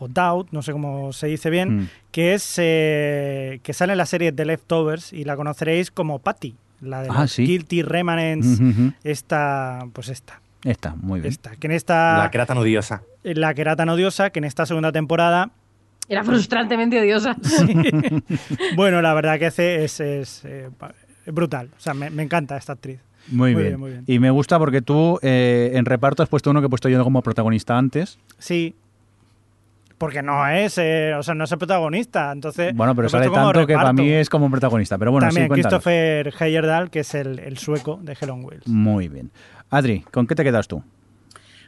o 0.00 0.08
Dowd, 0.08 0.46
no 0.50 0.62
sé 0.62 0.72
cómo 0.72 1.12
se 1.12 1.28
dice 1.28 1.50
bien, 1.50 1.82
Mm. 1.82 1.88
que 2.10 2.34
es 2.34 2.54
eh, 2.58 3.60
que 3.62 3.72
sale 3.72 3.92
en 3.92 3.98
la 3.98 4.06
serie 4.06 4.32
The 4.32 4.44
Leftovers 4.44 5.12
y 5.12 5.22
la 5.24 5.36
conoceréis 5.36 5.92
como 5.92 6.18
Patty, 6.18 6.56
la 6.80 7.02
de 7.02 7.08
Ah, 7.10 7.20
los 7.22 7.30
sí. 7.32 7.44
Guilty 7.46 7.82
Remnants, 7.82 8.60
esta, 9.04 9.86
pues 9.92 10.08
esta, 10.08 10.40
Está, 10.70 10.94
muy 10.96 11.20
bien. 11.20 11.32
esta, 11.32 11.56
que 11.56 11.66
en 11.66 11.72
esta, 11.72 12.18
La 12.18 12.30
que 12.30 12.36
era 12.36 12.46
tan 12.46 12.58
odiosa. 12.58 13.02
la 13.22 13.54
que 13.54 13.60
era 13.62 13.76
tan 13.76 13.88
odiosa, 13.88 14.30
que 14.30 14.38
en 14.38 14.44
esta 14.44 14.66
segunda 14.66 14.92
temporada, 14.92 15.50
Era 16.08 16.24
frustrantemente 16.24 17.00
odiosa. 17.00 17.36
bueno, 18.76 19.00
la 19.02 19.14
verdad 19.14 19.38
que 19.38 19.46
hace 19.46 19.84
es, 19.84 20.00
es, 20.00 20.42
eh, 20.44 20.70
brutal, 21.26 21.70
o 21.76 21.80
sea, 21.80 21.94
me, 21.94 22.10
me 22.10 22.22
encanta 22.22 22.56
esta 22.56 22.74
actriz. 22.74 23.00
Muy, 23.30 23.52
Muy 23.52 23.62
bien. 23.62 23.72
bien, 23.72 23.80
muy 23.80 23.90
bien. 23.90 24.04
Y 24.06 24.18
me 24.18 24.30
gusta 24.30 24.58
porque 24.58 24.80
tú 24.80 25.18
eh, 25.22 25.72
en 25.74 25.84
reparto 25.84 26.22
has 26.22 26.28
puesto 26.28 26.50
uno 26.50 26.60
que 26.60 26.66
he 26.66 26.70
puesto 26.70 26.88
yo 26.88 27.02
como 27.04 27.20
protagonista 27.22 27.76
antes. 27.76 28.18
Sí. 28.38 28.74
Porque 29.98 30.22
no 30.22 30.46
es, 30.46 30.78
eh, 30.78 31.12
o 31.18 31.22
sea, 31.24 31.34
no 31.34 31.42
es 31.44 31.50
el 31.52 31.58
protagonista, 31.58 32.30
entonces... 32.30 32.72
Bueno, 32.74 32.94
pero 32.94 33.08
sale 33.08 33.28
tanto 33.28 33.66
que 33.66 33.74
para 33.74 33.92
mí 33.92 34.08
es 34.10 34.30
como 34.30 34.48
protagonista. 34.48 34.96
Pero 34.96 35.10
bueno, 35.10 35.26
También 35.26 35.48
sí. 35.48 35.52
Christopher 35.54 36.32
Heyerdahl, 36.38 36.88
que 36.88 37.00
es 37.00 37.14
el, 37.16 37.40
el 37.40 37.58
sueco 37.58 37.98
de 38.00 38.16
Helen 38.18 38.44
Wells. 38.44 38.66
Muy 38.68 39.08
bien. 39.08 39.32
Adri, 39.70 40.00
¿con 40.12 40.26
qué 40.26 40.34
te 40.34 40.44
quedas 40.44 40.68
tú? 40.68 40.82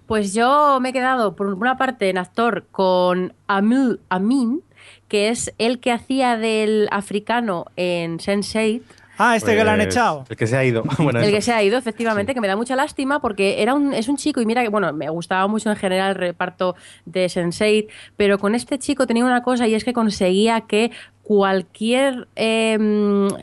Pues 0.06 0.34
yo 0.34 0.78
me 0.80 0.88
he 0.88 0.92
quedado, 0.92 1.36
por 1.36 1.46
una 1.46 1.76
parte, 1.76 2.08
en 2.10 2.18
actor 2.18 2.66
con 2.72 3.32
Amul 3.46 4.00
Amin, 4.08 4.62
que 5.08 5.28
es 5.28 5.54
el 5.58 5.78
que 5.78 5.92
hacía 5.92 6.36
del 6.36 6.88
africano 6.90 7.66
en 7.76 8.18
Sense8. 8.18 8.82
Ah, 9.22 9.36
este 9.36 9.54
que 9.54 9.62
lo 9.64 9.70
han 9.70 9.76
Pues, 9.76 9.88
echado. 9.88 10.24
El 10.30 10.36
que 10.36 10.46
se 10.46 10.56
ha 10.56 10.64
ido. 10.64 10.82
Bueno, 10.98 11.18
El 11.18 11.26
eso. 11.26 11.34
que 11.34 11.42
se 11.42 11.52
ha 11.52 11.62
ido, 11.62 11.76
efectivamente, 11.76 12.32
que 12.32 12.40
me 12.40 12.48
da 12.48 12.56
mucha 12.56 12.74
lástima 12.74 13.20
porque 13.20 13.62
era 13.62 13.74
un, 13.74 13.92
es 13.92 14.08
un 14.08 14.16
chico 14.16 14.40
y 14.40 14.46
mira 14.46 14.62
que, 14.62 14.70
bueno, 14.70 14.92
me 14.94 15.10
gustaba 15.10 15.46
mucho 15.46 15.68
en 15.70 15.76
general 15.76 16.10
el 16.10 16.14
reparto 16.16 16.74
de 17.04 17.26
Sense8, 17.26 17.86
pero 18.16 18.38
con 18.38 18.54
este 18.54 18.78
chico 18.78 19.06
tenía 19.06 19.24
una 19.26 19.42
cosa 19.42 19.68
y 19.68 19.74
es 19.74 19.84
que 19.84 19.92
conseguía 19.92 20.62
que 20.62 20.90
cualquier 21.30 22.26
eh, 22.34 22.76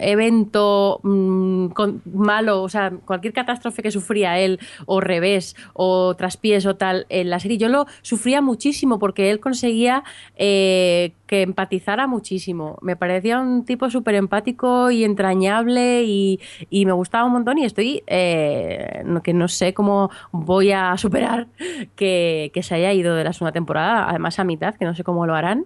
evento 0.02 1.00
mm, 1.04 1.68
con- 1.68 2.02
malo, 2.14 2.62
o 2.62 2.68
sea, 2.68 2.92
cualquier 3.06 3.32
catástrofe 3.32 3.82
que 3.82 3.92
sufría 3.92 4.40
él, 4.40 4.60
o 4.86 5.00
revés, 5.00 5.56
o 5.72 6.14
traspiés 6.14 6.66
o 6.66 6.76
tal, 6.76 7.06
en 7.08 7.30
la 7.30 7.40
serie, 7.40 7.58
yo 7.58 7.70
lo 7.70 7.86
sufría 8.02 8.42
muchísimo 8.42 9.00
porque 9.00 9.32
él 9.32 9.40
conseguía 9.40 10.04
eh, 10.36 11.14
que 11.28 11.44
empatizara 11.44 12.08
muchísimo. 12.08 12.78
Me 12.82 12.98
parecía 12.98 13.40
un 13.40 13.64
tipo 13.64 13.90
súper 13.90 14.16
empático 14.16 14.92
y 14.92 15.06
entrañable 15.06 16.04
y, 16.04 16.42
y 16.70 16.86
me 16.86 16.92
gustaba 16.92 17.24
un 17.24 17.32
montón 17.32 17.58
y 17.58 17.64
estoy, 17.64 18.04
eh, 18.08 19.02
que 19.24 19.34
no 19.34 19.48
sé 19.48 19.74
cómo 19.74 20.10
voy 20.34 20.74
a 20.74 20.98
superar 20.98 21.48
que, 21.96 22.52
que 22.54 22.64
se 22.64 22.76
haya 22.76 22.92
ido 22.92 23.16
de 23.16 23.24
la 23.24 23.32
segunda 23.32 23.54
temporada, 23.54 24.10
además 24.10 24.40
a 24.40 24.44
mitad, 24.44 24.76
que 24.76 24.84
no 24.84 24.94
sé 24.94 25.06
cómo 25.06 25.26
lo 25.26 25.36
harán, 25.36 25.66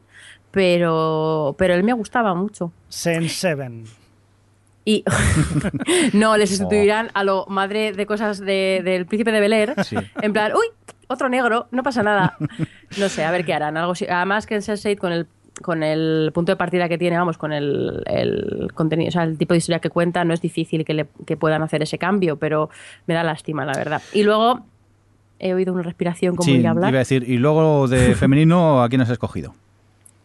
pero, 0.52 1.56
pero 1.58 1.74
él 1.74 1.84
me 1.84 1.94
gustaba 1.94 2.34
mucho. 2.34 2.72
Sen 2.90 3.28
Seven. 3.30 3.86
Y 4.84 5.04
no, 6.14 6.38
le 6.38 6.48
sustituirán 6.48 7.10
a 7.14 7.24
lo 7.24 7.46
madre 7.48 7.94
de 7.94 8.06
cosas 8.06 8.40
de- 8.40 8.82
del 8.84 9.06
príncipe 9.06 9.32
de 9.32 9.40
Bel 9.40 9.54
Air. 9.54 9.76
Sí. 9.84 9.96
En 10.22 10.34
plan, 10.34 10.52
uy, 10.54 10.66
otro 11.08 11.30
negro, 11.30 11.68
no 11.72 11.84
pasa 11.84 12.02
nada. 12.04 12.36
No 12.98 13.08
sé, 13.10 13.24
a 13.24 13.32
ver 13.32 13.46
qué 13.46 13.54
harán. 13.54 13.78
Algo, 13.78 13.94
además 14.10 14.46
que 14.48 14.56
en 14.56 14.62
Sense8 14.62 14.98
con 14.98 15.12
el 15.12 15.28
con 15.62 15.84
el 15.84 16.32
punto 16.34 16.52
de 16.52 16.56
partida 16.56 16.90
que 16.90 16.98
tiene, 16.98 17.18
vamos, 17.20 17.38
con 17.38 17.54
el, 17.54 18.02
el 18.08 18.72
contenido, 18.74 19.10
o 19.10 19.12
sea, 19.12 19.24
el 19.24 19.38
tipo 19.38 19.54
de 19.54 19.60
historia 19.60 19.78
que 19.80 19.92
cuenta, 19.92 20.24
no 20.26 20.34
es 20.34 20.42
difícil 20.42 20.84
que, 20.84 20.96
le, 20.96 21.06
que 21.28 21.38
puedan 21.38 21.62
hacer 21.62 21.84
ese 21.84 22.00
cambio, 22.00 22.38
pero 22.38 22.72
me 23.06 23.14
da 23.14 23.24
lástima, 23.24 23.64
la 23.64 23.74
verdad. 23.74 24.02
Y 24.12 24.24
luego 24.24 24.62
he 25.38 25.54
oído 25.54 25.72
una 25.72 25.84
respiración 25.84 26.36
como 26.36 26.46
sí, 26.46 26.54
ir 26.54 26.58
a 26.58 26.60
iba 26.62 26.70
a 26.70 26.72
hablar. 26.72 26.94
decir. 26.94 27.30
Y 27.30 27.38
luego 27.38 27.88
de 27.88 28.16
femenino, 28.16 28.82
¿a 28.82 28.90
quién 28.90 29.02
has 29.02 29.10
escogido? 29.12 29.54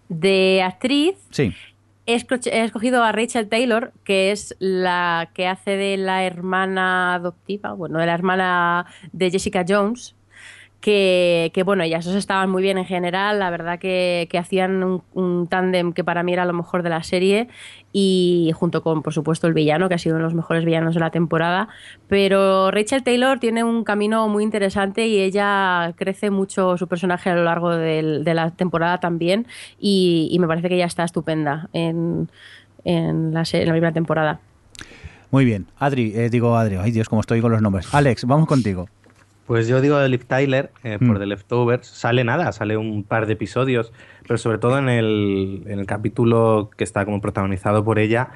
De 0.09 0.63
actriz, 0.63 1.17
Sí. 1.31 1.53
He 2.09 2.15
esco- 2.15 2.39
he 2.53 2.63
escogido 2.63 3.03
a 3.03 3.11
Rachel 3.11 3.49
Taylor, 3.49 3.93
que 4.05 4.31
es 4.31 4.55
la 4.61 5.31
que 5.35 5.49
hace 5.49 5.73
de 5.77 5.97
la 5.97 6.23
hermana 6.23 7.15
adoptiva, 7.15 7.73
bueno, 7.73 7.99
de 7.99 8.07
la 8.07 8.15
hermana 8.15 8.87
de 9.13 9.29
Jessica 9.31 9.65
Jones, 9.69 10.15
que, 10.81 11.51
que, 11.55 11.63
bueno, 11.63 11.83
ellas 11.83 12.05
dos 12.05 12.15
estaban 12.15 12.51
muy 12.51 12.63
bien 12.63 12.79
en 12.79 12.85
general, 12.85 13.39
la 13.39 13.51
verdad 13.51 13.79
que, 13.79 14.29
hacían 14.39 14.83
un, 14.83 15.03
un 15.15 15.49
tándem 15.49 15.93
que 15.93 16.05
para 16.05 16.23
mí 16.23 16.33
era 16.33 16.45
lo 16.45 16.53
mejor 16.53 16.83
de 16.83 16.91
la 16.91 17.03
serie 17.03 17.49
y 17.93 18.53
junto 18.55 18.83
con, 18.83 19.03
por 19.03 19.15
supuesto, 19.15 19.47
el 19.47 19.55
villano, 19.55 19.89
que 19.89 19.95
ha 19.95 19.99
sido 19.99 20.17
uno 20.17 20.25
de 20.25 20.27
los 20.27 20.35
mejores 20.35 20.65
villanos 20.65 20.95
de 20.95 21.01
la 21.01 21.11
temporada, 21.11 21.69
pero 22.09 22.71
Rachel 22.71 23.03
Taylor 23.03 23.39
tiene 23.39 23.65
un 23.65 23.85
camino 23.85 24.29
muy 24.29 24.45
interesante 24.45 25.07
y 25.07 25.19
ella 25.19 25.95
crece 25.97 26.31
mucho 26.31 26.77
su 26.77 26.89
personaje 26.89 27.31
a 27.31 27.35
lo 27.35 27.45
largo 27.45 27.71
de 27.71 28.35
la 28.35 28.51
temporada 28.51 29.01
también 29.01 29.47
y, 29.81 30.37
me 30.39 30.47
parece 30.47 30.69
que 30.69 30.75
ella 30.75 30.85
está 30.85 31.05
estupenda 31.05 31.69
en, 31.73 32.29
en 32.85 33.33
la, 33.33 33.45
en 33.51 33.67
la 33.67 33.73
primera 33.73 33.93
temporada. 33.93 34.41
Muy 35.31 35.45
bien. 35.45 35.67
Adri, 35.79 36.13
eh, 36.15 36.31
digo 36.31 36.57
Adri. 36.57 36.77
Ay, 36.77 36.93
Dios, 36.93 37.09
cómo 37.09 37.21
estoy 37.21 37.41
con 37.41 37.51
los 37.51 37.63
nombres. 37.63 37.93
Alex, 37.95 38.25
vamos 38.27 38.47
contigo. 38.47 38.89
Pues 39.47 39.69
yo 39.69 39.81
digo 39.81 39.97
de 39.99 40.09
Liv 40.09 40.25
Tyler, 40.27 40.73
eh, 40.83 40.99
por 40.99 41.17
Mm. 41.17 41.19
The 41.21 41.27
Leftovers. 41.27 41.87
Sale 41.87 42.25
nada, 42.25 42.51
sale 42.53 42.77
un 42.77 43.05
par 43.05 43.27
de 43.27 43.35
episodios, 43.35 43.93
pero 44.27 44.39
sobre 44.39 44.59
todo 44.59 44.79
en 44.79 44.89
el, 44.89 45.63
en 45.67 45.79
el 45.79 45.87
capítulo 45.87 46.71
que 46.77 46.83
está 46.85 47.05
como 47.05 47.21
protagonizado 47.21 47.85
por 47.85 47.99
ella, 48.01 48.31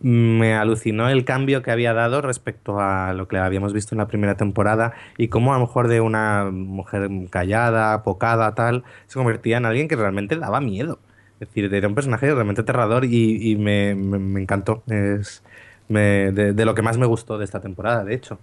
me 0.00 0.54
alucinó 0.54 1.08
el 1.08 1.24
cambio 1.24 1.62
que 1.62 1.70
había 1.70 1.92
dado 1.92 2.22
respecto 2.22 2.80
a 2.80 3.12
lo 3.14 3.28
que 3.28 3.38
habíamos 3.38 3.72
visto 3.72 3.94
en 3.94 3.98
la 3.98 4.06
primera 4.08 4.36
temporada 4.36 4.94
y 5.16 5.28
cómo 5.28 5.52
a 5.54 5.58
lo 5.58 5.66
mejor 5.66 5.88
de 5.88 6.00
una 6.00 6.50
mujer 6.52 7.08
callada, 7.30 7.94
apocada, 7.94 8.54
tal, 8.54 8.84
se 9.06 9.14
convertía 9.18 9.56
en 9.58 9.66
alguien 9.66 9.88
que 9.88 9.96
realmente 9.96 10.36
daba 10.36 10.60
miedo. 10.60 10.98
Es 11.40 11.48
decir, 11.48 11.72
era 11.72 11.86
un 11.88 11.94
personaje 11.94 12.32
realmente 12.34 12.62
aterrador 12.62 13.04
y, 13.04 13.50
y 13.52 13.56
me, 13.56 13.94
me- 13.94 14.18
me 14.18 14.40
encantó. 14.42 14.82
Es 14.88 15.42
me- 15.88 16.32
de- 16.32 16.52
de 16.52 16.64
lo 16.64 16.74
que 16.74 16.82
más 16.82 16.98
me 16.98 17.06
gustó 17.06 17.38
de 17.38 17.44
esta 17.44 17.60
temporada, 17.60 18.04
de 18.04 18.14
hecho. 18.14 18.38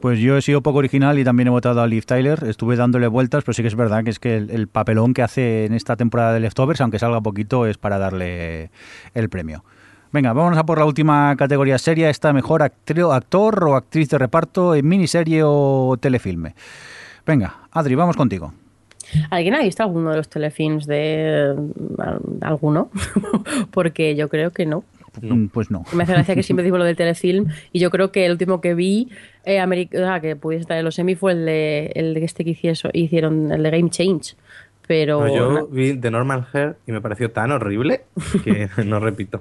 Pues 0.00 0.18
yo 0.18 0.36
he 0.38 0.42
sido 0.42 0.62
poco 0.62 0.78
original 0.78 1.18
y 1.18 1.24
también 1.24 1.48
he 1.48 1.50
votado 1.50 1.82
a 1.82 1.86
Liv 1.86 2.06
Tyler. 2.06 2.42
Estuve 2.44 2.76
dándole 2.76 3.06
vueltas, 3.06 3.44
pero 3.44 3.52
sí 3.54 3.60
que 3.62 3.68
es 3.68 3.74
verdad 3.76 4.02
que 4.02 4.10
es 4.10 4.18
que 4.18 4.36
el, 4.38 4.50
el 4.50 4.66
papelón 4.66 5.12
que 5.12 5.22
hace 5.22 5.66
en 5.66 5.74
esta 5.74 5.96
temporada 5.96 6.32
de 6.32 6.40
Leftovers, 6.40 6.80
aunque 6.80 6.98
salga 6.98 7.20
poquito, 7.20 7.66
es 7.66 7.76
para 7.76 7.98
darle 7.98 8.70
el 9.14 9.28
premio. 9.28 9.62
Venga, 10.12 10.32
vámonos 10.32 10.58
a 10.58 10.64
por 10.64 10.78
la 10.78 10.86
última 10.86 11.36
categoría 11.36 11.76
seria. 11.78 12.08
Esta 12.08 12.32
mejor 12.32 12.62
actor 12.62 13.62
o 13.64 13.76
actriz 13.76 14.08
de 14.08 14.18
reparto 14.18 14.74
en 14.74 14.88
miniserie 14.88 15.42
o 15.44 15.96
telefilme. 16.00 16.54
Venga, 17.26 17.58
Adri, 17.70 17.94
vamos 17.94 18.16
contigo. 18.16 18.54
¿Alguien 19.30 19.54
ha 19.54 19.60
visto 19.60 19.82
alguno 19.82 20.10
de 20.10 20.16
los 20.16 20.28
telefilms 20.28 20.86
de 20.86 21.54
al- 21.98 22.20
alguno? 22.40 22.90
Porque 23.70 24.16
yo 24.16 24.28
creo 24.28 24.50
que 24.50 24.64
no. 24.66 24.82
Mm, 25.20 25.46
Pues 25.48 25.70
no. 25.70 25.84
Me 25.92 26.02
hace 26.04 26.12
gracia 26.12 26.34
que 26.34 26.42
siempre 26.42 26.64
digo 26.64 26.78
lo 26.78 26.84
del 26.84 26.96
telefilm 26.96 27.46
y 27.72 27.78
yo 27.80 27.90
creo 27.90 28.12
que 28.12 28.26
el 28.26 28.32
último 28.32 28.60
que 28.60 28.74
vi 28.74 29.08
eh, 29.44 29.58
americ- 29.58 29.94
o 29.94 29.98
sea, 30.04 30.20
que 30.20 30.36
pudiese 30.36 30.62
estar 30.62 30.76
en 30.78 30.84
los 30.84 30.94
semi 30.94 31.14
fue 31.14 31.32
el 31.32 31.44
de, 31.46 31.92
el 31.94 32.14
de 32.14 32.24
este 32.24 32.44
que 32.44 32.50
hicieso- 32.50 32.90
hicieron, 32.92 33.52
el 33.52 33.62
de 33.62 33.70
Game 33.70 33.90
Change. 33.90 34.36
Pero 34.86 35.20
Pues 35.20 35.32
yo 35.34 35.66
vi 35.68 35.94
The 35.96 36.10
Normal 36.10 36.48
Hair 36.52 36.76
y 36.86 36.90
me 36.92 37.00
pareció 37.00 37.30
tan 37.30 37.52
horrible 37.52 38.02
que 38.42 38.68
no 38.84 38.98
repito. 38.98 39.40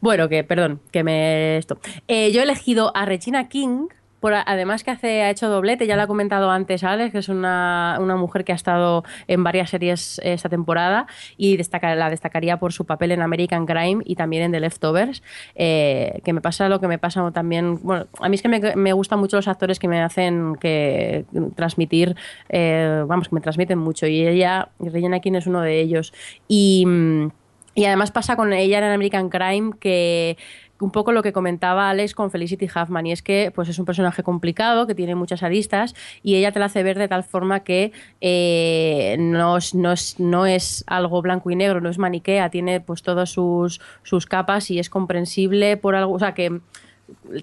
bueno, 0.00 0.28
que 0.30 0.44
perdón, 0.44 0.80
que 0.90 1.04
me 1.04 1.58
esto. 1.58 1.78
Eh, 2.08 2.32
yo 2.32 2.40
he 2.40 2.44
elegido 2.44 2.90
a 2.96 3.04
Regina 3.04 3.48
King. 3.48 3.88
Por, 4.22 4.34
además 4.34 4.84
que 4.84 4.92
hace, 4.92 5.22
ha 5.22 5.30
hecho 5.30 5.48
doblete, 5.48 5.88
ya 5.88 5.96
lo 5.96 6.02
ha 6.02 6.06
comentado 6.06 6.48
antes 6.48 6.84
Alex, 6.84 7.10
que 7.10 7.18
es 7.18 7.28
una, 7.28 7.98
una 8.00 8.14
mujer 8.14 8.44
que 8.44 8.52
ha 8.52 8.54
estado 8.54 9.02
en 9.26 9.42
varias 9.42 9.70
series 9.70 10.20
eh, 10.20 10.32
esta 10.34 10.48
temporada 10.48 11.08
y 11.36 11.56
destaca, 11.56 11.92
la 11.96 12.08
destacaría 12.08 12.56
por 12.60 12.72
su 12.72 12.86
papel 12.86 13.10
en 13.10 13.20
American 13.20 13.66
Crime 13.66 14.00
y 14.06 14.14
también 14.14 14.44
en 14.44 14.52
The 14.52 14.60
Leftovers, 14.60 15.24
eh, 15.56 16.20
que 16.24 16.32
me 16.32 16.40
pasa 16.40 16.68
lo 16.68 16.78
que 16.78 16.86
me 16.86 16.98
pasa 16.98 17.28
también, 17.32 17.80
bueno, 17.82 18.06
a 18.20 18.28
mí 18.28 18.36
es 18.36 18.42
que 18.42 18.48
me, 18.48 18.76
me 18.76 18.92
gustan 18.92 19.18
mucho 19.18 19.36
los 19.38 19.48
actores 19.48 19.80
que 19.80 19.88
me 19.88 20.00
hacen 20.00 20.54
que 20.54 21.24
transmitir, 21.56 22.14
eh, 22.48 23.02
vamos, 23.04 23.28
que 23.28 23.34
me 23.34 23.40
transmiten 23.40 23.80
mucho 23.80 24.06
y 24.06 24.24
ella, 24.24 24.68
Regina 24.78 25.18
King 25.18 25.34
es 25.34 25.48
uno 25.48 25.62
de 25.62 25.80
ellos. 25.80 26.14
Y... 26.46 26.84
mm, 26.86 27.42
y 27.74 27.86
además 27.86 28.10
pasa 28.10 28.36
con 28.36 28.52
ella 28.52 28.78
en 28.78 28.84
American 28.84 29.30
Crime 29.30 29.72
que 29.80 30.36
un 30.82 30.90
poco 30.90 31.12
lo 31.12 31.22
que 31.22 31.32
comentaba 31.32 31.88
Alex 31.88 32.14
con 32.14 32.30
Felicity 32.30 32.66
Huffman 32.66 33.06
y 33.06 33.12
es 33.12 33.22
que 33.22 33.52
pues 33.54 33.68
es 33.68 33.78
un 33.78 33.84
personaje 33.84 34.22
complicado 34.22 34.86
que 34.86 34.94
tiene 34.94 35.14
muchas 35.14 35.42
aristas 35.42 35.94
y 36.22 36.34
ella 36.36 36.52
te 36.52 36.58
la 36.58 36.66
hace 36.66 36.82
ver 36.82 36.98
de 36.98 37.08
tal 37.08 37.24
forma 37.24 37.60
que 37.60 37.92
eh, 38.20 39.16
no, 39.18 39.56
es, 39.56 39.74
no, 39.74 39.92
es, 39.92 40.18
no 40.18 40.46
es 40.46 40.84
algo 40.86 41.22
blanco 41.22 41.50
y 41.50 41.56
negro, 41.56 41.80
no 41.80 41.88
es 41.88 41.98
maniquea, 41.98 42.50
tiene 42.50 42.80
pues 42.80 43.02
todas 43.02 43.30
sus, 43.30 43.80
sus 44.02 44.26
capas 44.26 44.70
y 44.70 44.78
es 44.78 44.90
comprensible 44.90 45.76
por 45.76 45.94
algo, 45.94 46.14
o 46.14 46.18
sea 46.18 46.34
que 46.34 46.60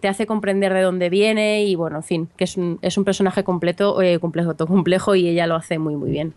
te 0.01 0.07
hace 0.07 0.25
comprender 0.25 0.73
de 0.73 0.81
dónde 0.81 1.09
viene 1.09 1.63
y 1.63 1.75
bueno, 1.75 1.97
en 1.97 2.03
fin, 2.03 2.29
que 2.35 2.43
es 2.43 2.57
un, 2.57 2.79
es 2.81 2.97
un 2.97 3.05
personaje 3.05 3.43
completo, 3.43 4.01
eh, 4.01 4.19
complejo, 4.19 4.55
todo 4.55 4.67
complejo 4.75 5.15
y 5.15 5.27
ella 5.27 5.47
lo 5.47 5.55
hace 5.55 5.79
muy 5.79 5.95
muy 5.95 6.11
bien. 6.11 6.33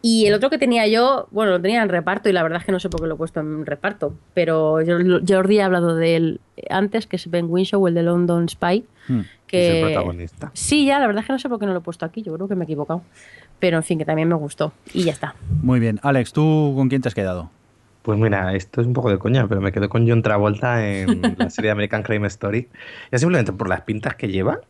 Y 0.00 0.26
el 0.26 0.34
otro 0.34 0.48
que 0.48 0.58
tenía 0.58 0.86
yo, 0.86 1.26
bueno, 1.32 1.50
lo 1.52 1.60
tenía 1.60 1.82
en 1.82 1.88
reparto 1.88 2.28
y 2.28 2.32
la 2.32 2.42
verdad 2.44 2.60
es 2.60 2.64
que 2.66 2.70
no 2.72 2.78
sé 2.78 2.88
por 2.88 3.00
qué 3.00 3.08
lo 3.08 3.14
he 3.14 3.16
puesto 3.18 3.40
en 3.40 3.66
reparto, 3.66 4.14
pero 4.32 4.80
yo- 4.80 4.96
Jordi 5.26 5.58
ha 5.58 5.66
hablado 5.66 5.96
de 5.96 6.14
él 6.16 6.40
antes, 6.70 7.06
que 7.08 7.16
es 7.16 7.28
Ben 7.28 7.46
Winshaw, 7.48 7.84
el 7.88 7.94
de 7.94 8.02
London 8.04 8.48
Spy. 8.48 8.84
Hmm. 9.08 9.20
Que... 9.48 9.68
Es 9.68 9.74
el 9.76 9.82
protagonista. 9.92 10.50
Sí, 10.54 10.86
ya, 10.86 11.00
la 11.00 11.06
verdad 11.08 11.22
es 11.22 11.26
que 11.26 11.32
no 11.32 11.38
sé 11.40 11.48
por 11.48 11.58
qué 11.58 11.66
no 11.66 11.72
lo 11.72 11.78
he 11.78 11.82
puesto 11.82 12.04
aquí, 12.06 12.22
yo 12.22 12.32
creo 12.34 12.46
que 12.46 12.54
me 12.54 12.62
he 12.62 12.66
equivocado. 12.66 13.02
Pero 13.58 13.76
en 13.76 13.82
fin, 13.82 13.98
que 13.98 14.04
también 14.04 14.28
me 14.28 14.36
gustó. 14.36 14.72
Y 14.94 15.02
ya 15.02 15.10
está. 15.12 15.34
Muy 15.62 15.80
bien. 15.80 15.98
Alex, 16.02 16.32
¿tú 16.32 16.74
con 16.76 16.88
quién 16.88 17.02
te 17.02 17.08
has 17.08 17.14
quedado? 17.14 17.50
Pues 18.02 18.18
mira, 18.20 18.54
esto 18.54 18.80
es 18.80 18.86
un 18.86 18.92
poco 18.92 19.10
de 19.10 19.18
coña, 19.18 19.48
pero 19.48 19.60
me 19.60 19.72
quedo 19.72 19.88
con 19.88 20.08
John 20.08 20.22
Travolta 20.22 20.86
en 20.86 21.22
la 21.38 21.50
serie 21.50 21.68
de 21.68 21.72
American 21.72 22.04
Crime 22.04 22.28
Story. 22.28 22.68
Ya 23.10 23.18
simplemente 23.18 23.52
por 23.52 23.68
las 23.68 23.80
pintas 23.80 24.14
que 24.14 24.28
lleva. 24.28 24.60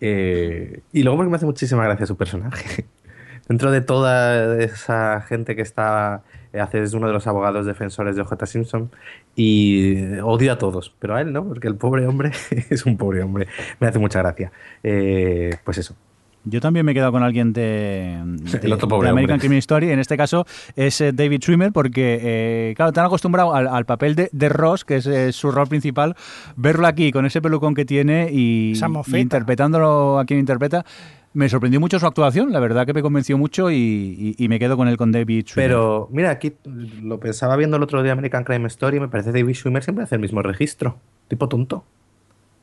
eh, 0.00 0.80
y 0.92 1.02
luego 1.02 1.18
porque 1.18 1.30
me 1.30 1.36
hace 1.36 1.46
muchísima 1.46 1.84
gracia 1.84 2.06
su 2.06 2.16
personaje. 2.16 2.86
Dentro 3.48 3.70
de 3.70 3.80
toda 3.80 4.62
esa 4.62 5.20
gente 5.22 5.56
que 5.56 5.62
está. 5.62 6.22
eh, 6.52 6.60
hace 6.60 6.82
es 6.82 6.92
uno 6.94 7.06
de 7.06 7.12
los 7.12 7.26
abogados 7.26 7.66
defensores 7.66 8.14
de 8.16 8.22
J. 8.24 8.46
Simpson. 8.46 8.90
Y 9.34 9.96
eh, 9.96 10.20
odio 10.22 10.52
a 10.52 10.58
todos, 10.58 10.94
pero 10.98 11.14
a 11.16 11.20
él 11.20 11.32
no, 11.32 11.44
porque 11.44 11.68
el 11.68 11.76
pobre 11.76 12.06
hombre 12.06 12.32
es 12.70 12.84
un 12.86 12.96
pobre 12.96 13.22
hombre. 13.22 13.46
Me 13.80 13.86
hace 13.88 13.98
mucha 13.98 14.18
gracia. 14.20 14.52
Eh, 14.82 15.56
pues 15.64 15.78
eso. 15.78 15.94
Yo 16.44 16.60
también 16.60 16.86
me 16.86 16.92
he 16.92 16.94
quedado 16.94 17.12
con 17.12 17.22
alguien 17.22 17.52
de, 17.52 18.16
de- 18.24 18.58
El 18.62 18.72
otro 18.72 18.88
pobre 18.88 19.06
de 19.08 19.10
American 19.12 19.34
hombre. 19.34 19.48
Crime 19.48 19.58
Story. 19.58 19.90
En 19.90 19.98
este 19.98 20.16
caso 20.16 20.46
es 20.76 20.98
eh, 21.00 21.12
David 21.12 21.40
Schwimmer, 21.42 21.72
porque, 21.72 22.18
eh, 22.22 22.74
claro, 22.76 22.92
te 22.92 23.00
han 23.00 23.06
acostumbrado 23.06 23.54
al, 23.54 23.66
al 23.66 23.84
papel 23.84 24.14
de, 24.14 24.30
de 24.32 24.48
Ross, 24.48 24.84
que 24.84 24.96
es 24.96 25.06
eh, 25.06 25.32
su 25.32 25.50
rol 25.50 25.66
principal, 25.68 26.16
verlo 26.56 26.86
aquí 26.86 27.12
con 27.12 27.26
ese 27.26 27.42
pelucón 27.42 27.74
que 27.74 27.84
tiene 27.84 28.30
y, 28.32 28.72
y 28.72 29.16
interpretándolo 29.20 30.18
a 30.18 30.24
quien 30.24 30.40
interpreta. 30.40 30.86
Me 31.34 31.48
sorprendió 31.48 31.78
mucho 31.78 31.98
su 31.98 32.06
actuación, 32.06 32.52
la 32.52 32.58
verdad 32.60 32.86
que 32.86 32.94
me 32.94 33.02
convenció 33.02 33.36
mucho 33.38 33.70
y, 33.70 33.76
y- 33.76 34.44
y 34.44 34.48
me 34.48 34.58
quedo 34.58 34.76
con 34.76 34.88
él 34.88 34.96
con 34.96 35.12
David 35.12 35.44
Schwimmer. 35.46 35.68
Pero 35.70 36.08
mira, 36.10 36.30
aquí 36.30 36.54
lo 37.02 37.20
pensaba 37.20 37.54
viendo 37.56 37.76
el 37.76 37.82
otro 37.82 38.02
día 38.02 38.12
American 38.12 38.44
Crime 38.44 38.66
Story 38.68 38.96
y 38.96 39.00
me 39.00 39.08
parece 39.08 39.30
que 39.32 39.40
David 39.40 39.54
Schwimmer 39.54 39.82
siempre 39.84 40.04
hace 40.04 40.14
el 40.14 40.20
mismo 40.20 40.42
registro. 40.42 40.96
Tipo 41.28 41.48
tonto. 41.48 41.84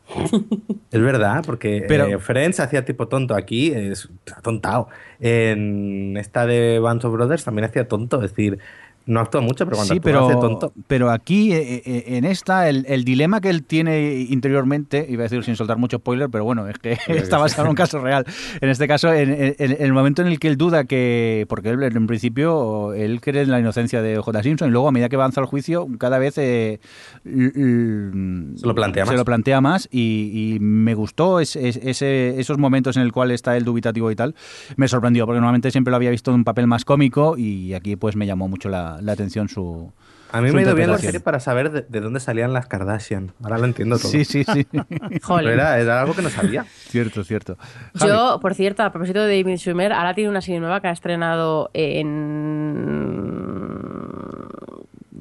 es 0.91 1.01
verdad, 1.01 1.43
porque 1.45 1.83
Pero- 1.87 2.05
eh, 2.05 2.19
Friends 2.19 2.59
hacía 2.59 2.85
tipo 2.85 3.07
tonto. 3.07 3.35
Aquí 3.35 3.71
es 3.71 4.09
atontado. 4.35 4.87
En 5.19 6.15
esta 6.17 6.45
de 6.45 6.79
Band 6.79 7.03
of 7.05 7.13
Brothers 7.13 7.43
también 7.43 7.65
hacía 7.65 7.87
tonto. 7.87 8.17
Es 8.23 8.31
decir, 8.31 8.59
no 9.07 9.19
actúa 9.19 9.41
mucho, 9.41 9.65
pero 9.65 9.77
cuando 9.77 9.94
sí, 9.94 9.98
actúa 9.99 10.11
pero, 10.11 10.27
hace 10.30 10.40
tonto. 10.40 10.73
pero 10.88 11.11
aquí, 11.11 11.53
eh, 11.53 11.82
eh, 11.86 12.03
en 12.18 12.26
esta, 12.26 12.68
el, 12.69 12.86
el 12.88 13.03
dilema 13.03 13.40
que 13.41 13.49
él 13.49 13.64
tiene 13.64 14.26
interiormente, 14.30 15.06
iba 15.10 15.22
a 15.22 15.26
decir 15.30 15.44
sin 15.44 15.56
soltar 15.56 15.77
mucho 15.77 15.98
spoiler, 15.98 16.30
pero 16.30 16.44
bueno, 16.44 16.68
es 16.68 16.77
que 16.80 16.98
está 17.07 17.38
basado 17.38 17.64
en 17.64 17.69
un 17.69 17.76
caso 17.76 17.99
real. 17.99 18.26
En 18.61 18.69
este 18.69 18.88
caso, 18.88 19.14
en, 19.14 19.32
en- 19.32 19.56
en 19.57 19.76
el 19.80 19.94
momento 19.94 20.22
en 20.22 20.27
el 20.30 20.40
que 20.40 20.48
él 20.48 20.57
duda 20.57 20.86
que, 20.86 21.45
porque 21.49 21.69
él 21.69 21.84
en 21.84 22.07
principio, 22.07 22.94
él 22.94 23.22
cree 23.22 23.44
en 23.44 23.52
la 23.52 23.60
inocencia 23.60 24.02
de 24.02 24.18
J. 24.18 24.44
Simpson, 24.44 24.69
y 24.69 24.72
luego 24.72 24.88
a 24.88 24.91
medida 24.91 25.10
que 25.10 25.15
avanza 25.15 25.41
el 25.41 25.48
juicio, 25.48 25.88
cada 25.99 26.18
vez 26.18 26.38
eh, 26.38 26.80
Se 27.23 28.65
lo 28.68 28.76
plantea 28.76 29.06
se 29.06 29.11
más. 29.11 29.19
lo 29.19 29.26
plantea 29.26 29.61
más 29.61 29.88
y, 29.91 30.56
y 30.56 30.60
me 30.60 30.94
gustó 30.95 31.40
es- 31.40 31.56
es- 31.56 31.77
ese, 31.84 32.40
esos 32.40 32.57
momentos 32.57 32.98
en 32.98 33.03
el 33.03 33.11
cual 33.11 33.32
está 33.32 33.56
el 33.57 33.64
dubitativo 33.65 34.11
y 34.11 34.15
tal. 34.15 34.36
Me 34.77 34.88
sorprendió, 34.88 35.26
porque 35.26 35.38
normalmente 35.40 35.72
siempre 35.72 35.91
lo 35.91 35.98
había 35.98 36.10
visto 36.11 36.32
en 36.32 36.36
un 36.38 36.44
papel 36.44 36.68
más 36.68 36.86
cómico 36.86 37.38
y 37.38 37.73
aquí 37.73 37.95
pues 37.95 38.15
me 38.15 38.26
llamó 38.26 38.48
mucho 38.48 38.69
la, 38.69 38.94
la 39.01 39.11
atención 39.13 39.49
su... 39.49 39.91
A 40.31 40.41
mí 40.41 40.49
su 40.49 40.55
me 40.55 40.61
ha 40.61 40.65
ido 40.65 40.76
bien 40.76 40.89
la 40.91 40.97
serie 40.97 41.19
para 41.22 41.39
saber 41.39 41.72
de, 41.72 41.81
de 41.88 42.01
dónde 42.01 42.19
salían 42.19 42.51
las 42.51 42.67
Kardashian. 42.67 43.31
Ahora 43.41 43.57
lo 43.57 43.65
entiendo 43.65 43.97
todo. 43.97 44.09
Sí, 44.11 44.26
sí, 44.26 44.43
sí. 44.43 44.65
Pero 45.27 45.49
era, 45.49 45.80
era 45.80 46.01
algo 46.01 46.13
que 46.15 46.22
no 46.23 46.30
sabía. 46.30 46.65
cierto, 46.89 47.23
cierto. 47.23 47.57
Javi, 47.95 48.11
Yo, 48.11 48.39
por 48.41 48.53
cierto, 48.55 48.84
a 48.84 48.91
propósito 48.91 49.22
de 49.22 49.38
David 49.38 49.57
Schwimmer, 49.57 49.93
ahora 49.93 50.13
tiene 50.13 50.30
una 50.30 50.41
serie 50.41 50.59
nueva 50.59 50.81
que 50.81 50.88
ha 50.88 50.91
estrenado 50.91 51.69
en 51.73 53.26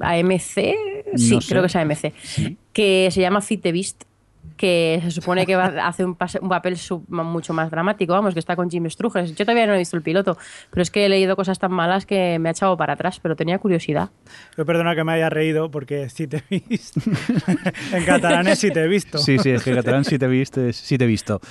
AMC, 0.01 0.39
sí, 1.15 1.35
No 1.35 1.41
sé. 1.41 1.47
creo 1.49 1.61
que 1.61 1.67
es 1.67 1.75
AMC, 1.75 2.13
que 2.73 3.09
se 3.11 3.21
llama 3.21 3.41
Fit 3.41 3.61
the 3.61 3.71
Beast, 3.71 4.03
que 4.57 4.99
se 5.03 5.11
supone 5.11 5.45
que 5.45 5.55
va, 5.55 5.65
hace 5.87 6.05
un, 6.05 6.15
pase- 6.15 6.39
un 6.41 6.49
papel 6.49 6.77
sub- 6.77 7.05
mucho 7.09 7.53
más 7.53 7.69
dramático, 7.69 8.13
vamos, 8.13 8.33
que 8.33 8.39
está 8.39 8.55
con 8.55 8.69
Jim 8.69 8.89
Struges. 8.89 9.31
Yo 9.35 9.45
todavía 9.45 9.67
no 9.67 9.73
he 9.73 9.77
visto 9.77 9.97
el 9.97 10.03
piloto, 10.03 10.37
pero 10.69 10.81
es 10.81 10.89
que 10.91 11.05
he 11.05 11.09
leído 11.09 11.35
cosas 11.35 11.59
tan 11.59 11.71
malas 11.71 12.05
que 12.05 12.39
me 12.39 12.49
ha 12.49 12.51
echado 12.51 12.77
para 12.77 12.93
atrás, 12.93 13.19
pero 13.21 13.35
tenía 13.35 13.57
curiosidad. 13.59 14.09
Yo 14.57 14.65
perdona 14.65 14.95
que 14.95 15.03
me 15.03 15.13
haya 15.13 15.29
reído 15.29 15.69
porque 15.71 16.09
sí 16.09 16.27
te 16.27 16.43
he 16.49 16.59
visto. 16.69 17.01
en 17.93 18.05
catalán 18.05 18.47
es 18.47 18.59
sí 18.59 18.71
te 18.71 18.83
he 18.83 18.87
visto. 18.87 19.17
Sí, 19.17 19.37
sí, 19.39 19.49
es 19.51 19.63
que 19.63 19.71
en 19.71 19.75
catalán 19.77 20.05
sí 20.05 20.17
te 20.17 20.27
viste, 20.27 20.73
sí 20.73 20.97
te 20.97 21.03
he 21.03 21.07
visto. 21.07 21.41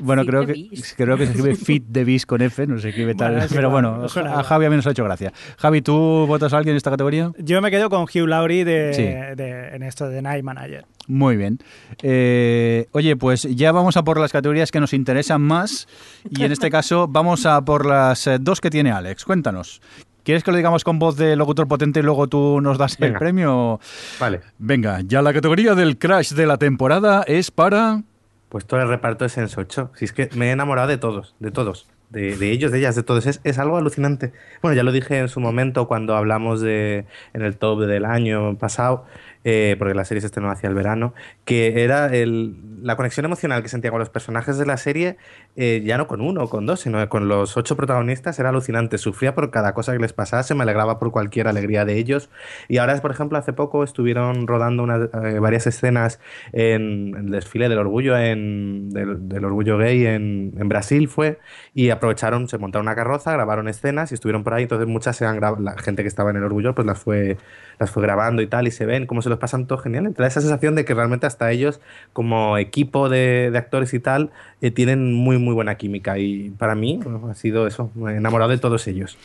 Bueno, 0.00 0.22
Fit 0.22 0.30
creo 0.30 0.46
que 0.46 0.68
creo 0.96 1.16
que 1.16 1.26
se 1.26 1.32
escribe 1.32 1.56
Fit 1.64 1.84
de 1.88 2.04
Beast 2.04 2.26
con 2.26 2.40
F, 2.42 2.66
no 2.66 2.78
se 2.78 2.90
escribe 2.90 3.14
tal, 3.14 3.32
Bueno, 3.34 3.48
pero 3.54 3.70
bueno, 3.70 3.96
no 3.98 4.04
a. 4.38 4.42
Javi 4.44 4.66
a 4.66 4.70
mí 4.70 4.76
nos 4.76 4.86
ha 4.86 4.90
hecho 4.90 5.04
gracia. 5.04 5.32
Javi, 5.58 5.82
¿tú 5.82 6.24
votas 6.26 6.52
a 6.52 6.58
alguien 6.58 6.74
en 6.74 6.76
esta 6.78 6.90
categoría? 6.90 7.32
Yo 7.38 7.60
me 7.60 7.70
quedo 7.70 7.90
con 7.90 8.02
Hugh 8.02 8.28
Laurie 8.28 8.64
de, 8.64 8.94
Sí. 8.94 9.02
de- 9.02 9.74
en 9.74 9.82
esto 9.82 10.08
de 10.08 10.22
Night 10.22 10.44
Manager. 10.44 10.84
Muy 11.06 11.36
bien. 11.36 11.58
Eh, 12.02 12.86
oye, 12.92 13.16
pues 13.16 13.42
ya 13.42 13.72
vamos 13.72 13.96
a 13.96 14.04
por 14.04 14.18
las 14.18 14.32
categorías 14.32 14.70
que 14.70 14.80
nos 14.80 14.92
interesan 14.92 15.42
más 15.42 15.86
y 16.30 16.44
en 16.44 16.52
este 16.52 16.70
caso 16.72 17.08
vamos 17.08 17.46
a 17.46 17.64
por 17.64 17.86
las 17.86 18.26
eh, 18.26 18.38
dos 18.40 18.60
que 18.60 18.70
tiene 18.70 18.90
Alex. 18.90 19.24
Cuéntanos. 19.24 19.80
¿Quieres 20.24 20.42
que 20.42 20.50
lo 20.50 20.56
digamos 20.56 20.84
con 20.84 20.98
voz 20.98 21.16
de 21.16 21.36
locutor 21.36 21.68
potente 21.68 22.00
y 22.00 22.02
luego 22.02 22.28
tú 22.28 22.60
nos 22.62 22.78
das 22.78 22.96
el 22.98 23.12
premio? 23.12 23.78
Vale. 24.18 24.40
Venga, 24.58 25.00
ya 25.04 25.20
la 25.20 25.34
categoría 25.34 25.74
del 25.74 25.98
crash 25.98 26.32
de 26.32 26.46
la 26.46 26.56
temporada 26.56 27.24
es 27.26 27.50
para... 27.50 28.02
Pues 28.48 28.64
todo 28.64 28.80
el 28.80 28.88
reparto 28.88 29.24
de 29.24 29.28
Sense 29.28 29.60
8. 29.60 29.90
Si 29.94 30.06
es 30.06 30.12
que 30.12 30.30
me 30.34 30.48
he 30.48 30.52
enamorado 30.52 30.88
de 30.88 30.96
todos, 30.96 31.34
de 31.40 31.50
todos. 31.50 31.88
De, 32.08 32.38
de 32.38 32.52
ellos, 32.52 32.72
de 32.72 32.78
ellas, 32.78 32.96
de 32.96 33.02
todos. 33.02 33.26
Es, 33.26 33.42
es 33.44 33.58
algo 33.58 33.76
alucinante. 33.76 34.32
Bueno, 34.62 34.74
ya 34.74 34.82
lo 34.82 34.92
dije 34.92 35.18
en 35.18 35.28
su 35.28 35.40
momento 35.40 35.88
cuando 35.88 36.16
hablamos 36.16 36.62
de 36.62 37.04
en 37.34 37.42
el 37.42 37.58
top 37.58 37.80
del 37.80 38.06
año 38.06 38.56
pasado, 38.56 39.04
eh, 39.44 39.76
porque 39.78 39.94
la 39.94 40.04
serie 40.04 40.20
se 40.20 40.26
estrenó 40.26 40.50
hacia 40.50 40.68
el 40.68 40.74
verano, 40.74 41.14
que 41.44 41.84
era 41.84 42.06
el, 42.14 42.56
la 42.82 42.96
conexión 42.96 43.26
emocional 43.26 43.62
que 43.62 43.68
sentía 43.68 43.90
con 43.90 44.00
los 44.00 44.10
personajes 44.10 44.58
de 44.58 44.66
la 44.66 44.76
serie, 44.76 45.16
eh, 45.56 45.82
ya 45.84 45.98
no 45.98 46.06
con 46.06 46.20
uno 46.20 46.44
o 46.44 46.50
con 46.50 46.66
dos, 46.66 46.80
sino 46.80 47.08
con 47.08 47.28
los 47.28 47.56
ocho 47.56 47.76
protagonistas, 47.76 48.38
era 48.38 48.50
alucinante. 48.50 48.98
Sufría 48.98 49.34
por 49.34 49.50
cada 49.50 49.74
cosa 49.74 49.92
que 49.92 49.98
les 49.98 50.12
pasase, 50.12 50.54
me 50.54 50.62
alegraba 50.62 50.98
por 50.98 51.10
cualquier 51.10 51.48
alegría 51.48 51.84
de 51.84 51.98
ellos. 51.98 52.30
Y 52.68 52.78
ahora, 52.78 53.00
por 53.00 53.10
ejemplo, 53.10 53.38
hace 53.38 53.52
poco 53.52 53.84
estuvieron 53.84 54.46
rodando 54.46 54.82
unas, 54.82 55.08
eh, 55.24 55.38
varias 55.38 55.66
escenas 55.66 56.20
en 56.52 57.14
el 57.16 57.30
desfile 57.30 57.68
del 57.68 57.78
orgullo 57.78 58.16
en, 58.18 58.90
del, 58.90 59.28
del 59.28 59.44
orgullo 59.44 59.78
gay 59.78 60.06
en, 60.06 60.54
en 60.56 60.68
Brasil 60.68 61.08
fue 61.08 61.38
y 61.74 61.90
aprovecharon, 61.90 62.48
se 62.48 62.58
montaron 62.58 62.86
una 62.86 62.94
carroza, 62.94 63.32
grabaron 63.32 63.68
escenas 63.68 64.10
y 64.12 64.14
estuvieron 64.14 64.44
por 64.44 64.54
ahí, 64.54 64.64
entonces 64.64 64.88
muchas 64.88 65.16
se 65.16 65.26
han 65.26 65.40
la 65.40 65.76
gente 65.78 66.02
que 66.02 66.08
estaba 66.08 66.30
en 66.30 66.36
el 66.36 66.44
orgullo 66.44 66.74
pues 66.74 66.86
las 66.86 66.98
fue, 66.98 67.36
las 67.78 67.90
fue 67.90 68.02
grabando 68.02 68.42
y 68.42 68.46
tal 68.46 68.66
y 68.66 68.70
se 68.70 68.86
ven 68.86 69.06
cómo 69.06 69.20
se 69.22 69.28
pasan 69.36 69.66
todo 69.66 69.78
genial, 69.78 70.12
te 70.14 70.22
da 70.22 70.28
esa 70.28 70.40
sensación 70.40 70.74
de 70.74 70.84
que 70.84 70.94
realmente 70.94 71.26
hasta 71.26 71.50
ellos 71.50 71.80
como 72.12 72.58
equipo 72.58 73.08
de, 73.08 73.50
de 73.50 73.58
actores 73.58 73.94
y 73.94 74.00
tal 74.00 74.30
eh, 74.60 74.70
tienen 74.70 75.12
muy 75.12 75.38
muy 75.38 75.54
buena 75.54 75.76
química 75.76 76.18
y 76.18 76.50
para 76.50 76.74
mí 76.74 77.00
bueno, 77.02 77.28
ha 77.30 77.34
sido 77.34 77.66
eso, 77.66 77.90
enamorado 78.08 78.50
de 78.50 78.58
todos 78.58 78.86
ellos. 78.86 79.18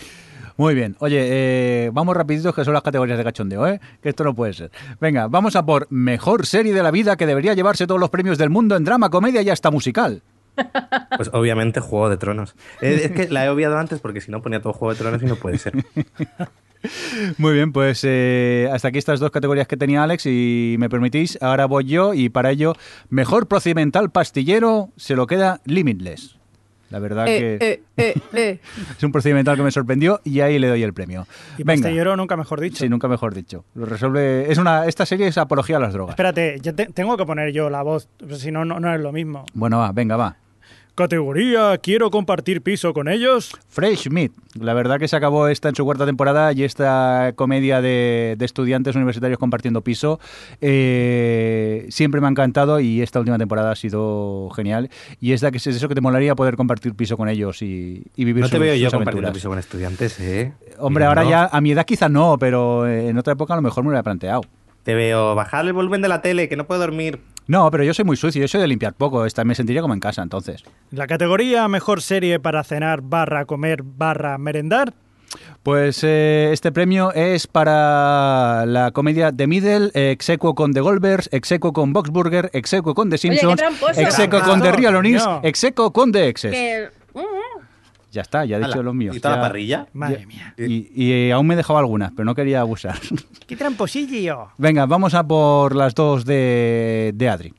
Muy 0.59 0.75
bien. 0.75 0.97
Oye, 0.99 1.19
eh, 1.21 1.89
vamos 1.93 2.17
rapiditos 2.17 2.53
que 2.53 2.65
son 2.65 2.73
las 2.73 2.83
categorías 2.83 3.17
de 3.17 3.23
cachondeo, 3.23 3.65
¿eh? 3.65 3.79
Que 4.03 4.09
esto 4.09 4.25
no 4.25 4.35
puede 4.35 4.51
ser. 4.51 4.71
Venga, 4.99 5.29
vamos 5.29 5.55
a 5.55 5.65
por 5.65 5.87
mejor 5.89 6.45
serie 6.45 6.73
de 6.73 6.83
la 6.83 6.91
vida 6.91 7.15
que 7.15 7.25
debería 7.25 7.53
llevarse 7.53 7.87
todos 7.87 8.01
los 8.01 8.09
premios 8.09 8.37
del 8.37 8.49
mundo 8.49 8.75
en 8.75 8.83
drama, 8.83 9.09
comedia 9.09 9.41
y 9.41 9.49
hasta 9.49 9.71
musical. 9.71 10.21
Pues 11.15 11.29
obviamente 11.33 11.79
Juego 11.79 12.09
de 12.09 12.17
Tronos. 12.17 12.55
Eh, 12.81 13.01
es 13.05 13.11
que 13.11 13.29
la 13.29 13.45
he 13.45 13.49
obviado 13.49 13.77
antes 13.77 13.99
porque 13.99 14.21
si 14.21 14.31
no 14.31 14.41
ponía 14.41 14.61
todo 14.61 14.73
Juego 14.73 14.93
de 14.93 14.99
Tronos 14.99 15.21
y 15.23 15.25
no 15.25 15.35
puede 15.37 15.57
ser. 15.57 15.73
Muy 17.37 17.53
bien, 17.53 17.71
pues 17.73 18.01
eh, 18.03 18.69
hasta 18.71 18.87
aquí 18.89 18.97
estas 18.97 19.19
dos 19.19 19.31
categorías 19.31 19.67
que 19.67 19.77
tenía 19.77 20.03
Alex 20.03 20.25
y 20.25 20.75
me 20.79 20.89
permitís, 20.89 21.37
ahora 21.41 21.65
voy 21.65 21.85
yo 21.85 22.13
y 22.13 22.29
para 22.29 22.51
ello, 22.51 22.73
mejor 23.09 23.47
procedimental 23.47 24.09
pastillero 24.11 24.89
se 24.95 25.15
lo 25.15 25.27
queda 25.27 25.59
Limitless. 25.65 26.35
La 26.89 26.97
verdad 26.97 27.25
que 27.25 27.53
Eh, 27.55 27.57
eh, 27.61 27.81
eh, 27.97 28.13
eh. 28.33 28.59
es 28.97 29.03
un 29.03 29.11
procedimental 29.11 29.55
que 29.55 29.61
me 29.61 29.69
sorprendió 29.71 30.21
y 30.23 30.39
ahí 30.39 30.57
le 30.57 30.67
doy 30.69 30.81
el 30.81 30.91
premio. 30.93 31.27
Y 31.57 31.63
Venga. 31.63 31.83
pastillero 31.83 32.15
nunca 32.15 32.35
mejor 32.35 32.59
dicho. 32.61 32.77
Sí, 32.77 32.89
nunca 32.89 33.07
mejor 33.07 33.35
dicho. 33.35 33.63
Lo 33.75 33.85
resuelve. 33.85 34.51
Es 34.51 34.57
una. 34.57 34.87
Esta 34.87 35.05
serie 35.05 35.27
es 35.27 35.37
apología 35.37 35.77
a 35.77 35.79
las 35.81 35.93
drogas. 35.93 36.13
Espérate, 36.13 36.57
yo 36.61 36.73
te- 36.73 36.87
tengo 36.87 37.15
que 37.15 37.25
poner 37.27 37.51
yo 37.53 37.69
la 37.69 37.83
voz, 37.83 38.09
si 38.37 38.51
no, 38.51 38.65
no, 38.65 38.79
no 38.79 38.91
es 38.91 38.99
lo 39.01 39.11
mismo. 39.11 39.45
Bueno, 39.53 39.77
va, 39.77 39.91
venga, 39.91 40.17
va. 40.17 40.37
Categoría, 41.03 41.77
quiero 41.81 42.11
compartir 42.11 42.61
piso 42.61 42.93
con 42.93 43.07
ellos. 43.07 43.51
Fresh 43.69 44.09
Meat. 44.09 44.31
La 44.59 44.73
verdad 44.73 44.99
que 44.99 45.07
se 45.07 45.15
acabó 45.15 45.47
esta 45.47 45.69
en 45.69 45.75
su 45.75 45.85
cuarta 45.85 46.05
temporada 46.05 46.51
y 46.51 46.63
esta 46.65 47.31
comedia 47.37 47.81
de, 47.81 48.35
de 48.37 48.45
estudiantes 48.45 48.95
universitarios 48.97 49.39
compartiendo 49.39 49.81
piso 49.81 50.19
eh, 50.59 51.85
siempre 51.89 52.19
me 52.19 52.27
ha 52.27 52.29
encantado 52.31 52.79
y 52.79 53.01
esta 53.01 53.19
última 53.19 53.37
temporada 53.37 53.71
ha 53.71 53.75
sido 53.75 54.49
genial. 54.55 54.89
Y 55.21 55.31
es, 55.33 55.41
de 55.41 55.51
que 55.51 55.57
es 55.57 55.67
eso 55.67 55.87
que 55.87 55.95
te 55.95 56.01
molaría 56.01 56.35
poder 56.35 56.55
compartir 56.57 56.93
piso 56.95 57.15
con 57.15 57.29
ellos 57.29 57.61
y, 57.61 58.03
y 58.15 58.25
vivir 58.25 58.41
No 58.43 58.49
te 58.49 58.57
sus- 58.57 58.59
veo 58.65 58.75
yo 58.75 58.91
compartiendo 58.91 59.31
piso 59.33 59.49
con 59.49 59.57
estudiantes, 59.59 60.19
¿eh? 60.19 60.53
Hombre, 60.79 61.03
Mira, 61.03 61.09
ahora 61.09 61.23
no. 61.23 61.29
ya 61.29 61.45
a 61.51 61.61
mi 61.61 61.71
edad 61.71 61.85
quizá 61.85 62.09
no, 62.09 62.37
pero 62.37 62.87
en 62.87 63.17
otra 63.17 63.33
época 63.33 63.53
a 63.53 63.55
lo 63.57 63.61
mejor 63.61 63.83
me 63.83 63.91
lo 63.91 63.95
había 63.95 64.03
planteado. 64.03 64.41
Te 64.83 64.95
veo 64.95 65.35
bajar 65.35 65.65
el 65.65 65.73
volumen 65.73 66.01
de 66.01 66.07
la 66.07 66.21
tele, 66.21 66.47
que 66.49 66.55
no 66.55 66.65
puedo 66.65 66.79
dormir. 66.81 67.19
No, 67.49 67.71
pero 67.71 67.83
yo 67.83 67.95
soy 67.95 68.05
muy 68.05 68.15
sucio, 68.15 68.39
yo 68.41 68.47
soy 68.47 68.61
de 68.61 68.67
limpiar 68.67 68.93
poco, 68.93 69.25
esta 69.25 69.43
me 69.43 69.55
sentiría 69.55 69.81
como 69.81 69.95
en 69.95 69.99
casa 69.99 70.21
entonces. 70.21 70.63
La 70.91 71.07
categoría 71.07 71.67
mejor 71.67 72.03
serie 72.03 72.39
para 72.39 72.63
cenar 72.63 73.01
barra 73.01 73.45
comer 73.45 73.81
barra 73.83 74.37
merendar. 74.37 74.93
Pues 75.63 76.03
eh, 76.03 76.51
este 76.53 76.71
premio 76.71 77.11
es 77.11 77.47
para 77.47 78.67
la 78.67 78.91
comedia 78.91 79.31
The 79.31 79.47
Middle, 79.47 79.89
eh, 79.95 80.11
execuo 80.11 80.53
con 80.53 80.73
The 80.73 80.81
Goldbergs, 80.81 81.27
execuo 81.31 81.73
con 81.73 81.91
Boxburger, 81.91 82.51
execuo 82.53 82.93
con 82.93 83.09
The 83.09 83.17
Simpsons, 83.17 83.59
execuo 83.97 84.41
con 84.41 84.61
The 84.61 84.71
Real 84.71 84.93
No. 84.93 85.41
execuo 85.43 85.91
con 85.91 86.11
The 86.11 86.27
Exes. 86.27 86.51
Que- 86.51 86.89
Ya 88.11 88.21
está, 88.21 88.43
ya 88.45 88.57
he 88.57 88.59
dicho 88.59 88.73
Ala, 88.73 88.81
los 88.83 88.95
míos. 88.95 89.15
¿Y 89.15 89.19
toda 89.19 89.35
Ya- 89.35 89.41
la 89.41 89.47
parrilla? 89.47 89.87
Madre 89.93 90.25
mía. 90.25 90.53
Y, 90.57 90.89
y, 90.95 91.29
aún 91.31 91.45
me 91.45 91.53
he 91.53 91.57
dejado 91.57 91.77
algunas, 91.79 92.11
pero 92.11 92.25
no 92.25 92.33
quería 92.33 92.61
abusar. 92.61 92.97
¡Qué 93.47 93.55
tramposillo! 93.55 94.49
Venga, 94.57 94.85
vamos 94.87 95.13
a 95.13 95.23
por 95.27 95.75
las 95.75 95.93
dos 95.93 96.25
de, 96.25 97.11
de 97.13 97.29
Adri. 97.29 97.53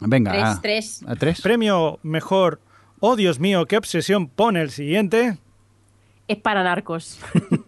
Venga. 0.00 0.30
Tres, 0.32 0.44
a- 0.44 0.60
tres. 0.60 1.04
¿A 1.08 1.16
tres? 1.16 1.40
Premio 1.40 1.98
mejor. 2.02 2.60
Oh, 3.00 3.16
Dios 3.16 3.40
mío, 3.40 3.66
qué 3.66 3.76
obsesión 3.76 4.28
pone 4.28 4.60
el 4.62 4.70
siguiente. 4.70 5.38
es 6.28 6.36
para 6.38 6.62
narcos. 6.62 7.18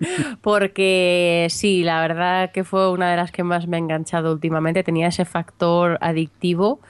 Porque 0.42 1.46
sí, 1.50 1.82
la 1.82 2.00
verdad 2.00 2.50
que 2.52 2.64
fue 2.64 2.90
una 2.90 3.10
de 3.10 3.16
las 3.16 3.30
que 3.32 3.42
más 3.42 3.66
me 3.66 3.76
ha 3.76 3.80
enganchado 3.80 4.32
últimamente. 4.32 4.82
Tenía 4.84 5.08
ese 5.08 5.24
factor 5.24 5.98
adictivo 6.00 6.80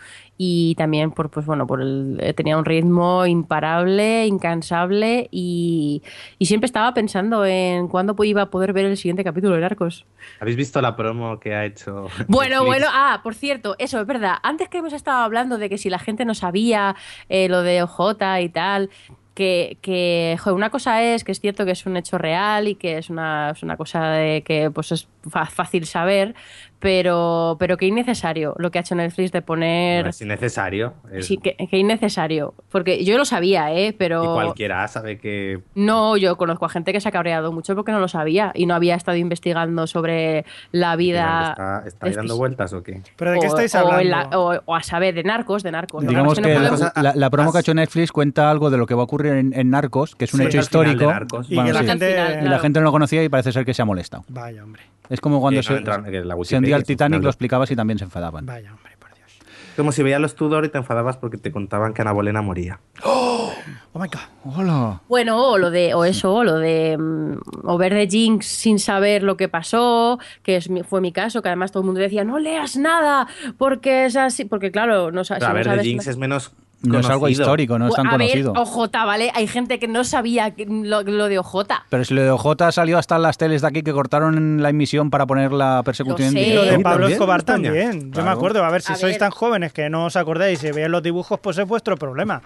y 0.41 0.77
también 0.77 1.11
por, 1.11 1.31
pues 1.31 1.45
bueno, 1.45 1.67
por 1.67 1.83
el, 1.83 2.17
eh, 2.21 2.33
tenía 2.33 2.57
un 2.57 2.65
ritmo 2.65 3.27
imparable, 3.27 4.25
incansable 4.25 5.29
y, 5.33 6.03
y 6.39 6.47
siempre 6.47 6.67
estaba 6.67 6.95
pensando 6.95 7.45
en 7.45 7.89
cuándo 7.89 8.15
iba 8.23 8.43
a 8.43 8.51
poder 8.51 8.73
ver 8.73 8.85
el 8.85 8.97
siguiente 8.97 9.25
capítulo 9.25 9.57
de 9.57 9.61
Narcos. 9.61 10.07
¿Habéis 10.39 10.57
visto 10.57 10.81
la 10.81 10.95
promo 10.95 11.41
que 11.41 11.55
ha 11.55 11.65
hecho? 11.65 12.07
Bueno, 12.29 12.63
Netflix? 12.63 12.67
bueno, 12.67 12.87
ah, 12.93 13.21
por 13.25 13.35
cierto, 13.35 13.75
eso 13.79 14.01
es 14.01 14.07
verdad. 14.07 14.37
Antes 14.43 14.69
que 14.69 14.79
hemos 14.79 14.93
estado 14.93 15.19
hablando 15.19 15.59
de 15.59 15.69
que 15.69 15.77
si 15.77 15.91
la 15.91 15.99
gente 15.99 16.25
no 16.25 16.35
sabía 16.35 16.95
eh, 17.29 17.49
lo 17.49 17.63
de 17.63 17.83
OJ 17.83 18.41
y 18.41 18.49
tal, 18.51 18.91
que, 19.39 19.79
que 19.83 20.37
joder, 20.41 20.57
una 20.57 20.71
cosa 20.71 21.01
es 21.01 21.23
que 21.23 21.31
es 21.31 21.39
cierto 21.39 21.65
que 21.65 21.71
es 21.71 21.87
un 21.87 21.97
hecho 21.97 22.19
real 22.19 22.67
y 22.67 22.75
que 22.75 22.99
es 22.99 23.09
una, 23.09 23.51
es 23.51 23.63
una 23.63 23.77
cosa 23.77 24.11
de 24.11 24.43
que 24.43 24.69
pues 24.73 24.91
es 24.91 25.09
fácil 25.31 25.87
saber, 25.87 26.35
pero, 26.81 27.57
pero 27.59 27.77
que 27.77 27.87
innecesario 27.87 28.55
lo 28.59 28.71
que 28.71 28.79
ha 28.79 28.81
hecho 28.83 28.95
Netflix 28.95 29.33
de 29.33 29.43
poner... 29.43 30.05
No 30.05 30.11
es 30.11 30.21
innecesario. 30.23 30.95
es- 31.13 31.27
Sí, 31.27 31.37
que, 31.39 31.57
que 31.57 31.77
innecesario. 31.77 32.55
Porque 32.71 33.05
yo 33.05 33.19
lo 33.19 33.25
sabía, 33.25 33.73
¿eh? 33.75 33.95
Pero... 33.99 34.23
Y 34.23 34.27
cualquiera 34.29 34.87
sabe 34.89 35.19
que 35.19 35.61
No, 35.75 36.17
yo 36.17 36.37
conozco 36.37 36.67
a 36.67 36.69
gente 36.69 36.93
que 36.93 37.01
se 37.01 37.09
ha 37.09 37.13
cabreado 37.13 37.53
mucho 37.53 37.75
porque 37.75 37.93
no 37.93 37.99
lo 38.01 38.09
sabía 38.09 38.53
y 38.55 38.67
no 38.67 38.75
había 38.75 38.95
estado 38.95 39.17
investigando 39.19 39.87
sobre 39.87 40.45
la 40.73 40.97
vida. 40.97 41.83
¿Está, 41.87 42.11
dando 42.11 42.37
vueltas 42.37 42.73
o 42.73 42.83
qué? 42.83 43.03
¿Pero 43.17 43.33
de 43.33 43.41
qué 43.41 43.47
o- 43.47 43.49
estáis 43.49 43.75
o 43.75 43.79
hablando? 43.79 44.31
la- 44.31 44.39
o, 44.39 44.61
o 44.65 44.75
a 44.77 44.83
saber, 44.83 45.15
de 45.15 45.25
narcos, 45.25 45.63
de 45.63 45.73
narcos. 45.73 46.07
Digamos 46.07 46.35
que 46.39 46.55
no 46.55 46.61
la, 46.61 46.71
podemos- 46.71 46.93
la- 46.97 47.15
la 47.15 47.31
promo 47.31 47.53
que 47.53 47.59
ha 47.59 47.61
hecho 47.61 47.75
Netflix 47.75 48.13
cuenta 48.13 48.51
algo 48.51 48.71
de 48.71 48.79
lo 48.79 48.87
que 48.87 48.95
va 48.95 49.01
a 49.03 49.05
ocurrir 49.05 49.33
en, 49.33 49.53
en 49.55 49.71
Narcos, 49.71 50.15
que 50.15 50.25
es 50.27 50.35
un 50.35 50.41
Sí, 50.41 50.47
hecho 50.47 50.59
histórico. 50.59 51.11
Y 51.43 51.45
sí. 51.45 51.61
final, 51.61 52.41
Y 52.45 52.49
la 52.49 52.59
gente 52.61 52.79
no 52.81 52.85
lo 52.85 52.93
conocía 52.93 53.23
y 53.25 53.29
parece 53.29 53.53
ser 53.53 53.65
que 53.65 53.75
se 53.75 53.83
ha 53.83 53.85
molestado. 53.85 54.25
Vaya, 54.29 54.63
hombre. 54.63 54.83
Es 55.09 55.21
como 55.21 55.41
cuando 55.41 55.59
no 55.59 55.63
se, 55.63 55.77
entra- 55.77 56.03
que 56.05 56.25
la 56.25 56.37
se 56.45 56.57
hundía 56.57 56.77
el 56.77 56.85
Titanic, 56.85 57.23
lo 57.23 57.29
explicabas 57.31 57.71
y 57.71 57.77
también 57.77 57.99
se 57.99 58.05
enfadaban. 58.05 58.45
Vaya, 58.47 58.73
hombre, 58.75 58.93
por 58.99 59.15
Dios. 59.15 59.39
Como 59.77 59.93
si 59.93 60.03
veías 60.03 60.21
los 60.21 60.35
Tudor 60.35 60.65
y 60.65 60.69
te 60.69 60.79
enfadabas 60.79 61.17
porque 61.17 61.39
te 61.39 61.51
contaban 61.53 61.95
que 61.95 62.03
Ana 62.03 62.13
Bolena 62.13 62.43
moría. 62.43 62.81
Oh 63.05 63.99
my 64.01 64.07
God. 64.09 64.55
Hola. 64.57 65.01
Bueno, 65.09 65.43
o 65.51 65.59
lo 65.59 65.71
de, 65.71 65.95
o 65.95 66.05
eso, 66.05 66.33
o 66.35 66.45
lo 66.45 66.55
de, 66.59 66.97
mm, 66.99 67.39
o 67.65 67.79
ver 67.79 67.95
de 67.95 68.07
Jinx 68.07 68.47
sin 68.47 68.79
saber 68.79 69.23
lo 69.23 69.37
que 69.37 69.49
pasó, 69.49 70.19
que 70.43 70.57
es 70.57 70.69
fue 70.89 71.01
mi 71.01 71.13
caso, 71.13 71.43
que 71.43 71.49
además 71.49 71.73
todo 71.73 71.83
el 71.83 71.87
mundo 71.87 72.01
decía, 72.01 72.25
no 72.25 72.39
leas 72.39 72.77
nada, 72.77 73.27
porque 73.57 74.05
es 74.07 74.17
así, 74.17 74.45
porque 74.45 74.71
claro, 74.71 75.11
no, 75.11 75.25
si 75.25 75.35
a 75.35 75.39
no 75.39 75.55
ver, 75.55 75.65
de 75.65 75.71
sabes- 75.71 75.83
Jinx 75.85 76.07
es 76.07 76.17
menos 76.17 76.53
No 76.83 77.01
es 77.01 77.09
algo 77.11 77.29
histórico, 77.29 77.77
no 77.79 77.89
es 77.89 77.95
tan 77.95 78.07
a 78.07 78.11
conocido. 78.13 78.53
ver, 78.53 78.63
OJ, 78.63 78.89
¿vale? 78.93 79.33
Hay 79.35 79.49
gente 79.49 79.81
que 79.81 79.89
no 79.89 80.05
sabía 80.05 80.55
lo, 80.57 81.03
lo 81.03 81.29
de 81.29 81.39
OJ. 81.41 81.67
Pero 81.91 82.05
si 82.05 82.15
lo 82.15 82.23
de 82.23 82.31
OJ 82.31 82.71
salió 82.71 82.99
hasta 82.99 83.17
en 83.17 83.23
las 83.23 83.37
teles 83.37 83.63
de 83.63 83.69
aquí 83.69 83.83
que 83.83 83.93
cortaron 83.93 84.63
la 84.63 84.69
emisión 84.71 85.11
para 85.11 85.27
poner 85.27 85.51
la 85.53 85.83
persecución 85.85 86.37
en 86.37 86.55
lo 86.55 86.63
de 86.63 86.79
Pablo 86.79 86.91
también, 87.01 87.13
Escobar 87.13 87.43
también. 87.43 88.13
Yo 88.13 88.23
me 88.23 88.31
acuerdo. 88.31 88.65
A 88.65 88.71
ver, 88.71 88.83
si 88.83 88.93
A 88.93 88.97
sois 88.97 89.15
ver. 89.15 89.19
tan 89.19 89.31
jóvenes 89.33 89.73
que 89.73 89.91
no 89.91 90.05
os 90.05 90.15
acordáis 90.17 90.63
y 90.63 90.71
veis 90.71 90.89
los 90.89 91.03
dibujos, 91.03 91.41
pues 91.41 91.59
es 91.59 91.67
vuestro 91.67 91.97
problema. 91.97 92.43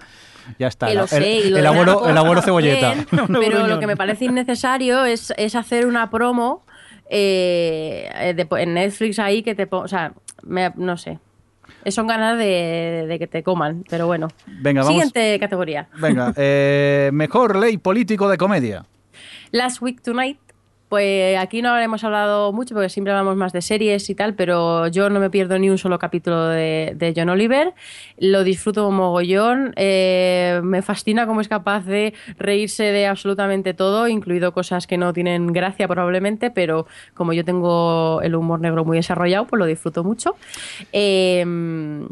Ya 0.57 0.67
está. 0.67 0.87
Que 0.87 0.93
el, 0.93 0.97
lo 0.97 1.07
sé, 1.07 1.19
y 1.21 1.41
el- 1.43 1.51
lo 1.51 1.57
el 1.57 1.61
de 1.63 1.67
abuelo, 1.69 2.09
el 2.09 2.17
abuelo 2.17 2.41
cebolleta. 2.41 2.95
Pero 3.39 3.67
lo 3.67 3.79
que 3.79 3.85
me 3.87 3.95
parece 3.95 4.25
innecesario 4.25 5.05
es, 5.05 5.31
es 5.37 5.53
hacer 5.55 5.85
una 5.85 6.09
promo 6.09 6.65
eh, 7.07 8.09
eh, 8.15 8.33
de- 8.33 8.47
en 8.61 8.73
Netflix 8.73 9.19
ahí 9.19 9.43
que 9.43 9.53
te 9.55 9.67
ponga. 9.67 9.85
O 9.85 9.87
sea, 9.87 10.13
me- 10.43 10.73
no 10.75 10.97
sé. 10.97 11.19
Son 11.91 12.07
ganas 12.07 12.37
de, 12.37 13.05
de 13.07 13.19
que 13.19 13.27
te 13.27 13.43
coman, 13.43 13.83
pero 13.89 14.07
bueno. 14.07 14.27
Venga, 14.47 14.81
vamos. 14.81 14.93
Siguiente 14.93 15.39
categoría. 15.39 15.87
Venga, 15.99 16.33
eh, 16.35 17.09
mejor 17.13 17.55
ley 17.55 17.77
político 17.77 18.29
de 18.29 18.37
comedia. 18.37 18.85
Last 19.51 19.81
Week 19.81 20.01
Tonight. 20.01 20.39
Pues 20.93 21.39
aquí 21.39 21.63
no 21.63 21.69
habremos 21.69 22.03
hablado 22.03 22.53
mucho 22.53 22.75
porque 22.75 22.87
siempre 22.87 23.11
hablamos 23.11 23.35
más 23.35 23.51
de 23.51 23.63
series 23.63 24.11
y 24.11 24.13
tal, 24.13 24.35
pero 24.35 24.87
yo 24.89 25.09
no 25.09 25.19
me 25.19 25.31
pierdo 25.31 25.57
ni 25.57 25.71
un 25.71 25.79
solo 25.79 25.97
capítulo 25.97 26.49
de, 26.49 26.93
de 26.95 27.15
John 27.17 27.29
Oliver. 27.29 27.73
Lo 28.19 28.43
disfruto 28.43 28.91
mogollón. 28.91 29.73
eh, 29.75 30.61
me 30.63 30.83
fascina 30.83 31.25
cómo 31.25 31.41
es 31.41 31.47
capaz 31.47 31.83
de 31.85 32.13
reírse 32.37 32.83
de 32.83 33.07
absolutamente 33.07 33.73
todo, 33.73 34.07
incluido 34.07 34.53
cosas 34.53 34.85
que 34.85 34.99
no 34.99 35.13
tienen 35.13 35.47
gracia 35.47 35.87
probablemente, 35.87 36.51
pero 36.51 36.85
como 37.15 37.33
yo 37.33 37.43
tengo 37.43 38.21
el 38.21 38.35
humor 38.35 38.59
negro 38.59 38.85
muy 38.85 38.97
desarrollado, 38.97 39.47
pues 39.47 39.57
lo 39.57 39.65
disfruto 39.65 40.03
mucho. 40.03 40.35
Eh, 40.91 41.43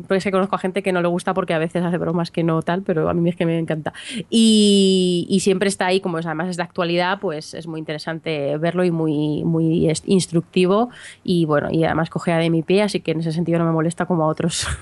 porque 0.07 0.15
es 0.15 0.23
que 0.23 0.31
conozco 0.31 0.55
a 0.55 0.57
gente 0.57 0.81
que 0.81 0.91
no 0.91 1.03
le 1.03 1.07
gusta 1.07 1.35
porque 1.35 1.53
a 1.53 1.59
veces 1.59 1.83
hace 1.83 1.99
bromas 1.99 2.31
que 2.31 2.41
no 2.41 2.63
tal, 2.63 2.81
pero 2.81 3.09
a 3.09 3.13
mí 3.13 3.29
es 3.29 3.35
que 3.35 3.45
me 3.45 3.59
encanta. 3.59 3.93
Y, 4.31 5.27
y 5.29 5.41
siempre 5.41 5.69
está 5.69 5.85
ahí, 5.85 5.99
como 5.99 6.17
es, 6.17 6.25
además 6.25 6.49
es 6.49 6.57
de 6.57 6.63
actualidad, 6.63 7.19
pues 7.19 7.53
es 7.53 7.67
muy 7.67 7.77
interesante 7.77 8.57
verlo 8.71 8.85
y 8.85 8.91
muy, 8.91 9.43
muy 9.43 9.91
instructivo. 10.05 10.89
Y 11.23 11.45
bueno, 11.45 11.69
y 11.71 11.83
además 11.83 12.09
coge 12.09 12.31
de 12.31 12.49
mi 12.49 12.63
pie, 12.63 12.83
así 12.83 13.01
que 13.01 13.11
en 13.11 13.19
ese 13.19 13.31
sentido 13.31 13.59
no 13.59 13.65
me 13.65 13.71
molesta 13.71 14.05
como 14.05 14.23
a 14.23 14.27
otros. 14.27 14.67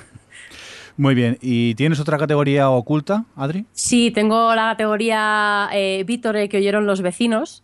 Muy 0.99 1.15
bien. 1.15 1.37
¿Y 1.39 1.75
tienes 1.75 2.01
otra 2.01 2.17
categoría 2.17 2.69
oculta, 2.69 3.23
Adri? 3.37 3.65
Sí, 3.71 4.11
tengo 4.11 4.53
la 4.53 4.71
categoría 4.71 5.69
eh, 5.71 6.03
Vítore 6.05 6.49
que 6.49 6.57
oyeron 6.57 6.85
los 6.85 7.01
vecinos, 7.01 7.63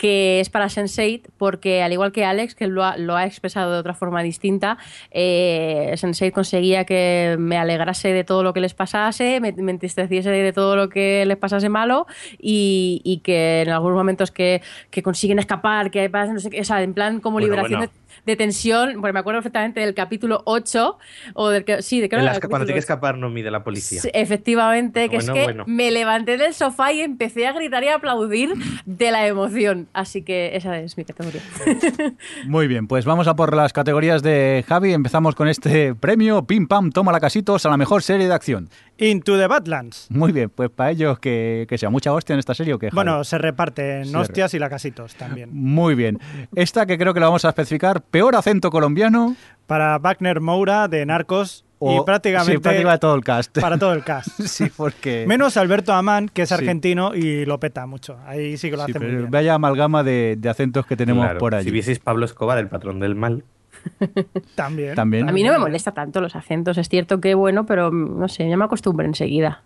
que 0.00 0.40
es 0.40 0.48
para 0.48 0.64
Sense8, 0.68 1.24
porque 1.36 1.82
al 1.82 1.92
igual 1.92 2.10
que 2.10 2.24
Alex, 2.24 2.54
que 2.54 2.66
lo 2.66 2.82
ha, 2.82 2.96
lo 2.96 3.16
ha 3.16 3.26
expresado 3.26 3.70
de 3.70 3.78
otra 3.80 3.92
forma 3.92 4.22
distinta, 4.22 4.78
eh, 5.10 5.92
Sense8 5.92 6.32
conseguía 6.32 6.86
que 6.86 7.36
me 7.38 7.58
alegrase 7.58 8.10
de 8.14 8.24
todo 8.24 8.42
lo 8.42 8.54
que 8.54 8.62
les 8.62 8.72
pasase, 8.72 9.40
me, 9.40 9.52
me 9.52 9.72
entristeciese 9.72 10.30
de 10.30 10.52
todo 10.54 10.74
lo 10.74 10.88
que 10.88 11.26
les 11.26 11.36
pasase 11.36 11.68
malo 11.68 12.06
y, 12.38 13.02
y 13.04 13.18
que 13.18 13.60
en 13.60 13.68
algunos 13.68 13.94
momentos 13.98 14.30
que, 14.30 14.62
que 14.88 15.02
consiguen 15.02 15.38
escapar, 15.38 15.90
que 15.90 16.08
pasa, 16.08 16.32
no 16.32 16.40
sé 16.40 16.48
qué, 16.48 16.62
o 16.62 16.64
sea, 16.64 16.82
en 16.82 16.94
plan 16.94 17.20
como 17.20 17.34
Bueno, 17.34 17.48
liberación 17.48 17.80
bueno. 17.80 17.92
De, 18.24 18.32
de 18.32 18.36
tensión, 18.36 18.94
porque 19.00 19.12
me 19.12 19.20
acuerdo 19.20 19.38
perfectamente 19.38 19.80
del 19.80 19.94
capítulo 19.94 20.42
8, 20.44 20.98
o 21.34 21.48
del 21.48 21.64
que, 21.64 21.82
sí, 21.82 22.00
de 22.00 22.08
que 22.08 22.16
era 22.16 22.40
cuando 22.40 22.66
tiene 22.66 22.74
que 22.76 22.80
escapar 22.80 23.18
no 23.18 23.30
mide 23.30 23.50
la 23.50 23.64
policía. 23.64 24.00
Sí, 24.00 24.10
efectivamente, 24.12 25.08
que 25.08 25.16
Bueno, 25.16 25.32
es 25.32 25.38
que 25.38 25.44
bueno. 25.44 25.64
me 25.66 25.90
levanté 25.90 26.36
del 26.36 26.54
sofá 26.54 26.92
y 26.92 27.00
empecé 27.00 27.46
a 27.46 27.52
gritar 27.52 27.82
y 27.84 27.88
a 27.88 27.96
aplaudir 27.96 28.54
de 28.84 29.10
la 29.10 29.26
emoción. 29.26 29.88
Así 29.92 30.22
que 30.22 30.56
esa 30.56 30.78
es 30.78 30.96
mi 30.96 31.04
categoría. 31.04 31.42
Muy 32.46 32.66
bien, 32.66 32.86
pues 32.86 33.04
vamos 33.04 33.28
a 33.28 33.36
por 33.36 33.54
las 33.54 33.72
categorías 33.72 34.22
de 34.22 34.64
Javi. 34.66 34.92
Empezamos 34.92 35.34
con 35.34 35.48
este 35.48 35.94
premio. 35.94 36.44
Pim 36.46 36.66
Pam, 36.66 36.90
toma 36.90 37.12
la 37.12 37.20
casitos 37.20 37.66
a 37.66 37.70
la 37.70 37.76
mejor 37.76 38.02
serie 38.02 38.28
de 38.28 38.34
acción. 38.34 38.68
Into 39.00 39.38
the 39.38 39.46
Badlands. 39.46 40.06
Muy 40.10 40.30
bien, 40.30 40.50
pues 40.50 40.70
para 40.70 40.90
ellos 40.90 41.18
que, 41.18 41.66
que 41.68 41.78
sea 41.78 41.90
mucha 41.90 42.12
hostia 42.12 42.34
en 42.34 42.38
esta 42.38 42.54
serie 42.54 42.74
o 42.74 42.78
que 42.78 42.90
Bueno, 42.92 43.24
se 43.24 43.38
reparten 43.38 44.04
Se 44.06 44.16
hostias 44.16 44.52
y 44.54 44.58
lacasitos 44.58 45.14
también. 45.14 45.48
Muy 45.52 45.94
bien. 45.94 46.18
Esta 46.54 46.84
que 46.86 46.98
creo 46.98 47.14
que 47.14 47.20
la 47.20 47.26
vamos 47.26 47.44
a 47.44 47.48
especificar, 47.48 48.02
peor 48.02 48.36
acento 48.36 48.70
colombiano 48.70 49.34
Para 49.66 49.98
Wagner 49.98 50.40
Moura 50.40 50.86
de 50.88 51.06
Narcos 51.06 51.64
o 51.82 52.02
y 52.02 52.04
prácticamente 52.04 52.52
sí, 52.52 52.58
prácticamente 52.58 52.98
todo 53.00 53.14
el 53.14 53.24
cast. 53.24 53.58
para 53.58 53.78
todo 53.78 53.94
el 53.94 54.04
cast. 54.04 54.28
sí, 54.42 54.66
porque 54.76 55.24
Menos 55.26 55.56
Alberto 55.56 55.94
Amán, 55.94 56.28
que 56.28 56.42
es 56.42 56.48
Sí. 56.50 56.54
argentino 56.54 57.14
y 57.14 57.46
lo 57.46 57.58
peta 57.58 57.86
mucho. 57.86 58.18
Ahí 58.26 58.58
sí 58.58 58.68
que 58.70 58.76
lo 58.76 58.84
sí, 58.84 58.90
hace 58.90 58.98
muy 59.00 59.16
bien. 59.16 59.30
vaya 59.30 59.54
amalgama 59.54 60.02
de, 60.02 60.36
de 60.38 60.48
acentos 60.50 60.84
que 60.84 60.94
tenemos 60.96 61.24
Claro, 61.24 61.38
por 61.38 61.54
allí. 61.54 61.64
Si 61.64 61.70
vieseis 61.70 61.98
Pablo 61.98 62.26
Escobar, 62.26 62.58
el 62.58 62.68
patrón 62.68 63.00
del 63.00 63.14
mal. 63.14 63.44
También. 64.54 64.94
También. 64.94 65.28
A 65.28 65.32
mí 65.32 65.42
no 65.42 65.52
me 65.52 65.58
molesta 65.58 65.92
tanto 65.92 66.20
los 66.20 66.36
acentos. 66.36 66.78
Es 66.78 66.88
cierto 66.88 67.20
que 67.20 67.34
bueno, 67.34 67.66
pero 67.66 67.90
no 67.90 68.28
sé, 68.28 68.48
ya 68.48 68.56
me 68.56 68.64
acostumbro 68.64 69.06
enseguida. 69.06 69.62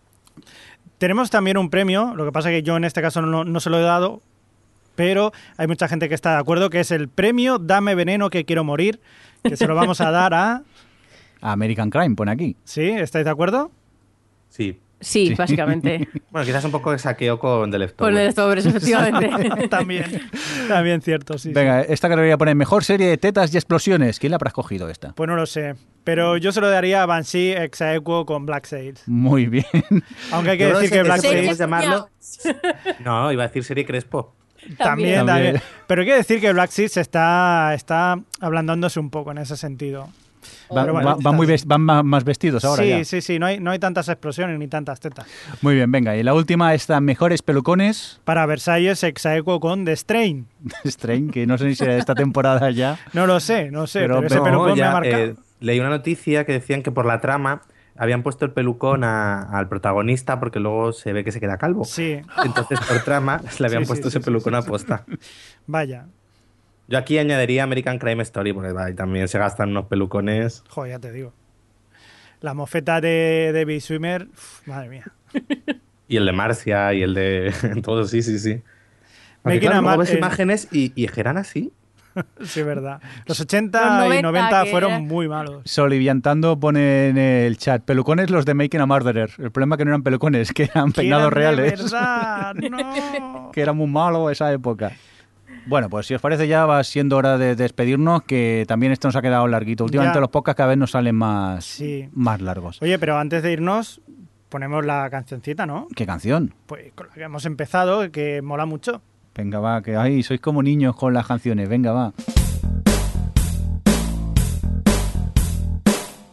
Tenemos 0.98 1.30
también 1.30 1.58
un 1.58 1.70
premio, 1.70 2.14
lo 2.14 2.24
que 2.24 2.32
pasa 2.32 2.50
que 2.50 2.62
yo 2.62 2.76
en 2.76 2.84
este 2.84 3.02
caso 3.02 3.20
no, 3.20 3.44
no 3.44 3.60
se 3.60 3.68
lo 3.68 3.78
he 3.78 3.82
dado, 3.82 4.22
pero 4.94 5.32
hay 5.56 5.66
mucha 5.66 5.88
gente 5.88 6.08
que 6.08 6.14
está 6.14 6.32
de 6.32 6.38
acuerdo, 6.38 6.70
que 6.70 6.80
es 6.80 6.90
el 6.90 7.08
premio 7.08 7.58
Dame 7.58 7.94
Veneno 7.94 8.30
que 8.30 8.44
quiero 8.44 8.64
morir, 8.64 9.00
que 9.42 9.56
se 9.56 9.66
lo 9.66 9.74
vamos 9.74 10.00
a 10.00 10.10
dar 10.10 10.34
a... 10.34 10.62
American 11.40 11.90
Crime, 11.90 12.14
pone 12.14 12.30
aquí. 12.32 12.56
¿Sí? 12.64 12.88
¿Estáis 12.88 13.24
de 13.24 13.30
acuerdo? 13.30 13.70
Sí. 14.48 14.78
Sí, 15.00 15.28
Sí. 15.28 15.34
básicamente. 15.34 16.08
Bueno, 16.30 16.46
quizás 16.46 16.64
un 16.64 16.72
poco 16.72 16.90
de 16.92 16.98
saqueo 16.98 17.38
con 17.38 17.70
The 17.70 17.78
Leftovers. 17.78 18.10
Con 18.12 18.18
el 18.20 18.26
Leftovers, 18.26 18.66
efectivamente. 18.66 19.68
también, 19.68 20.04
también 20.66 21.00
cierto, 21.02 21.38
sí. 21.38 21.50
sí. 21.50 21.54
Venga, 21.54 21.82
esta 21.82 22.08
categoría 22.08 22.36
pone 22.38 22.54
mejor 22.54 22.82
serie 22.84 23.06
de 23.08 23.16
tetas 23.18 23.52
y 23.54 23.56
explosiones. 23.56 24.18
¿Quién 24.18 24.30
la 24.30 24.36
habrá 24.36 24.48
escogido 24.48 24.88
esta? 24.88 25.12
Pues 25.12 25.28
no 25.28 25.36
lo 25.36 25.46
sé, 25.46 25.76
pero 26.02 26.36
yo 26.38 26.50
se 26.52 26.60
lo 26.60 26.68
daría 26.70 27.02
a 27.02 27.06
Banshee 27.06 27.52
Exaequo 27.52 28.26
con 28.26 28.46
Black 28.46 28.66
Sails. 28.66 29.02
Muy 29.06 29.46
bien. 29.46 29.64
Aunque 30.32 30.50
hay 30.52 30.58
que 30.58 30.66
decir 30.66 30.90
que 30.90 30.96
que 30.96 31.02
Black 31.04 31.20
Sails... 31.20 31.58
llamarlo- 31.60 32.08
No, 33.04 33.30
iba 33.30 33.44
a 33.44 33.46
decir 33.46 33.62
serie 33.64 33.84
Crespo. 33.86 34.34
También, 34.78 35.26
También. 35.26 35.26
también. 35.26 35.62
Pero 35.86 36.00
hay 36.00 36.08
que 36.08 36.14
decir 36.14 36.40
que 36.40 36.52
Black 36.52 36.70
Seeds 36.70 36.96
está, 36.96 37.74
está 37.74 38.18
ablandándose 38.40 38.98
un 38.98 39.10
poco 39.10 39.30
en 39.30 39.38
ese 39.38 39.56
sentido. 39.56 40.08
Va- 40.74 40.82
Pero 40.82 40.92
bueno, 40.94 41.08
va- 41.08 41.16
van, 41.22 41.36
muy 41.36 41.46
van 41.66 42.06
más 42.06 42.24
vestidos 42.24 42.64
ahora 42.64 42.82
sí, 42.82 42.88
ya. 42.88 43.04
sí, 43.04 43.20
sí, 43.20 43.38
no 43.38 43.46
hay, 43.46 43.60
no 43.60 43.70
hay 43.70 43.78
tantas 43.78 44.08
explosiones 44.08 44.58
ni 44.58 44.68
tantas 44.68 45.00
tetas. 45.00 45.26
Muy 45.62 45.74
bien, 45.74 45.90
venga. 45.90 46.16
Y 46.16 46.22
la 46.22 46.34
última 46.34 46.74
está 46.74 47.00
Mejores 47.00 47.42
Pelucones. 47.42 48.20
Para 48.24 48.46
Versalles, 48.46 49.02
Exaequo 49.02 49.60
con 49.60 49.84
The 49.84 49.96
Strain. 49.96 50.46
Strain, 50.84 51.30
que 51.30 51.46
no 51.46 51.58
sé 51.58 51.66
ni 51.66 51.74
si 51.74 51.84
era 51.84 51.94
de 51.94 51.98
esta 52.00 52.14
temporada 52.14 52.70
ya. 52.70 52.98
No 53.12 53.26
lo 53.26 53.40
sé, 53.40 53.70
no 53.70 53.86
sé, 53.86 54.00
Pero 54.00 54.16
pero, 54.16 54.26
ese 54.26 54.36
no, 54.36 54.44
pelucón 54.44 54.70
me 54.72 54.76
ya, 54.78 54.90
ha 54.90 54.92
marcado. 54.92 55.22
eh, 55.24 55.34
leí 55.60 55.80
una 55.80 55.90
noticia 55.90 56.44
que 56.44 56.52
decían 56.52 56.82
que 56.82 56.90
por 56.90 57.06
la 57.06 57.20
trama 57.20 57.62
habían 57.96 58.22
puesto 58.24 58.44
el 58.44 58.50
pelucón 58.50 59.04
a- 59.04 59.42
al 59.42 59.68
protagonista 59.68 60.40
porque 60.40 60.58
luego 60.60 60.92
se 60.92 61.12
ve 61.12 61.22
que 61.24 61.30
se 61.32 61.38
queda 61.40 61.58
calvo. 61.58 61.84
Sí, 61.84 62.18
Entonces, 62.44 62.80
por 62.80 62.98
trama, 63.04 63.40
le 63.60 63.66
habían 63.66 63.82
Sí, 63.84 63.88
puesto 63.88 64.10
sí, 64.10 64.16
ese 64.16 64.18
sí, 64.18 64.24
pelucón 64.24 64.52
sí, 64.54 64.58
a 64.58 64.62
sí. 64.62 64.68
posta. 64.68 65.04
vaya. 65.66 66.06
Yo 66.88 66.98
aquí 66.98 67.18
añadiría 67.18 67.62
American 67.64 67.98
Crime 67.98 68.22
Story 68.22 68.52
porque 68.52 68.72
va, 68.72 68.90
y 68.90 68.94
también 68.94 69.26
se 69.28 69.38
gastan 69.38 69.70
unos 69.70 69.86
pelucones. 69.86 70.62
Joder, 70.68 70.92
ya 70.92 70.98
te 70.98 71.12
digo. 71.12 71.32
La 72.40 72.52
mofeta 72.54 73.00
de 73.00 73.52
David 73.54 73.80
Swimmer, 73.80 74.28
uf, 74.32 74.66
madre 74.68 74.88
mía. 74.88 75.04
Y 76.06 76.18
el 76.18 76.26
de 76.26 76.32
Marcia 76.32 76.92
y 76.92 77.02
el 77.02 77.14
de. 77.14 77.52
Todo, 77.82 78.04
sí, 78.04 78.20
sí, 78.22 78.38
sí. 78.38 78.60
Making 79.42 79.60
claro, 79.60 79.76
a 79.76 79.80
luego 79.80 79.96
Mar- 79.96 79.98
ves 80.00 80.10
eh, 80.10 80.18
imágenes 80.18 80.68
y, 80.70 80.92
y 80.94 81.08
eran 81.18 81.38
así. 81.38 81.72
Sí, 82.44 82.60
es 82.60 82.66
verdad. 82.66 83.00
Los 83.26 83.40
80 83.40 83.80
Los 83.80 84.14
y 84.14 84.22
90 84.22 84.22
90 84.22 84.64
que 84.64 84.70
fueron 84.70 84.90
era- 84.92 85.00
muy 85.00 85.28
malos. 85.28 85.62
Soliviantando 85.64 86.60
pone 86.60 87.08
en 87.08 87.16
el 87.18 87.56
chat, 87.56 87.82
pelucones 87.82 88.28
los 88.30 88.44
de 88.44 88.52
Making 88.52 88.82
a 88.82 88.86
Murderer. 88.86 89.30
El 89.38 89.50
problema 89.50 89.74
es 89.76 89.78
que 89.78 89.84
no 89.86 89.90
eran 89.92 90.02
pelucones, 90.02 90.52
que 90.52 90.64
eran 90.64 90.92
peinados 90.92 91.32
eran 91.32 91.56
de 91.56 91.62
reales. 91.62 91.82
verdad, 91.82 92.54
no. 92.54 93.50
que 93.50 93.60
era 93.62 93.72
muy 93.72 93.88
malo 93.88 94.28
esa 94.30 94.52
época. 94.52 94.92
Bueno, 95.66 95.88
pues 95.88 96.06
si 96.06 96.14
os 96.14 96.20
parece 96.20 96.46
ya 96.46 96.66
va 96.66 96.82
siendo 96.84 97.16
hora 97.16 97.38
de 97.38 97.56
despedirnos, 97.56 98.22
que 98.24 98.64
también 98.68 98.92
esto 98.92 99.08
nos 99.08 99.16
ha 99.16 99.22
quedado 99.22 99.46
larguito. 99.48 99.84
Últimamente 99.84 100.16
Ya. 100.18 100.20
los 100.20 100.28
podcasts 100.30 100.58
cada 100.58 100.68
vez 100.70 100.78
nos 100.78 100.90
salen 100.90 101.14
más, 101.16 101.64
Sí. 101.64 102.08
más 102.12 102.40
largos. 102.42 102.80
Oye, 102.82 102.98
pero 102.98 103.16
antes 103.18 103.42
de 103.42 103.52
irnos, 103.52 104.02
ponemos 104.50 104.84
la 104.84 105.08
cancioncita, 105.10 105.64
¿no? 105.64 105.88
¿Qué 105.96 106.04
canción? 106.06 106.54
Pues 106.66 106.92
con 106.94 107.08
la 107.08 107.14
que 107.14 107.22
hemos 107.22 107.46
empezado, 107.46 108.10
que 108.12 108.42
mola 108.42 108.66
mucho. 108.66 109.00
Venga, 109.34 109.58
va, 109.58 109.82
que 109.82 109.96
ay, 109.96 110.22
sois 110.22 110.40
como 110.40 110.62
niños 110.62 110.94
con 110.96 111.14
las 111.14 111.26
canciones. 111.26 111.68
Venga, 111.68 111.92
va. 111.92 112.12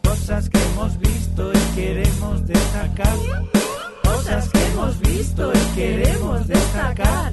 Cosas 0.04 0.48
que 0.50 0.58
hemos 0.62 0.98
visto 0.98 1.52
y 1.52 1.74
queremos 1.74 2.46
destacar. 2.46 3.16
Cosas 4.04 4.48
que 4.50 4.66
hemos 4.66 5.00
visto 5.00 5.52
y 5.52 5.74
queremos 5.74 6.46
destacar. 6.46 7.32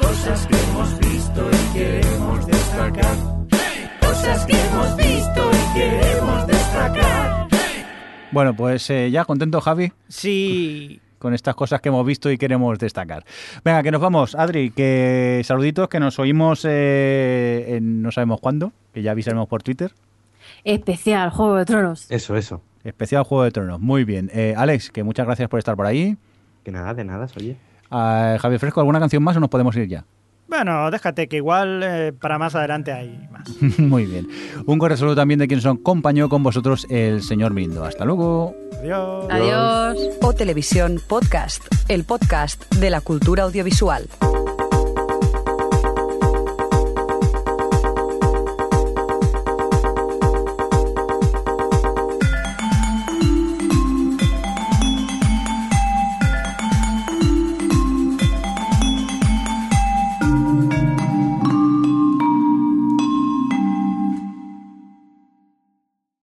Cosas 0.00 0.46
que 0.46 0.56
hemos 0.56 0.98
visto 1.00 1.50
y 1.52 1.72
queremos 1.78 2.46
destacar. 2.46 3.16
Cosas 4.00 4.46
que 4.46 4.52
hemos 4.56 4.96
visto 4.96 5.50
y 5.52 5.78
queremos 5.78 6.46
destacar. 6.46 7.48
Bueno, 8.32 8.54
pues 8.54 8.88
eh, 8.90 9.10
ya 9.10 9.24
contento, 9.24 9.60
Javi, 9.60 9.92
Sí. 10.08 11.00
con 11.18 11.34
estas 11.34 11.54
cosas 11.54 11.80
que 11.80 11.88
hemos 11.88 12.06
visto 12.06 12.30
y 12.30 12.38
queremos 12.38 12.78
destacar. 12.78 13.24
Venga, 13.64 13.82
que 13.82 13.90
nos 13.90 14.00
vamos. 14.00 14.34
Adri, 14.34 14.70
que 14.70 15.42
saluditos, 15.44 15.88
que 15.88 16.00
nos 16.00 16.18
oímos 16.18 16.64
eh, 16.64 17.76
en 17.76 18.02
no 18.02 18.10
sabemos 18.12 18.40
cuándo, 18.40 18.72
que 18.94 19.02
ya 19.02 19.10
avisaremos 19.12 19.48
por 19.48 19.62
Twitter. 19.62 19.92
Especial, 20.64 21.30
Juego 21.30 21.56
de 21.56 21.64
Tronos. 21.64 22.06
Eso, 22.10 22.36
eso. 22.36 22.62
Especial 22.84 23.24
Juego 23.24 23.44
de 23.44 23.50
Tronos. 23.50 23.80
Muy 23.80 24.04
bien. 24.04 24.30
Eh, 24.32 24.54
Alex, 24.56 24.90
que 24.90 25.02
muchas 25.02 25.26
gracias 25.26 25.48
por 25.48 25.58
estar 25.58 25.76
por 25.76 25.86
ahí. 25.86 26.16
Que 26.64 26.70
nada, 26.70 26.94
de 26.94 27.04
nada, 27.04 27.26
oye. 27.36 27.56
Ah, 27.90 28.36
Javi 28.40 28.58
Fresco, 28.58 28.80
¿alguna 28.80 29.00
canción 29.00 29.22
más 29.22 29.36
o 29.36 29.40
nos 29.40 29.50
podemos 29.50 29.76
ir 29.76 29.88
ya? 29.88 30.04
Bueno, 30.50 30.90
déjate 30.90 31.28
que 31.28 31.36
igual 31.36 31.80
eh, 31.84 32.12
para 32.12 32.36
más 32.36 32.56
adelante 32.56 32.92
hay 32.92 33.28
más. 33.30 33.48
Muy 33.78 34.04
bien. 34.06 34.28
Un 34.66 34.78
cordial 34.78 34.98
saludo 34.98 35.14
también 35.14 35.38
de 35.38 35.46
quien 35.46 35.58
nos 35.58 35.66
acompañó 35.66 36.28
con 36.28 36.42
vosotros 36.42 36.88
el 36.90 37.22
señor 37.22 37.54
Mindo. 37.54 37.84
Hasta 37.84 38.04
luego. 38.04 38.54
Adiós. 38.80 39.26
Adiós. 39.30 39.98
O 40.22 40.32
Televisión 40.32 41.00
Podcast, 41.06 41.62
el 41.88 42.02
podcast 42.02 42.74
de 42.74 42.90
la 42.90 43.00
cultura 43.00 43.44
audiovisual. 43.44 44.08